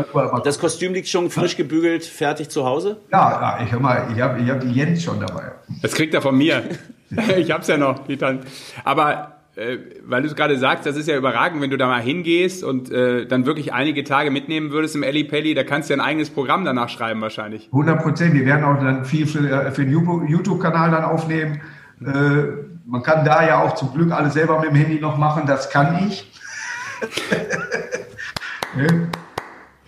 das 0.45 0.59
Kostüm 0.59 0.93
liegt 0.93 1.09
schon 1.09 1.31
frisch 1.31 1.57
gebügelt, 1.57 2.05
fertig 2.05 2.51
zu 2.51 2.67
Hause. 2.67 3.01
ja, 3.11 3.59
ja, 3.59 3.65
ich 3.65 3.73
hör 3.73 3.81
mal, 3.81 4.09
ich 4.15 4.21
habe 4.21 4.41
ich 4.41 4.51
hab 4.51 4.61
die 4.61 4.71
Jens 4.73 5.03
schon 5.03 5.21
dabei. 5.21 5.53
Das 5.81 5.93
kriegt 5.93 6.13
er 6.13 6.21
von 6.21 6.37
mir. 6.37 6.63
ich 7.39 7.51
hab's 7.51 7.69
ja 7.69 7.79
noch. 7.79 8.07
die 8.07 8.17
Tan- 8.19 8.41
Aber 8.85 9.42
äh, 9.55 9.77
weil 10.07 10.23
du 10.23 10.29
es 10.29 10.35
gerade 10.35 10.57
sagst, 10.57 10.87
das 10.87 10.97
ist 10.97 11.09
ja 11.09 11.17
überragend, 11.17 11.61
wenn 11.61 11.69
du 11.69 11.77
da 11.77 11.87
mal 11.87 12.01
hingehst 12.01 12.65
und 12.65 12.91
äh, 12.91 13.27
dann 13.27 13.45
wirklich 13.45 13.75
einige 13.75 14.03
Tage 14.03 14.31
mitnehmen 14.31 14.71
würdest 14.71 14.97
im 14.97 15.03
Elli 15.03 15.25
Pelli, 15.25 15.53
da 15.53 15.63
kannst 15.63 15.91
du 15.91 15.95
ja 15.95 16.01
ein 16.01 16.07
eigenes 16.07 16.31
Programm 16.31 16.65
danach 16.65 16.89
schreiben 16.89 17.21
wahrscheinlich. 17.21 17.67
100 17.67 18.03
Prozent. 18.03 18.33
Wir 18.33 18.47
werden 18.47 18.65
auch 18.65 18.83
dann 18.83 19.05
viel 19.05 19.27
für, 19.27 19.47
äh, 19.47 19.71
für 19.71 19.85
den 19.85 19.93
YouTube- 19.93 20.27
YouTube-Kanal 20.27 20.91
dann 20.91 21.05
aufnehmen. 21.05 21.61
Äh, 22.01 22.63
man 22.87 23.03
kann 23.03 23.27
da 23.27 23.47
ja 23.47 23.63
auch 23.63 23.75
zum 23.75 23.93
Glück 23.93 24.11
alles 24.11 24.33
selber 24.33 24.59
mit 24.59 24.71
dem 24.71 24.75
Handy 24.75 24.99
noch 25.01 25.19
machen. 25.19 25.43
Das 25.47 25.71
kann 25.71 26.09
ich. 26.09 26.31
Ne? 28.75 29.09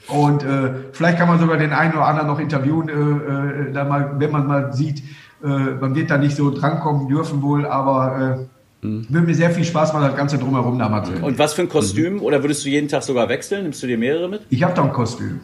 Und 0.08 0.42
äh, 0.42 0.74
vielleicht 0.92 1.16
kann 1.16 1.26
man 1.26 1.38
sogar 1.38 1.56
den 1.56 1.72
einen 1.72 1.94
oder 1.94 2.04
anderen 2.04 2.28
noch 2.28 2.38
interviewen, 2.38 3.72
da 3.72 3.84
mal, 3.84 4.16
wenn 4.18 4.30
man 4.30 4.46
mal 4.46 4.74
sieht, 4.74 5.02
man 5.40 5.94
wird 5.94 6.10
da 6.10 6.18
nicht 6.18 6.36
so 6.36 6.50
drankommen 6.50 7.08
dürfen 7.08 7.40
wohl, 7.40 7.64
aber 7.64 8.46
äh, 8.84 9.12
würde 9.12 9.26
mir 9.26 9.34
sehr 9.34 9.50
viel 9.50 9.64
Spaß 9.64 9.92
machen, 9.92 10.06
das 10.08 10.16
Ganze 10.16 10.38
drumherum 10.38 10.78
da 10.78 10.88
mal 10.88 11.02
zu 11.04 11.12
Und 11.22 11.38
was 11.38 11.54
für 11.54 11.62
ein 11.62 11.68
Kostüm? 11.68 12.20
Oder 12.22 12.42
würdest 12.42 12.64
du 12.64 12.68
jeden 12.68 12.88
Tag 12.88 13.02
sogar 13.02 13.28
wechseln? 13.28 13.62
Nimmst 13.64 13.82
du 13.82 13.86
dir 13.86 13.98
mehrere 13.98 14.28
mit? 14.28 14.42
Ich 14.50 14.62
habe 14.62 14.74
da 14.74 14.82
ein 14.82 14.92
Kostüm. 14.92 15.40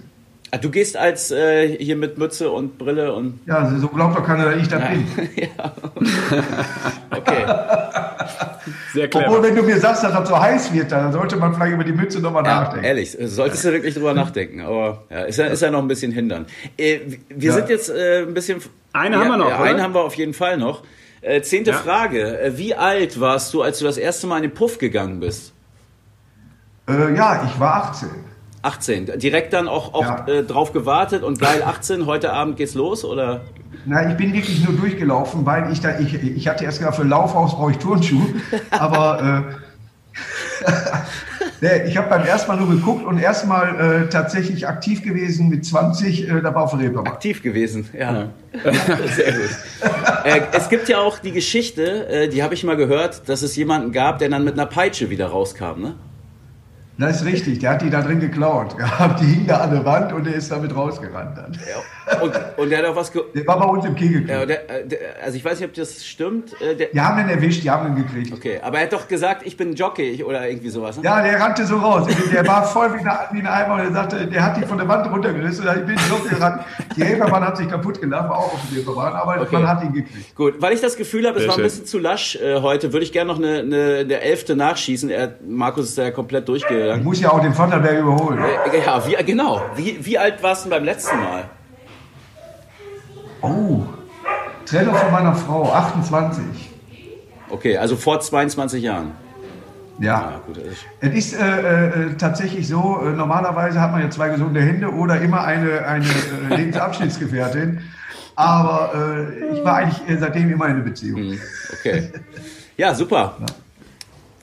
Ah, 0.52 0.58
du 0.58 0.68
gehst 0.68 0.96
als 0.96 1.30
äh, 1.30 1.68
hier 1.78 1.94
mit 1.94 2.18
Mütze 2.18 2.50
und 2.50 2.76
Brille 2.76 3.12
und 3.12 3.38
Ja, 3.46 3.72
so 3.78 3.86
glaubt 3.86 4.16
doch 4.18 4.24
keiner, 4.26 4.46
dass 4.46 4.56
ich 4.60 4.66
das 4.66 4.82
bin. 4.90 5.06
okay. 7.16 7.44
Sehr 8.92 9.04
Obwohl, 9.06 9.22
clever. 9.22 9.42
wenn 9.44 9.56
du 9.56 9.62
mir 9.62 9.78
sagst, 9.78 10.02
dass 10.02 10.12
das 10.12 10.28
so 10.28 10.38
heiß 10.40 10.72
wird, 10.72 10.90
dann 10.90 11.12
sollte 11.12 11.36
man 11.36 11.54
vielleicht 11.54 11.72
über 11.74 11.84
die 11.84 11.92
Mütze 11.92 12.20
nochmal 12.20 12.44
Ja, 12.44 12.62
nachdenken. 12.62 12.84
ehrlich, 12.84 13.16
solltest 13.20 13.64
du 13.64 13.72
wirklich 13.72 13.94
drüber 13.94 14.12
nachdenken. 14.14 14.60
Aber 14.62 15.04
ja, 15.10 15.20
ist 15.22 15.38
ja, 15.38 15.46
ist 15.46 15.62
ja 15.62 15.70
noch 15.70 15.80
ein 15.82 15.88
bisschen 15.88 16.10
hindern. 16.12 16.46
Äh, 16.76 16.98
wir 17.28 17.50
Ja. 17.50 17.54
sind 17.54 17.68
jetzt 17.68 17.88
äh, 17.90 18.22
ein 18.22 18.34
bisschen. 18.34 18.60
Eine 18.92 19.18
haben 19.20 19.28
wir 19.28 19.36
noch, 19.36 19.48
Ja, 19.50 19.60
oder? 19.60 19.70
einen 19.70 19.82
haben 19.82 19.94
wir 19.94 20.00
auf 20.02 20.14
jeden 20.14 20.34
Fall 20.34 20.56
noch. 20.58 20.82
Äh, 21.22 21.42
zehnte 21.42 21.70
Ja. 21.72 21.76
Frage. 21.76 22.40
Äh, 22.40 22.56
wie 22.58 22.74
alt 22.74 23.20
warst 23.20 23.52
du, 23.54 23.62
als 23.62 23.78
du 23.78 23.84
das 23.84 23.96
erste 23.98 24.26
Mal 24.26 24.38
in 24.38 24.42
den 24.44 24.54
Puff 24.54 24.78
gegangen 24.78 25.20
bist? 25.20 25.52
Äh, 26.88 27.14
ja, 27.14 27.44
ich 27.46 27.60
war 27.60 27.84
18. 27.90 28.08
18. 28.62 29.18
Direkt 29.18 29.52
dann 29.52 29.68
auch, 29.68 29.94
auch 29.94 30.02
Ja. 30.02 30.26
äh, 30.28 30.42
drauf 30.44 30.72
gewartet 30.72 31.22
und 31.22 31.38
geil 31.38 31.62
18, 31.62 32.06
heute 32.06 32.32
Abend 32.32 32.56
geht's 32.56 32.74
los? 32.74 33.04
Oder? 33.04 33.42
Na, 33.86 34.10
ich 34.10 34.16
bin 34.16 34.32
wirklich 34.32 34.62
nur 34.64 34.74
durchgelaufen, 34.76 35.46
weil 35.46 35.72
ich 35.72 35.80
da, 35.80 35.98
ich, 35.98 36.14
ich 36.14 36.48
hatte 36.48 36.64
erst 36.64 36.78
gedacht, 36.80 36.96
für 36.96 37.04
Laufhaus 37.04 37.52
brauche 37.54 37.70
ich 37.72 37.78
Turnschuhe, 37.78 38.26
aber 38.70 39.44
äh, 40.64 40.66
nee, 41.60 41.82
ich 41.86 41.96
habe 41.96 42.08
beim 42.08 42.24
ersten 42.24 42.48
Mal 42.48 42.56
nur 42.56 42.68
geguckt 42.68 43.04
und 43.04 43.18
erstmal 43.18 44.04
äh, 44.04 44.08
tatsächlich 44.08 44.66
aktiv 44.66 45.02
gewesen 45.02 45.48
mit 45.48 45.64
20, 45.64 46.28
äh, 46.28 46.40
da 46.40 46.54
war 46.54 46.64
auf 46.64 46.70
der 46.72 46.80
Reeperbahn. 46.80 47.12
Aktiv 47.12 47.42
gewesen, 47.42 47.88
ja. 47.96 48.28
Sehr 48.62 49.32
gut. 49.32 49.50
Äh, 50.24 50.40
es 50.52 50.68
gibt 50.68 50.88
ja 50.88 50.98
auch 50.98 51.18
die 51.18 51.32
Geschichte, 51.32 52.08
äh, 52.08 52.28
die 52.28 52.42
habe 52.42 52.54
ich 52.54 52.64
mal 52.64 52.76
gehört, 52.76 53.28
dass 53.28 53.42
es 53.42 53.56
jemanden 53.56 53.92
gab, 53.92 54.18
der 54.18 54.28
dann 54.28 54.44
mit 54.44 54.54
einer 54.54 54.66
Peitsche 54.66 55.10
wieder 55.10 55.26
rauskam, 55.26 55.80
ne? 55.80 55.94
Das 57.00 57.20
ist 57.20 57.26
richtig, 57.26 57.58
der 57.60 57.70
hat 57.70 57.82
die 57.82 57.90
da 57.90 58.02
drin 58.02 58.20
geklaut 58.20 58.76
gehabt, 58.78 59.20
die 59.20 59.24
hing 59.24 59.46
da 59.46 59.58
an 59.58 59.70
der 59.72 59.84
Wand 59.84 60.12
und 60.12 60.24
der 60.26 60.34
ist 60.34 60.50
damit 60.52 60.74
rausgerannt 60.76 61.36
dann. 61.38 61.58
Und, 62.22 62.32
und 62.56 62.70
der 62.70 62.78
hat 62.80 62.84
auch 62.86 62.96
was 62.96 63.12
ge 63.12 63.22
Der 63.34 63.46
war 63.46 63.58
bei 63.58 63.64
uns 63.66 63.84
im 63.84 63.94
Kegelclub. 63.94 64.28
ja, 64.30 64.44
der, 64.46 64.68
äh, 64.70 64.86
der, 64.86 64.98
Also 65.24 65.36
ich 65.36 65.44
weiß 65.44 65.60
nicht, 65.60 65.68
ob 65.68 65.74
das 65.74 66.04
stimmt. 66.04 66.60
Äh, 66.60 66.74
der, 66.76 66.88
Die 66.88 67.00
haben 67.00 67.20
ihn 67.20 67.28
erwischt, 67.28 67.62
die 67.62 67.70
haben 67.70 67.86
ihn 67.96 68.04
gekriegt. 68.04 68.32
okay, 68.32 68.58
aber 68.62 68.78
er 68.78 68.84
hat 68.84 68.92
doch 68.92 69.06
gesagt, 69.08 69.46
ich 69.46 69.56
bin 69.56 69.74
Jockey 69.74 70.22
oder 70.24 70.48
irgendwie 70.48 70.70
sowas. 70.70 70.96
Ne? 70.96 71.04
Ja, 71.04 71.22
der 71.22 71.40
rannte 71.40 71.64
so 71.64 71.76
raus. 71.78 72.08
Der 72.32 72.46
war 72.46 72.64
voll 72.66 72.92
wie 72.94 72.98
eine, 73.00 73.18
wie 73.32 73.38
eine 73.38 73.50
Eimer 73.52 73.74
und 73.74 73.80
er 73.80 73.92
sagte, 73.92 74.26
der 74.26 74.44
hat 74.44 74.56
die 74.56 74.62
von 74.66 74.76
der 74.78 74.88
Wand 74.88 75.10
runtergerissen. 75.10 75.64
Ich 75.68 75.86
bin 75.86 75.96
so 76.08 76.16
gerannt. 76.28 76.62
Die 76.96 77.04
Helfermann 77.04 77.44
hat 77.44 77.56
sich 77.56 77.68
kaputt 77.68 78.00
gelacht, 78.00 78.28
war 78.28 78.38
auch 78.38 78.54
auf 78.54 78.60
dem 78.68 78.74
Helfermann, 78.76 79.12
aber 79.14 79.40
Okay. 79.40 79.54
man 79.56 79.68
hat 79.68 79.82
ihn 79.84 79.92
gekriegt. 79.92 80.34
Gut, 80.34 80.54
weil 80.60 80.72
ich 80.74 80.80
das 80.80 80.96
Gefühl 80.96 81.26
habe, 81.26 81.38
es 81.40 81.48
war 81.48 81.56
ein 81.56 81.62
bisschen 81.62 81.86
zu 81.86 81.98
lasch 81.98 82.36
äh, 82.36 82.60
heute, 82.60 82.92
würde 82.92 83.04
ich 83.04 83.12
gerne 83.12 83.32
noch 83.32 83.38
eine, 83.38 83.60
eine, 83.60 84.04
der 84.06 84.22
Elfte 84.24 84.54
nachschießen. 84.56 85.08
Er, 85.10 85.34
Markus 85.46 85.86
ist 85.90 85.98
ja 85.98 86.10
komplett 86.10 86.48
Ich 86.98 87.02
durchgegangen. 87.02 87.04
muss 87.04 87.20
ja 87.20 87.30
auch 87.32 87.40
den 87.40 87.56
Vanderberg 87.56 87.98
überholen. 88.00 88.38
Äh, 88.72 88.78
Ja, 88.84 89.06
wie, 89.06 89.24
genau. 89.24 89.62
Wie, 89.76 89.98
wie 90.04 90.18
alt 90.18 90.42
warst 90.42 90.64
du 90.66 90.70
beim 90.70 90.84
letzten 90.84 91.16
Mal? 91.18 91.44
Oh, 93.42 93.82
Trennung 94.66 94.94
von 94.94 95.10
meiner 95.10 95.34
Frau, 95.34 95.72
28. 95.72 96.42
Okay, 97.48 97.76
also 97.78 97.96
vor 97.96 98.20
22 98.20 98.82
Jahren. 98.82 99.12
Ah, 99.98 100.02
Ja. 100.02 100.40
gut, 100.46 100.56
das 100.58 100.64
ist- 100.64 100.84
Es 101.00 101.14
ist 101.32 101.40
äh, 101.40 101.88
äh, 101.88 102.14
tatsächlich 102.16 102.68
so, 102.68 103.00
äh, 103.04 103.10
normalerweise 103.10 103.80
hat 103.80 103.92
man 103.92 104.02
ja 104.02 104.10
zwei 104.10 104.28
gesunde 104.28 104.60
Hände 104.60 104.88
oder 104.92 105.20
immer 105.20 105.42
eine, 105.44 105.84
eine 105.86 106.04
äh, 106.50 106.56
Lebensabschnittsgefährtin. 106.56 107.80
Aber 108.36 108.92
äh, 108.94 109.54
ich 109.58 109.64
war 109.64 109.76
eigentlich 109.76 110.08
äh, 110.08 110.16
seitdem 110.18 110.50
immer 110.50 110.66
in 110.66 110.72
einer 110.76 110.84
Beziehung. 110.84 111.38
Okay. 111.72 112.10
Ja, 112.76 112.94
super. 112.94 113.36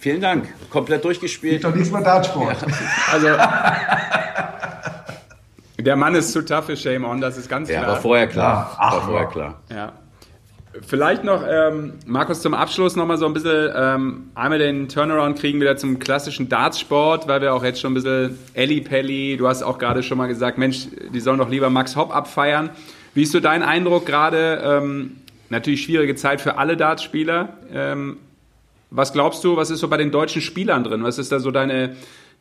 Vielen 0.07 0.21
Dank. 0.21 0.47
Komplett 0.69 1.03
durchgespielt. 1.03 1.63
doch 1.65 1.75
nichts 1.75 1.91
mehr 1.91 2.01
Dartsport. 2.01 2.55
Also 3.11 3.27
der 5.79 5.95
Mann 5.97 6.15
ist 6.15 6.31
zu 6.31 6.43
tough 6.45 6.65
für 6.67 6.77
Shame 6.77 7.03
On, 7.03 7.19
das 7.19 7.37
ist 7.37 7.49
ganz 7.49 7.69
Ja, 7.69 7.79
klar. 7.81 7.91
war 7.91 8.01
vorher 8.01 8.27
klar. 8.27 8.71
Ja, 8.71 8.77
ach, 8.79 8.93
war 8.93 9.01
vorher 9.01 9.21
ja. 9.23 9.29
klar. 9.29 9.61
Ja. 9.69 9.91
Vielleicht 10.85 11.25
noch, 11.25 11.43
ähm, 11.45 11.93
Markus, 12.05 12.41
zum 12.41 12.53
Abschluss 12.53 12.95
noch 12.95 13.05
mal 13.05 13.17
so 13.17 13.25
ein 13.25 13.33
bisschen 13.33 13.69
ähm, 13.75 14.31
einmal 14.33 14.59
den 14.59 14.87
Turnaround 14.87 15.37
kriegen 15.39 15.59
wieder 15.59 15.75
zum 15.75 15.99
klassischen 15.99 16.47
Dartsport, 16.47 17.27
weil 17.27 17.41
wir 17.41 17.53
auch 17.53 17.63
jetzt 17.65 17.81
schon 17.81 17.91
ein 17.91 17.95
bisschen 17.95 18.37
Elli 18.53 18.79
Pelli, 18.79 19.35
du 19.35 19.47
hast 19.47 19.61
auch 19.61 19.77
gerade 19.77 20.03
schon 20.03 20.17
mal 20.17 20.27
gesagt, 20.27 20.57
Mensch, 20.57 20.87
die 21.13 21.19
sollen 21.19 21.39
doch 21.39 21.49
lieber 21.49 21.69
Max 21.69 21.97
Hopp 21.97 22.15
abfeiern. 22.15 22.69
Wie 23.13 23.23
ist 23.23 23.33
so 23.33 23.41
dein 23.41 23.61
Eindruck 23.61 24.05
gerade? 24.05 24.61
Ähm, 24.63 25.17
natürlich 25.49 25.83
schwierige 25.83 26.15
Zeit 26.15 26.39
für 26.39 26.57
alle 26.57 26.77
Dartspieler. 26.77 27.49
Ähm, 27.73 28.19
was 28.89 29.13
glaubst 29.13 29.43
du, 29.43 29.57
was 29.57 29.69
ist 29.69 29.79
so 29.79 29.88
bei 29.88 29.97
den 29.97 30.11
deutschen 30.11 30.41
Spielern 30.41 30.83
drin? 30.83 31.03
Was 31.03 31.17
ist 31.17 31.31
da 31.31 31.39
so 31.39 31.51
deine, 31.51 31.95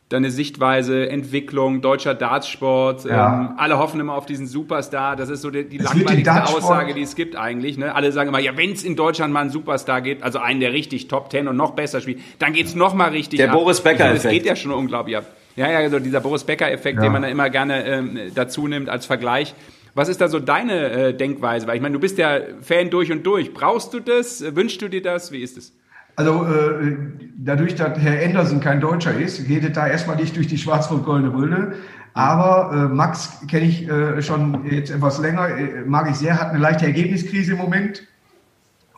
deine 0.08 0.30
Sichtweise, 0.30 1.08
Entwicklung, 1.08 1.80
deutscher 1.80 2.14
Dartsport? 2.14 3.04
Ja. 3.04 3.40
Ähm, 3.40 3.54
alle 3.56 3.78
hoffen 3.78 3.98
immer 4.00 4.14
auf 4.14 4.26
diesen 4.26 4.46
Superstar. 4.46 5.16
Das 5.16 5.28
ist 5.28 5.42
so 5.42 5.50
die, 5.50 5.68
die 5.68 5.78
langweiligste 5.78 6.44
Aussage, 6.44 6.94
die 6.94 7.02
es 7.02 7.16
gibt 7.16 7.34
eigentlich. 7.36 7.78
Ne? 7.78 7.94
Alle 7.94 8.12
sagen 8.12 8.28
immer, 8.28 8.38
ja, 8.38 8.56
wenn 8.56 8.72
es 8.72 8.84
in 8.84 8.94
Deutschland 8.96 9.32
mal 9.32 9.40
einen 9.40 9.50
Superstar 9.50 10.00
gibt, 10.02 10.22
also 10.22 10.38
einen, 10.38 10.60
der 10.60 10.72
richtig 10.72 11.08
Top 11.08 11.30
Ten 11.30 11.48
und 11.48 11.56
noch 11.56 11.72
besser 11.72 12.00
spielt, 12.00 12.20
dann 12.38 12.52
geht's 12.52 12.74
noch 12.74 12.94
mal 12.94 13.10
richtig 13.10 13.38
Der 13.38 13.50
ab. 13.50 13.56
Boris 13.58 13.80
Becker-Effekt. 13.80 14.24
Das 14.24 14.32
geht 14.32 14.46
ja 14.46 14.54
schon 14.56 14.70
unglaublich 14.72 15.16
ab. 15.16 15.26
Ja, 15.56 15.70
ja, 15.70 15.88
so 15.90 15.98
dieser 15.98 16.20
Boris 16.20 16.44
Becker-Effekt, 16.44 16.98
Ja. 16.98 17.02
den 17.04 17.12
man 17.12 17.22
da 17.22 17.28
immer 17.28 17.48
gerne 17.50 17.84
ähm, 17.86 18.18
dazu 18.34 18.68
nimmt 18.68 18.88
als 18.88 19.06
Vergleich. 19.06 19.54
Was 19.94 20.10
ist 20.10 20.20
da 20.20 20.28
so 20.28 20.38
deine 20.38 20.90
äh, 20.90 21.14
Denkweise? 21.14 21.66
Weil 21.66 21.76
ich 21.76 21.82
meine, 21.82 21.94
du 21.94 21.98
bist 22.00 22.18
ja 22.18 22.38
Fan 22.60 22.90
durch 22.90 23.10
und 23.10 23.24
durch. 23.26 23.54
Brauchst 23.54 23.94
du 23.94 24.00
das? 24.00 24.44
Wünschst 24.54 24.82
du 24.82 24.88
dir 24.88 25.00
das? 25.00 25.32
Wie 25.32 25.40
ist 25.40 25.56
es? 25.56 25.72
Also 26.16 26.46
äh, 26.46 26.96
dadurch, 27.36 27.74
dass 27.74 27.98
Herr 27.98 28.24
Anderson 28.24 28.60
kein 28.60 28.80
Deutscher 28.80 29.14
ist, 29.14 29.46
geht 29.46 29.64
es 29.64 29.72
da 29.72 29.86
erstmal 29.86 30.16
nicht 30.16 30.34
durch 30.34 30.46
die 30.46 30.58
schwarz-rot-goldene 30.58 31.30
Brille. 31.30 31.74
Aber 32.14 32.72
äh, 32.72 32.94
Max 32.94 33.46
kenne 33.46 33.66
ich 33.66 33.86
äh, 33.86 34.22
schon 34.22 34.64
jetzt 34.64 34.90
etwas 34.90 35.18
länger, 35.18 35.48
äh, 35.48 35.84
mag 35.84 36.10
ich 36.10 36.16
sehr, 36.16 36.40
hat 36.40 36.48
eine 36.48 36.58
leichte 36.58 36.86
Ergebniskrise 36.86 37.52
im 37.52 37.58
Moment. 37.58 38.04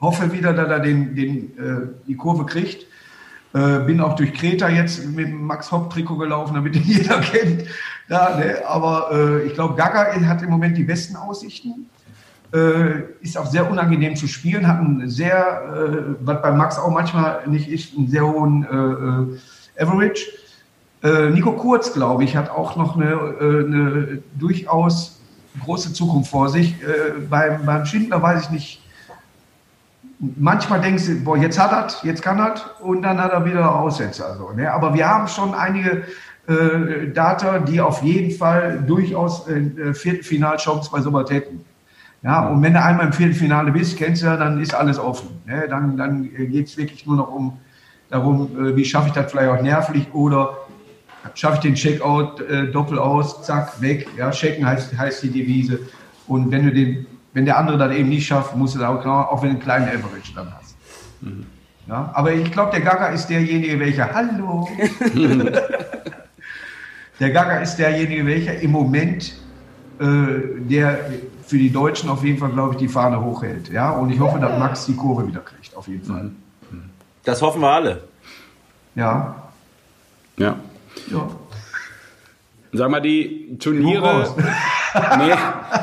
hoffe 0.00 0.32
wieder, 0.32 0.52
dass 0.52 0.68
er 0.68 0.78
den, 0.78 1.16
den, 1.16 1.58
äh, 1.58 1.88
die 2.06 2.16
Kurve 2.16 2.46
kriegt. 2.46 2.86
Bin 3.50 4.02
auch 4.02 4.14
durch 4.14 4.34
Kreta 4.34 4.68
jetzt 4.68 5.06
mit 5.06 5.28
dem 5.28 5.46
Max 5.46 5.72
Hopp-Trikot 5.72 6.18
gelaufen, 6.18 6.54
damit 6.54 6.76
ihn 6.76 6.82
jeder 6.86 7.18
kennt. 7.22 7.64
Ja, 8.06 8.36
ne? 8.36 8.58
Aber 8.66 9.40
ich 9.46 9.54
glaube, 9.54 9.74
Gaga 9.74 10.12
hat 10.26 10.42
im 10.42 10.50
Moment 10.50 10.76
die 10.76 10.84
besten 10.84 11.16
Aussichten. 11.16 11.88
Äh, 12.53 13.03
ist 13.20 13.36
auch 13.36 13.46
sehr 13.46 13.70
unangenehm 13.70 14.16
zu 14.16 14.26
spielen, 14.26 14.66
hat 14.66 14.78
einen 14.78 15.11
sehr, 15.11 15.36
äh, 15.36 16.14
was 16.20 16.40
bei 16.40 16.51
Max 16.51 16.78
auch 16.78 16.90
manchmal 16.90 17.46
nicht 17.46 17.68
ist, 17.68 17.94
einen 17.94 18.09
sehr 18.09 18.26
hohen 18.26 18.64
äh, 18.64 19.82
Average. 19.82 20.22
Nico 21.30 21.53
Kurz, 21.53 21.92
glaube 21.92 22.24
ich, 22.24 22.34
hat 22.34 22.51
auch 22.51 22.74
noch 22.74 22.96
eine, 22.96 23.12
eine 23.40 24.20
durchaus 24.36 25.20
große 25.62 25.92
Zukunft 25.92 26.28
vor 26.28 26.49
sich. 26.49 26.74
beim, 27.30 27.64
beim 27.64 27.86
Schindler 27.86 28.20
weiß 28.20 28.42
ich 28.42 28.51
nicht, 28.51 28.82
manchmal 30.18 30.80
denkst 30.80 31.07
du, 31.07 31.20
boah, 31.20 31.36
jetzt 31.36 31.57
hat 31.57 31.72
er, 31.72 32.07
jetzt 32.07 32.20
kann 32.20 32.40
er 32.40 32.55
und 32.80 33.03
dann 33.03 33.22
hat 33.22 33.32
er 33.32 33.44
wieder 33.44 33.78
Aussätze. 33.78 34.26
Also, 34.26 34.51
ne? 34.51 34.72
Aber 34.72 34.94
wir 34.94 35.09
haben 35.09 35.28
schon 35.28 35.55
einige 35.55 36.05
äh, 36.49 37.09
Data, 37.12 37.59
die 37.59 37.80
auf 37.80 38.03
jeden 38.03 38.36
Fall 38.36 38.82
durchaus 38.86 39.46
äh, 39.49 39.94
Viertelfinalchance 39.94 40.90
bei 40.90 41.01
sowas 41.01 41.30
hätten. 41.30 41.64
Ja, 42.22 42.48
und 42.48 42.62
wenn 42.62 42.72
du 42.74 42.82
einmal 42.82 43.06
im 43.06 43.12
Viertelfinale 43.12 43.70
bist, 43.70 43.96
kennst 43.96 44.22
du 44.22 44.26
ja, 44.26 44.36
dann 44.36 44.60
ist 44.60 44.74
alles 44.74 44.98
offen. 44.98 45.28
Ne? 45.46 45.66
Dann, 45.68 45.96
dann 45.96 46.28
geht 46.34 46.66
es 46.66 46.76
wirklich 46.76 47.06
nur 47.06 47.16
noch 47.16 47.32
um 47.32 47.58
darum, 48.10 48.50
äh, 48.58 48.74
wie 48.76 48.84
schaffe 48.84 49.08
ich 49.08 49.14
das 49.14 49.30
vielleicht 49.30 49.50
auch 49.50 49.62
nervlich 49.62 50.06
oder 50.12 50.56
schaffe 51.34 51.56
ich 51.56 51.60
den 51.60 51.74
Checkout 51.74 52.40
äh, 52.40 52.70
doppel 52.72 52.98
aus, 52.98 53.44
zack, 53.44 53.80
weg. 53.80 54.08
Ja, 54.16 54.30
checken 54.30 54.66
heißt, 54.66 54.98
heißt 54.98 55.22
die 55.22 55.30
Devise. 55.30 55.78
Und 56.26 56.50
wenn 56.50 56.64
du 56.64 56.72
den 56.72 57.06
wenn 57.38 57.44
der 57.44 57.56
andere 57.56 57.78
das 57.78 57.92
eben 57.92 58.08
nicht 58.08 58.26
schafft, 58.26 58.56
musst 58.56 58.74
du 58.74 58.80
da 58.80 58.88
auch, 58.88 59.00
genau, 59.00 59.20
auch 59.20 59.42
wenn 59.42 59.50
du 59.50 59.54
einen 59.54 59.62
kleinen 59.62 59.88
Average 59.88 60.32
dann 60.34 60.52
hast. 60.54 60.76
Mhm. 61.20 61.46
Ja, 61.86 62.10
aber 62.14 62.32
ich 62.32 62.50
glaube, 62.50 62.72
der 62.72 62.80
Gaga 62.80 63.08
ist 63.08 63.28
derjenige, 63.28 63.78
welcher, 63.78 64.12
hallo, 64.12 64.68
der 67.20 67.30
Gaga 67.30 67.58
ist 67.58 67.76
derjenige, 67.76 68.26
welcher 68.26 68.58
im 68.60 68.72
Moment, 68.72 69.34
äh, 70.00 70.04
der 70.68 70.98
für 71.49 71.57
die 71.57 71.72
Deutschen 71.72 72.11
auf 72.11 72.22
jeden 72.22 72.38
Fall, 72.38 72.51
glaube 72.51 72.74
ich, 72.74 72.78
die 72.78 72.88
Fahne 72.88 73.24
hochhält. 73.24 73.70
Ja, 73.70 73.92
und 73.92 74.11
ich 74.11 74.20
hoffe, 74.20 74.38
dass 74.38 74.59
Max 74.59 74.84
die 74.84 74.94
Kurve 74.94 75.26
wieder 75.26 75.40
kriegt, 75.40 75.74
auf 75.74 75.88
jeden 75.88 76.05
Fall. 76.05 76.30
Das 77.24 77.40
hoffen 77.40 77.62
wir 77.62 77.68
alle. 77.68 78.03
Ja. 78.94 79.34
Ja. 80.36 80.57
ja. 81.11 81.28
Sag 82.72 82.90
mal, 82.90 83.01
die 83.01 83.57
Turniere, 83.59 84.28
nee, 85.18 85.34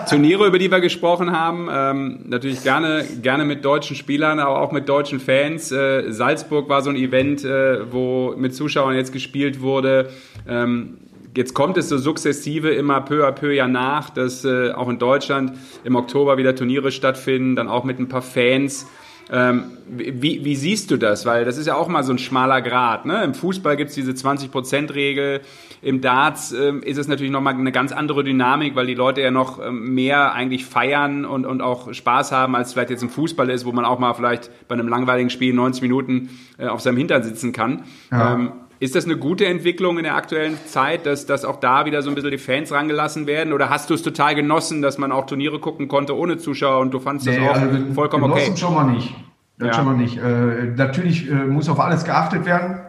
Turniere, 0.07 0.45
über 0.45 0.59
die 0.59 0.69
wir 0.69 0.81
gesprochen 0.81 1.31
haben, 1.31 1.67
ähm, 1.71 2.19
natürlich 2.25 2.61
gerne, 2.61 3.03
gerne 3.23 3.43
mit 3.43 3.65
deutschen 3.65 3.95
Spielern, 3.95 4.39
aber 4.39 4.61
auch 4.61 4.71
mit 4.71 4.87
deutschen 4.87 5.19
Fans. 5.19 5.71
Äh, 5.71 6.11
Salzburg 6.11 6.69
war 6.69 6.83
so 6.83 6.91
ein 6.91 6.95
Event, 6.95 7.43
äh, 7.43 7.91
wo 7.91 8.35
mit 8.37 8.53
Zuschauern 8.53 8.95
jetzt 8.95 9.13
gespielt 9.13 9.61
wurde. 9.61 10.11
Ähm, 10.47 10.99
jetzt 11.35 11.53
kommt 11.53 11.77
es 11.77 11.89
so 11.89 11.97
sukzessive 11.97 12.69
immer 12.69 13.01
peu 13.01 13.27
à 13.27 13.31
peu 13.31 13.53
ja 13.53 13.67
nach, 13.67 14.09
dass 14.09 14.45
äh, 14.45 14.71
auch 14.71 14.89
in 14.89 14.99
Deutschland 14.99 15.53
im 15.83 15.95
Oktober 15.95 16.37
wieder 16.37 16.55
Turniere 16.55 16.91
stattfinden, 16.91 17.55
dann 17.55 17.67
auch 17.67 17.83
mit 17.83 17.99
ein 17.99 18.07
paar 18.07 18.21
Fans. 18.21 18.87
Ähm, 19.31 19.63
wie, 19.87 20.45
wie 20.45 20.55
siehst 20.55 20.91
du 20.91 20.97
das? 20.97 21.25
Weil 21.25 21.45
das 21.45 21.57
ist 21.57 21.65
ja 21.65 21.75
auch 21.75 21.87
mal 21.87 22.03
so 22.03 22.11
ein 22.11 22.19
schmaler 22.19 22.61
Grad. 22.61 23.05
Ne? 23.05 23.23
Im 23.23 23.33
Fußball 23.33 23.75
gibt 23.75 23.89
es 23.89 23.95
diese 23.95 24.11
20%-Regel. 24.11 25.41
Im 25.81 26.01
Darts 26.01 26.51
ähm, 26.51 26.83
ist 26.83 26.97
es 26.97 27.07
natürlich 27.07 27.31
nochmal 27.31 27.55
eine 27.55 27.71
ganz 27.71 27.91
andere 27.91 28.23
Dynamik, 28.23 28.75
weil 28.75 28.85
die 28.85 28.93
Leute 28.93 29.21
ja 29.21 29.31
noch 29.31 29.59
ähm, 29.59 29.95
mehr 29.95 30.33
eigentlich 30.33 30.65
feiern 30.65 31.25
und, 31.25 31.45
und 31.45 31.61
auch 31.61 31.91
Spaß 31.91 32.31
haben, 32.31 32.55
als 32.55 32.73
vielleicht 32.73 32.91
jetzt 32.91 33.03
im 33.03 33.09
Fußball 33.09 33.49
ist, 33.49 33.65
wo 33.65 33.71
man 33.71 33.83
auch 33.83 33.97
mal 33.97 34.13
vielleicht 34.13 34.51
bei 34.67 34.73
einem 34.73 34.87
langweiligen 34.87 35.31
Spiel 35.31 35.53
90 35.53 35.81
Minuten 35.81 36.29
äh, 36.59 36.67
auf 36.67 36.81
seinem 36.81 36.97
Hintern 36.97 37.23
sitzen 37.23 37.51
kann. 37.51 37.83
Ja. 38.11 38.33
Ist 38.79 38.95
das 38.95 39.05
eine 39.05 39.17
gute 39.17 39.45
Entwicklung 39.45 39.97
in 39.97 40.03
der 40.03 40.15
aktuellen 40.15 40.57
Zeit, 40.65 41.05
dass, 41.05 41.25
dass 41.25 41.45
auch 41.45 41.59
da 41.59 41.85
wieder 41.85 42.01
so 42.01 42.09
ein 42.09 42.15
bisschen 42.15 42.31
die 42.31 42.37
Fans 42.37 42.71
rangelassen 42.71 43.25
werden? 43.25 43.53
Oder 43.53 43.69
hast 43.69 43.89
du 43.89 43.93
es 43.93 44.01
total 44.01 44.35
genossen, 44.35 44.81
dass 44.81 44.97
man 44.97 45.11
auch 45.11 45.25
Turniere 45.25 45.59
gucken 45.59 45.87
konnte 45.87 46.15
ohne 46.17 46.37
Zuschauer 46.37 46.79
und 46.79 46.93
du 46.93 46.99
fandest 46.99 47.27
nee, 47.27 47.37
das 47.37 47.49
auch 47.49 47.61
also 47.61 47.93
vollkommen 47.93 48.25
okay? 48.25 48.43
Genossen 48.43 48.57
schon 48.57 48.73
mal 48.73 48.83
nicht. 48.83 49.15
Das 49.57 49.67
ja. 49.69 49.73
schon 49.75 49.85
mal 49.85 49.95
nicht. 49.95 50.17
Äh, 50.17 50.73
natürlich 50.75 51.29
äh, 51.29 51.33
muss 51.33 51.69
auf 51.69 51.79
alles 51.79 52.03
geachtet 52.03 52.45
werden. 52.45 52.81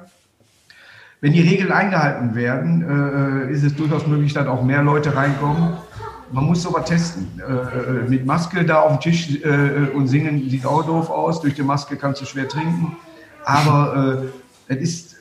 Wenn 1.20 1.32
die 1.32 1.40
Regeln 1.40 1.72
eingehalten 1.72 2.34
werden, 2.34 3.48
äh, 3.48 3.52
ist 3.52 3.62
es 3.62 3.74
durchaus 3.74 4.06
möglich, 4.06 4.32
dass 4.34 4.46
auch 4.48 4.62
mehr 4.62 4.82
Leute 4.82 5.14
reinkommen. 5.14 5.74
Man 6.32 6.44
muss 6.44 6.62
sowas 6.62 6.84
testen. 6.86 7.40
Äh, 7.40 7.52
äh, 7.52 8.08
mit 8.08 8.26
Maske 8.26 8.64
da 8.64 8.80
auf 8.80 8.98
dem 8.98 9.00
Tisch 9.00 9.42
äh, 9.44 9.90
und 9.94 10.08
singen 10.08 10.50
sieht 10.50 10.66
auch 10.66 10.84
doof 10.84 11.08
aus. 11.08 11.40
Durch 11.40 11.54
die 11.54 11.62
Maske 11.62 11.96
kannst 11.96 12.20
du 12.20 12.26
schwer 12.26 12.48
trinken. 12.48 12.96
Aber 13.44 14.24
es 14.66 14.76
ist 14.78 15.15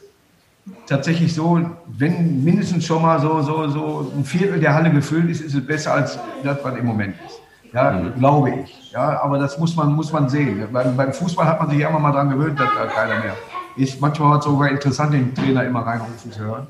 tatsächlich 0.87 1.33
so, 1.33 1.59
wenn 1.87 2.43
mindestens 2.43 2.85
schon 2.85 3.01
mal 3.01 3.19
so, 3.19 3.41
so, 3.41 3.67
so 3.67 4.11
ein 4.15 4.25
Viertel 4.25 4.59
der 4.59 4.73
Halle 4.73 4.91
gefüllt 4.91 5.29
ist, 5.29 5.41
ist 5.41 5.53
es 5.53 5.65
besser 5.65 5.93
als 5.93 6.17
das, 6.43 6.57
was 6.63 6.75
im 6.77 6.85
Moment 6.85 7.15
ist. 7.25 7.39
Ja, 7.73 7.91
mhm. 7.91 8.17
glaube 8.17 8.51
ich. 8.51 8.91
Ja, 8.91 9.21
aber 9.21 9.37
das 9.37 9.59
muss 9.59 9.75
man, 9.75 9.93
muss 9.93 10.11
man 10.11 10.29
sehen. 10.29 10.63
Beim, 10.71 10.95
beim 10.95 11.11
Fußball 11.11 11.45
hat 11.45 11.59
man 11.59 11.69
sich 11.69 11.79
ja 11.79 11.89
immer 11.89 11.99
mal 11.99 12.11
daran 12.11 12.29
gewöhnt, 12.29 12.59
dass 12.59 12.69
da 12.75 12.85
keiner 12.85 13.19
mehr 13.19 13.35
ist. 13.75 13.99
Manchmal 13.99 14.29
war 14.29 14.39
es 14.39 14.45
sogar 14.45 14.69
interessant, 14.69 15.13
den 15.13 15.35
Trainer 15.35 15.65
immer 15.65 15.81
reinrufen 15.81 16.31
zu 16.31 16.39
hören. 16.39 16.67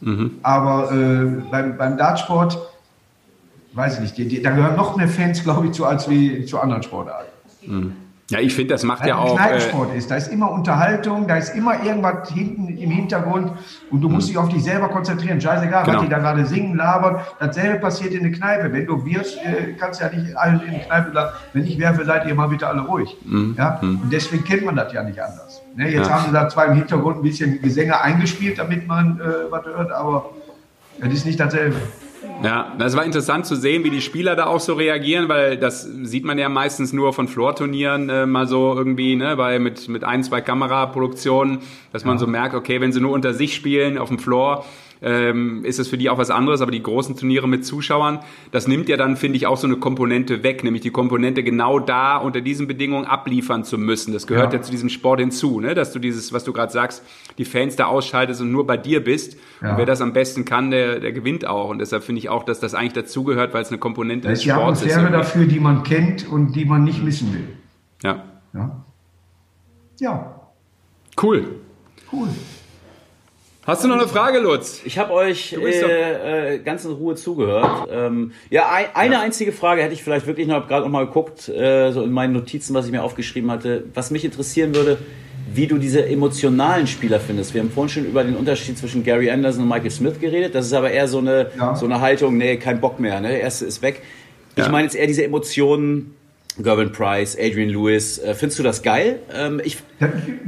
Mhm. 0.00 0.38
Aber 0.42 0.90
äh, 0.92 1.42
beim, 1.50 1.76
beim 1.76 1.98
Dartsport, 1.98 2.58
weiß 3.74 3.94
ich 3.94 4.00
nicht, 4.00 4.16
die, 4.16 4.28
die, 4.28 4.42
da 4.42 4.50
gehören 4.50 4.76
noch 4.76 4.96
mehr 4.96 5.08
Fans, 5.08 5.42
glaube 5.42 5.66
ich, 5.66 5.72
zu 5.72 5.84
als 5.84 6.08
wie 6.08 6.46
zu 6.46 6.58
anderen 6.58 6.82
Sportarten. 6.82 7.28
Mhm. 7.66 7.92
Ja, 8.28 8.40
ich 8.40 8.54
finde, 8.54 8.74
das 8.74 8.82
macht 8.82 9.02
Weil 9.02 9.10
ja 9.10 9.18
auch. 9.18 9.36
Kneipensport 9.36 9.92
äh, 9.92 9.98
ist, 9.98 10.10
da 10.10 10.16
ist 10.16 10.32
immer 10.32 10.50
Unterhaltung, 10.50 11.28
da 11.28 11.36
ist 11.36 11.54
immer 11.54 11.84
irgendwas 11.84 12.28
hinten 12.30 12.76
im 12.76 12.90
Hintergrund 12.90 13.52
und 13.90 14.00
du 14.00 14.08
musst 14.08 14.26
hm. 14.26 14.34
dich 14.34 14.38
auf 14.38 14.48
dich 14.48 14.64
selber 14.64 14.88
konzentrieren. 14.88 15.40
Scheißegal, 15.40 15.84
genau. 15.84 15.98
was 15.98 16.04
die 16.04 16.10
da 16.10 16.18
gerade 16.18 16.44
singen, 16.44 16.76
labern. 16.76 17.20
Dasselbe 17.38 17.78
passiert 17.78 18.14
in 18.14 18.24
der 18.24 18.32
Kneipe. 18.32 18.72
Wenn 18.72 18.86
du 18.86 19.04
wirst, 19.04 19.38
äh, 19.38 19.74
kannst 19.78 20.00
du 20.00 20.04
ja 20.06 20.10
nicht 20.10 20.36
allen 20.36 20.60
in 20.60 20.72
der 20.72 20.80
Kneipe 20.80 21.12
sagen, 21.12 21.30
wenn 21.52 21.64
ich 21.64 21.78
werfe, 21.78 22.04
seid 22.04 22.26
ihr 22.26 22.34
mal 22.34 22.48
bitte 22.48 22.66
alle 22.66 22.80
ruhig. 22.80 23.16
Mhm. 23.24 23.54
Ja? 23.56 23.78
Mhm. 23.80 24.00
Und 24.02 24.12
deswegen 24.12 24.44
kennt 24.44 24.64
man 24.64 24.74
das 24.74 24.92
ja 24.92 25.04
nicht 25.04 25.20
anders. 25.20 25.62
Ne, 25.76 25.90
jetzt 25.90 26.08
ja. 26.08 26.14
haben 26.14 26.26
sie 26.26 26.32
da 26.32 26.48
zwar 26.48 26.66
im 26.66 26.74
Hintergrund 26.74 27.18
ein 27.18 27.22
bisschen 27.22 27.60
Gesänge 27.62 28.00
eingespielt, 28.00 28.58
damit 28.58 28.88
man 28.88 29.20
äh, 29.20 29.50
was 29.50 29.66
hört, 29.66 29.92
aber 29.92 30.30
es 31.00 31.12
ist 31.12 31.26
nicht 31.26 31.38
dasselbe. 31.38 31.76
Ja, 32.42 32.74
das 32.78 32.96
war 32.96 33.04
interessant 33.04 33.46
zu 33.46 33.54
sehen, 33.54 33.84
wie 33.84 33.90
die 33.90 34.00
Spieler 34.00 34.36
da 34.36 34.46
auch 34.46 34.60
so 34.60 34.74
reagieren, 34.74 35.28
weil 35.28 35.56
das 35.56 35.82
sieht 35.82 36.24
man 36.24 36.38
ja 36.38 36.48
meistens 36.48 36.92
nur 36.92 37.12
von 37.12 37.28
Floor-Turnieren 37.28 38.08
äh, 38.08 38.26
mal 38.26 38.46
so 38.46 38.74
irgendwie, 38.76 39.16
ne, 39.16 39.36
bei 39.36 39.58
mit 39.58 39.88
mit 39.88 40.04
ein 40.04 40.22
zwei 40.22 40.40
Kameraproduktionen, 40.40 41.60
dass 41.92 42.04
man 42.04 42.18
so 42.18 42.26
merkt, 42.26 42.54
okay, 42.54 42.80
wenn 42.80 42.92
sie 42.92 43.00
nur 43.00 43.12
unter 43.12 43.32
sich 43.32 43.54
spielen 43.54 43.98
auf 43.98 44.08
dem 44.08 44.18
Floor, 44.18 44.64
ähm, 45.06 45.64
ist 45.64 45.78
es 45.78 45.86
für 45.86 45.96
die 45.96 46.10
auch 46.10 46.18
was 46.18 46.30
anderes, 46.30 46.60
aber 46.60 46.72
die 46.72 46.82
großen 46.82 47.16
Turniere 47.16 47.46
mit 47.46 47.64
Zuschauern, 47.64 48.18
das 48.50 48.66
nimmt 48.66 48.88
ja 48.88 48.96
dann, 48.96 49.16
finde 49.16 49.36
ich, 49.36 49.46
auch 49.46 49.56
so 49.56 49.68
eine 49.68 49.76
Komponente 49.76 50.42
weg, 50.42 50.64
nämlich 50.64 50.82
die 50.82 50.90
Komponente 50.90 51.44
genau 51.44 51.78
da 51.78 52.16
unter 52.16 52.40
diesen 52.40 52.66
Bedingungen 52.66 53.04
abliefern 53.04 53.62
zu 53.62 53.78
müssen. 53.78 54.12
Das 54.12 54.26
gehört 54.26 54.52
ja, 54.52 54.58
ja 54.58 54.64
zu 54.64 54.72
diesem 54.72 54.88
Sport 54.88 55.20
hinzu, 55.20 55.60
ne? 55.60 55.74
dass 55.74 55.92
du 55.92 56.00
dieses, 56.00 56.32
was 56.32 56.42
du 56.42 56.52
gerade 56.52 56.72
sagst, 56.72 57.04
die 57.38 57.44
Fans 57.44 57.76
da 57.76 57.86
ausschaltest 57.86 58.40
und 58.40 58.50
nur 58.50 58.66
bei 58.66 58.76
dir 58.76 59.04
bist. 59.04 59.38
Ja. 59.62 59.70
Und 59.70 59.78
wer 59.78 59.86
das 59.86 60.00
am 60.00 60.12
besten 60.12 60.44
kann, 60.44 60.72
der, 60.72 60.98
der 60.98 61.12
gewinnt 61.12 61.46
auch. 61.46 61.70
Und 61.70 61.78
deshalb 61.78 62.02
finde 62.02 62.18
ich 62.18 62.28
auch, 62.28 62.42
dass 62.42 62.58
das 62.58 62.74
eigentlich 62.74 62.94
dazugehört, 62.94 63.54
weil 63.54 63.62
es 63.62 63.68
eine 63.68 63.78
Komponente 63.78 64.26
das 64.26 64.40
des 64.40 64.52
Sports 64.52 64.80
ist. 64.80 64.88
Ist 64.88 64.96
ja 64.96 65.08
dafür, 65.08 65.46
die 65.46 65.60
man 65.60 65.84
kennt 65.84 66.28
und 66.28 66.56
die 66.56 66.64
man 66.64 66.82
nicht 66.82 67.04
missen 67.04 67.32
will. 67.32 67.46
Ja. 68.02 68.24
Ja. 68.52 68.84
ja. 70.00 70.40
Cool. 71.22 71.60
Cool. 72.12 72.28
Hast 73.66 73.82
du 73.82 73.88
noch 73.88 73.96
eine 73.96 74.06
Frage, 74.06 74.38
Lutz? 74.38 74.80
Ich 74.84 74.96
habe 74.96 75.12
euch 75.12 75.52
äh, 75.52 76.54
äh, 76.54 76.58
ganz 76.60 76.84
in 76.84 76.92
Ruhe 76.92 77.16
zugehört. 77.16 77.88
Ähm, 77.90 78.30
ja, 78.48 78.70
ein, 78.70 78.84
eine 78.94 79.14
ja. 79.14 79.20
einzige 79.20 79.50
Frage 79.50 79.82
hätte 79.82 79.92
ich 79.92 80.04
vielleicht 80.04 80.28
wirklich 80.28 80.46
noch 80.46 80.68
gerade 80.68 80.84
noch 80.84 80.92
mal 80.92 81.06
geguckt, 81.06 81.48
äh, 81.48 81.90
so 81.90 82.04
in 82.04 82.12
meinen 82.12 82.32
Notizen, 82.32 82.74
was 82.74 82.86
ich 82.86 82.92
mir 82.92 83.02
aufgeschrieben 83.02 83.50
hatte. 83.50 83.82
Was 83.92 84.12
mich 84.12 84.24
interessieren 84.24 84.72
würde, 84.72 84.98
wie 85.52 85.66
du 85.66 85.78
diese 85.78 86.06
emotionalen 86.06 86.86
Spieler 86.86 87.18
findest. 87.18 87.54
Wir 87.54 87.60
haben 87.60 87.72
vorhin 87.72 87.88
schon 87.88 88.04
über 88.04 88.22
den 88.22 88.36
Unterschied 88.36 88.78
zwischen 88.78 89.02
Gary 89.02 89.32
Anderson 89.32 89.64
und 89.64 89.68
Michael 89.68 89.90
Smith 89.90 90.20
geredet. 90.20 90.54
Das 90.54 90.66
ist 90.66 90.72
aber 90.72 90.92
eher 90.92 91.08
so 91.08 91.18
eine, 91.18 91.50
ja. 91.58 91.74
so 91.74 91.86
eine 91.86 92.00
Haltung, 92.00 92.36
nee, 92.36 92.58
kein 92.58 92.80
Bock 92.80 93.00
mehr, 93.00 93.20
ne? 93.20 93.30
Der 93.30 93.40
erste 93.40 93.64
ist 93.64 93.82
weg. 93.82 94.00
Ja. 94.54 94.66
Ich 94.66 94.70
meine 94.70 94.84
jetzt 94.84 94.94
eher 94.94 95.08
diese 95.08 95.24
Emotionen, 95.24 96.14
Gervin 96.58 96.92
Price, 96.92 97.36
Adrian 97.36 97.70
Lewis. 97.70 98.18
Äh, 98.18 98.34
findest 98.34 98.60
du 98.60 98.62
das 98.62 98.84
geil? 98.84 99.18
Ähm, 99.34 99.60
ich 99.64 99.78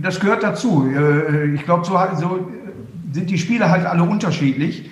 das 0.00 0.20
gehört 0.20 0.44
dazu. 0.44 0.88
Äh, 0.88 1.54
ich 1.54 1.64
glaube, 1.64 1.84
so, 1.84 1.98
so 2.16 2.48
sind 3.12 3.30
die 3.30 3.38
Spiele 3.38 3.70
halt 3.70 3.86
alle 3.86 4.02
unterschiedlich. 4.02 4.90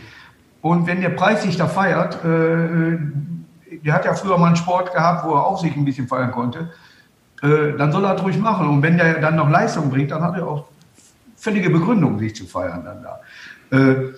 Und 0.63 0.87
wenn 0.87 1.01
der 1.01 1.11
Preis 1.11 1.43
sich 1.43 1.57
da 1.57 1.69
feiert, 1.69 2.25
äh, 2.25 2.99
der 3.85 3.95
hat 3.95 4.05
ja 4.05 4.15
früher 4.15 4.39
mal 4.39 4.49
einen 4.49 4.57
Sport 4.57 4.93
gehabt, 4.93 5.25
wo 5.25 5.35
er 5.35 5.47
auch 5.47 5.61
sich 5.61 5.77
ein 5.77 5.85
bisschen 5.85 6.09
feiern 6.09 6.33
konnte, 6.33 6.71
äh, 7.43 7.77
dann 7.77 7.93
soll 7.93 8.05
er 8.05 8.15
das 8.15 8.23
ruhig 8.23 8.39
machen. 8.39 8.69
Und 8.69 8.83
wenn 8.83 8.97
der 8.97 9.21
dann 9.21 9.37
noch 9.37 9.51
Leistung 9.51 9.91
bringt, 9.91 10.11
dann 10.11 10.23
hat 10.23 10.37
er 10.37 10.47
auch 10.47 10.67
völlige 11.37 11.71
Begründung, 11.71 12.19
sich 12.19 12.35
zu 12.35 12.47
feiern 12.47 12.85
dann 12.85 13.03
da. 13.03 13.21
Äh, 13.77 14.13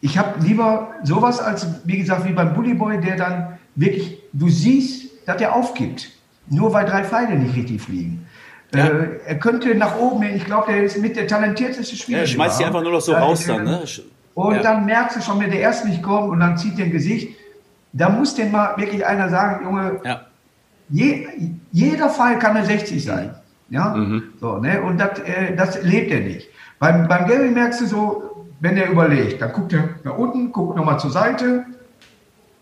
ich 0.00 0.18
habe 0.18 0.40
lieber 0.40 0.88
sowas 1.04 1.38
als, 1.40 1.66
wie 1.84 1.98
gesagt, 1.98 2.24
wie 2.24 2.32
beim 2.32 2.54
Bullyboy, 2.54 3.00
der 3.00 3.16
dann 3.16 3.58
wirklich, 3.76 4.18
du 4.32 4.48
siehst, 4.48 5.26
dass 5.26 5.36
der 5.36 5.54
aufgibt. 5.54 6.10
Nur 6.48 6.72
weil 6.72 6.86
drei 6.86 7.04
Pfeile 7.04 7.38
nicht 7.38 7.54
richtig 7.54 7.80
fliegen. 7.80 8.26
Ja. 8.74 8.86
Äh, 8.86 9.20
er 9.26 9.38
könnte 9.38 9.74
nach 9.74 9.96
oben 9.98 10.22
ich 10.22 10.44
glaube, 10.46 10.72
der 10.72 10.82
ist 10.84 10.98
mit 10.98 11.16
der 11.16 11.26
talentierteste 11.26 11.94
Spieler. 11.96 12.20
Ja, 12.20 12.26
schmeißt 12.26 12.58
die 12.58 12.62
überhaupt. 12.64 12.76
einfach 12.76 12.82
nur 12.82 12.92
noch 12.92 13.00
so 13.00 13.12
raus 13.12 13.44
dann, 13.46 13.64
ne? 13.64 13.82
Und 14.34 14.54
Ja. 14.56 14.62
dann 14.62 14.86
merkst 14.86 15.16
du 15.18 15.20
schon, 15.20 15.38
wenn 15.40 15.50
der 15.50 15.60
erste 15.60 15.88
nicht 15.88 16.02
kommt 16.02 16.30
und 16.30 16.40
dann 16.40 16.56
zieht 16.56 16.78
der 16.78 16.86
ein 16.86 16.90
Gesicht, 16.92 17.36
da 17.92 18.08
muss 18.08 18.34
denn 18.34 18.50
mal 18.50 18.74
wirklich 18.78 19.04
einer 19.04 19.28
sagen, 19.28 19.64
Junge, 19.64 20.00
Ja. 20.04 20.22
je, 20.88 21.28
jeder 21.70 22.08
Fall 22.08 22.38
kann 22.38 22.56
eine 22.56 22.64
60 22.64 23.04
sein. 23.04 23.34
Ja? 23.68 23.90
Mhm. 23.90 24.22
So, 24.40 24.56
ne? 24.58 24.80
Und 24.82 24.98
das, 24.98 25.18
äh, 25.20 25.54
das 25.54 25.82
lebt 25.82 26.10
er 26.10 26.20
nicht. 26.20 26.48
Beim, 26.78 27.06
beim 27.08 27.26
Gary 27.26 27.50
merkst 27.50 27.82
du 27.82 27.86
so, 27.86 28.46
wenn 28.60 28.76
er 28.78 28.88
überlegt, 28.90 29.42
dann 29.42 29.52
guckt 29.52 29.72
er 29.74 29.90
nach 30.04 30.16
unten, 30.16 30.50
guckt 30.52 30.76
nochmal 30.76 30.98
zur 30.98 31.10
Seite, 31.10 31.66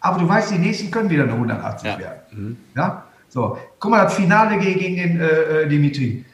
aber 0.00 0.18
du 0.18 0.28
weißt, 0.28 0.50
die 0.50 0.58
nächsten 0.58 0.90
können 0.90 1.08
wieder 1.10 1.22
eine 1.24 1.34
180 1.34 1.88
Ja. 1.88 1.96
Mhm. 1.96 2.00
werden. 2.00 2.64
Ja? 2.74 3.04
So, 3.30 3.56
guck 3.78 3.90
mal, 3.92 4.02
das 4.02 4.14
Finale 4.14 4.58
gegen, 4.58 4.96
den 4.96 5.20
äh, 5.20 5.62
äh, 5.62 5.68
Dimitri. 5.68 6.24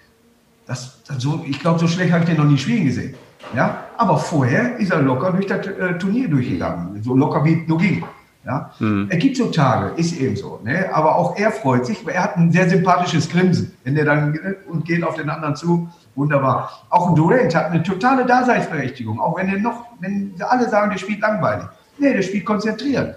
Das, 0.67 1.03
das 1.07 1.23
so, 1.23 1.45
ich 1.47 1.61
glaube, 1.61 1.79
so 1.79 1.87
schlecht 1.87 2.11
habe 2.11 2.25
ich 2.25 2.31
den 2.31 2.39
noch 2.39 2.51
nie 2.51 2.57
spielen 2.57 2.87
gesehen. 2.87 3.15
Ja? 3.55 3.85
Aber 3.99 4.17
vorher 4.17 4.79
ist 4.79 4.91
er 4.91 5.03
locker 5.03 5.31
durch 5.31 5.47
das 5.47 5.67
äh, 5.67 5.99
Turnier 5.99 6.29
durchgegangen. 6.29 7.03
So 7.03 7.15
locker 7.15 7.45
wie 7.45 7.65
nur 7.67 7.79
ging. 7.79 8.03
Ja? 8.47 8.71
Er 8.81 9.17
gibt 9.19 9.37
so 9.37 9.51
Tage, 9.51 9.93
ist 9.97 10.19
eben 10.19 10.37
so. 10.37 10.61
Ne? 10.65 10.89
Aber 10.93 11.17
auch 11.17 11.37
er 11.37 11.51
freut 11.51 11.85
sich, 11.85 12.05
weil 12.07 12.15
er 12.15 12.23
hat 12.23 12.37
ein 12.37 12.51
sehr 12.51 12.69
sympathisches 12.69 13.29
Grinsen. 13.29 13.73
Wenn 13.85 13.95
der 13.95 14.07
dann 14.07 14.35
äh, 14.35 14.55
und 14.67 14.87
geht 14.87 15.05
auf 15.05 15.17
den 15.17 15.29
anderen 15.29 15.55
zu, 15.55 15.89
wunderbar. 16.15 16.87
Auch 16.89 17.11
ein 17.11 17.15
Durant 17.15 17.55
hat 17.55 17.67
eine 17.67 17.83
totale 17.83 18.25
Daseinsberechtigung. 18.25 19.21
Auch 19.21 19.37
wenn 19.37 19.49
er 19.51 19.59
noch, 19.59 19.85
wenn 20.01 20.33
alle 20.41 20.67
sagen, 20.71 20.91
der 20.91 20.99
spielt 20.99 21.21
langweilig. 21.21 21.67
Nee, 21.99 22.15
der 22.15 22.23
spielt 22.23 22.47
konzentriert. 22.47 23.17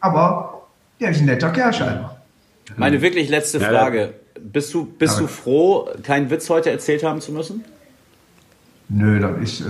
Aber 0.00 0.62
der 0.98 1.10
ist 1.10 1.20
ein 1.20 1.26
netter 1.26 1.50
Kerl 1.50 1.72
scheinbar. 1.72 2.19
Meine 2.76 3.02
wirklich 3.02 3.28
letzte 3.28 3.60
Frage. 3.60 4.14
Bist 4.40 4.72
du, 4.74 4.84
bist 4.86 5.14
Aber- 5.14 5.22
du 5.22 5.28
froh, 5.28 5.88
keinen 6.02 6.30
Witz 6.30 6.48
heute 6.48 6.70
erzählt 6.70 7.02
haben 7.04 7.20
zu 7.20 7.32
müssen? 7.32 7.64
Nö, 8.88 9.20
das 9.20 9.38
ist, 9.42 9.60
äh, 9.60 9.64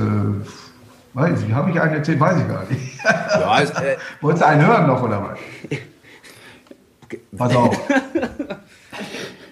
weiß 1.15 1.43
ich, 1.47 1.53
habe 1.53 1.71
ich 1.71 1.81
einen 1.81 1.95
erzählt, 1.95 2.21
weiß 2.21 2.41
ich 2.41 2.49
gar 2.49 2.65
nicht. 2.71 2.81
Ja, 3.05 3.61
es, 3.61 3.71
äh, 3.71 3.97
Wolltest 4.21 4.43
du 4.43 4.47
einen 4.47 4.67
hören 4.67 4.87
noch 4.87 5.03
oder 5.03 5.23
was? 5.23 5.39
Pass 7.37 7.57
auf. 7.57 7.79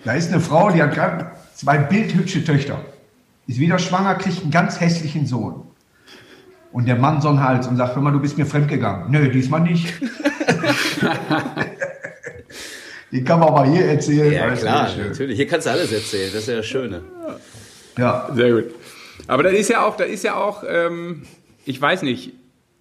Da 0.04 0.12
ist 0.12 0.32
eine 0.32 0.40
Frau, 0.40 0.70
die 0.70 0.82
hat 0.82 0.94
gerade 0.94 1.26
zwei 1.54 1.76
bildhübsche 1.78 2.44
Töchter. 2.44 2.80
Ist 3.48 3.58
wieder 3.58 3.78
schwanger, 3.78 4.14
kriegt 4.14 4.42
einen 4.42 4.50
ganz 4.50 4.80
hässlichen 4.80 5.26
Sohn. 5.26 5.62
Und 6.70 6.86
der 6.86 6.96
Mann 6.96 7.20
so 7.20 7.28
einen 7.28 7.42
Hals 7.42 7.66
und 7.66 7.76
sagt, 7.76 7.96
hör 7.96 8.02
mal, 8.02 8.12
du 8.12 8.20
bist 8.20 8.38
mir 8.38 8.46
fremdgegangen. 8.46 9.10
Nö, 9.10 9.28
diesmal 9.30 9.60
nicht. 9.62 9.92
Die 13.10 13.24
kann 13.24 13.40
man 13.40 13.52
mal 13.52 13.70
hier 13.70 13.86
erzählen. 13.86 14.32
ja, 14.32 14.50
klar, 14.54 14.90
natürlich. 14.96 15.36
Hier 15.36 15.46
kannst 15.46 15.66
du 15.66 15.70
alles 15.70 15.92
erzählen. 15.92 16.30
Das 16.32 16.42
ist 16.42 16.48
ja 16.48 16.56
das 16.56 16.66
Schöne. 16.66 17.02
Ja, 17.96 18.30
Sehr 18.34 18.52
gut. 18.52 18.74
Aber 19.26 19.42
das 19.42 19.52
ist 19.54 19.68
ja 19.68 19.84
auch, 19.84 19.96
da 19.96 20.04
ist 20.04 20.24
ja 20.24 20.36
auch, 20.36 20.64
ähm, 20.66 21.22
ich 21.64 21.80
weiß 21.80 22.02
nicht, 22.02 22.32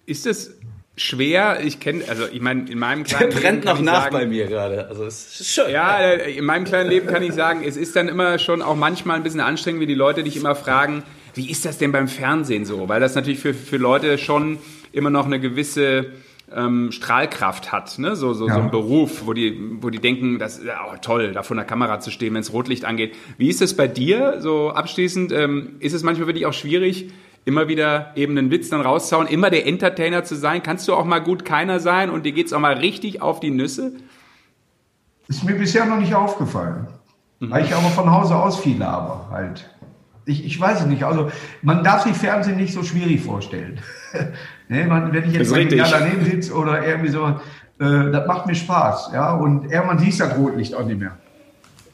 ist 0.06 0.26
es 0.26 0.58
schwer? 0.96 1.60
Ich 1.62 1.80
kenne, 1.80 2.04
also 2.08 2.24
ich 2.30 2.40
meine, 2.40 2.70
in 2.70 2.78
meinem 2.78 3.04
Der 3.04 3.16
kleinen 3.16 3.30
Leben 3.30 3.42
brennt 3.42 3.64
noch 3.64 3.80
nach 3.80 4.04
sagen, 4.04 4.12
bei 4.12 4.26
mir 4.26 4.46
gerade. 4.46 4.88
Also 4.88 5.04
es 5.04 5.40
ist 5.40 5.52
schön. 5.52 5.70
Ja, 5.70 5.98
äh, 5.98 6.32
in 6.32 6.44
meinem 6.44 6.64
kleinen 6.64 6.88
Leben 6.90 7.06
kann 7.06 7.22
ich 7.22 7.32
sagen, 7.34 7.62
es 7.64 7.76
ist 7.76 7.96
dann 7.96 8.08
immer 8.08 8.38
schon 8.38 8.62
auch 8.62 8.76
manchmal 8.76 9.16
ein 9.16 9.22
bisschen 9.22 9.40
anstrengend, 9.40 9.80
wie 9.80 9.86
die 9.86 9.94
Leute 9.94 10.22
dich 10.22 10.36
immer 10.36 10.54
fragen, 10.54 11.02
wie 11.34 11.50
ist 11.50 11.64
das 11.64 11.78
denn 11.78 11.92
beim 11.92 12.08
Fernsehen 12.08 12.64
so? 12.64 12.88
Weil 12.88 13.00
das 13.00 13.14
natürlich 13.14 13.40
für, 13.40 13.54
für 13.54 13.76
Leute 13.76 14.18
schon 14.18 14.58
immer 14.92 15.10
noch 15.10 15.26
eine 15.26 15.38
gewisse 15.38 16.06
ähm, 16.54 16.92
Strahlkraft 16.92 17.72
hat, 17.72 17.98
ne? 17.98 18.16
so, 18.16 18.32
so, 18.32 18.44
so 18.44 18.48
Ja. 18.48 18.56
ein 18.62 18.70
Beruf, 18.70 19.26
wo 19.26 19.32
die, 19.32 19.58
wo 19.82 19.90
die 19.90 19.98
denken, 19.98 20.38
das 20.38 20.58
ist 20.58 20.64
ja, 20.66 20.80
oh, 20.90 20.96
toll, 21.00 21.32
da 21.32 21.42
vor 21.42 21.56
der 21.56 21.64
Kamera 21.64 22.00
zu 22.00 22.10
stehen, 22.10 22.34
wenn 22.34 22.40
es 22.40 22.52
Rotlicht 22.52 22.84
angeht. 22.84 23.14
Wie 23.36 23.48
ist 23.48 23.60
es 23.62 23.76
bei 23.76 23.88
dir, 23.88 24.36
so 24.40 24.70
abschließend? 24.70 25.32
Ähm, 25.32 25.76
ist 25.80 25.92
es 25.92 26.02
manchmal 26.02 26.26
wirklich 26.26 26.46
auch 26.46 26.52
schwierig, 26.52 27.10
immer 27.44 27.68
wieder 27.68 28.12
eben 28.16 28.36
einen 28.36 28.50
Witz 28.50 28.68
dann 28.68 28.80
rauszuhauen, 28.80 29.26
immer 29.26 29.50
der 29.50 29.66
Entertainer 29.66 30.24
zu 30.24 30.34
sein? 30.36 30.62
Kannst 30.62 30.86
du 30.88 30.94
auch 30.94 31.04
mal 31.04 31.20
gut 31.20 31.44
keiner 31.44 31.80
sein 31.80 32.10
und 32.10 32.24
dir 32.26 32.32
geht's 32.32 32.52
auch 32.52 32.60
mal 32.60 32.74
richtig 32.74 33.22
auf 33.22 33.40
die 33.40 33.50
Nüsse? 33.50 33.92
Ist 35.28 35.44
mir 35.44 35.54
bisher 35.54 35.84
noch 35.86 35.98
nicht 35.98 36.14
aufgefallen. 36.14 36.88
Weil 37.40 37.64
ich 37.64 37.74
aber 37.74 37.88
von 37.88 38.10
Hause 38.10 38.34
aus 38.34 38.58
viel 38.58 38.78
laber 38.78 39.28
halt. 39.30 39.70
Ich, 40.24 40.44
ich 40.44 40.60
weiß 40.60 40.80
es 40.80 40.86
nicht. 40.86 41.04
Also 41.04 41.30
man 41.62 41.84
darf 41.84 42.02
sich 42.02 42.14
Fernsehen 42.16 42.56
nicht 42.56 42.72
so 42.74 42.82
schwierig 42.82 43.20
vorstellen. 43.20 43.78
ne, 44.68 45.08
wenn 45.12 45.24
ich 45.24 45.32
jetzt 45.32 45.42
ist 45.42 45.50
mal 45.50 45.56
richtig. 45.58 45.78
ja 45.78 45.86
daneben 45.90 46.24
sitze 46.24 46.54
oder 46.54 46.86
irgendwie 46.86 47.10
so, 47.10 47.26
äh, 47.26 48.10
das 48.10 48.26
macht 48.26 48.46
mir 48.46 48.54
Spaß. 48.54 49.10
Ja, 49.12 49.32
und 49.34 49.70
irgendwann 49.70 49.98
siehst 49.98 50.20
du 50.20 50.24
das 50.24 50.36
Rotlicht 50.36 50.74
auch 50.74 50.84
nicht 50.84 51.00
mehr. 51.00 51.16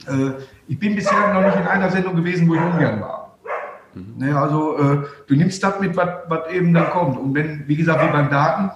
Äh, 0.07 0.33
ich 0.69 0.79
bin 0.79 0.95
bisher 0.95 1.33
noch 1.33 1.43
nicht 1.43 1.57
in 1.57 1.67
einer 1.67 1.91
Sendung 1.91 2.17
gewesen, 2.17 2.49
wo 2.49 2.55
ich 2.55 2.61
ungern 2.61 3.01
war. 3.01 3.37
Ne, 3.95 4.37
also 4.37 4.77
äh, 4.79 4.99
du 5.29 5.35
nimmst 5.37 5.63
das 5.63 5.79
mit, 5.79 5.97
was 5.97 6.51
eben 6.51 6.75
dann 6.75 6.91
kommt. 6.91 7.17
Und 7.19 7.35
wenn, 7.35 7.63
wie 7.69 7.77
gesagt, 7.77 8.03
wie 8.03 8.13
beim 8.13 8.29
Daten, 8.29 8.71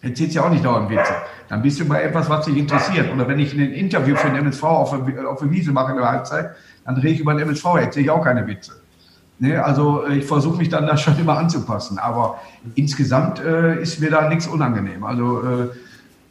erzählst 0.00 0.34
ja 0.34 0.44
auch 0.44 0.50
nicht 0.50 0.64
dauernd 0.64 0.90
Witze. 0.90 1.12
Dann 1.48 1.62
bist 1.62 1.80
du 1.80 1.84
bei 1.86 2.02
etwas, 2.02 2.28
was 2.30 2.46
dich 2.46 2.56
interessiert. 2.56 3.12
Oder 3.12 3.28
wenn 3.28 3.38
ich 3.38 3.52
ein 3.52 3.60
Interview 3.72 4.16
für 4.16 4.28
den 4.28 4.36
MSV 4.36 4.62
auf 4.64 4.90
der, 5.06 5.28
auf 5.28 5.40
der 5.40 5.50
Wiese 5.50 5.72
mache 5.72 5.92
in 5.92 5.98
der 5.98 6.08
Halbzeit, 6.08 6.50
dann 6.84 6.96
rede 6.96 7.08
ich 7.08 7.20
über 7.20 7.34
den 7.34 7.42
MSV, 7.42 7.64
erzähle 7.76 8.04
ich 8.04 8.10
auch 8.10 8.24
keine 8.24 8.46
Witze. 8.46 8.75
Ne, 9.38 9.62
also 9.62 10.04
äh, 10.06 10.18
ich 10.18 10.24
versuche 10.24 10.56
mich 10.56 10.70
dann 10.70 10.86
da 10.86 10.96
schon 10.96 11.18
immer 11.18 11.36
anzupassen. 11.38 11.98
Aber 11.98 12.40
insgesamt 12.74 13.38
äh, 13.44 13.80
ist 13.82 14.00
mir 14.00 14.10
da 14.10 14.28
nichts 14.28 14.46
unangenehm. 14.46 15.04
Also 15.04 15.40
äh, 15.42 15.68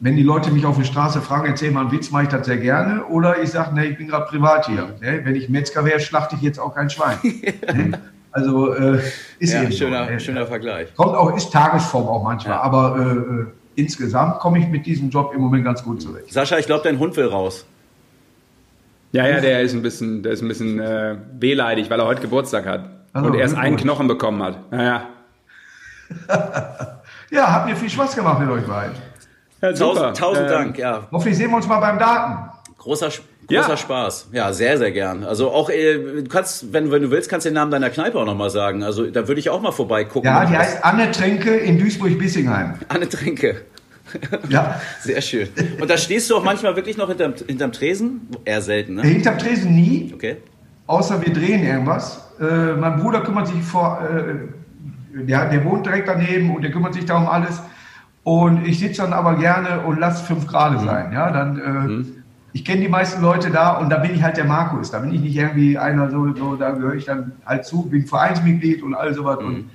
wenn 0.00 0.16
die 0.16 0.24
Leute 0.24 0.50
mich 0.50 0.66
auf 0.66 0.76
der 0.76 0.84
Straße 0.84 1.20
fragen, 1.20 1.46
erzähl 1.46 1.70
mal 1.70 1.82
einen 1.82 1.92
Witz, 1.92 2.10
mache 2.10 2.24
ich 2.24 2.28
das 2.28 2.46
sehr 2.46 2.56
gerne. 2.58 3.04
Oder 3.06 3.40
ich 3.42 3.50
sage, 3.50 3.74
ne, 3.74 3.86
ich 3.86 3.96
bin 3.96 4.08
gerade 4.08 4.26
privat 4.26 4.66
hier. 4.66 4.88
Ne? 5.00 5.20
Wenn 5.24 5.36
ich 5.36 5.48
Metzger 5.48 5.84
wäre, 5.84 6.00
schlachte 6.00 6.34
ich 6.36 6.42
jetzt 6.42 6.58
auch 6.58 6.74
kein 6.74 6.90
Schwein. 6.90 7.16
ne? 7.22 7.98
Also 8.32 8.74
äh, 8.74 8.98
ist 9.38 9.54
Ja, 9.54 9.62
eben 9.62 9.72
so, 9.72 9.78
schöner, 9.78 10.06
ne? 10.10 10.20
schöner 10.20 10.46
Vergleich. 10.46 10.94
Kommt 10.96 11.14
auch, 11.14 11.34
ist 11.36 11.50
Tagesform 11.52 12.08
auch 12.08 12.22
manchmal, 12.24 12.56
Ja. 12.56 12.60
aber 12.62 12.96
äh, 12.98 13.40
äh, 13.42 13.46
insgesamt 13.76 14.40
komme 14.40 14.58
ich 14.58 14.66
mit 14.68 14.84
diesem 14.84 15.08
Job 15.10 15.32
im 15.34 15.40
Moment 15.40 15.64
ganz 15.64 15.82
gut 15.82 16.02
zurecht. 16.02 16.32
Sascha, 16.32 16.58
ich 16.58 16.66
glaube, 16.66 16.82
dein 16.84 16.98
Hund 16.98 17.16
will 17.16 17.26
raus. 17.26 17.64
Ja, 19.12 19.26
ja, 19.26 19.40
der 19.40 19.62
ist 19.62 19.72
ein 19.72 19.80
bisschen, 19.82 20.22
der 20.22 20.32
ist 20.32 20.42
ein 20.42 20.48
bisschen 20.48 20.78
äh, 20.80 21.16
wehleidig, 21.38 21.88
weil 21.88 22.00
er 22.00 22.06
heute 22.06 22.20
Geburtstag 22.20 22.66
hat. 22.66 22.90
Also, 23.16 23.28
und 23.30 23.34
erst 23.34 23.56
einen. 23.56 23.76
Knochen 23.76 24.06
bekommen 24.08 24.42
hat. 24.42 24.70
Naja. 24.72 25.02
Ja, 27.30 27.52
hat 27.52 27.66
mir 27.66 27.76
viel 27.76 27.90
Spaß 27.90 28.14
gemacht 28.14 28.40
mit 28.40 28.48
euch 28.48 28.64
beiden. 28.66 28.94
Ja, 29.62 29.72
Tausend, 29.72 30.16
tausend 30.16 30.46
Ähm, 30.46 30.52
Dank, 30.52 30.78
ja. 30.78 31.02
Hoffentlich 31.10 31.36
sehen 31.36 31.50
wir 31.50 31.56
uns 31.56 31.66
mal 31.66 31.80
beim 31.80 31.98
Daten. 31.98 32.50
Großer, 32.78 33.08
großer 33.08 33.22
Ja. 33.70 33.76
Spaß. 33.76 34.28
Ja, 34.32 34.52
sehr, 34.52 34.78
sehr 34.78 34.92
gern. 34.92 35.24
Also 35.24 35.50
auch, 35.50 35.70
äh, 35.70 35.94
du 36.22 36.28
kannst, 36.28 36.72
wenn, 36.72 36.90
wenn 36.92 37.02
du 37.02 37.10
willst, 37.10 37.28
kannst 37.30 37.46
du 37.46 37.50
den 37.50 37.54
Namen 37.54 37.70
deiner 37.70 37.90
Kneipe 37.90 38.18
auch 38.18 38.26
nochmal 38.26 38.50
sagen. 38.50 38.82
Also 38.84 39.06
da 39.10 39.26
würde 39.26 39.40
ich 39.40 39.50
auch 39.50 39.60
mal 39.60 39.72
vorbeigucken. 39.72 40.28
Ja, 40.30 40.44
die 40.44 40.56
heißt 40.56 40.84
Anne 40.84 41.10
Tränke 41.10 41.56
in 41.56 41.78
Duisburg-Bissingheim. 41.78 42.74
Anne 42.88 43.08
Trinke. 43.08 43.62
Ja, 44.48 44.80
Sehr 45.00 45.20
schön. 45.20 45.48
Und 45.80 45.90
da 45.90 45.96
stehst 45.98 46.30
du 46.30 46.36
auch 46.36 46.44
manchmal 46.44 46.76
wirklich 46.76 46.96
noch 46.96 47.08
hinterm, 47.08 47.34
hinterm 47.44 47.72
Tresen? 47.72 48.28
Eher 48.44 48.62
selten, 48.62 48.94
ne? 48.94 49.02
hinterm 49.02 49.36
Tresen 49.36 49.74
nie, 49.74 50.12
Okay. 50.14 50.36
außer 50.86 51.20
wir 51.26 51.32
drehen 51.32 51.64
irgendwas. 51.66 52.24
Äh, 52.40 52.74
mein 52.74 53.00
Bruder 53.00 53.20
kümmert 53.20 53.48
sich 53.48 53.62
vor, 53.62 54.00
äh, 54.02 55.22
der, 55.24 55.48
der 55.48 55.64
wohnt 55.64 55.86
direkt 55.86 56.08
daneben 56.08 56.54
und 56.54 56.62
der 56.62 56.70
kümmert 56.70 56.94
sich 56.94 57.06
da 57.06 57.16
um 57.16 57.28
alles. 57.28 57.62
Und 58.22 58.66
ich 58.66 58.78
sitze 58.78 59.02
dann 59.02 59.12
aber 59.12 59.36
gerne 59.36 59.80
und 59.82 60.00
lass 60.00 60.22
fünf 60.22 60.46
Grad 60.46 60.80
sein. 60.80 61.12
Ja, 61.12 61.30
dann, 61.30 62.04
äh, 62.04 62.04
ich 62.52 62.64
kenne 62.64 62.80
die 62.80 62.88
meisten 62.88 63.22
Leute 63.22 63.50
da 63.50 63.72
und 63.78 63.90
da 63.90 63.98
bin 63.98 64.14
ich 64.14 64.22
halt 64.22 64.36
der 64.36 64.46
Markus. 64.46 64.90
Da 64.90 64.98
bin 64.98 65.12
ich 65.12 65.20
nicht 65.20 65.36
irgendwie 65.36 65.78
einer 65.78 66.10
so, 66.10 66.34
so 66.34 66.56
da 66.56 66.72
gehöre 66.72 66.94
ich 66.94 67.04
dann 67.04 67.32
halt 67.44 67.64
zu, 67.64 67.82
bin 67.82 68.06
Vereinsmitglied 68.06 68.82
und 68.82 68.94
all 68.94 69.14
sowas 69.14 69.38
und 69.38 69.70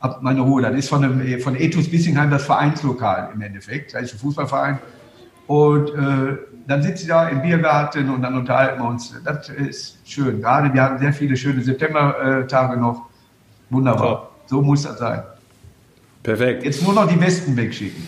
hab 0.00 0.22
meine 0.22 0.40
Ruhe. 0.40 0.62
Das 0.62 0.74
ist 0.74 0.88
von, 0.88 1.02
dem, 1.02 1.40
von 1.40 1.54
Ethos 1.54 1.90
Bissingheim 1.90 2.30
das 2.30 2.44
Vereinslokal 2.44 3.30
im 3.34 3.40
Endeffekt. 3.40 3.94
Das 3.94 4.02
ist 4.02 4.14
ein 4.14 4.18
Fußballverein. 4.18 4.78
Und 5.46 5.90
äh, 5.90 6.38
dann 6.66 6.82
sitze 6.82 7.02
ich 7.02 7.08
da 7.08 7.28
im 7.28 7.42
Biergarten 7.42 8.10
und 8.10 8.22
dann 8.22 8.36
unterhalten 8.36 8.80
wir 8.80 8.88
uns. 8.88 9.14
Das 9.24 9.48
ist 9.48 9.98
schön. 10.04 10.40
Gerade 10.40 10.72
wir 10.72 10.82
hatten 10.82 10.98
sehr 10.98 11.12
viele 11.12 11.36
schöne 11.36 11.62
Septembertage 11.62 12.76
noch. 12.76 13.08
Wunderbar. 13.70 14.06
Top. 14.06 14.32
So 14.46 14.62
muss 14.62 14.82
das 14.82 14.98
sein. 14.98 15.22
Perfekt. 16.22 16.64
Jetzt 16.64 16.82
nur 16.82 16.92
noch 16.92 17.08
die 17.08 17.20
Westen 17.20 17.56
wegschicken. 17.56 18.06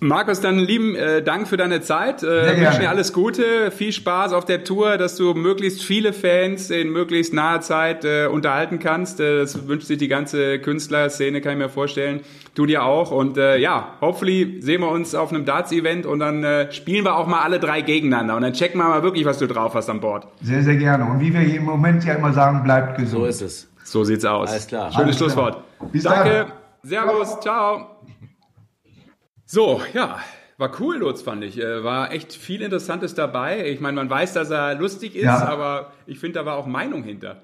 Markus, 0.03 0.41
dann 0.41 0.59
lieben 0.59 0.95
äh, 0.95 1.23
Dank 1.23 1.47
für 1.47 1.59
deine 1.59 1.83
Zeit. 1.83 2.23
Äh, 2.23 2.57
wünschen 2.59 2.81
dir 2.81 2.89
alles 2.89 3.13
Gute, 3.13 3.71
viel 3.71 3.93
Spaß 3.93 4.33
auf 4.33 4.47
der 4.47 4.65
Tour, 4.65 4.97
dass 4.97 5.17
du 5.17 5.35
möglichst 5.35 5.83
viele 5.83 6.15
Fans 6.15 6.71
in 6.71 6.89
möglichst 6.89 7.35
naher 7.35 7.61
Zeit 7.61 8.07
äh, 8.07 8.27
unterhalten 8.27 8.79
kannst. 8.79 9.21
Äh, 9.21 9.41
das 9.41 9.69
wünscht 9.69 9.87
sich 9.87 9.99
die 9.99 10.09
ganze 10.09 10.59
Künstlerszene, 10.59 11.43
kann 11.43 11.53
ich 11.53 11.59
mir 11.59 11.69
vorstellen. 11.69 12.21
Du 12.55 12.65
dir 12.65 12.83
auch. 12.83 13.11
Und 13.11 13.37
äh, 13.37 13.59
ja, 13.59 13.99
hopefully 14.01 14.63
sehen 14.63 14.81
wir 14.81 14.89
uns 14.89 15.15
auf 15.15 15.35
einem 15.35 15.45
Darts-Event 15.45 16.07
und 16.07 16.21
dann 16.21 16.45
äh, 16.45 16.73
spielen 16.73 17.05
wir 17.05 17.17
auch 17.17 17.27
mal 17.27 17.43
alle 17.43 17.61
drei 17.61 17.83
gegeneinander. 17.83 18.37
Und 18.37 18.43
dann 18.43 18.55
checken 18.55 18.81
wir 18.81 18.89
mal 18.89 19.03
wirklich, 19.03 19.27
was 19.27 19.37
du 19.37 19.47
drauf 19.47 19.75
hast 19.75 19.91
an 19.91 20.01
Bord. 20.01 20.27
Sehr, 20.41 20.63
sehr 20.63 20.77
gerne. 20.77 21.05
Und 21.05 21.21
wie 21.21 21.31
wir 21.31 21.41
hier 21.41 21.59
im 21.59 21.67
Moment 21.67 22.07
ja 22.07 22.15
immer 22.15 22.33
sagen, 22.33 22.63
bleibt 22.65 22.97
gesund. 22.97 23.21
So 23.21 23.27
ist 23.27 23.43
es. 23.43 23.69
So 23.85 24.03
sieht's 24.05 24.25
aus. 24.25 24.51
Alles 24.51 24.67
klar. 24.67 24.91
Schönes 24.93 24.97
Alles 24.97 25.17
klar. 25.19 25.29
Schlusswort. 25.29 25.93
Bis 25.93 26.05
Danke. 26.05 26.47
dann. 26.49 26.53
Servus. 26.83 27.39
Ciao. 27.41 28.00
So, 29.53 29.83
ja. 29.95 30.21
War 30.59 30.71
cool, 30.79 30.99
Lutz, 30.99 31.23
fand 31.23 31.43
ich. 31.43 31.59
Äh, 31.59 31.83
War 31.83 32.13
echt 32.13 32.33
viel 32.33 32.63
Interessantes 32.63 33.15
dabei. 33.17 33.67
Ich 33.69 33.81
meine, 33.81 33.97
man 33.97 34.09
weiß, 34.09 34.33
dass 34.35 34.49
er 34.51 34.77
lustig 34.77 35.17
ist, 35.17 35.25
Ja. 35.25 35.45
aber 35.49 35.93
ich 36.07 36.21
finde, 36.21 36.39
da 36.39 36.47
war 36.47 36.55
auch 36.57 36.67
Meinung 36.67 37.03
hinter. 37.03 37.43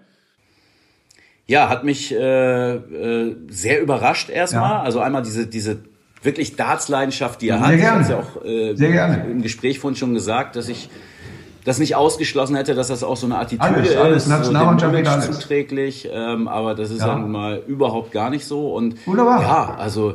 Ja, 1.47 1.69
hat 1.69 1.83
mich 1.83 2.13
äh, 2.15 2.75
äh, 2.75 3.37
sehr 3.49 3.81
überrascht 3.81 4.31
erstmal. 4.31 4.71
Ja. 4.71 4.83
Also 4.83 5.01
einmal 5.01 5.23
diese, 5.23 5.49
diese 5.49 5.79
wirklich 6.23 6.55
Darts-Leidenschaft, 6.55 7.41
die 7.43 7.49
er 7.49 7.59
Sehr 7.59 7.67
hat. 7.67 7.75
Ich 7.75 7.81
gerne. 7.81 8.05
habe 8.05 8.13
ja 8.13 8.19
auch 8.21 8.45
äh, 8.45 8.75
Sehr 8.77 8.93
gerne. 8.93 9.25
im 9.29 9.43
Gespräch 9.43 9.81
vorhin 9.81 9.97
schon 9.97 10.15
gesagt, 10.15 10.55
dass 10.55 10.69
ich 10.69 10.89
das 11.67 11.79
nicht 11.79 11.95
ausgeschlossen 11.97 12.57
hätte, 12.57 12.75
dass 12.75 12.89
das 12.89 13.05
auch 13.05 13.17
so 13.19 13.27
eine 13.27 13.37
Attitüde 13.39 13.63
Alles, 13.75 13.97
alles. 13.97 14.23
ist, 14.25 14.29
Nationalmannschaft 14.31 14.95
so 15.05 15.11
alles. 15.11 15.31
zuträglich, 15.41 16.09
ähm, 16.11 16.49
aber 16.49 16.75
das 16.75 16.91
ist 16.91 17.01
Ja. 17.01 17.09
ja 17.09 17.19
nun 17.19 17.31
mal 17.33 17.63
überhaupt 17.67 18.13
gar 18.13 18.31
nicht 18.31 18.47
so 18.47 18.69
und 18.75 19.07
Wunderbar. 19.07 19.43
ja, 19.43 19.75
also 19.79 20.15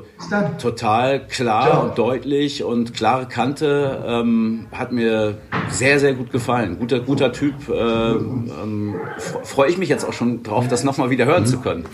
total 0.60 1.28
klar 1.28 1.68
Ciao. 1.70 1.84
und 1.84 1.98
deutlich 1.98 2.64
und 2.64 2.94
klare 2.94 3.28
Kante, 3.28 4.04
ähm, 4.06 4.66
hat 4.72 4.92
mir 4.92 5.36
sehr, 5.70 6.00
sehr 6.00 6.14
gut 6.14 6.32
gefallen. 6.32 6.78
Guter, 6.80 7.00
guter 7.02 7.32
Typ, 7.32 7.54
äh, 7.70 7.74
ähm, 7.74 8.96
fre- 9.20 9.46
freue 9.46 9.70
ich 9.70 9.78
mich 9.78 9.90
jetzt 9.90 10.06
auch 10.08 10.14
schon 10.14 10.44
drauf, 10.44 10.68
das 10.68 10.84
nochmal 10.84 11.10
wieder 11.10 11.26
hören 11.26 11.46
zu 11.46 11.60
können. 11.60 11.86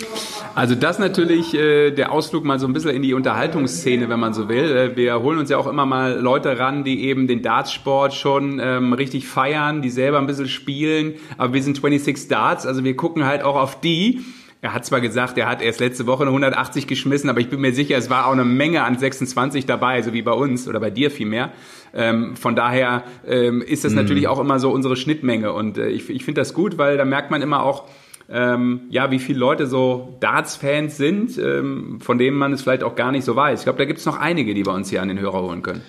Also 0.55 0.75
das 0.75 0.97
natürlich 0.99 1.53
äh, 1.55 1.91
der 1.91 2.11
Ausflug 2.11 2.43
mal 2.45 2.59
so 2.59 2.67
ein 2.67 2.73
bisschen 2.73 2.91
in 2.91 3.01
die 3.01 3.13
Unterhaltungsszene, 3.13 4.09
wenn 4.09 4.19
man 4.19 4.33
so 4.33 4.49
will. 4.49 4.75
Äh, 4.75 4.95
wir 4.95 5.21
holen 5.21 5.37
uns 5.39 5.49
ja 5.49 5.57
auch 5.57 5.67
immer 5.67 5.85
mal 5.85 6.13
Leute 6.19 6.57
ran, 6.59 6.83
die 6.83 7.05
eben 7.05 7.27
den 7.27 7.41
Dartsport 7.41 8.13
schon 8.13 8.59
ähm, 8.63 8.93
richtig 8.93 9.27
feiern, 9.27 9.46
die 9.81 9.89
selber 9.89 10.17
ein 10.19 10.27
bisschen 10.27 10.47
spielen. 10.47 11.15
Aber 11.37 11.53
wir 11.53 11.63
sind 11.63 11.75
26 11.75 12.27
Darts, 12.27 12.65
also 12.65 12.83
wir 12.83 12.95
gucken 12.95 13.25
halt 13.25 13.43
auch 13.43 13.55
auf 13.55 13.79
die. 13.79 14.21
Er 14.61 14.73
hat 14.73 14.85
zwar 14.85 15.01
gesagt, 15.01 15.37
er 15.37 15.47
hat 15.47 15.61
erst 15.61 15.79
letzte 15.79 16.07
Woche 16.07 16.23
eine 16.23 16.31
180 16.31 16.87
geschmissen, 16.87 17.29
aber 17.29 17.39
ich 17.39 17.49
bin 17.49 17.61
mir 17.61 17.73
sicher, 17.73 17.95
es 17.95 18.09
war 18.09 18.25
auch 18.25 18.31
eine 18.31 18.43
Menge 18.43 18.83
an 18.83 18.97
26 18.97 19.67
dabei, 19.67 20.01
so 20.01 20.13
wie 20.13 20.23
bei 20.23 20.31
uns 20.31 20.67
oder 20.67 20.79
bei 20.79 20.89
dir 20.89 21.11
vielmehr. 21.11 21.51
Ähm, 21.93 22.35
von 22.35 22.55
daher 22.55 23.03
ähm, 23.27 23.61
ist 23.61 23.85
das 23.85 23.93
natürlich 23.93 24.27
auch 24.27 24.39
immer 24.39 24.59
so 24.59 24.71
unsere 24.71 24.95
Schnittmenge 24.95 25.53
und 25.53 25.77
äh, 25.77 25.89
ich, 25.89 26.09
ich 26.09 26.25
finde 26.25 26.41
das 26.41 26.55
gut, 26.55 26.77
weil 26.79 26.97
da 26.97 27.05
merkt 27.05 27.29
man 27.29 27.43
immer 27.43 27.63
auch, 27.63 27.87
ähm, 28.29 28.81
ja, 28.89 29.09
wie 29.11 29.19
viele 29.19 29.39
Leute 29.39 29.67
so 29.67 30.17
Darts-Fans 30.19 30.97
sind, 30.97 31.37
ähm, 31.37 31.99
von 32.01 32.17
denen 32.17 32.37
man 32.37 32.51
es 32.51 32.61
vielleicht 32.61 32.83
auch 32.83 32.95
gar 32.95 33.11
nicht 33.11 33.23
so 33.23 33.35
weiß. 33.35 33.59
Ich 33.59 33.65
glaube, 33.65 33.79
da 33.79 33.85
gibt 33.85 33.99
es 33.99 34.05
noch 34.05 34.19
einige, 34.19 34.53
die 34.53 34.65
wir 34.65 34.73
uns 34.73 34.89
hier 34.89 35.01
an 35.01 35.07
den 35.07 35.19
Hörer 35.19 35.41
holen 35.43 35.61
können. 35.61 35.81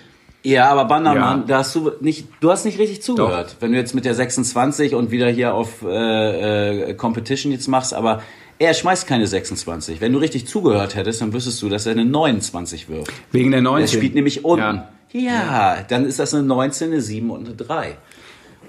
Ja, 0.43 0.69
aber 0.69 0.85
Bannermann, 0.85 1.39
Ja. 1.41 1.45
da 1.47 1.57
hast 1.59 1.75
du 1.75 1.91
nicht, 1.99 2.27
du 2.39 2.49
hast 2.49 2.63
nicht 2.65 2.79
richtig 2.79 3.01
zugehört. 3.01 3.57
Wenn 3.59 3.71
du 3.73 3.77
jetzt 3.77 3.93
mit 3.93 4.05
der 4.05 4.13
26 4.15 4.95
und 4.95 5.11
wieder 5.11 5.27
hier 5.29 5.53
auf 5.53 5.81
äh, 5.83 6.91
äh, 6.91 6.93
Competition 6.93 7.51
jetzt 7.51 7.67
machst, 7.67 7.93
aber 7.93 8.21
er 8.57 8.73
schmeißt 8.73 9.05
keine 9.07 9.27
26. 9.27 9.99
Wenn 10.01 10.13
du 10.13 10.19
richtig 10.19 10.47
zugehört 10.47 10.95
hättest, 10.95 11.21
dann 11.21 11.33
wüsstest 11.33 11.61
du, 11.61 11.67
dass 11.69 11.85
er 11.85 11.91
eine 11.93 12.05
29 12.05 12.87
wirft. 12.89 13.11
Wegen 13.31 13.51
der 13.51 13.59
Er 13.59 13.63
19. 13.63 13.97
spielt 13.99 14.15
nämlich 14.15 14.45
unten. 14.45 14.81
Ja. 15.11 15.21
Ja. 15.21 15.77
dann 15.87 16.05
ist 16.05 16.19
das 16.19 16.33
eine 16.33 16.43
19, 16.43 16.91
eine 16.91 17.01
7 17.01 17.31
und 17.31 17.45
eine 17.47 17.55
3. 17.55 17.97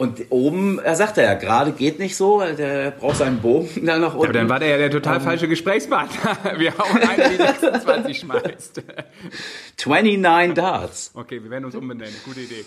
Und 0.01 0.31
oben, 0.31 0.79
er 0.79 0.97
sagt 0.97 1.19
er 1.19 1.25
ja, 1.25 1.35
gerade 1.35 1.73
geht 1.73 1.99
nicht 1.99 2.17
so, 2.17 2.39
weil 2.39 2.57
der 2.57 2.91
braucht 2.91 3.19
seinen 3.19 3.41
Bogen 3.41 3.85
dann 3.85 4.01
nach 4.01 4.15
unten. 4.15 4.25
Aber 4.25 4.33
dann 4.33 4.49
war 4.49 4.59
der 4.59 4.71
ja 4.71 4.79
der 4.79 4.91
total 4.91 5.21
falsche 5.21 5.47
Gesprächspartner. 5.47 6.39
Wir 6.59 6.73
hauen 6.79 7.03
einen, 7.03 7.31
die 7.33 7.37
26 7.37 8.21
schmeißt. 8.21 8.83
29 9.87 10.55
Darts. 10.55 11.11
Okay, 11.13 11.43
wir 11.43 11.51
werden 11.51 11.67
uns 11.67 11.75
umbenennen. 11.75 12.15
Gute 12.25 12.41
Idee. 12.41 12.65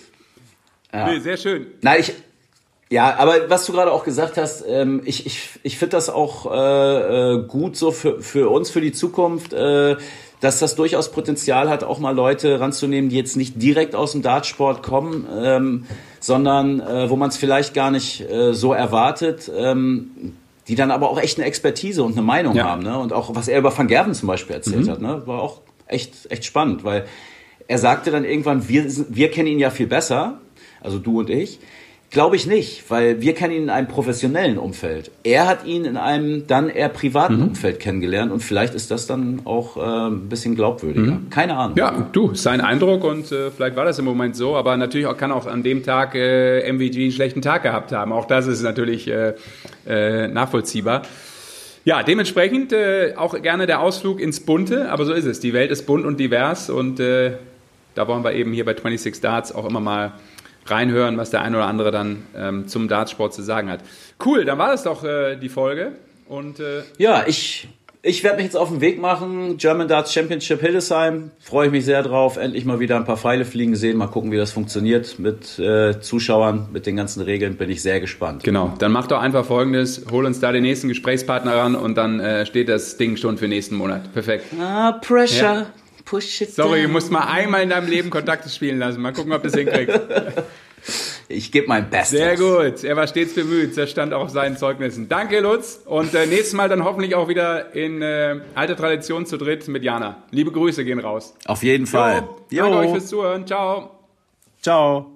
Nee, 0.94 1.20
sehr 1.22 1.38
schön. 1.38 1.66
Nein, 1.82 2.02
ich. 2.02 2.14
Ja, 2.92 3.16
aber 3.16 3.50
was 3.50 3.66
du 3.66 3.74
gerade 3.74 3.92
auch 3.92 4.04
gesagt 4.04 4.38
hast, 4.38 4.64
ähm, 4.68 5.02
ich, 5.04 5.26
ich, 5.26 5.50
ich 5.64 5.80
finde 5.80 5.98
das 5.98 6.12
auch 6.12 6.52
äh, 6.52 7.34
äh, 7.34 7.48
gut 7.48 7.76
so 7.76 7.90
für, 7.90 8.22
für 8.22 8.52
uns, 8.52 8.70
für 8.70 8.82
die 8.82 8.92
Zukunft, 8.92 9.54
äh, 9.54 9.96
dass 10.40 10.60
das 10.60 10.76
durchaus 10.76 11.12
Potenzial 11.12 11.68
hat, 11.70 11.84
auch 11.84 11.98
mal 11.98 12.14
Leute 12.14 12.60
ranzunehmen, 12.60 13.10
die 13.10 13.16
jetzt 13.16 13.38
nicht 13.38 13.60
direkt 13.60 13.96
aus 13.96 14.12
dem 14.12 14.22
Dartsport 14.22 14.84
kommen, 14.84 15.28
ähm, 15.34 15.86
sondern 16.24 16.80
äh, 16.80 17.10
wo 17.10 17.18
man 17.18 17.28
es 17.30 17.36
vielleicht 17.36 17.74
gar 17.74 17.92
nicht 17.92 18.22
äh, 18.22 18.54
so 18.54 18.72
erwartet, 18.72 19.52
ähm, 19.54 20.38
die 20.70 20.76
dann 20.76 20.90
aber 20.90 21.10
auch 21.10 21.20
echt 21.20 21.38
eine 21.38 21.46
Expertise 21.46 22.02
und 22.02 22.14
eine 22.14 22.22
Meinung 22.22 22.56
Ja. 22.56 22.64
haben. 22.64 22.82
Ne? 22.82 22.98
Und 22.98 23.12
auch 23.12 23.36
was 23.36 23.50
er 23.50 23.60
über 23.60 23.78
Van 23.78 23.90
Gerven 23.90 24.14
zum 24.14 24.28
Beispiel 24.28 24.56
erzählt 24.56 24.88
hat, 24.88 25.02
ne? 25.02 25.22
war 25.26 25.42
auch 25.42 25.60
echt, 25.86 26.32
echt 26.32 26.46
spannend, 26.46 26.86
weil 26.86 27.04
er 27.68 27.78
sagte 27.78 28.10
dann 28.10 28.24
irgendwann, 28.24 28.70
wir, 28.70 28.86
wir 29.10 29.32
kennen 29.32 29.50
ihn 29.50 29.60
ja 29.60 29.70
viel 29.70 29.88
besser, 29.88 30.40
also 30.82 30.98
du 30.98 31.20
und 31.20 31.30
ich. 31.30 31.60
Glaube 32.14 32.36
ich 32.36 32.46
nicht, 32.46 32.84
weil 32.90 33.22
wir 33.22 33.34
kennen 33.34 33.54
ihn 33.56 33.64
in 33.64 33.70
einem 33.72 33.88
professionellen 33.88 34.60
Umfeld. 34.60 35.10
Er 35.24 35.48
hat 35.48 35.66
ihn 35.66 35.84
in 35.84 35.98
einem 35.98 36.46
dann 36.46 36.70
eher 36.70 36.90
privaten 36.90 37.38
Mhm. 37.38 37.44
Umfeld 37.48 37.80
kennengelernt 37.80 38.32
und 38.32 38.42
vielleicht 38.42 38.76
ist 38.76 38.92
das 38.92 39.08
dann 39.08 39.42
auch 39.46 39.78
äh, 39.78 39.82
ein 40.12 40.30
bisschen 40.30 40.54
glaubwürdiger. 40.54 41.18
Keine 41.32 41.58
Ahnung. 41.58 41.72
Mhm. 41.72 41.78
Ja, 41.80 42.08
du, 42.12 42.36
sein 42.36 42.62
Eindruck 42.62 43.04
und 43.04 43.32
äh, 43.32 43.50
vielleicht 43.50 43.76
war 43.76 43.86
das 43.86 43.98
im 43.98 44.06
Moment 44.06 44.36
so, 44.36 44.56
aber 44.56 44.78
natürlich 44.78 45.08
auch, 45.08 45.18
kann 45.18 45.32
auch 45.32 45.48
an 45.48 45.64
dem 45.64 45.82
Tag 45.84 46.14
äh, 46.14 46.72
MVG 46.72 47.02
einen 47.02 47.12
schlechten 47.12 47.42
Tag 47.42 47.64
gehabt 47.64 47.92
haben. 47.92 48.14
Auch 48.14 48.26
das 48.26 48.46
ist 48.46 48.62
natürlich 48.62 49.08
äh, 49.08 49.34
äh, 49.88 50.28
nachvollziehbar. 50.28 51.02
Ja, 51.84 52.04
dementsprechend 52.04 52.74
äh, 52.74 53.16
auch 53.18 53.42
gerne 53.42 53.66
der 53.66 53.82
Ausflug 53.82 54.20
ins 54.22 54.40
Bunte, 54.40 54.92
aber 54.92 55.06
so 55.06 55.14
ist 55.14 55.26
es. 55.26 55.40
Die 55.40 55.54
Welt 55.54 55.72
ist 55.72 55.88
bunt 55.88 56.06
und 56.06 56.20
divers 56.20 56.70
und 56.70 57.00
äh, 57.00 57.32
da 57.96 58.08
wollen 58.08 58.24
wir 58.24 58.34
eben 58.34 58.54
hier 58.54 58.66
bei 58.66 58.74
26 58.74 59.20
Darts 59.20 59.52
auch 59.54 59.66
immer 59.66 59.80
mal 59.80 60.14
reinhören, 60.66 61.18
was 61.18 61.30
der 61.30 61.42
ein 61.42 61.56
oder 61.56 61.66
andere 61.66 61.92
dann 61.92 62.24
ähm, 62.36 62.68
zum 62.68 62.88
Dartsport 62.88 63.34
zu 63.34 63.42
sagen 63.42 63.70
hat. 63.70 63.82
Cool, 64.24 64.46
dann 64.46 64.58
war 64.58 64.70
das 64.70 64.84
doch 64.84 65.04
äh, 65.04 65.36
die 65.36 65.50
Folge 65.50 65.94
und 66.28 66.60
äh, 66.60 66.84
Ja, 66.98 67.24
ich, 67.28 67.68
ich 68.02 68.24
werde 68.24 68.38
mich 68.38 68.46
jetzt 68.46 68.58
auf 68.58 68.70
den 68.70 68.82
Weg 68.82 69.00
machen. 69.00 69.58
German 69.58 69.88
Darts 69.88 70.14
Championship 70.14 70.60
Hildesheim. 70.62 71.32
Freue 71.40 71.68
ich 71.68 71.72
mich 71.72 71.86
sehr 71.86 72.04
drauf. 72.04 72.38
Endlich 72.38 72.66
mal 72.66 72.80
wieder 72.80 72.98
ein 72.98 73.06
paar 73.06 73.18
Pfeile 73.18 73.46
fliegen 73.46 73.76
sehen. 73.76 73.98
Mal 73.98 74.08
gucken, 74.08 74.32
wie 74.32 74.38
das 74.38 74.52
funktioniert 74.52 75.20
mit 75.20 75.58
äh, 75.60 76.00
Zuschauern, 76.00 76.68
mit 76.74 76.86
den 76.86 76.96
ganzen 76.96 77.22
Regeln. 77.22 77.56
Bin 77.56 77.70
ich 77.70 77.82
sehr 77.82 78.00
gespannt. 78.00 78.44
Genau, 78.44 78.74
dann 78.80 78.92
mach 78.92 79.08
doch 79.08 79.22
einfach 79.22 79.46
folgendes, 79.46 80.06
hol 80.12 80.26
uns 80.26 80.40
da 80.40 80.52
den 80.52 80.64
nächsten 80.64 80.88
Gesprächspartner 80.90 81.56
ran 81.56 81.76
und 81.76 81.96
dann 81.96 82.20
äh, 82.20 82.46
steht 82.46 82.68
das 82.68 82.98
Ding 82.98 83.16
schon 83.16 83.38
für 83.38 83.48
nächsten 83.48 83.76
Monat. 83.76 84.12
Perfekt. 84.14 84.46
Ah, 84.60 84.94
Pressure. 85.02 85.54
Ja. 85.54 85.66
Push 86.06 86.42
it 86.42 86.54
Sorry, 86.54 86.82
du 86.82 86.84
down. 86.84 86.92
musst 86.92 87.12
mal 87.12 87.28
einmal 87.28 87.64
in 87.64 87.70
deinem 87.70 87.88
Leben 87.90 88.10
Kontakte 88.10 88.50
spielen 88.50 88.80
lassen. 88.80 89.02
Mal 89.02 89.14
gucken, 89.14 89.32
ob 89.34 89.42
du 89.42 89.48
es 89.48 89.56
hinkriegst. 89.56 90.00
Ich 91.30 91.52
gebe 91.52 91.68
mein 91.68 91.90
Bestes. 91.90 92.20
Sehr 92.20 92.36
gut, 92.36 92.84
er 92.84 92.98
war 92.98 93.08
stets 93.08 93.34
bemüht, 93.34 93.78
das 93.78 93.90
stand 93.90 94.14
auch 94.14 94.24
auf 94.24 94.30
seinen 94.32 94.58
Zeugnissen. 94.58 95.08
Danke, 95.08 95.40
Lutz. 95.40 95.80
Und 95.86 96.14
äh, 96.14 96.26
nächstes 96.26 96.54
Mal 96.54 96.68
dann 96.68 96.84
hoffentlich 96.84 97.16
auch 97.16 97.30
wieder 97.30 97.74
in 97.74 98.02
äh, 98.02 98.42
alter 98.54 98.76
Tradition 98.76 99.26
zu 99.26 99.38
dritt 99.38 99.68
mit 99.70 99.84
Jana. 99.84 100.24
Liebe 100.32 100.52
Grüße 100.52 100.84
gehen 100.84 101.00
raus. 101.00 101.34
Auf 101.46 101.64
jeden 101.64 101.88
Fall. 101.88 102.28
Jo, 102.50 102.64
Danke 102.66 102.78
euch 102.80 102.92
fürs 102.92 103.08
Zuhören. 103.08 103.48
Ciao. 103.48 103.92
Ciao. 104.62 105.13